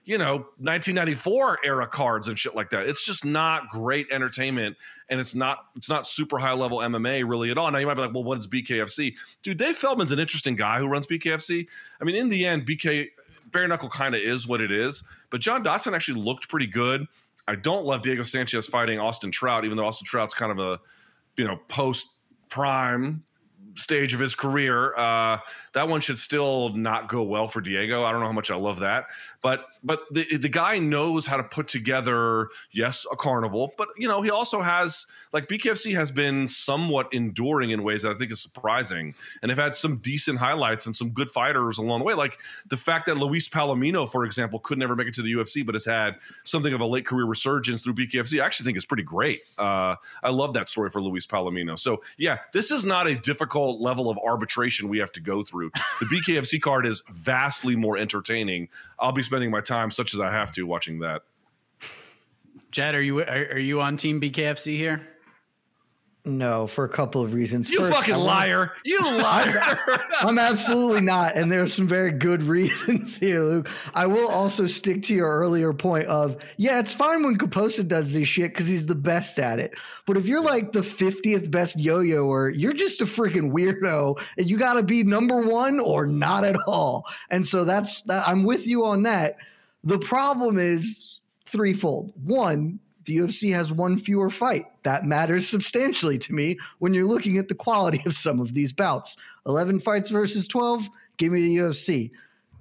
you 0.08 0.18
know 0.18 0.36
1994 0.60 1.60
era 1.66 1.86
cards 1.86 2.30
and 2.30 2.40
shit 2.40 2.56
like 2.56 2.70
that. 2.70 2.88
It's 2.88 3.06
just 3.06 3.26
not 3.26 3.70
great 3.70 4.08
entertainment 4.10 4.78
and 5.10 5.20
it's 5.20 5.36
not 5.36 5.66
it's 5.76 5.90
not 5.90 6.08
super 6.08 6.38
high 6.40 6.54
level 6.54 6.78
mma 6.78 7.30
really 7.30 7.52
at 7.52 7.58
all. 7.58 7.70
Now 7.70 7.78
you 7.78 7.86
might 7.86 7.96
be 7.96 8.02
like 8.02 8.14
well 8.14 8.24
what 8.24 8.38
is 8.38 8.48
bkfc 8.48 9.14
dude 9.44 9.58
dave 9.58 9.76
feldman's 9.76 10.14
an 10.14 10.20
interesting 10.20 10.56
guy 10.56 10.80
who 10.80 10.88
runs 10.88 11.08
bkfc 11.08 11.68
i 12.00 12.04
mean 12.06 12.16
in 12.16 12.30
the 12.30 12.46
end 12.46 12.66
bk 12.66 13.10
bare 13.52 13.68
knuckle 13.68 13.90
kind 13.90 14.16
of 14.16 14.22
is 14.22 14.48
what 14.48 14.62
it 14.62 14.72
is 14.72 15.04
but 15.30 15.42
john 15.42 15.62
dodson 15.62 15.94
actually 15.94 16.22
looked 16.22 16.48
pretty 16.48 16.68
good. 16.68 17.06
I 17.50 17.56
don't 17.56 17.86
love 17.86 18.02
diego 18.02 18.24
sanchez 18.24 18.66
fighting 18.66 19.00
austin 19.00 19.32
trout 19.32 19.66
even 19.66 19.76
though 19.76 19.86
austin 19.86 20.06
trout's 20.06 20.34
kind 20.34 20.54
of 20.54 20.60
a 20.60 20.80
you 21.36 21.46
know 21.46 21.60
post 21.68 22.08
prime 22.48 23.26
stage 23.78 24.14
of 24.14 24.20
his 24.20 24.36
career. 24.36 24.96
Uh, 24.98 25.38
that 25.74 25.88
one 25.88 26.02
should 26.02 26.20
still 26.20 26.70
not 26.70 27.08
go 27.08 27.22
well 27.24 27.48
for 27.48 27.62
Diego. 27.62 28.04
I 28.04 28.12
don't 28.12 28.20
know 28.20 28.26
how 28.26 28.34
much 28.34 28.52
I 28.52 28.56
love 28.56 28.80
that, 28.80 29.06
but 29.42 29.68
but 29.84 30.02
the 30.12 30.38
the 30.38 30.50
guy 30.50 30.80
knows 30.80 31.26
how 31.26 31.38
to 31.38 31.44
put 31.44 31.68
together 31.68 32.50
yes 32.72 33.06
a 33.12 33.16
carnival, 33.16 33.74
but 33.78 33.90
you 33.98 34.08
know 34.08 34.22
he 34.22 34.30
also 34.30 34.62
has 34.62 35.06
like 35.34 35.48
BKFC 35.48 35.94
has 35.96 36.12
been 36.12 36.48
somewhat 36.48 37.14
enduring 37.14 37.72
in 37.72 37.84
ways 37.84 38.02
that 38.02 38.12
I 38.12 38.16
think 38.16 38.32
is 38.32 38.42
surprising, 38.42 39.14
and 39.42 39.50
they've 39.50 39.58
had 39.58 39.76
some 39.76 39.98
decent 39.98 40.40
highlights 40.40 40.88
and 40.88 40.96
some 40.96 41.10
good 41.10 41.30
fighters 41.30 41.78
along 41.78 42.00
the 42.00 42.06
way. 42.06 42.16
Like 42.16 42.40
the 42.68 42.78
fact 42.78 43.06
that 43.06 43.18
Luis 43.18 43.48
Palomino, 43.48 44.10
for 44.10 44.26
example, 44.26 44.60
could 44.60 44.80
never 44.80 44.96
make 44.96 45.08
it 45.08 45.14
to 45.16 45.22
the 45.22 45.32
UFC, 45.32 45.66
but 45.66 45.76
has 45.76 45.86
had 45.86 46.16
something 46.44 46.74
of 46.74 46.82
a 46.82 46.86
late 46.86 47.06
career 47.06 47.26
resurgence 47.26 47.84
through 47.84 47.94
BKFC. 47.94 48.42
I 48.42 48.46
actually 48.46 48.66
think 48.66 48.78
is 48.78 48.86
pretty 48.86 49.04
great. 49.04 49.40
Uh, 49.58 49.96
I 50.24 50.32
love 50.32 50.54
that 50.56 50.70
story 50.70 50.90
for 50.90 51.02
Luis 51.02 51.28
Palomino. 51.28 51.78
So 51.78 52.02
yeah, 52.18 52.40
this 52.54 52.72
is 52.72 52.84
not 52.84 53.08
a 53.08 53.16
difficult 53.16 53.67
level 53.70 54.10
of 54.10 54.18
arbitration 54.24 54.90
we 54.90 55.00
have 55.00 55.12
to 55.14 55.20
go 55.20 55.44
through. 55.44 55.72
The 56.00 56.06
BKFC 56.06 56.62
card 56.62 56.86
is 56.86 57.02
vastly 57.10 57.76
more 57.76 57.98
entertaining. 57.98 58.70
I'll 59.00 59.12
be 59.12 59.24
spending 59.24 59.52
my 59.52 59.62
time, 59.62 59.92
such 59.92 60.14
as 60.14 60.20
I 60.20 60.32
have 60.32 60.52
to, 60.54 60.64
watching 60.64 61.00
that. 61.00 61.24
Jed, 62.72 62.96
are 62.96 63.02
you 63.02 63.20
are, 63.20 63.48
are 63.52 63.60
you 63.60 63.82
on 63.82 63.98
Team 63.98 64.20
BKFC 64.20 64.76
here? 64.76 65.08
No, 66.28 66.68
for 66.68 66.84
a 66.84 66.90
couple 66.90 67.22
of 67.22 67.34
reasons. 67.34 67.70
You 67.70 67.80
First, 67.80 67.96
fucking 67.96 68.16
liar. 68.16 68.74
You 68.84 69.00
liar. 69.04 69.80
I'm 70.20 70.38
absolutely 70.38 71.02
not. 71.02 71.36
And 71.36 71.50
there's 71.50 71.74
some 71.74 71.88
very 71.88 72.12
good 72.12 72.44
reasons 72.58 73.18
here, 73.18 73.42
Luke. 73.42 73.70
I 73.94 74.06
will 74.06 74.28
also 74.28 74.68
stick 74.68 75.02
to 75.04 75.16
your 75.16 75.30
earlier 75.40 75.74
point 75.74 76.06
of, 76.08 76.38
yeah, 76.58 76.80
it's 76.80 76.94
fine 76.94 77.24
when 77.24 77.38
Caposa 77.38 77.88
does 77.88 78.14
this 78.14 78.28
shit 78.28 78.52
because 78.52 78.68
he's 78.68 78.86
the 78.86 78.96
best 78.96 79.40
at 79.40 79.60
it. 79.60 79.76
But 80.06 80.18
if 80.18 80.28
you're 80.28 80.42
like 80.42 80.74
the 80.74 80.82
50th 80.82 81.50
best 81.50 81.80
yo-yoer, 81.80 82.50
you're 82.50 82.74
just 82.74 83.02
a 83.02 83.06
freaking 83.06 83.52
weirdo 83.52 84.22
and 84.38 84.50
you 84.50 84.58
got 84.58 84.74
to 84.74 84.84
be 84.84 85.04
number 85.04 85.42
one 85.46 85.80
or 85.80 86.06
not 86.06 86.44
at 86.44 86.58
all. 86.68 87.06
And 87.30 87.48
so 87.48 87.64
that's, 87.64 88.02
that, 88.04 88.28
I'm 88.28 88.44
with 88.44 88.68
you 88.68 88.86
on 88.86 89.04
that. 89.04 89.38
The 89.86 90.00
problem 90.00 90.60
is 90.60 91.20
threefold. 91.46 92.12
One, 92.26 92.80
the 93.08 93.18
UFC 93.18 93.52
has 93.54 93.72
one 93.72 93.98
fewer 93.98 94.30
fight. 94.30 94.68
That 94.84 95.06
matters 95.06 95.50
substantially 95.50 96.20
to 96.20 96.34
me 96.34 96.60
when 96.78 96.94
you're 96.94 97.06
looking 97.06 97.38
at 97.38 97.48
the 97.48 97.56
quality 97.56 98.02
of 98.06 98.16
some 98.16 98.40
of 98.40 98.54
these 98.54 98.72
bouts. 98.72 99.18
11 99.48 99.80
fights 99.80 100.10
versus 100.10 100.48
12, 100.48 100.88
give 101.18 101.34
me 101.34 101.42
the 101.42 101.58
UFC. 101.58 102.12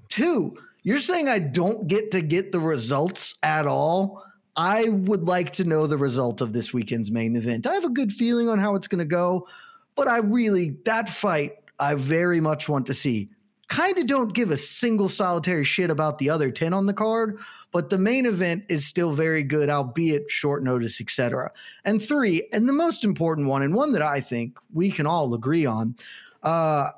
Two, 0.09 0.57
you're 0.83 0.99
saying 0.99 1.29
I 1.29 1.41
don't 1.41 1.89
get 1.89 2.11
to 2.13 2.23
get 2.23 2.53
the 2.53 2.61
results 2.61 3.35
at 3.43 3.67
all. 3.67 4.25
I 4.57 4.89
would 4.89 5.25
like 5.25 5.51
to 5.53 5.65
know 5.65 5.87
the 5.87 5.99
result 5.99 6.41
of 6.41 6.53
this 6.53 6.73
weekend's 6.73 7.11
main 7.11 7.37
event. 7.37 7.67
I 7.67 7.75
have 7.75 7.85
a 7.85 7.91
good 7.91 8.13
feeling 8.13 8.49
on 8.49 8.59
how 8.59 8.75
it's 8.75 8.89
going 8.89 9.01
to 9.01 9.05
go, 9.05 9.47
but 9.97 10.09
I 10.09 10.19
really, 10.19 10.77
that 10.85 11.09
fight, 11.09 11.57
I 11.79 11.95
very 11.95 12.41
much 12.41 12.69
want 12.69 12.87
to 12.87 12.95
see 12.95 13.29
kind 13.69 13.99
of 13.99 14.07
don't 14.07 14.35
give 14.35 14.51
a 14.51 14.57
single 14.57 15.09
solitary 15.09 15.65
shit 15.65 15.91
about 15.91 16.19
the 16.19 16.31
other 16.31 16.51
10 16.51 16.73
on 16.73 16.87
the 16.87 16.93
card, 16.93 17.39
but 17.73 17.91
the 17.91 17.99
main 17.99 18.27
event 18.27 18.65
is 18.69 18.87
still 18.87 19.13
very 19.13 19.43
good, 19.43 19.69
albeit 19.69 20.31
short 20.31 20.63
notice, 20.63 21.01
etc. 21.01 21.51
And 21.85 22.01
three, 22.01 22.47
and 22.53 22.69
the 22.69 22.73
most 22.73 23.05
important 23.05 23.49
one, 23.49 23.63
and 23.63 23.75
one 23.75 23.93
that 23.93 24.03
I 24.03 24.21
think 24.21 24.59
we 24.73 24.91
can 24.91 25.07
all 25.07 25.35
agree 25.35 25.67
on, 25.67 25.97
uh, 26.43 26.91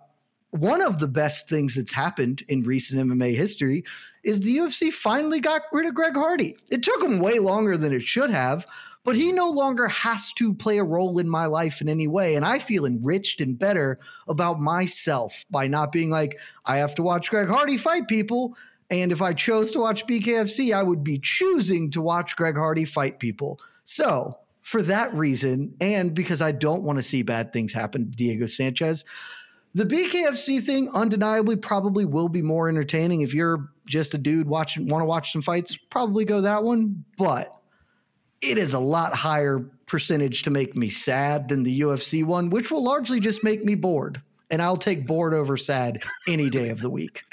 one 0.50 0.80
of 0.80 0.98
the 0.98 1.08
best 1.08 1.48
things 1.48 1.74
that's 1.74 1.92
happened 1.92 2.42
in 2.48 2.62
recent 2.62 3.06
MMA 3.08 3.34
history 3.34 3.84
is 4.24 4.40
the 4.40 4.56
UFC 4.58 4.92
finally 4.92 5.40
got 5.40 5.62
rid 5.72 5.86
of 5.86 5.94
Greg 5.94 6.14
Hardy. 6.14 6.56
It 6.70 6.82
took 6.82 7.00
them 7.00 7.20
way 7.20 7.38
longer 7.38 7.76
than 7.76 7.92
it 7.92 8.02
should 8.02 8.30
have, 8.30 8.66
but 9.04 9.16
he 9.16 9.32
no 9.32 9.50
longer 9.50 9.88
has 9.88 10.32
to 10.34 10.52
play 10.54 10.78
a 10.78 10.84
role 10.84 11.18
in 11.18 11.28
my 11.28 11.46
life 11.46 11.80
in 11.80 11.88
any 11.88 12.08
way. 12.08 12.34
And 12.34 12.44
I 12.44 12.58
feel 12.58 12.84
enriched 12.84 13.40
and 13.40 13.58
better 13.58 13.98
about 14.28 14.60
myself 14.60 15.44
by 15.50 15.66
not 15.66 15.92
being 15.92 16.10
like, 16.10 16.38
I 16.66 16.78
have 16.78 16.94
to 16.96 17.02
watch 17.02 17.30
Greg 17.30 17.48
Hardy 17.48 17.76
fight 17.76 18.08
people. 18.08 18.56
And 18.90 19.12
if 19.12 19.22
I 19.22 19.32
chose 19.34 19.72
to 19.72 19.80
watch 19.80 20.06
BKFC, 20.06 20.74
I 20.74 20.82
would 20.82 21.04
be 21.04 21.18
choosing 21.18 21.90
to 21.92 22.02
watch 22.02 22.36
Greg 22.36 22.56
Hardy 22.56 22.84
fight 22.84 23.18
people. 23.18 23.60
So, 23.84 24.38
for 24.62 24.82
that 24.82 25.14
reason, 25.14 25.74
and 25.80 26.12
because 26.14 26.42
I 26.42 26.52
don't 26.52 26.82
want 26.82 26.98
to 26.98 27.02
see 27.02 27.22
bad 27.22 27.54
things 27.54 27.72
happen 27.72 28.10
to 28.10 28.16
Diego 28.16 28.46
Sanchez, 28.46 29.04
the 29.74 29.86
BKFC 29.86 30.62
thing 30.62 30.90
undeniably 30.92 31.56
probably 31.56 32.04
will 32.04 32.28
be 32.28 32.42
more 32.42 32.68
entertaining. 32.68 33.22
If 33.22 33.32
you're 33.32 33.70
just 33.86 34.14
a 34.14 34.18
dude 34.18 34.48
watching, 34.48 34.88
want 34.88 35.02
to 35.02 35.06
watch 35.06 35.32
some 35.32 35.42
fights, 35.42 35.76
probably 35.76 36.24
go 36.24 36.42
that 36.42 36.64
one. 36.64 37.04
But 37.16 37.57
it 38.40 38.58
is 38.58 38.74
a 38.74 38.78
lot 38.78 39.14
higher 39.14 39.64
percentage 39.86 40.42
to 40.42 40.50
make 40.50 40.76
me 40.76 40.90
sad 40.90 41.48
than 41.48 41.62
the 41.62 41.80
UFC 41.80 42.24
one, 42.24 42.50
which 42.50 42.70
will 42.70 42.82
largely 42.82 43.20
just 43.20 43.42
make 43.42 43.64
me 43.64 43.74
bored. 43.74 44.20
And 44.50 44.62
I'll 44.62 44.76
take 44.76 45.06
bored 45.06 45.34
over 45.34 45.56
sad 45.56 46.02
any 46.26 46.48
day 46.48 46.70
of 46.70 46.80
the 46.80 46.88
week. 46.88 47.24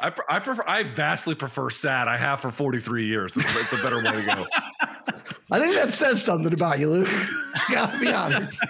I, 0.00 0.12
I 0.28 0.38
prefer. 0.40 0.62
I 0.66 0.82
vastly 0.82 1.34
prefer 1.34 1.70
sad. 1.70 2.08
I 2.08 2.18
have 2.18 2.40
for 2.40 2.50
forty 2.50 2.80
three 2.80 3.06
years. 3.06 3.36
It's, 3.36 3.56
it's, 3.56 3.72
a 3.72 3.82
better 3.82 3.96
way 3.96 4.12
to 4.12 4.22
go. 4.22 4.46
I 5.50 5.58
think 5.58 5.74
that 5.76 5.92
says 5.92 6.22
something 6.22 6.52
about 6.52 6.78
you, 6.78 6.90
Luke. 6.90 7.08
Gotta 7.72 7.98
be 7.98 8.12
honest. 8.12 8.62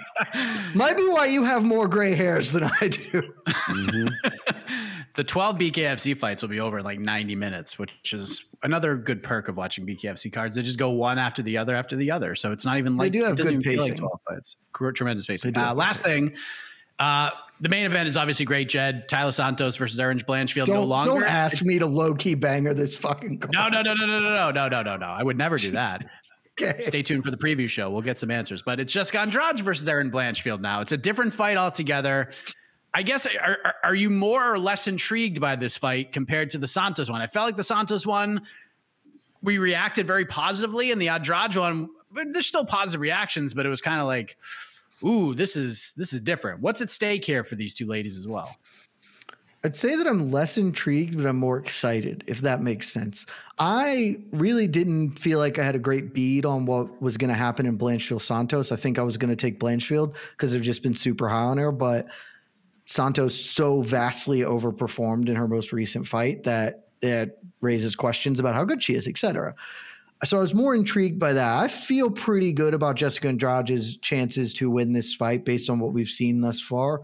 Might 0.73 0.95
be 0.95 1.05
why 1.07 1.25
you 1.25 1.43
have 1.43 1.63
more 1.63 1.87
gray 1.87 2.15
hairs 2.15 2.53
than 2.53 2.63
I 2.79 2.87
do. 2.87 3.21
Mm-hmm. 3.47 4.07
the 5.15 5.23
12 5.23 5.57
BKFC 5.57 6.17
fights 6.17 6.41
will 6.41 6.49
be 6.49 6.59
over 6.59 6.79
in 6.79 6.83
like 6.83 6.99
90 6.99 7.35
minutes, 7.35 7.79
which 7.79 8.13
is 8.13 8.45
another 8.63 8.95
good 8.95 9.23
perk 9.23 9.47
of 9.47 9.57
watching 9.57 9.85
BKFC 9.85 10.31
cards. 10.31 10.55
They 10.55 10.61
just 10.61 10.77
go 10.77 10.89
one 10.89 11.17
after 11.17 11.41
the 11.41 11.57
other 11.57 11.75
after 11.75 11.95
the 11.95 12.11
other. 12.11 12.35
So 12.35 12.51
it's 12.51 12.65
not 12.65 12.77
even 12.77 12.97
like 12.97 13.11
they 13.11 13.19
do 13.19 13.25
have 13.25 13.37
good 13.37 13.61
pacing. 13.61 13.79
Like 13.79 13.95
12 13.97 14.19
fights. 14.27 14.57
Tremendous 14.93 15.25
pacing. 15.25 15.57
Uh, 15.57 15.73
last 15.73 16.03
thing, 16.03 16.33
uh, 16.99 17.29
the 17.61 17.69
main 17.69 17.85
event 17.85 18.09
is 18.09 18.17
obviously 18.17 18.45
great, 18.45 18.67
Jed. 18.67 19.07
Taila 19.07 19.33
Santos 19.33 19.77
versus 19.77 19.99
Erin 19.99 20.19
Blanchfield. 20.19 20.65
Don't, 20.67 20.75
no 20.75 20.83
longer. 20.83 21.11
Don't 21.11 21.23
ask 21.23 21.63
me 21.63 21.79
to 21.79 21.85
low 21.85 22.13
key 22.13 22.35
banger 22.35 22.73
this 22.73 22.95
fucking. 22.95 23.39
Card. 23.39 23.53
No, 23.53 23.69
no, 23.69 23.81
no, 23.81 23.93
no, 23.93 24.05
no, 24.05 24.19
no, 24.19 24.51
no, 24.51 24.67
no, 24.67 24.81
no, 24.81 24.97
no. 24.97 25.07
I 25.07 25.23
would 25.23 25.37
never 25.37 25.57
do 25.57 25.71
that. 25.71 26.03
Okay. 26.61 26.83
Stay 26.83 27.03
tuned 27.03 27.23
for 27.23 27.31
the 27.31 27.37
preview 27.37 27.67
show. 27.67 27.89
We'll 27.89 28.01
get 28.01 28.17
some 28.17 28.31
answers. 28.31 28.61
But 28.61 28.79
it's 28.79 28.93
just 28.93 29.13
Andrade 29.13 29.59
versus 29.59 29.87
Erin 29.87 30.09
Blanchfield 30.09 30.61
now. 30.61 30.81
It's 30.81 30.93
a 30.93 30.97
different 30.97 31.33
fight 31.33 31.57
altogether. 31.57 32.31
I 32.95 33.03
guess 33.03 33.27
are, 33.27 33.75
are 33.83 33.93
you 33.93 34.09
more 34.09 34.53
or 34.53 34.57
less 34.57 34.87
intrigued 34.87 35.41
by 35.41 35.57
this 35.57 35.75
fight 35.75 36.13
compared 36.13 36.49
to 36.51 36.57
the 36.57 36.67
Santos 36.67 37.09
one? 37.09 37.21
I 37.21 37.27
felt 37.27 37.45
like 37.45 37.57
the 37.57 37.63
Santos 37.63 38.05
one 38.05 38.43
we 39.43 39.57
reacted 39.57 40.07
very 40.07 40.25
positively, 40.25 40.91
and 40.91 41.01
the 41.01 41.09
Andrade 41.09 41.57
one 41.57 41.89
there's 42.13 42.47
still 42.47 42.63
positive 42.63 43.01
reactions, 43.01 43.53
but 43.53 43.65
it 43.65 43.69
was 43.69 43.81
kind 43.81 43.99
of 43.99 44.07
like, 44.07 44.37
ooh, 45.03 45.35
this 45.35 45.57
is 45.57 45.93
this 45.97 46.13
is 46.13 46.21
different. 46.21 46.61
What's 46.61 46.81
at 46.81 46.89
stake 46.89 47.25
here 47.25 47.43
for 47.43 47.55
these 47.55 47.73
two 47.73 47.85
ladies 47.85 48.17
as 48.17 48.29
well? 48.29 48.55
I'd 49.65 49.75
say 49.75 49.95
that 49.95 50.07
I'm 50.07 50.31
less 50.31 50.57
intrigued, 50.57 51.17
but 51.17 51.25
I'm 51.25 51.37
more 51.37 51.57
excited, 51.57 52.23
if 52.27 52.41
that 52.41 52.61
makes 52.61 52.87
sense. 52.87 53.25
I 53.57 54.19
really 54.31 54.67
didn't 54.67 55.17
feel 55.17 55.39
like 55.39 55.59
I 55.59 55.65
had 55.65 55.75
a 55.75 55.79
great 55.79 56.13
bead 56.13 56.45
on 56.45 56.65
what 56.65 57.01
was 57.01 57.17
going 57.17 57.29
to 57.29 57.35
happen 57.35 57.65
in 57.65 57.77
Blanchfield 57.77 58.21
Santos. 58.21 58.71
I 58.71 58.75
think 58.75 58.99
I 58.99 59.01
was 59.01 59.17
going 59.17 59.31
to 59.31 59.35
take 59.35 59.59
Blanchfield 59.59 60.13
because 60.31 60.55
I've 60.55 60.61
just 60.61 60.83
been 60.83 60.93
super 60.93 61.27
high 61.27 61.45
on 61.45 61.57
her, 61.57 61.71
but 61.71 62.07
Santos 62.85 63.39
so 63.39 63.81
vastly 63.81 64.39
overperformed 64.41 65.27
in 65.27 65.35
her 65.35 65.47
most 65.47 65.73
recent 65.73 66.07
fight 66.07 66.43
that 66.43 66.87
it 67.01 67.37
raises 67.61 67.95
questions 67.95 68.39
about 68.39 68.55
how 68.55 68.63
good 68.63 68.81
she 68.81 68.95
is, 68.95 69.07
etc. 69.07 69.55
So 70.23 70.37
I 70.37 70.41
was 70.41 70.53
more 70.53 70.75
intrigued 70.75 71.19
by 71.19 71.33
that. 71.33 71.57
I 71.57 71.67
feel 71.67 72.09
pretty 72.09 72.53
good 72.53 72.73
about 72.73 72.95
Jessica 72.95 73.27
Andrade's 73.27 73.97
chances 73.97 74.53
to 74.53 74.69
win 74.69 74.93
this 74.93 75.13
fight 75.13 75.45
based 75.45 75.69
on 75.69 75.79
what 75.79 75.93
we've 75.93 76.09
seen 76.09 76.41
thus 76.41 76.61
far. 76.61 77.01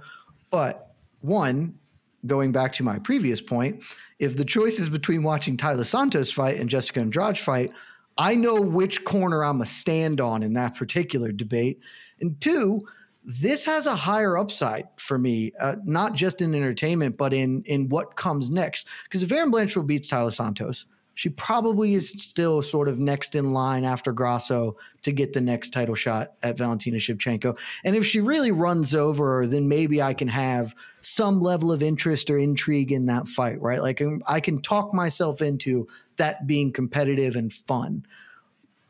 But 0.50 0.94
one, 1.22 1.78
going 2.26 2.52
back 2.52 2.74
to 2.74 2.84
my 2.84 3.00
previous 3.00 3.42
point, 3.42 3.84
if 4.20 4.38
the 4.38 4.46
choice 4.46 4.80
is 4.80 4.90
between 4.90 5.24
watching 5.24 5.58
Taila 5.58 5.86
Santos 5.86 6.32
fight 6.32 6.60
and 6.60 6.70
Jessica 6.70 7.00
Andrade 7.02 7.38
fight, 7.38 7.72
I 8.18 8.36
know 8.36 8.62
which 8.62 9.04
corner 9.04 9.44
I'm 9.44 9.62
a 9.62 9.66
stand 9.66 10.22
on 10.22 10.44
in 10.44 10.54
that 10.54 10.76
particular 10.76 11.32
debate. 11.32 11.80
And 12.20 12.40
two, 12.40 12.82
this 13.24 13.66
has 13.66 13.86
a 13.86 13.96
higher 13.96 14.38
upside 14.38 14.88
for 14.98 15.18
me, 15.18 15.52
uh, 15.60 15.76
not 15.84 16.14
just 16.14 16.42
in 16.42 16.56
entertainment, 16.56 17.18
but 17.18 17.34
in 17.34 17.64
in 17.66 17.90
what 17.90 18.16
comes 18.16 18.50
next. 18.50 18.88
Because 19.04 19.24
if 19.24 19.32
Erin 19.32 19.52
Blanchfield 19.52 19.88
beats 19.88 20.08
Taila 20.08 20.34
Santos, 20.34 20.86
she 21.14 21.30
probably 21.30 21.94
is 21.94 22.10
still 22.10 22.62
sort 22.62 22.88
of 22.88 22.98
next 22.98 23.36
in 23.36 23.54
line 23.54 23.84
after 23.84 24.12
Grasso 24.12 24.76
to 25.04 25.12
get 25.12 25.34
the 25.34 25.42
next 25.42 25.72
title 25.72 25.94
shot 25.94 26.34
at 26.42 26.58
Valentina 26.58 26.98
Shevchenko. 26.98 27.56
And 27.84 27.96
if 27.96 28.06
she 28.06 28.22
really 28.22 28.52
runs 28.52 28.96
over 28.96 29.38
her, 29.38 29.48
then 29.48 29.68
maybe 29.68 30.02
I 30.02 30.14
can 30.14 30.30
have 30.30 30.74
some 31.02 31.42
level 31.42 31.72
of 31.72 31.84
interest 31.84 32.30
or 32.30 32.40
intrigue 32.40 32.92
in 32.92 33.06
that 33.08 33.28
fight, 33.28 33.62
right? 33.62 33.82
Like 33.82 34.02
um, 34.02 34.24
I 34.28 34.40
can 34.40 34.62
talk 34.62 34.94
myself 34.94 35.42
into 35.42 35.88
that 36.18 36.48
being 36.48 36.72
competitive 36.72 37.36
and 37.36 37.52
fun 37.52 38.06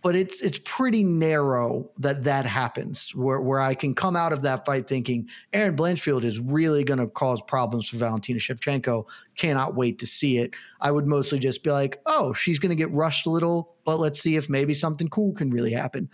but 0.01 0.15
it's 0.15 0.41
it's 0.41 0.59
pretty 0.63 1.03
narrow 1.03 1.89
that 1.99 2.23
that 2.23 2.45
happens 2.45 3.13
where, 3.15 3.39
where 3.39 3.59
I 3.59 3.75
can 3.75 3.93
come 3.93 4.15
out 4.15 4.33
of 4.33 4.41
that 4.41 4.65
fight 4.65 4.87
thinking 4.87 5.29
Erin 5.53 5.75
Blanchfield 5.75 6.23
is 6.23 6.39
really 6.39 6.83
going 6.83 6.99
to 6.99 7.07
cause 7.07 7.41
problems 7.41 7.89
for 7.89 7.97
Valentina 7.97 8.39
Shevchenko. 8.39 9.07
Cannot 9.35 9.75
wait 9.75 9.99
to 9.99 10.07
see 10.07 10.39
it. 10.39 10.55
I 10.79 10.91
would 10.91 11.05
mostly 11.05 11.39
just 11.39 11.63
be 11.63 11.71
like, 11.71 12.01
oh, 12.05 12.33
she's 12.33 12.59
going 12.59 12.69
to 12.69 12.75
get 12.75 12.91
rushed 12.91 13.27
a 13.27 13.29
little, 13.29 13.75
but 13.85 13.99
let's 13.99 14.19
see 14.19 14.35
if 14.35 14.49
maybe 14.49 14.73
something 14.73 15.07
cool 15.09 15.33
can 15.33 15.51
really 15.51 15.71
happen. 15.71 16.09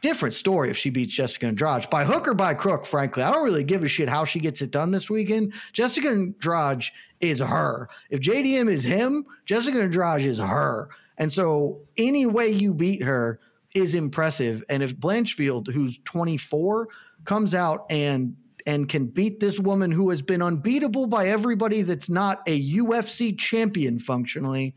Different 0.00 0.34
story 0.34 0.70
if 0.70 0.78
she 0.78 0.88
beats 0.88 1.12
Jessica 1.12 1.46
Andrade 1.46 1.88
by 1.90 2.04
hook 2.04 2.26
or 2.26 2.32
by 2.32 2.54
crook. 2.54 2.86
Frankly, 2.86 3.22
I 3.22 3.30
don't 3.30 3.44
really 3.44 3.64
give 3.64 3.82
a 3.82 3.88
shit 3.88 4.08
how 4.08 4.24
she 4.24 4.40
gets 4.40 4.62
it 4.62 4.70
done 4.70 4.90
this 4.90 5.10
weekend. 5.10 5.52
Jessica 5.74 6.08
Andrade 6.08 6.84
is 7.20 7.38
her. 7.40 7.88
If 8.08 8.20
JDM 8.20 8.70
is 8.70 8.82
him, 8.82 9.26
Jessica 9.44 9.82
Andrade 9.82 10.22
is 10.22 10.38
her. 10.38 10.88
And 11.20 11.30
so 11.30 11.82
any 11.98 12.26
way 12.26 12.48
you 12.48 12.74
beat 12.74 13.02
her 13.02 13.38
is 13.74 13.94
impressive. 13.94 14.64
And 14.68 14.82
if 14.82 14.96
Blanchfield, 14.96 15.72
who's 15.72 16.00
24, 16.04 16.88
comes 17.24 17.54
out 17.54 17.86
and 17.90 18.34
and 18.66 18.88
can 18.88 19.06
beat 19.06 19.40
this 19.40 19.58
woman 19.58 19.90
who 19.90 20.10
has 20.10 20.20
been 20.20 20.42
unbeatable 20.42 21.06
by 21.06 21.28
everybody 21.28 21.80
that's 21.80 22.10
not 22.10 22.42
a 22.46 22.72
UFC 22.72 23.38
champion 23.38 23.98
functionally, 23.98 24.74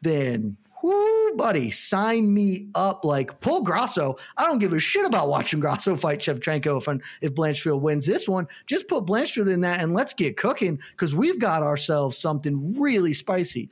then 0.00 0.56
whoo, 0.82 1.36
buddy, 1.36 1.70
sign 1.70 2.32
me 2.32 2.68
up. 2.74 3.04
Like 3.04 3.40
pull 3.40 3.62
Grasso. 3.62 4.16
I 4.36 4.46
don't 4.46 4.58
give 4.58 4.72
a 4.72 4.80
shit 4.80 5.04
about 5.04 5.28
watching 5.28 5.60
Grasso 5.60 5.96
fight 5.96 6.20
Shevchenko 6.20 6.78
if, 6.78 7.02
if 7.20 7.34
Blanchfield 7.34 7.80
wins 7.80 8.06
this 8.06 8.28
one. 8.28 8.46
Just 8.66 8.88
put 8.88 9.04
Blanchfield 9.06 9.52
in 9.52 9.60
that 9.62 9.80
and 9.80 9.94
let's 9.94 10.14
get 10.14 10.36
cooking 10.36 10.78
because 10.92 11.14
we've 11.14 11.38
got 11.38 11.62
ourselves 11.62 12.16
something 12.16 12.78
really 12.80 13.12
spicy. 13.12 13.70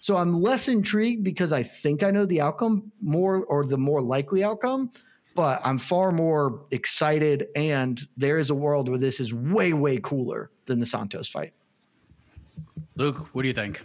So 0.00 0.16
I'm 0.16 0.40
less 0.40 0.68
intrigued 0.68 1.22
because 1.22 1.52
I 1.52 1.62
think 1.62 2.02
I 2.02 2.10
know 2.10 2.24
the 2.24 2.40
outcome 2.40 2.90
more 3.02 3.44
or 3.44 3.64
the 3.64 3.76
more 3.76 4.00
likely 4.00 4.42
outcome, 4.42 4.90
but 5.34 5.60
I'm 5.62 5.76
far 5.76 6.10
more 6.10 6.62
excited. 6.70 7.48
And 7.54 8.00
there 8.16 8.38
is 8.38 8.48
a 8.48 8.54
world 8.54 8.88
where 8.88 8.98
this 8.98 9.20
is 9.20 9.34
way, 9.34 9.74
way 9.74 9.98
cooler 9.98 10.50
than 10.64 10.80
the 10.80 10.86
Santos 10.86 11.28
fight. 11.28 11.52
Luke, 12.96 13.28
what 13.34 13.42
do 13.42 13.48
you 13.48 13.54
think? 13.54 13.84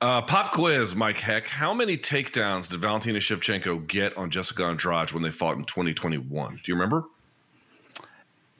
Uh, 0.00 0.22
pop 0.22 0.52
quiz, 0.52 0.94
Mike 0.94 1.18
Heck. 1.18 1.46
How 1.46 1.74
many 1.74 1.98
takedowns 1.98 2.70
did 2.70 2.80
Valentina 2.80 3.18
Shevchenko 3.18 3.86
get 3.86 4.16
on 4.16 4.30
Jessica 4.30 4.64
Andrade 4.64 5.12
when 5.12 5.22
they 5.22 5.30
fought 5.30 5.56
in 5.56 5.64
2021? 5.64 6.54
Do 6.54 6.62
you 6.66 6.74
remember? 6.74 7.04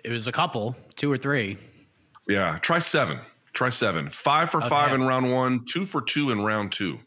It 0.05 0.10
was 0.10 0.27
a 0.27 0.32
couple, 0.32 0.77
two 0.97 1.10
or 1.10 1.16
three. 1.16 1.56
Yeah, 2.28 2.59
try 2.59 2.78
seven. 2.78 3.20
Try 3.52 3.68
seven. 3.68 4.10
Five 4.10 4.51
for 4.51 4.59
okay. 4.59 4.68
five 4.68 4.93
in 4.93 5.02
round 5.02 5.32
one, 5.32 5.64
two 5.66 5.85
for 5.85 6.01
two 6.01 6.31
in 6.31 6.43
round 6.43 6.72
two. 6.72 6.98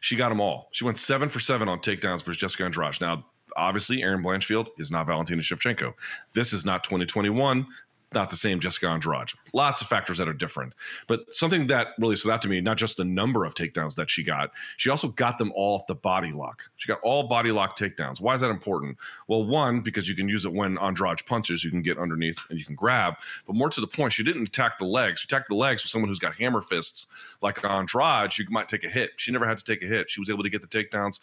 She 0.00 0.16
got 0.16 0.28
them 0.28 0.40
all. 0.40 0.68
She 0.72 0.84
went 0.84 0.98
seven 0.98 1.28
for 1.28 1.40
seven 1.40 1.68
on 1.68 1.80
takedowns 1.80 2.22
versus 2.22 2.36
Jessica 2.36 2.64
Andrade. 2.64 3.00
Now, 3.00 3.18
obviously, 3.56 4.02
Erin 4.02 4.22
Blanchfield 4.22 4.68
is 4.78 4.90
not 4.90 5.06
Valentina 5.06 5.42
Shevchenko. 5.42 5.94
This 6.32 6.52
is 6.52 6.64
not 6.64 6.84
2021 6.84 7.66
not 8.14 8.30
the 8.30 8.36
same 8.36 8.60
Jessica 8.60 8.88
Andrade. 8.88 9.30
Lots 9.52 9.82
of 9.82 9.88
factors 9.88 10.18
that 10.18 10.28
are 10.28 10.32
different. 10.32 10.72
But 11.06 11.34
something 11.34 11.66
that 11.66 11.88
really 11.98 12.16
stood 12.16 12.30
out 12.30 12.40
to 12.42 12.48
me, 12.48 12.60
not 12.60 12.76
just 12.76 12.96
the 12.96 13.04
number 13.04 13.44
of 13.44 13.54
takedowns 13.54 13.96
that 13.96 14.08
she 14.08 14.22
got, 14.22 14.52
she 14.76 14.90
also 14.90 15.08
got 15.08 15.38
them 15.38 15.52
all 15.54 15.74
off 15.74 15.86
the 15.86 15.94
body 15.94 16.32
lock. 16.32 16.62
She 16.76 16.88
got 16.88 17.00
all 17.02 17.24
body 17.24 17.50
lock 17.50 17.76
takedowns. 17.76 18.20
Why 18.20 18.34
is 18.34 18.40
that 18.40 18.50
important? 18.50 18.96
Well, 19.28 19.44
one, 19.44 19.80
because 19.80 20.08
you 20.08 20.14
can 20.14 20.28
use 20.28 20.44
it 20.44 20.52
when 20.52 20.78
Andrade 20.78 21.26
punches, 21.26 21.64
you 21.64 21.70
can 21.70 21.82
get 21.82 21.98
underneath 21.98 22.38
and 22.48 22.58
you 22.58 22.64
can 22.64 22.76
grab. 22.76 23.14
But 23.46 23.56
more 23.56 23.70
to 23.70 23.80
the 23.80 23.86
point, 23.86 24.12
she 24.12 24.22
didn't 24.22 24.48
attack 24.48 24.78
the 24.78 24.86
legs. 24.86 25.20
She 25.20 25.26
attacked 25.26 25.48
the 25.48 25.56
legs 25.56 25.82
with 25.82 25.90
someone 25.90 26.08
who's 26.08 26.18
got 26.18 26.36
hammer 26.36 26.62
fists 26.62 27.08
like 27.42 27.64
Andrade. 27.64 28.32
She 28.32 28.44
might 28.48 28.68
take 28.68 28.84
a 28.84 28.88
hit. 28.88 29.12
She 29.16 29.32
never 29.32 29.46
had 29.46 29.58
to 29.58 29.64
take 29.64 29.82
a 29.82 29.86
hit. 29.86 30.10
She 30.10 30.20
was 30.20 30.30
able 30.30 30.42
to 30.44 30.50
get 30.50 30.62
the 30.62 30.68
takedowns 30.68 31.20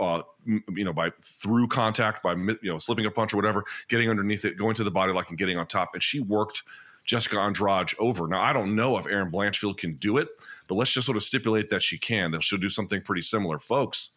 uh, 0.00 0.22
you 0.46 0.84
know, 0.84 0.92
by 0.92 1.10
through 1.22 1.68
contact, 1.68 2.22
by 2.22 2.32
you 2.34 2.58
know, 2.62 2.78
slipping 2.78 3.06
a 3.06 3.10
punch 3.10 3.32
or 3.32 3.36
whatever, 3.36 3.64
getting 3.88 4.10
underneath 4.10 4.44
it, 4.44 4.56
going 4.56 4.74
to 4.74 4.84
the 4.84 4.90
body 4.90 5.12
lock 5.12 5.28
and 5.30 5.38
getting 5.38 5.58
on 5.58 5.66
top. 5.66 5.90
And 5.94 6.02
she 6.02 6.20
worked 6.20 6.62
Jessica 7.04 7.38
Andrade 7.38 7.92
over. 7.98 8.26
Now, 8.26 8.42
I 8.42 8.52
don't 8.52 8.74
know 8.74 8.98
if 8.98 9.06
Erin 9.06 9.30
Blanchfield 9.30 9.78
can 9.78 9.94
do 9.94 10.18
it, 10.18 10.28
but 10.66 10.74
let's 10.74 10.90
just 10.90 11.06
sort 11.06 11.16
of 11.16 11.22
stipulate 11.22 11.70
that 11.70 11.82
she 11.82 11.98
can. 11.98 12.32
That 12.32 12.42
she'll 12.42 12.58
do 12.58 12.70
something 12.70 13.00
pretty 13.00 13.22
similar, 13.22 13.58
folks 13.58 14.10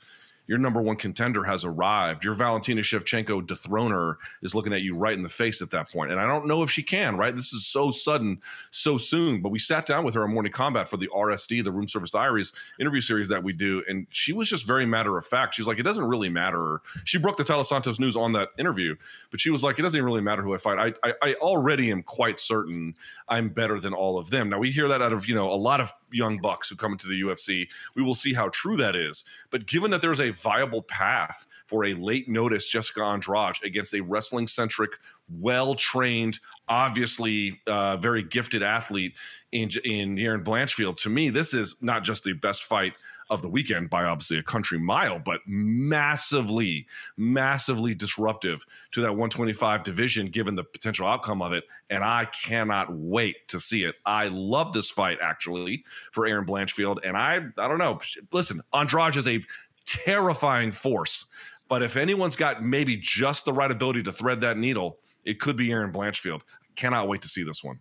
your 0.50 0.58
number 0.58 0.82
one 0.82 0.96
contender 0.96 1.44
has 1.44 1.64
arrived. 1.64 2.24
Your 2.24 2.34
Valentina 2.34 2.82
Shevchenko 2.82 3.46
dethroner 3.46 4.16
is 4.42 4.56
looking 4.56 4.74
at 4.74 4.82
you 4.82 4.96
right 4.96 5.14
in 5.14 5.22
the 5.22 5.30
face 5.30 5.62
at 5.62 5.70
that 5.70 5.92
point. 5.92 6.10
And 6.10 6.20
I 6.20 6.26
don't 6.26 6.48
know 6.48 6.64
if 6.64 6.72
she 6.72 6.82
can, 6.82 7.18
right? 7.18 7.36
This 7.36 7.54
is 7.54 7.68
so 7.68 7.92
sudden, 7.92 8.42
so 8.72 8.98
soon. 8.98 9.44
But 9.44 9.50
we 9.50 9.60
sat 9.60 9.86
down 9.86 10.04
with 10.04 10.16
her 10.16 10.24
on 10.24 10.34
Morning 10.34 10.52
Kombat 10.52 10.88
for 10.88 10.98
the 10.98 11.08
RSD, 11.10 11.64
the 11.64 11.72
Room 11.72 11.88
Service 11.88 12.10
Diaries 12.10 12.52
interview 12.80 13.00
series 13.00 13.28
that 13.28 13.44
we 13.44 13.54
do. 13.54 13.84
And 13.88 14.08
she 14.10 14.34
was 14.34 14.50
just 14.50 14.66
very 14.66 14.88
matter 14.88 15.20
of 15.20 15.24
fact. 15.24 15.54
She's 15.54 15.68
like, 15.68 15.78
it 15.78 15.84
doesn't 15.84 16.06
really 16.06 16.30
matter. 16.30 16.82
She 17.06 17.20
broke 17.20 17.38
the 17.38 17.44
Taila 17.44 17.64
Santos 17.64 18.00
news 18.00 18.16
on 18.16 18.32
that 18.32 18.50
interview, 18.58 18.96
but 19.30 19.40
she 19.40 19.52
was 19.52 19.64
like, 19.64 19.78
it 19.78 19.84
doesn't 19.84 20.04
really 20.04 20.22
matter 20.22 20.42
who 20.42 20.56
I 20.56 20.58
fight. 20.58 20.96
I, 21.04 21.08
I, 21.08 21.14
I 21.22 21.34
already 21.36 21.92
am 21.92 22.02
quite 22.02 22.40
certain 22.40 22.96
I'm 23.28 23.50
better 23.50 23.80
than 23.80 23.94
all 23.94 24.18
of 24.18 24.32
them. 24.32 24.50
Now, 24.50 24.58
we 24.58 24.72
hear 24.72 24.88
that 24.88 25.04
out 25.04 25.14
of, 25.14 25.28
you 25.28 25.36
know, 25.36 25.52
a 25.52 25.54
lot 25.54 25.80
of 25.80 25.94
young 26.12 26.40
bucks 26.40 26.70
who 26.70 26.76
come 26.76 26.94
into 26.94 27.08
the 27.08 27.22
UFC. 27.22 27.68
We 27.96 28.02
will 28.02 28.16
see 28.16 28.34
how 28.34 28.50
true 28.50 28.78
that 28.78 28.96
is. 28.96 29.24
But 29.52 29.68
given 29.68 29.92
that 29.92 30.02
there's 30.02 30.20
a 30.20 30.32
viable 30.42 30.82
path 30.84 31.48
for 31.66 31.86
a 31.86 31.94
late 31.94 32.28
notice 32.28 32.68
Jessica 32.68 33.04
Andrade 33.04 33.56
against 33.64 33.94
a 33.94 34.02
wrestling 34.02 34.48
centric, 34.48 34.98
well 35.40 35.76
trained, 35.76 36.40
obviously 36.68 37.60
uh, 37.68 37.98
very 37.98 38.24
gifted 38.24 38.64
athlete 38.64 39.14
in 39.52 39.70
in 39.84 40.18
Erin 40.18 40.44
Blanchfield. 40.44 40.98
To 40.98 41.10
me, 41.10 41.30
this 41.30 41.54
is 41.54 41.76
not 41.82 42.04
just 42.04 42.24
the 42.24 42.34
best 42.34 42.64
fight 42.64 42.94
of 43.30 43.42
the 43.42 43.50
weekend 43.50 43.90
by 43.90 44.06
obviously 44.06 44.40
a 44.40 44.44
country 44.44 44.80
mile, 44.80 45.20
but 45.20 45.42
massively, 45.46 46.88
massively 47.16 47.94
disruptive 47.94 48.66
to 48.92 49.02
that 49.02 49.12
125 49.12 49.84
division, 49.84 50.28
given 50.28 50.56
the 50.56 50.64
potential 50.64 51.08
outcome 51.08 51.42
of 51.42 51.54
it. 51.54 51.64
And 51.92 52.04
I 52.04 52.26
cannot 52.26 52.88
wait 52.92 53.48
to 53.50 53.60
see 53.60 53.84
it. 53.84 53.98
I 54.06 54.30
love 54.30 54.74
this 54.74 54.90
fight 54.90 55.20
actually 55.22 55.84
for 56.12 56.26
Erin 56.26 56.46
Blanchfield, 56.46 57.00
and 57.04 57.16
I 57.16 57.40
I 57.58 57.68
don't 57.68 57.78
know. 57.78 58.00
Listen, 58.32 58.62
Andrade 58.74 59.16
is 59.16 59.28
a 59.28 59.44
terrifying 59.90 60.72
force. 60.72 61.26
But 61.68 61.84
if 61.84 61.98
anyone's 61.98 62.36
got 62.36 62.64
maybe 62.64 62.98
just 62.98 63.46
the 63.46 63.54
right 63.54 63.70
ability 63.70 64.04
to 64.04 64.12
thread 64.12 64.42
that 64.42 64.58
needle, 64.58 65.00
it 65.26 65.40
could 65.40 65.56
be 65.56 65.72
Erin 65.72 65.92
Blanchfield. 65.92 66.42
Cannot 66.76 67.08
wait 67.08 67.22
to 67.22 67.28
see 67.28 67.44
this 67.44 67.64
one. 67.64 67.80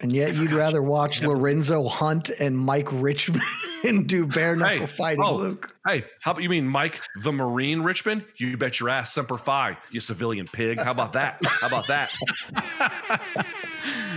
And 0.00 0.12
yet 0.12 0.36
you'd 0.36 0.52
rather 0.52 0.80
watch 0.80 1.22
Lorenzo 1.22 1.88
Hunt 1.88 2.30
and 2.38 2.56
Mike 2.56 2.86
Richman 2.92 3.42
do 4.06 4.26
bare 4.26 4.54
knuckle 4.54 4.78
hey, 4.78 4.86
fighting, 4.86 5.24
oh, 5.24 5.34
Luke. 5.34 5.74
Hey, 5.86 6.04
how 6.22 6.30
about 6.30 6.42
you 6.44 6.48
mean 6.48 6.68
Mike 6.68 7.02
the 7.22 7.32
Marine 7.32 7.80
Richman? 7.80 8.24
You 8.36 8.56
bet 8.56 8.78
your 8.78 8.90
ass, 8.90 9.12
Semper 9.12 9.38
Fi, 9.38 9.76
you 9.90 9.98
civilian 9.98 10.46
pig. 10.46 10.78
How 10.78 10.92
about 10.92 11.14
that? 11.14 11.44
How 11.44 11.66
about 11.66 11.88
that? 11.88 12.12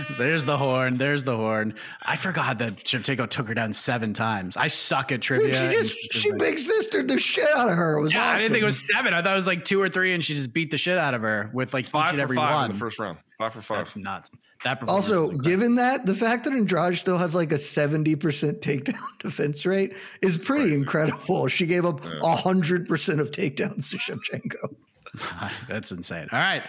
There's 0.18 0.44
the 0.44 0.56
horn. 0.56 0.98
There's 0.98 1.24
the 1.24 1.36
horn. 1.36 1.74
I 2.02 2.16
forgot 2.16 2.58
that 2.58 2.76
Shevchenko 2.76 3.28
took 3.28 3.48
her 3.48 3.54
down 3.54 3.72
seven 3.72 4.14
times. 4.14 4.56
I 4.56 4.68
suck 4.68 5.10
at 5.10 5.20
trivia. 5.20 5.56
Dude, 5.56 5.72
she 5.72 5.76
just 5.76 6.12
she 6.12 6.32
big 6.32 6.58
sistered 6.58 7.08
the 7.08 7.18
shit 7.18 7.48
out 7.56 7.70
of 7.70 7.76
her. 7.76 7.98
It 7.98 8.02
was 8.02 8.14
yeah, 8.14 8.20
awesome. 8.20 8.34
I 8.34 8.38
didn't 8.38 8.52
think 8.52 8.62
it 8.62 8.66
was 8.66 8.86
seven. 8.86 9.14
I 9.14 9.22
thought 9.22 9.32
it 9.32 9.36
was 9.36 9.46
like 9.46 9.64
two 9.64 9.80
or 9.80 9.88
three, 9.88 10.12
and 10.12 10.24
she 10.24 10.34
just 10.34 10.52
beat 10.52 10.70
the 10.70 10.78
shit 10.78 10.98
out 10.98 11.14
of 11.14 11.22
her 11.22 11.50
with 11.52 11.74
like 11.74 11.86
five 11.86 12.08
each 12.08 12.12
and 12.12 12.20
every 12.20 12.36
five 12.36 12.54
one. 12.54 12.64
in 12.66 12.72
the 12.72 12.78
first 12.78 12.98
round. 12.98 13.18
Five 13.42 13.54
for 13.54 13.60
five. 13.60 13.78
That's 13.78 13.96
nuts. 13.96 14.30
That 14.62 14.88
also, 14.88 15.28
given 15.30 15.74
that 15.74 16.06
the 16.06 16.14
fact 16.14 16.44
that 16.44 16.52
Andrade 16.52 16.96
still 16.96 17.18
has 17.18 17.34
like 17.34 17.50
a 17.50 17.58
seventy 17.58 18.14
percent 18.14 18.60
takedown 18.60 19.02
defense 19.18 19.66
rate 19.66 19.94
is 20.20 20.38
pretty 20.38 20.66
Crazy. 20.66 20.76
incredible. 20.76 21.48
She 21.48 21.66
gave 21.66 21.84
up 21.84 22.04
hundred 22.22 22.82
yeah. 22.82 22.88
percent 22.88 23.20
of 23.20 23.32
takedowns 23.32 23.90
to 23.90 23.96
Shevchenko. 23.96 25.50
That's 25.68 25.90
insane. 25.90 26.28
All 26.30 26.38
right. 26.38 26.62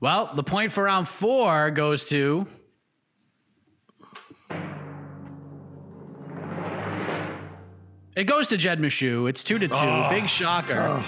Well, 0.00 0.30
the 0.34 0.42
point 0.42 0.72
for 0.72 0.84
round 0.84 1.08
four 1.08 1.70
goes 1.70 2.04
to 2.10 2.46
It 8.14 8.24
goes 8.24 8.46
to 8.48 8.58
Jed 8.58 8.78
Meshew. 8.78 9.26
It's 9.26 9.42
two 9.42 9.58
to 9.58 9.68
two. 9.68 9.74
Oh, 9.74 10.10
Big 10.10 10.28
shocker. 10.28 10.76
Oh. 10.76 10.98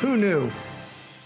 Who 0.00 0.16
knew? 0.16 0.50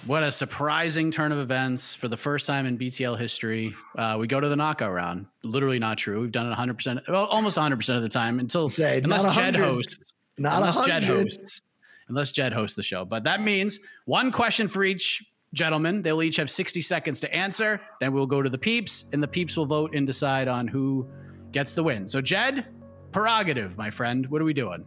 What 0.06 0.24
a 0.24 0.32
surprising 0.32 1.12
turn 1.12 1.30
of 1.30 1.38
events 1.38 1.94
for 1.94 2.08
the 2.08 2.16
first 2.16 2.44
time 2.44 2.66
in 2.66 2.76
BTL 2.76 3.16
history. 3.16 3.72
Uh, 3.96 4.16
we 4.18 4.26
go 4.26 4.40
to 4.40 4.48
the 4.48 4.56
knockout 4.56 4.92
round. 4.92 5.26
Literally 5.44 5.78
not 5.78 5.96
true. 5.96 6.20
We've 6.20 6.32
done 6.32 6.50
it 6.50 6.56
100%, 6.56 7.08
well, 7.08 7.26
almost 7.26 7.56
100% 7.56 7.96
of 7.96 8.02
the 8.02 8.08
time 8.08 8.40
until 8.40 8.68
Say, 8.68 9.00
unless 9.02 9.32
Jed 9.36 9.54
hosts. 9.54 10.14
Not 10.38 10.56
unless 10.56 10.86
Jed 10.86 11.04
hosts. 11.04 11.62
Unless 12.08 12.32
Jed 12.32 12.52
hosts 12.52 12.74
the 12.74 12.82
show. 12.82 13.04
But 13.04 13.22
that 13.24 13.40
means 13.40 13.78
one 14.06 14.32
question 14.32 14.66
for 14.66 14.82
each 14.82 15.24
gentleman. 15.54 16.02
They'll 16.02 16.22
each 16.22 16.36
have 16.36 16.50
60 16.50 16.82
seconds 16.82 17.20
to 17.20 17.32
answer. 17.32 17.80
Then 18.00 18.12
we'll 18.12 18.26
go 18.26 18.42
to 18.42 18.50
the 18.50 18.58
peeps, 18.58 19.04
and 19.12 19.22
the 19.22 19.28
peeps 19.28 19.56
will 19.56 19.66
vote 19.66 19.94
and 19.94 20.04
decide 20.04 20.48
on 20.48 20.66
who 20.66 21.06
gets 21.52 21.74
the 21.74 21.82
win. 21.84 22.08
So, 22.08 22.20
Jed, 22.20 22.66
prerogative, 23.12 23.78
my 23.78 23.90
friend. 23.90 24.26
What 24.26 24.42
are 24.42 24.44
we 24.44 24.54
doing? 24.54 24.84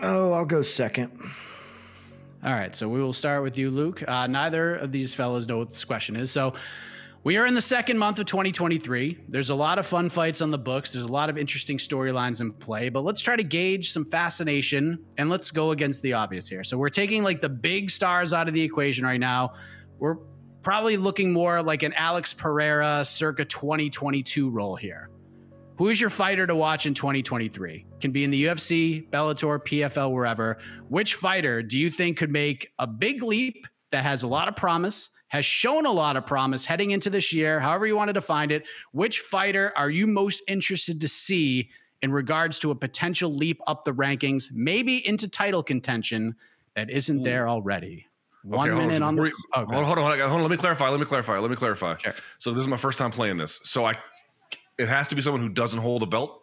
Oh, 0.00 0.32
I'll 0.32 0.46
go 0.46 0.62
second. 0.62 1.12
All 2.44 2.52
right, 2.52 2.74
so 2.74 2.88
we 2.88 3.00
will 3.00 3.12
start 3.12 3.44
with 3.44 3.56
you, 3.56 3.70
Luke. 3.70 4.02
Uh, 4.06 4.26
neither 4.26 4.74
of 4.74 4.90
these 4.90 5.14
fellas 5.14 5.46
know 5.46 5.58
what 5.58 5.70
this 5.70 5.84
question 5.84 6.16
is. 6.16 6.32
So 6.32 6.54
we 7.22 7.36
are 7.36 7.46
in 7.46 7.54
the 7.54 7.60
second 7.62 7.98
month 7.98 8.18
of 8.18 8.26
2023. 8.26 9.16
There's 9.28 9.50
a 9.50 9.54
lot 9.54 9.78
of 9.78 9.86
fun 9.86 10.10
fights 10.10 10.40
on 10.40 10.50
the 10.50 10.58
books. 10.58 10.92
There's 10.92 11.04
a 11.04 11.12
lot 11.12 11.30
of 11.30 11.38
interesting 11.38 11.78
storylines 11.78 12.40
in 12.40 12.52
play, 12.52 12.88
but 12.88 13.04
let's 13.04 13.20
try 13.20 13.36
to 13.36 13.44
gauge 13.44 13.92
some 13.92 14.04
fascination 14.04 15.04
and 15.18 15.30
let's 15.30 15.52
go 15.52 15.70
against 15.70 16.02
the 16.02 16.14
obvious 16.14 16.48
here. 16.48 16.64
So 16.64 16.76
we're 16.76 16.88
taking 16.88 17.22
like 17.22 17.40
the 17.40 17.48
big 17.48 17.92
stars 17.92 18.32
out 18.32 18.48
of 18.48 18.54
the 18.54 18.62
equation 18.62 19.04
right 19.04 19.20
now. 19.20 19.54
We're 20.00 20.16
probably 20.64 20.96
looking 20.96 21.32
more 21.32 21.62
like 21.62 21.84
an 21.84 21.92
Alex 21.92 22.32
Pereira 22.32 23.04
circa 23.04 23.44
2022 23.44 24.50
role 24.50 24.74
here. 24.74 25.11
Who 25.82 25.88
is 25.88 26.00
your 26.00 26.10
fighter 26.10 26.46
to 26.46 26.54
watch 26.54 26.86
in 26.86 26.94
2023? 26.94 27.84
Can 28.00 28.12
be 28.12 28.22
in 28.22 28.30
the 28.30 28.44
UFC, 28.44 29.10
Bellator, 29.10 29.58
PFL, 29.58 30.12
wherever. 30.12 30.58
Which 30.86 31.16
fighter 31.16 31.60
do 31.60 31.76
you 31.76 31.90
think 31.90 32.18
could 32.18 32.30
make 32.30 32.70
a 32.78 32.86
big 32.86 33.20
leap 33.20 33.66
that 33.90 34.04
has 34.04 34.22
a 34.22 34.28
lot 34.28 34.46
of 34.46 34.54
promise, 34.54 35.10
has 35.26 35.44
shown 35.44 35.84
a 35.84 35.90
lot 35.90 36.16
of 36.16 36.24
promise 36.24 36.64
heading 36.64 36.92
into 36.92 37.10
this 37.10 37.32
year, 37.32 37.58
however 37.58 37.84
you 37.84 37.96
want 37.96 38.10
to 38.10 38.12
define 38.12 38.52
it? 38.52 38.62
Which 38.92 39.18
fighter 39.18 39.72
are 39.74 39.90
you 39.90 40.06
most 40.06 40.44
interested 40.46 41.00
to 41.00 41.08
see 41.08 41.68
in 42.00 42.12
regards 42.12 42.60
to 42.60 42.70
a 42.70 42.76
potential 42.76 43.34
leap 43.34 43.60
up 43.66 43.82
the 43.84 43.92
rankings, 43.92 44.52
maybe 44.52 45.04
into 45.04 45.28
title 45.28 45.64
contention 45.64 46.36
that 46.76 46.90
isn't 46.90 47.24
there 47.24 47.48
already? 47.48 48.06
One 48.44 48.70
okay, 48.70 48.78
minute 48.78 49.02
on, 49.02 49.02
on 49.02 49.16
the. 49.16 49.22
You, 49.24 49.32
oh, 49.54 49.64
hold, 49.64 49.72
on, 49.72 49.84
hold 49.84 49.98
on, 49.98 50.18
hold 50.20 50.32
on. 50.32 50.42
Let 50.42 50.50
me 50.52 50.56
clarify. 50.58 50.88
Let 50.90 51.00
me 51.00 51.06
clarify. 51.06 51.38
Let 51.38 51.50
me 51.50 51.56
clarify. 51.56 51.96
Sure. 51.96 52.14
So 52.38 52.52
this 52.52 52.60
is 52.60 52.68
my 52.68 52.76
first 52.76 53.00
time 53.00 53.10
playing 53.10 53.36
this. 53.36 53.60
So 53.64 53.84
I 53.84 53.94
it 54.82 54.88
has 54.88 55.08
to 55.08 55.14
be 55.14 55.22
someone 55.22 55.40
who 55.42 55.48
doesn't 55.48 55.80
hold 55.80 56.02
a 56.02 56.06
belt. 56.06 56.42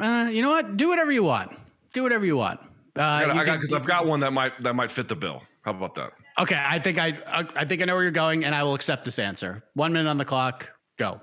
Uh, 0.00 0.28
you 0.32 0.42
know 0.42 0.48
what? 0.48 0.76
Do 0.76 0.88
whatever 0.88 1.12
you 1.12 1.22
want. 1.22 1.52
Do 1.92 2.02
whatever 2.02 2.24
you 2.24 2.36
want. 2.36 2.60
Uh, 2.96 3.02
I 3.02 3.44
got 3.44 3.56
because 3.56 3.72
I've 3.72 3.86
got 3.86 4.06
one 4.06 4.20
that 4.20 4.32
might 4.32 4.60
that 4.62 4.74
might 4.74 4.90
fit 4.90 5.08
the 5.08 5.14
bill. 5.14 5.42
How 5.62 5.72
about 5.72 5.94
that? 5.96 6.12
Okay, 6.38 6.60
I 6.60 6.78
think 6.78 6.98
I 6.98 7.18
I 7.54 7.64
think 7.64 7.82
I 7.82 7.84
know 7.84 7.94
where 7.94 8.02
you're 8.02 8.12
going, 8.12 8.44
and 8.44 8.54
I 8.54 8.62
will 8.62 8.74
accept 8.74 9.04
this 9.04 9.18
answer. 9.18 9.62
One 9.74 9.92
minute 9.92 10.08
on 10.08 10.18
the 10.18 10.24
clock. 10.24 10.70
Go. 10.96 11.20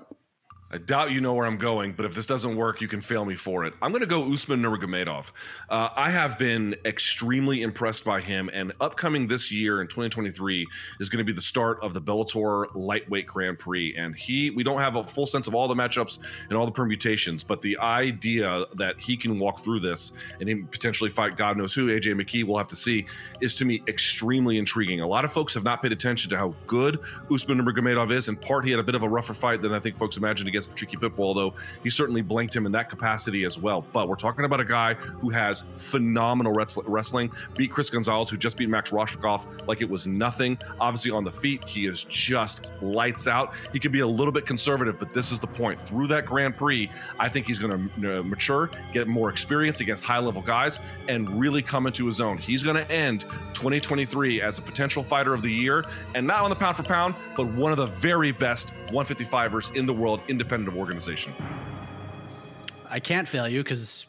I 0.68 0.78
doubt 0.78 1.12
you 1.12 1.20
know 1.20 1.32
where 1.32 1.46
I'm 1.46 1.58
going, 1.58 1.92
but 1.92 2.06
if 2.06 2.14
this 2.16 2.26
doesn't 2.26 2.56
work, 2.56 2.80
you 2.80 2.88
can 2.88 3.00
fail 3.00 3.24
me 3.24 3.36
for 3.36 3.64
it. 3.64 3.74
I'm 3.80 3.92
going 3.92 4.00
to 4.00 4.06
go 4.06 4.32
Usman 4.32 4.60
Nurmagomedov. 4.60 5.30
Uh, 5.68 5.90
I 5.94 6.10
have 6.10 6.40
been 6.40 6.74
extremely 6.84 7.62
impressed 7.62 8.04
by 8.04 8.20
him, 8.20 8.50
and 8.52 8.72
upcoming 8.80 9.28
this 9.28 9.52
year 9.52 9.80
in 9.80 9.86
2023 9.86 10.66
is 10.98 11.08
going 11.08 11.18
to 11.18 11.24
be 11.24 11.32
the 11.32 11.40
start 11.40 11.78
of 11.82 11.94
the 11.94 12.02
Bellator 12.02 12.66
Lightweight 12.74 13.28
Grand 13.28 13.60
Prix. 13.60 13.94
And 13.96 14.16
he, 14.16 14.50
we 14.50 14.64
don't 14.64 14.80
have 14.80 14.96
a 14.96 15.06
full 15.06 15.24
sense 15.24 15.46
of 15.46 15.54
all 15.54 15.68
the 15.68 15.74
matchups 15.74 16.18
and 16.48 16.58
all 16.58 16.66
the 16.66 16.72
permutations, 16.72 17.44
but 17.44 17.62
the 17.62 17.78
idea 17.78 18.64
that 18.74 18.98
he 18.98 19.16
can 19.16 19.38
walk 19.38 19.60
through 19.60 19.78
this 19.78 20.14
and 20.40 20.68
potentially 20.72 21.10
fight 21.10 21.36
God 21.36 21.56
knows 21.56 21.74
who, 21.74 21.86
AJ 21.86 22.20
McKee, 22.20 22.42
we'll 22.42 22.58
have 22.58 22.66
to 22.68 22.76
see, 22.76 23.06
is 23.40 23.54
to 23.54 23.64
me 23.64 23.84
extremely 23.86 24.58
intriguing. 24.58 25.00
A 25.00 25.06
lot 25.06 25.24
of 25.24 25.32
folks 25.32 25.54
have 25.54 25.62
not 25.62 25.80
paid 25.80 25.92
attention 25.92 26.28
to 26.30 26.36
how 26.36 26.56
good 26.66 26.98
Usman 27.32 27.60
Nurmagomedov 27.60 28.10
is. 28.10 28.28
In 28.28 28.34
part, 28.34 28.64
he 28.64 28.72
had 28.72 28.80
a 28.80 28.82
bit 28.84 28.96
of 28.96 29.04
a 29.04 29.08
rougher 29.08 29.32
fight 29.32 29.62
than 29.62 29.72
I 29.72 29.78
think 29.78 29.96
folks 29.96 30.16
imagined 30.16 30.55
against 30.56 30.74
Patricky 30.74 30.98
Pitbull, 30.98 31.34
though 31.34 31.54
he 31.82 31.90
certainly 31.90 32.22
blanked 32.22 32.54
him 32.56 32.66
in 32.66 32.72
that 32.72 32.88
capacity 32.88 33.44
as 33.44 33.58
well. 33.58 33.84
But 33.92 34.08
we're 34.08 34.16
talking 34.16 34.44
about 34.44 34.60
a 34.60 34.64
guy 34.64 34.94
who 34.94 35.28
has 35.30 35.64
phenomenal 35.74 36.52
wrestling, 36.52 37.30
beat 37.56 37.70
Chris 37.70 37.90
Gonzalez, 37.90 38.30
who 38.30 38.36
just 38.36 38.56
beat 38.56 38.68
Max 38.68 38.90
Rohskopf 38.90 39.66
like 39.68 39.82
it 39.82 39.88
was 39.88 40.06
nothing. 40.06 40.58
Obviously, 40.80 41.10
on 41.10 41.24
the 41.24 41.30
feet, 41.30 41.64
he 41.64 41.86
is 41.86 42.04
just 42.04 42.72
lights 42.80 43.28
out. 43.28 43.52
He 43.72 43.78
can 43.78 43.92
be 43.92 44.00
a 44.00 44.06
little 44.06 44.32
bit 44.32 44.46
conservative, 44.46 44.98
but 44.98 45.12
this 45.12 45.30
is 45.30 45.38
the 45.38 45.46
point. 45.46 45.78
Through 45.86 46.06
that 46.08 46.24
Grand 46.26 46.56
Prix, 46.56 46.90
I 47.18 47.28
think 47.28 47.46
he's 47.46 47.58
going 47.58 47.90
to 48.00 48.20
uh, 48.20 48.22
mature, 48.22 48.70
get 48.92 49.06
more 49.08 49.28
experience 49.30 49.80
against 49.80 50.04
high 50.04 50.18
level 50.18 50.42
guys, 50.42 50.80
and 51.08 51.28
really 51.38 51.62
come 51.62 51.86
into 51.86 52.06
his 52.06 52.20
own. 52.20 52.38
He's 52.38 52.62
going 52.62 52.76
to 52.76 52.90
end 52.90 53.22
2023 53.54 54.40
as 54.40 54.58
a 54.58 54.62
potential 54.62 55.02
fighter 55.02 55.34
of 55.34 55.42
the 55.42 55.52
year, 55.52 55.84
and 56.14 56.26
not 56.26 56.42
on 56.42 56.50
the 56.50 56.56
pound 56.56 56.76
for 56.76 56.82
pound, 56.82 57.14
but 57.36 57.46
one 57.46 57.72
of 57.72 57.78
the 57.78 57.86
very 57.86 58.32
best 58.32 58.68
155ers 58.88 59.74
in 59.74 59.86
the 59.86 59.92
world, 59.92 60.20
independent 60.28 60.45
of 60.52 60.76
organization. 60.76 61.32
I 62.88 63.00
can't 63.00 63.28
fail 63.28 63.48
you 63.48 63.62
because 63.62 64.06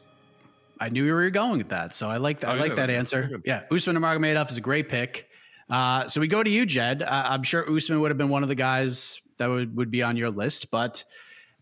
I 0.80 0.89
knew 0.89 1.03
where 1.03 1.09
you 1.09 1.15
were 1.15 1.30
going 1.30 1.57
with 1.57 1.69
that. 1.69 1.95
So 1.95 2.09
I 2.09 2.18
like 2.18 2.41
that. 2.41 2.49
Oh, 2.49 2.53
I 2.53 2.57
like 2.57 2.76
that 2.76 2.89
answer. 2.89 3.41
Yeah, 3.45 3.64
Usman 3.72 3.95
Nurmagomedov 3.95 4.49
is 4.51 4.57
a 4.57 4.61
great 4.61 4.89
pick. 4.89 5.27
Uh, 5.69 6.07
so 6.07 6.22
we 6.22 6.27
go 6.27 6.43
to 6.43 6.49
you, 6.49 6.65
Jed. 6.65 7.01
Uh, 7.01 7.23
I'm 7.26 7.43
sure 7.43 7.69
Usman 7.69 7.99
would 7.99 8.11
have 8.11 8.18
been 8.18 8.30
one 8.30 8.43
of 8.43 8.49
the 8.49 8.55
guys 8.55 9.19
that 9.38 9.47
would, 9.47 9.76
would 9.76 9.91
be 9.91 10.01
on 10.01 10.15
your 10.15 10.30
list, 10.30 10.72
but 10.72 11.03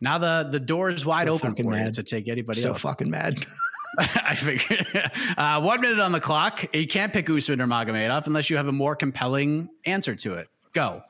now 0.02 0.18
the 0.18 0.47
the 0.52 0.60
door 0.60 0.89
is 0.89 1.06
wide 1.06 1.27
so 1.27 1.34
open 1.34 1.56
for 1.56 1.64
mad. 1.64 1.85
you 1.85 1.91
to 1.93 2.03
take 2.03 2.27
anybody 2.27 2.61
so 2.61 2.69
else. 2.69 2.81
So 2.81 2.89
fucking 2.89 3.10
mad. 3.10 3.45
I 3.97 4.35
figured. 4.35 4.85
Uh, 5.38 5.61
one 5.61 5.80
minute 5.80 5.99
on 5.99 6.11
the 6.11 6.19
clock. 6.19 6.76
You 6.76 6.85
can't 6.85 7.14
pick 7.14 7.30
Usman 7.30 7.60
Nurmagomedov 7.60 8.27
unless 8.27 8.49
you 8.49 8.57
have 8.57 8.68
a 8.68 8.72
more 8.73 8.93
compelling 8.93 9.69
answer 9.85 10.15
to 10.15 10.34
it. 10.34 10.49
Go. 10.73 11.02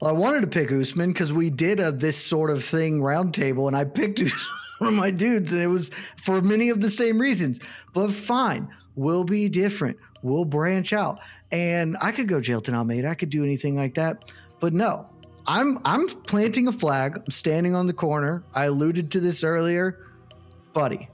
Well, 0.00 0.10
I 0.10 0.12
wanted 0.12 0.40
to 0.42 0.46
pick 0.46 0.72
Usman 0.72 1.12
because 1.12 1.32
we 1.32 1.50
did 1.50 1.80
a 1.80 1.92
this 1.92 2.16
sort 2.16 2.50
of 2.50 2.64
thing 2.64 3.00
roundtable, 3.00 3.68
and 3.68 3.76
I 3.76 3.84
picked 3.84 4.20
one 4.78 4.88
of 4.88 4.94
my 4.94 5.10
dudes, 5.10 5.52
and 5.52 5.62
it 5.62 5.68
was 5.68 5.90
for 6.16 6.40
many 6.40 6.68
of 6.68 6.80
the 6.80 6.90
same 6.90 7.18
reasons. 7.18 7.60
But 7.92 8.10
fine, 8.10 8.68
we'll 8.96 9.24
be 9.24 9.48
different. 9.48 9.96
We'll 10.22 10.44
branch 10.44 10.92
out, 10.92 11.20
and 11.52 11.96
I 12.02 12.12
could 12.12 12.28
go 12.28 12.40
jail 12.40 12.60
Jailton 12.60 12.74
Almeida. 12.74 13.08
I 13.08 13.14
could 13.14 13.30
do 13.30 13.44
anything 13.44 13.76
like 13.76 13.94
that, 13.94 14.32
but 14.60 14.72
no. 14.72 15.10
I'm 15.46 15.78
I'm 15.84 16.08
planting 16.08 16.68
a 16.68 16.72
flag. 16.72 17.16
I'm 17.18 17.30
standing 17.30 17.74
on 17.74 17.86
the 17.86 17.92
corner. 17.92 18.42
I 18.54 18.64
alluded 18.64 19.12
to 19.12 19.20
this 19.20 19.44
earlier, 19.44 19.98
buddy. 20.72 21.10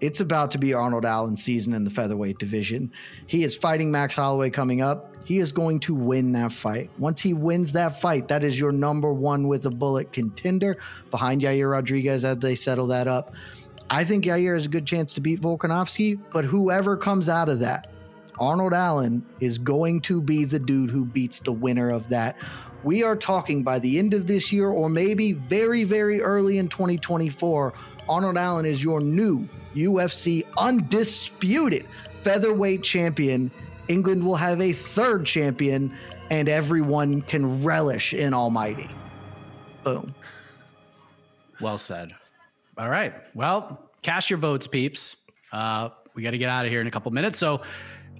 it's 0.00 0.20
about 0.20 0.50
to 0.52 0.58
be 0.58 0.72
Arnold 0.74 1.04
Allen's 1.04 1.42
season 1.42 1.74
in 1.74 1.84
the 1.84 1.90
featherweight 1.90 2.38
division. 2.38 2.90
He 3.26 3.44
is 3.44 3.54
fighting 3.56 3.90
Max 3.90 4.14
Holloway 4.14 4.50
coming 4.50 4.80
up. 4.80 5.07
He 5.28 5.40
is 5.40 5.52
going 5.52 5.80
to 5.80 5.94
win 5.94 6.32
that 6.32 6.54
fight. 6.54 6.88
Once 6.96 7.20
he 7.20 7.34
wins 7.34 7.74
that 7.74 8.00
fight, 8.00 8.28
that 8.28 8.44
is 8.44 8.58
your 8.58 8.72
number 8.72 9.12
one 9.12 9.46
with 9.46 9.66
a 9.66 9.70
bullet 9.70 10.10
contender 10.10 10.78
behind 11.10 11.42
Yair 11.42 11.70
Rodriguez 11.70 12.24
as 12.24 12.38
they 12.38 12.54
settle 12.54 12.86
that 12.86 13.06
up. 13.06 13.34
I 13.90 14.04
think 14.04 14.24
Yair 14.24 14.54
has 14.54 14.64
a 14.64 14.70
good 14.70 14.86
chance 14.86 15.12
to 15.12 15.20
beat 15.20 15.42
Volkanovski, 15.42 16.18
but 16.32 16.46
whoever 16.46 16.96
comes 16.96 17.28
out 17.28 17.50
of 17.50 17.58
that, 17.58 17.90
Arnold 18.40 18.72
Allen 18.72 19.22
is 19.38 19.58
going 19.58 20.00
to 20.00 20.22
be 20.22 20.46
the 20.46 20.58
dude 20.58 20.88
who 20.90 21.04
beats 21.04 21.40
the 21.40 21.52
winner 21.52 21.90
of 21.90 22.08
that. 22.08 22.38
We 22.82 23.02
are 23.02 23.14
talking 23.14 23.62
by 23.62 23.80
the 23.80 23.98
end 23.98 24.14
of 24.14 24.26
this 24.26 24.50
year 24.50 24.70
or 24.70 24.88
maybe 24.88 25.34
very, 25.34 25.84
very 25.84 26.22
early 26.22 26.56
in 26.56 26.68
2024. 26.70 27.74
Arnold 28.08 28.38
Allen 28.38 28.64
is 28.64 28.82
your 28.82 29.02
new 29.02 29.46
UFC 29.74 30.46
undisputed 30.56 31.84
featherweight 32.22 32.82
champion. 32.82 33.50
England 33.88 34.24
will 34.24 34.36
have 34.36 34.60
a 34.60 34.72
third 34.72 35.26
champion, 35.26 35.92
and 36.30 36.48
everyone 36.48 37.22
can 37.22 37.62
relish 37.62 38.14
in 38.14 38.34
Almighty. 38.34 38.88
Boom. 39.84 40.14
Well 41.60 41.78
said. 41.78 42.14
All 42.76 42.88
right. 42.88 43.14
Well, 43.34 43.90
cast 44.02 44.30
your 44.30 44.38
votes, 44.38 44.66
peeps. 44.66 45.16
Uh, 45.52 45.90
we 46.14 46.22
got 46.22 46.30
to 46.30 46.38
get 46.38 46.50
out 46.50 46.64
of 46.64 46.70
here 46.70 46.80
in 46.80 46.86
a 46.86 46.90
couple 46.90 47.10
minutes. 47.10 47.38
So 47.38 47.62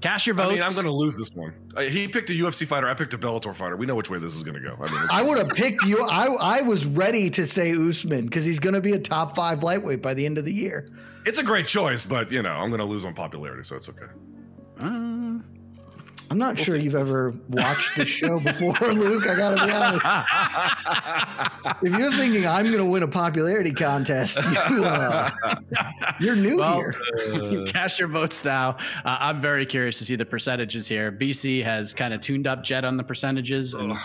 cast 0.00 0.26
your 0.26 0.34
votes. 0.34 0.50
I 0.50 0.54
mean, 0.54 0.62
I'm 0.62 0.72
going 0.72 0.84
to 0.84 0.92
lose 0.92 1.16
this 1.16 1.30
one. 1.34 1.54
Uh, 1.76 1.82
he 1.82 2.08
picked 2.08 2.30
a 2.30 2.32
UFC 2.32 2.66
fighter. 2.66 2.88
I 2.88 2.94
picked 2.94 3.14
a 3.14 3.18
Bellator 3.18 3.54
fighter. 3.54 3.76
We 3.76 3.86
know 3.86 3.94
which 3.94 4.10
way 4.10 4.18
this 4.18 4.34
is 4.34 4.42
going 4.42 4.60
to 4.60 4.60
go. 4.60 4.76
I 4.80 4.90
mean, 4.90 5.06
I 5.10 5.22
would 5.22 5.38
have 5.38 5.50
picked 5.50 5.84
you. 5.84 6.02
I, 6.08 6.26
I 6.40 6.60
was 6.62 6.86
ready 6.86 7.30
to 7.30 7.46
say 7.46 7.72
Usman 7.72 8.26
because 8.26 8.44
he's 8.44 8.58
going 8.58 8.74
to 8.74 8.80
be 8.80 8.92
a 8.92 8.98
top 8.98 9.36
five 9.36 9.62
lightweight 9.62 10.02
by 10.02 10.14
the 10.14 10.24
end 10.24 10.38
of 10.38 10.44
the 10.44 10.52
year. 10.52 10.86
It's 11.26 11.38
a 11.38 11.42
great 11.42 11.66
choice, 11.66 12.04
but 12.04 12.32
you 12.32 12.42
know, 12.42 12.50
I'm 12.50 12.70
going 12.70 12.80
to 12.80 12.86
lose 12.86 13.04
on 13.04 13.14
popularity, 13.14 13.62
so 13.62 13.76
it's 13.76 13.88
okay. 13.88 14.06
Uh, 14.80 15.07
I'm 16.30 16.36
not 16.38 16.56
we'll 16.56 16.64
sure 16.64 16.76
see. 16.76 16.82
you've 16.82 16.94
ever 16.94 17.34
watched 17.48 17.96
this 17.96 18.08
show 18.08 18.38
before, 18.44 18.92
Luke. 18.92 19.26
I 19.26 19.36
gotta 19.36 19.66
be 19.66 19.72
honest. 19.72 20.06
if 21.82 21.98
you're 21.98 22.12
thinking 22.12 22.46
I'm 22.46 22.66
going 22.66 22.78
to 22.78 22.84
win 22.84 23.02
a 23.02 23.08
popularity 23.08 23.72
contest, 23.72 24.36
you, 24.70 24.84
uh, 24.84 25.30
you're 26.20 26.36
new 26.36 26.58
well, 26.58 26.80
here. 26.80 26.94
Uh, 27.28 27.64
cast 27.66 27.98
your 27.98 28.08
votes 28.08 28.44
now. 28.44 28.70
Uh, 29.04 29.16
I'm 29.20 29.40
very 29.40 29.66
curious 29.66 29.98
to 29.98 30.04
see 30.04 30.16
the 30.16 30.24
percentages 30.24 30.86
here. 30.86 31.12
BC 31.12 31.62
has 31.62 31.92
kind 31.92 32.14
of 32.14 32.20
tuned 32.20 32.46
up 32.46 32.62
Jed 32.62 32.84
on 32.84 32.96
the 32.96 33.04
percentages, 33.04 33.74
and 33.74 33.96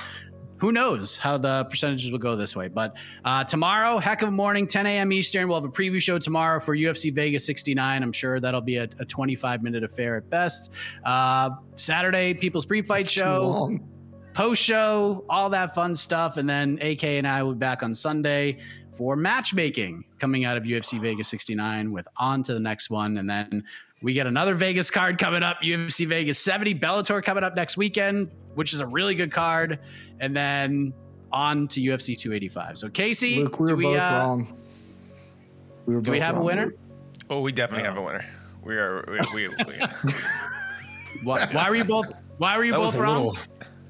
who 0.63 0.71
knows 0.71 1.17
how 1.17 1.37
the 1.37 1.65
percentages 1.65 2.09
will 2.09 2.19
go 2.19 2.37
this 2.37 2.55
way. 2.55 2.69
But 2.69 2.93
uh, 3.25 3.43
tomorrow, 3.43 3.97
heck 3.97 4.21
of 4.21 4.29
a 4.29 4.31
morning, 4.31 4.65
10 4.65 4.85
a.m. 4.85 5.11
Eastern. 5.11 5.49
We'll 5.49 5.59
have 5.59 5.69
a 5.69 5.73
preview 5.73 6.01
show 6.01 6.17
tomorrow 6.17 6.57
for 6.61 6.73
UFC 6.73 7.13
Vegas 7.13 7.45
69. 7.45 8.01
I'm 8.01 8.13
sure 8.13 8.39
that'll 8.39 8.61
be 8.61 8.77
a, 8.77 8.87
a 8.97 9.03
25 9.03 9.61
minute 9.61 9.83
affair 9.83 10.15
at 10.15 10.29
best. 10.29 10.71
Uh, 11.03 11.49
Saturday, 11.75 12.33
People's 12.33 12.65
Pre 12.65 12.81
Fight 12.81 13.05
Show, 13.09 13.77
post 14.33 14.61
show, 14.61 15.25
all 15.29 15.49
that 15.49 15.75
fun 15.75 15.97
stuff. 15.97 16.37
And 16.37 16.49
then 16.49 16.79
AK 16.81 17.03
and 17.03 17.27
I 17.27 17.43
will 17.43 17.55
be 17.55 17.59
back 17.59 17.83
on 17.83 17.93
Sunday 17.93 18.59
for 18.95 19.17
matchmaking 19.17 20.05
coming 20.17 20.45
out 20.45 20.55
of 20.55 20.63
UFC 20.63 20.97
Vegas 21.01 21.27
69 21.27 21.91
with 21.91 22.07
on 22.15 22.41
to 22.43 22.53
the 22.53 22.59
next 22.61 22.89
one. 22.89 23.17
And 23.17 23.29
then 23.29 23.65
we 24.03 24.13
get 24.13 24.27
another 24.27 24.53
Vegas 24.53 24.91
card 24.91 25.17
coming 25.17 25.41
up, 25.41 25.57
UFC 25.63 26.07
Vegas 26.07 26.37
70, 26.39 26.75
Bellator 26.75 27.23
coming 27.23 27.43
up 27.43 27.55
next 27.55 27.77
weekend 27.77 28.29
which 28.55 28.73
is 28.73 28.79
a 28.79 28.87
really 28.87 29.15
good 29.15 29.31
card, 29.31 29.79
and 30.19 30.35
then 30.35 30.93
on 31.31 31.67
to 31.69 31.81
UFC 31.81 32.17
285. 32.17 32.77
So 32.77 32.89
Casey, 32.89 33.37
Luke, 33.37 33.59
we 33.59 33.67
do 33.67 33.75
we, 33.75 33.83
both 33.85 33.97
uh, 33.97 34.19
wrong. 34.19 34.57
We 35.85 36.01
do 36.01 36.11
we 36.11 36.19
have 36.19 36.35
wrong. 36.35 36.43
a 36.43 36.45
winner? 36.45 36.73
Oh, 37.29 37.41
we 37.41 37.51
definitely 37.51 37.85
have 37.85 37.97
a 37.97 38.01
winner. 38.01 38.25
We 38.63 38.75
are. 38.75 39.03
We. 39.33 39.47
we, 39.47 39.55
we 39.65 39.79
why, 41.23 41.47
why 41.51 41.69
were 41.69 41.75
you 41.75 41.83
both? 41.83 42.07
Why 42.37 42.57
were 42.57 42.63
you 42.63 42.71
that 42.71 42.77
both 42.77 42.95
wrong? 42.95 43.27
Little... 43.27 43.37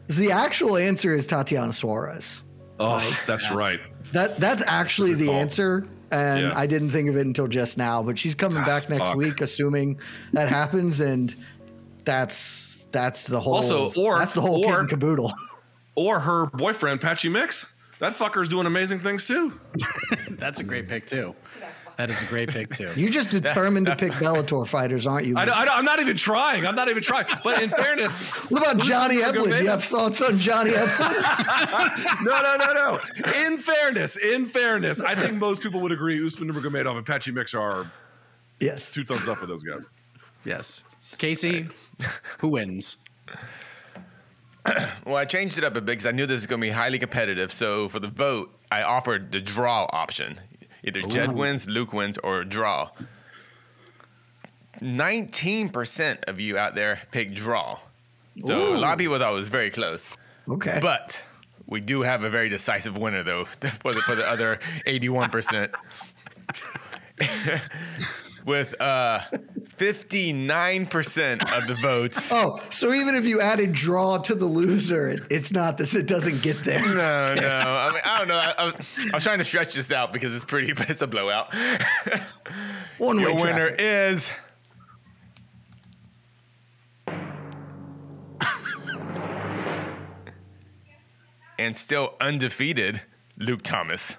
The 0.08 0.32
actual 0.32 0.78
answer 0.78 1.14
is 1.14 1.28
Tatiana 1.28 1.74
Suarez. 1.74 2.44
Oh, 2.80 2.90
like, 2.90 3.04
that's, 3.04 3.26
that's 3.26 3.52
right. 3.52 3.80
That 4.14 4.38
that's 4.38 4.64
actually 4.68 5.16
the 5.16 5.26
fault. 5.26 5.38
answer, 5.38 5.86
and 6.12 6.42
yeah. 6.42 6.54
I 6.56 6.68
didn't 6.68 6.92
think 6.92 7.10
of 7.10 7.18
it 7.18 7.26
until 7.26 7.48
just 7.48 7.80
now. 7.80 8.04
But 8.04 8.18
she's 8.20 8.36
coming 8.36 8.60
ah, 8.60 8.66
back 8.66 8.88
next 8.90 9.08
fuck. 9.08 9.16
week, 9.16 9.42
assuming 9.42 10.00
that 10.34 10.48
happens, 10.48 11.02
and 11.02 11.36
that's 12.06 12.88
that's 12.92 13.26
the 13.26 13.40
whole. 13.40 13.56
Also, 13.56 13.92
or 13.94 14.20
that's 14.20 14.34
the 14.34 14.42
whole 14.42 14.64
or, 14.64 14.70
kit 14.70 14.80
and 14.80 14.90
caboodle. 14.90 15.34
Or 15.96 16.20
her 16.20 16.46
boyfriend, 16.48 17.02
Patchy 17.02 17.30
Mix. 17.30 17.74
That 18.00 18.14
fucker's 18.14 18.48
doing 18.50 18.66
amazing 18.66 19.00
things 19.00 19.26
too. 19.26 19.60
that's 20.32 20.60
a 20.60 20.64
great 20.64 20.88
pick 20.88 21.08
too. 21.08 21.36
That 21.98 22.10
is 22.10 22.22
a 22.22 22.26
great 22.26 22.50
pick 22.50 22.74
too. 22.74 22.90
You're 22.96 23.12
just 23.12 23.30
determined 23.30 23.86
to 23.86 23.96
pick 23.96 24.14
Bellator 24.14 24.66
fighters, 24.66 25.06
aren't 25.06 25.28
you? 25.28 25.38
I, 25.38 25.78
am 25.78 25.86
not 25.86 26.00
even 26.00 26.18
trying. 26.18 26.66
I'm 26.66 26.76
not 26.76 26.90
even 26.90 27.04
trying. 27.04 27.26
But 27.44 27.62
in 27.62 27.70
fairness, 27.70 28.32
what 28.50 28.62
about 28.64 28.84
Johnny 28.84 29.18
Eblen? 29.18 29.58
Do 29.58 29.64
you 29.64 29.70
have 29.70 29.84
thoughts 29.84 30.22
on 30.22 30.38
Johnny 30.38 30.72
Eblen? 30.72 32.24
no, 32.26 32.42
no, 32.42 32.58
no, 32.58 32.74
no. 32.74 33.44
In 33.46 33.58
fairness, 33.58 34.18
in 34.18 34.48
fairness, 34.48 35.00
I 35.00 35.14
think 35.14 35.36
most 35.36 35.62
people 35.62 35.82
would 35.82 35.92
agree 35.92 36.26
Usman 36.26 36.52
Nurmagomedov 36.52 36.98
and 36.98 37.06
Patchy 37.06 37.32
Mix 37.32 37.54
are 37.54 37.92
yes 38.60 38.90
two 38.90 39.04
thumbs 39.04 39.28
up 39.28 39.38
for 39.38 39.46
those 39.46 39.62
guys. 39.64 39.90
Yes. 40.46 40.84
Casey, 41.18 41.68
who 42.40 42.50
wins? 42.50 42.98
well, 45.06 45.18
I 45.18 45.26
changed 45.26 45.58
it 45.58 45.64
up 45.64 45.76
a 45.76 45.82
bit 45.82 45.86
because 45.86 46.06
I 46.06 46.12
knew 46.12 46.26
this 46.26 46.42
was 46.42 46.48
going 46.48 46.62
to 46.62 46.68
be 46.68 46.72
highly 46.72 47.00
competitive. 47.00 47.52
So 47.52 47.90
for 47.90 48.00
the 48.00 48.08
vote, 48.08 48.54
I 48.72 48.84
offered 48.84 49.32
the 49.32 49.42
draw 49.42 49.88
option. 49.92 50.40
Either 50.84 51.02
Jed 51.04 51.32
wins, 51.32 51.68
Luke 51.68 51.94
wins, 51.94 52.18
or 52.18 52.44
draw. 52.44 52.90
19% 54.82 56.24
of 56.26 56.40
you 56.40 56.58
out 56.58 56.76
there 56.76 57.02
picked 57.12 57.36
draw. 57.36 57.80
So 58.40 58.74
Ooh. 58.74 58.76
a 58.76 58.80
lot 58.80 58.94
of 58.94 59.00
people 59.00 59.18
thought 59.18 59.32
it 59.32 59.36
was 59.36 59.48
very 59.48 59.70
close. 59.70 60.10
Okay. 60.50 60.80
But 60.82 61.22
we 61.68 61.80
do 61.80 62.02
have 62.02 62.24
a 62.24 62.30
very 62.30 62.50
decisive 62.50 62.98
winner, 62.98 63.24
though, 63.24 63.46
for 63.82 63.94
the, 63.94 64.02
for 64.02 64.16
the 64.16 64.28
other 64.28 64.60
81%. 64.86 65.74
with 68.46 68.80
uh, 68.82 69.20
59% 69.78 71.58
of 71.58 71.68
the 71.68 71.76
votes. 71.76 72.32
Oh, 72.44 72.60
so 72.72 72.94
even 72.94 73.14
if 73.16 73.26
you 73.26 73.40
added 73.42 73.74
draw 73.74 74.18
to 74.18 74.34
the 74.34 74.46
loser, 74.46 75.08
it, 75.08 75.20
it's 75.30 75.52
not 75.52 75.78
this, 75.78 75.94
it 75.94 76.08
doesn't 76.08 76.42
get 76.42 76.64
there. 76.64 76.82
No, 76.82 77.36
no. 77.36 77.48
I 77.48 77.90
mean, 77.94 78.02
I 78.04 78.18
don't 78.18 78.28
know. 78.28 78.36
I, 78.38 78.54
I, 78.58 78.66
was, 78.66 79.00
I 79.12 79.16
was 79.16 79.24
trying 79.24 79.38
to 79.38 79.44
stretch 79.44 79.76
this 79.76 79.92
out 79.92 80.12
because 80.12 80.34
it's 80.34 80.46
pretty, 80.46 80.74
but 80.74 80.90
it's 80.90 81.02
a 81.04 81.08
blowout. 81.08 81.54
One 82.98 83.20
Your 83.20 83.36
winner 83.36 83.76
traffic. 83.76 83.80
is. 83.80 84.32
and 91.60 91.76
still 91.76 92.16
undefeated, 92.20 93.02
Luke 93.38 93.62
Thomas. 93.62 94.16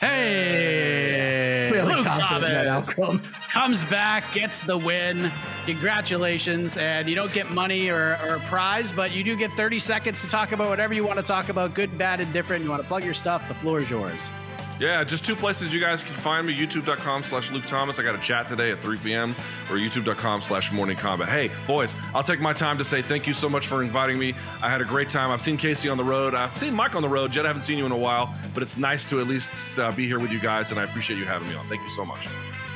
Hey, 0.00 1.55
really 1.76 1.96
Luke 1.96 2.06
Thomas 2.06 2.94
comes 3.50 3.84
back, 3.86 4.24
gets 4.32 4.62
the 4.62 4.76
win. 4.76 5.30
Congratulations. 5.66 6.76
And 6.76 7.08
you 7.08 7.14
don't 7.14 7.32
get 7.32 7.50
money 7.50 7.88
or, 7.88 8.18
or, 8.22 8.36
a 8.36 8.40
prize, 8.40 8.92
but 8.92 9.12
you 9.12 9.24
do 9.24 9.36
get 9.36 9.52
30 9.52 9.78
seconds 9.78 10.20
to 10.22 10.28
talk 10.28 10.52
about 10.52 10.68
whatever 10.68 10.94
you 10.94 11.04
want 11.04 11.18
to 11.18 11.22
talk 11.22 11.48
about 11.48 11.74
good, 11.74 11.96
bad, 11.98 12.20
and 12.20 12.32
different. 12.32 12.64
You 12.64 12.70
want 12.70 12.82
to 12.82 12.88
plug 12.88 13.04
your 13.04 13.14
stuff, 13.14 13.46
the 13.48 13.54
floor 13.54 13.80
is 13.80 13.90
yours. 13.90 14.30
Yeah, 14.78 15.02
just 15.04 15.24
two 15.24 15.34
places 15.34 15.72
you 15.72 15.80
guys 15.80 16.02
can 16.02 16.14
find 16.14 16.46
me 16.46 16.54
youtube.com 16.54 17.22
slash 17.22 17.50
Luke 17.50 17.64
Thomas. 17.66 17.98
I 17.98 18.02
got 18.02 18.14
a 18.14 18.20
chat 18.20 18.46
today 18.46 18.70
at 18.70 18.82
3 18.82 18.98
p.m. 18.98 19.34
or 19.70 19.76
youtube.com 19.76 20.42
slash 20.42 20.70
morning 20.70 20.98
kombat. 20.98 21.28
Hey, 21.28 21.50
boys, 21.66 21.96
I'll 22.14 22.22
take 22.22 22.40
my 22.40 22.52
time 22.52 22.76
to 22.76 22.84
say 22.84 23.00
thank 23.00 23.26
you 23.26 23.32
so 23.32 23.48
much 23.48 23.66
for 23.66 23.82
inviting 23.82 24.18
me. 24.18 24.34
I 24.62 24.70
had 24.70 24.82
a 24.82 24.84
great 24.84 25.08
time. 25.08 25.30
I've 25.30 25.40
seen 25.40 25.56
Casey 25.56 25.88
on 25.88 25.96
the 25.96 26.04
road. 26.04 26.34
I've 26.34 26.56
seen 26.56 26.74
Mike 26.74 26.94
on 26.94 27.00
the 27.00 27.08
road. 27.08 27.32
Jed, 27.32 27.46
I 27.46 27.48
haven't 27.48 27.62
seen 27.62 27.78
you 27.78 27.86
in 27.86 27.92
a 27.92 27.96
while, 27.96 28.34
but 28.52 28.62
it's 28.62 28.76
nice 28.76 29.06
to 29.06 29.20
at 29.20 29.26
least 29.26 29.78
uh, 29.78 29.92
be 29.92 30.06
here 30.06 30.18
with 30.18 30.30
you 30.30 30.40
guys, 30.40 30.70
and 30.72 30.78
I 30.78 30.84
appreciate 30.84 31.18
you 31.18 31.24
having 31.24 31.48
me 31.48 31.54
on. 31.54 31.66
Thank 31.68 31.82
you 31.82 31.90
so 31.90 32.04
much. 32.04 32.28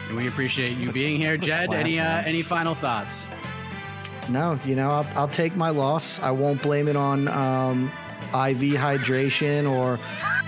And 0.08 0.16
we 0.16 0.26
appreciate 0.26 0.78
you 0.78 0.92
being 0.92 1.18
here. 1.18 1.36
Jed, 1.50 1.72
any, 1.74 2.00
uh, 2.00 2.22
any 2.22 2.42
final 2.42 2.74
thoughts? 2.74 3.26
No, 4.30 4.58
you 4.64 4.74
know, 4.74 4.90
I'll, 4.90 5.06
I'll, 5.16 5.28
take 5.28 5.54
my 5.56 5.70
loss. 5.70 6.20
I 6.20 6.30
won't 6.30 6.62
blame 6.62 6.88
it 6.88 6.96
on 6.96 7.28
um, 7.28 7.90
IV 8.28 8.78
hydration 8.78 9.70
or 9.70 9.98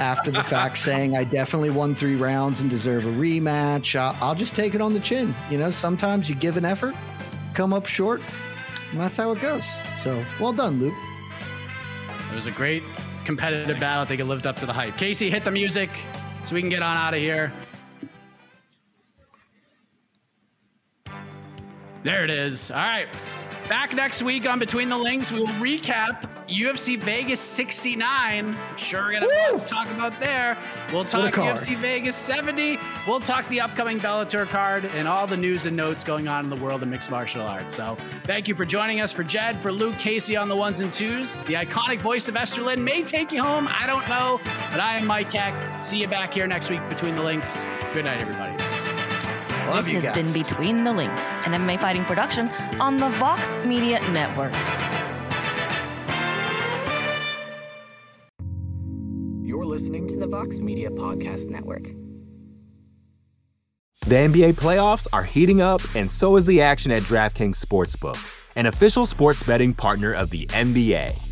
after 0.00 0.30
the 0.30 0.42
fact 0.42 0.78
saying 0.88 1.16
I 1.16 1.24
definitely 1.24 1.70
won 1.70 1.94
three 1.94 2.16
rounds 2.16 2.60
and 2.60 2.70
deserve 2.70 3.04
a 3.04 3.10
rematch. 3.10 3.98
I'll, 3.98 4.16
I'll 4.20 4.34
just 4.34 4.54
take 4.54 4.74
it 4.74 4.80
on 4.80 4.92
the 4.92 5.00
chin. 5.00 5.34
You 5.50 5.58
know, 5.58 5.70
sometimes 5.70 6.28
you 6.28 6.34
give 6.34 6.56
an 6.56 6.64
effort, 6.64 6.94
come 7.54 7.72
up 7.72 7.86
short, 7.86 8.20
and 8.90 9.00
that's 9.00 9.16
how 9.16 9.32
it 9.32 9.40
goes. 9.40 9.66
So 9.96 10.24
well 10.40 10.52
done, 10.52 10.78
Luke. 10.78 10.94
It 12.30 12.34
was 12.34 12.46
a 12.46 12.50
great 12.50 12.82
competitive 13.24 13.78
battle. 13.78 14.02
I 14.02 14.06
think 14.06 14.20
it 14.20 14.24
lived 14.24 14.46
up 14.46 14.56
to 14.56 14.66
the 14.66 14.72
hype. 14.72 14.96
Casey, 14.96 15.30
hit 15.30 15.44
the 15.44 15.50
music 15.50 15.90
so 16.44 16.54
we 16.54 16.60
can 16.60 16.70
get 16.70 16.82
on 16.82 16.96
out 16.96 17.14
of 17.14 17.20
here. 17.20 17.52
There 22.02 22.24
it 22.24 22.30
is. 22.30 22.70
All 22.70 22.78
right. 22.78 23.08
Back 23.68 23.94
next 23.94 24.22
week 24.22 24.48
on 24.48 24.58
Between 24.58 24.88
the 24.88 24.98
Links, 24.98 25.30
we 25.30 25.40
will 25.40 25.46
recap 25.46 26.28
UFC 26.48 26.98
Vegas 26.98 27.40
69. 27.40 28.56
Sure 28.76 29.04
we're 29.04 29.12
gonna 29.12 29.34
have 29.34 29.60
to 29.60 29.66
talk 29.66 29.86
about 29.92 30.18
there. 30.20 30.58
We'll 30.92 31.04
talk. 31.04 31.32
UFC 31.32 31.76
Vegas 31.76 32.16
70. 32.16 32.78
We'll 33.06 33.20
talk 33.20 33.48
the 33.48 33.60
upcoming 33.60 33.98
Bellator 33.98 34.46
card 34.46 34.84
and 34.96 35.06
all 35.06 35.26
the 35.26 35.36
news 35.36 35.64
and 35.66 35.76
notes 35.76 36.04
going 36.04 36.28
on 36.28 36.44
in 36.44 36.50
the 36.50 36.56
world 36.56 36.82
of 36.82 36.88
mixed 36.88 37.10
martial 37.10 37.42
arts. 37.42 37.74
So 37.74 37.96
thank 38.24 38.48
you 38.48 38.54
for 38.54 38.64
joining 38.64 39.00
us. 39.00 39.12
For 39.12 39.24
Jed, 39.24 39.60
for 39.60 39.72
Luke, 39.72 39.96
Casey 39.98 40.36
on 40.36 40.48
the 40.48 40.56
ones 40.56 40.80
and 40.80 40.92
twos, 40.92 41.36
the 41.46 41.54
iconic 41.54 42.00
voice 42.00 42.28
of 42.28 42.36
Esther 42.36 42.62
Lin 42.62 42.82
may 42.82 43.02
take 43.02 43.32
you 43.32 43.42
home. 43.42 43.68
I 43.70 43.86
don't 43.86 44.06
know, 44.08 44.40
but 44.70 44.80
I 44.80 44.96
am 44.96 45.06
Mike 45.06 45.32
Heck. 45.32 45.54
See 45.84 45.98
you 45.98 46.08
back 46.08 46.34
here 46.34 46.46
next 46.46 46.68
week 46.68 46.86
between 46.88 47.14
the 47.14 47.22
links. 47.22 47.64
Good 47.94 48.04
night, 48.04 48.20
everybody. 48.20 48.71
Love 49.68 49.84
this 49.84 49.94
you 49.94 50.00
has 50.00 50.14
guys. 50.14 50.14
been 50.14 50.42
Between 50.42 50.84
the 50.84 50.92
Links, 50.92 51.22
an 51.46 51.52
MMA 51.52 51.80
fighting 51.80 52.04
production 52.04 52.48
on 52.80 52.98
the 52.98 53.08
Vox 53.10 53.56
Media 53.64 54.00
Network. 54.10 54.52
You're 59.42 59.64
listening 59.64 60.06
to 60.08 60.16
the 60.16 60.26
Vox 60.26 60.58
Media 60.58 60.90
Podcast 60.90 61.48
Network. 61.48 61.84
The 64.06 64.16
NBA 64.16 64.54
playoffs 64.54 65.06
are 65.12 65.22
heating 65.22 65.60
up, 65.60 65.80
and 65.94 66.10
so 66.10 66.36
is 66.36 66.44
the 66.44 66.60
action 66.60 66.90
at 66.90 67.02
DraftKings 67.02 67.64
Sportsbook, 67.64 68.18
an 68.56 68.66
official 68.66 69.06
sports 69.06 69.42
betting 69.42 69.74
partner 69.74 70.12
of 70.12 70.30
the 70.30 70.46
NBA. 70.46 71.31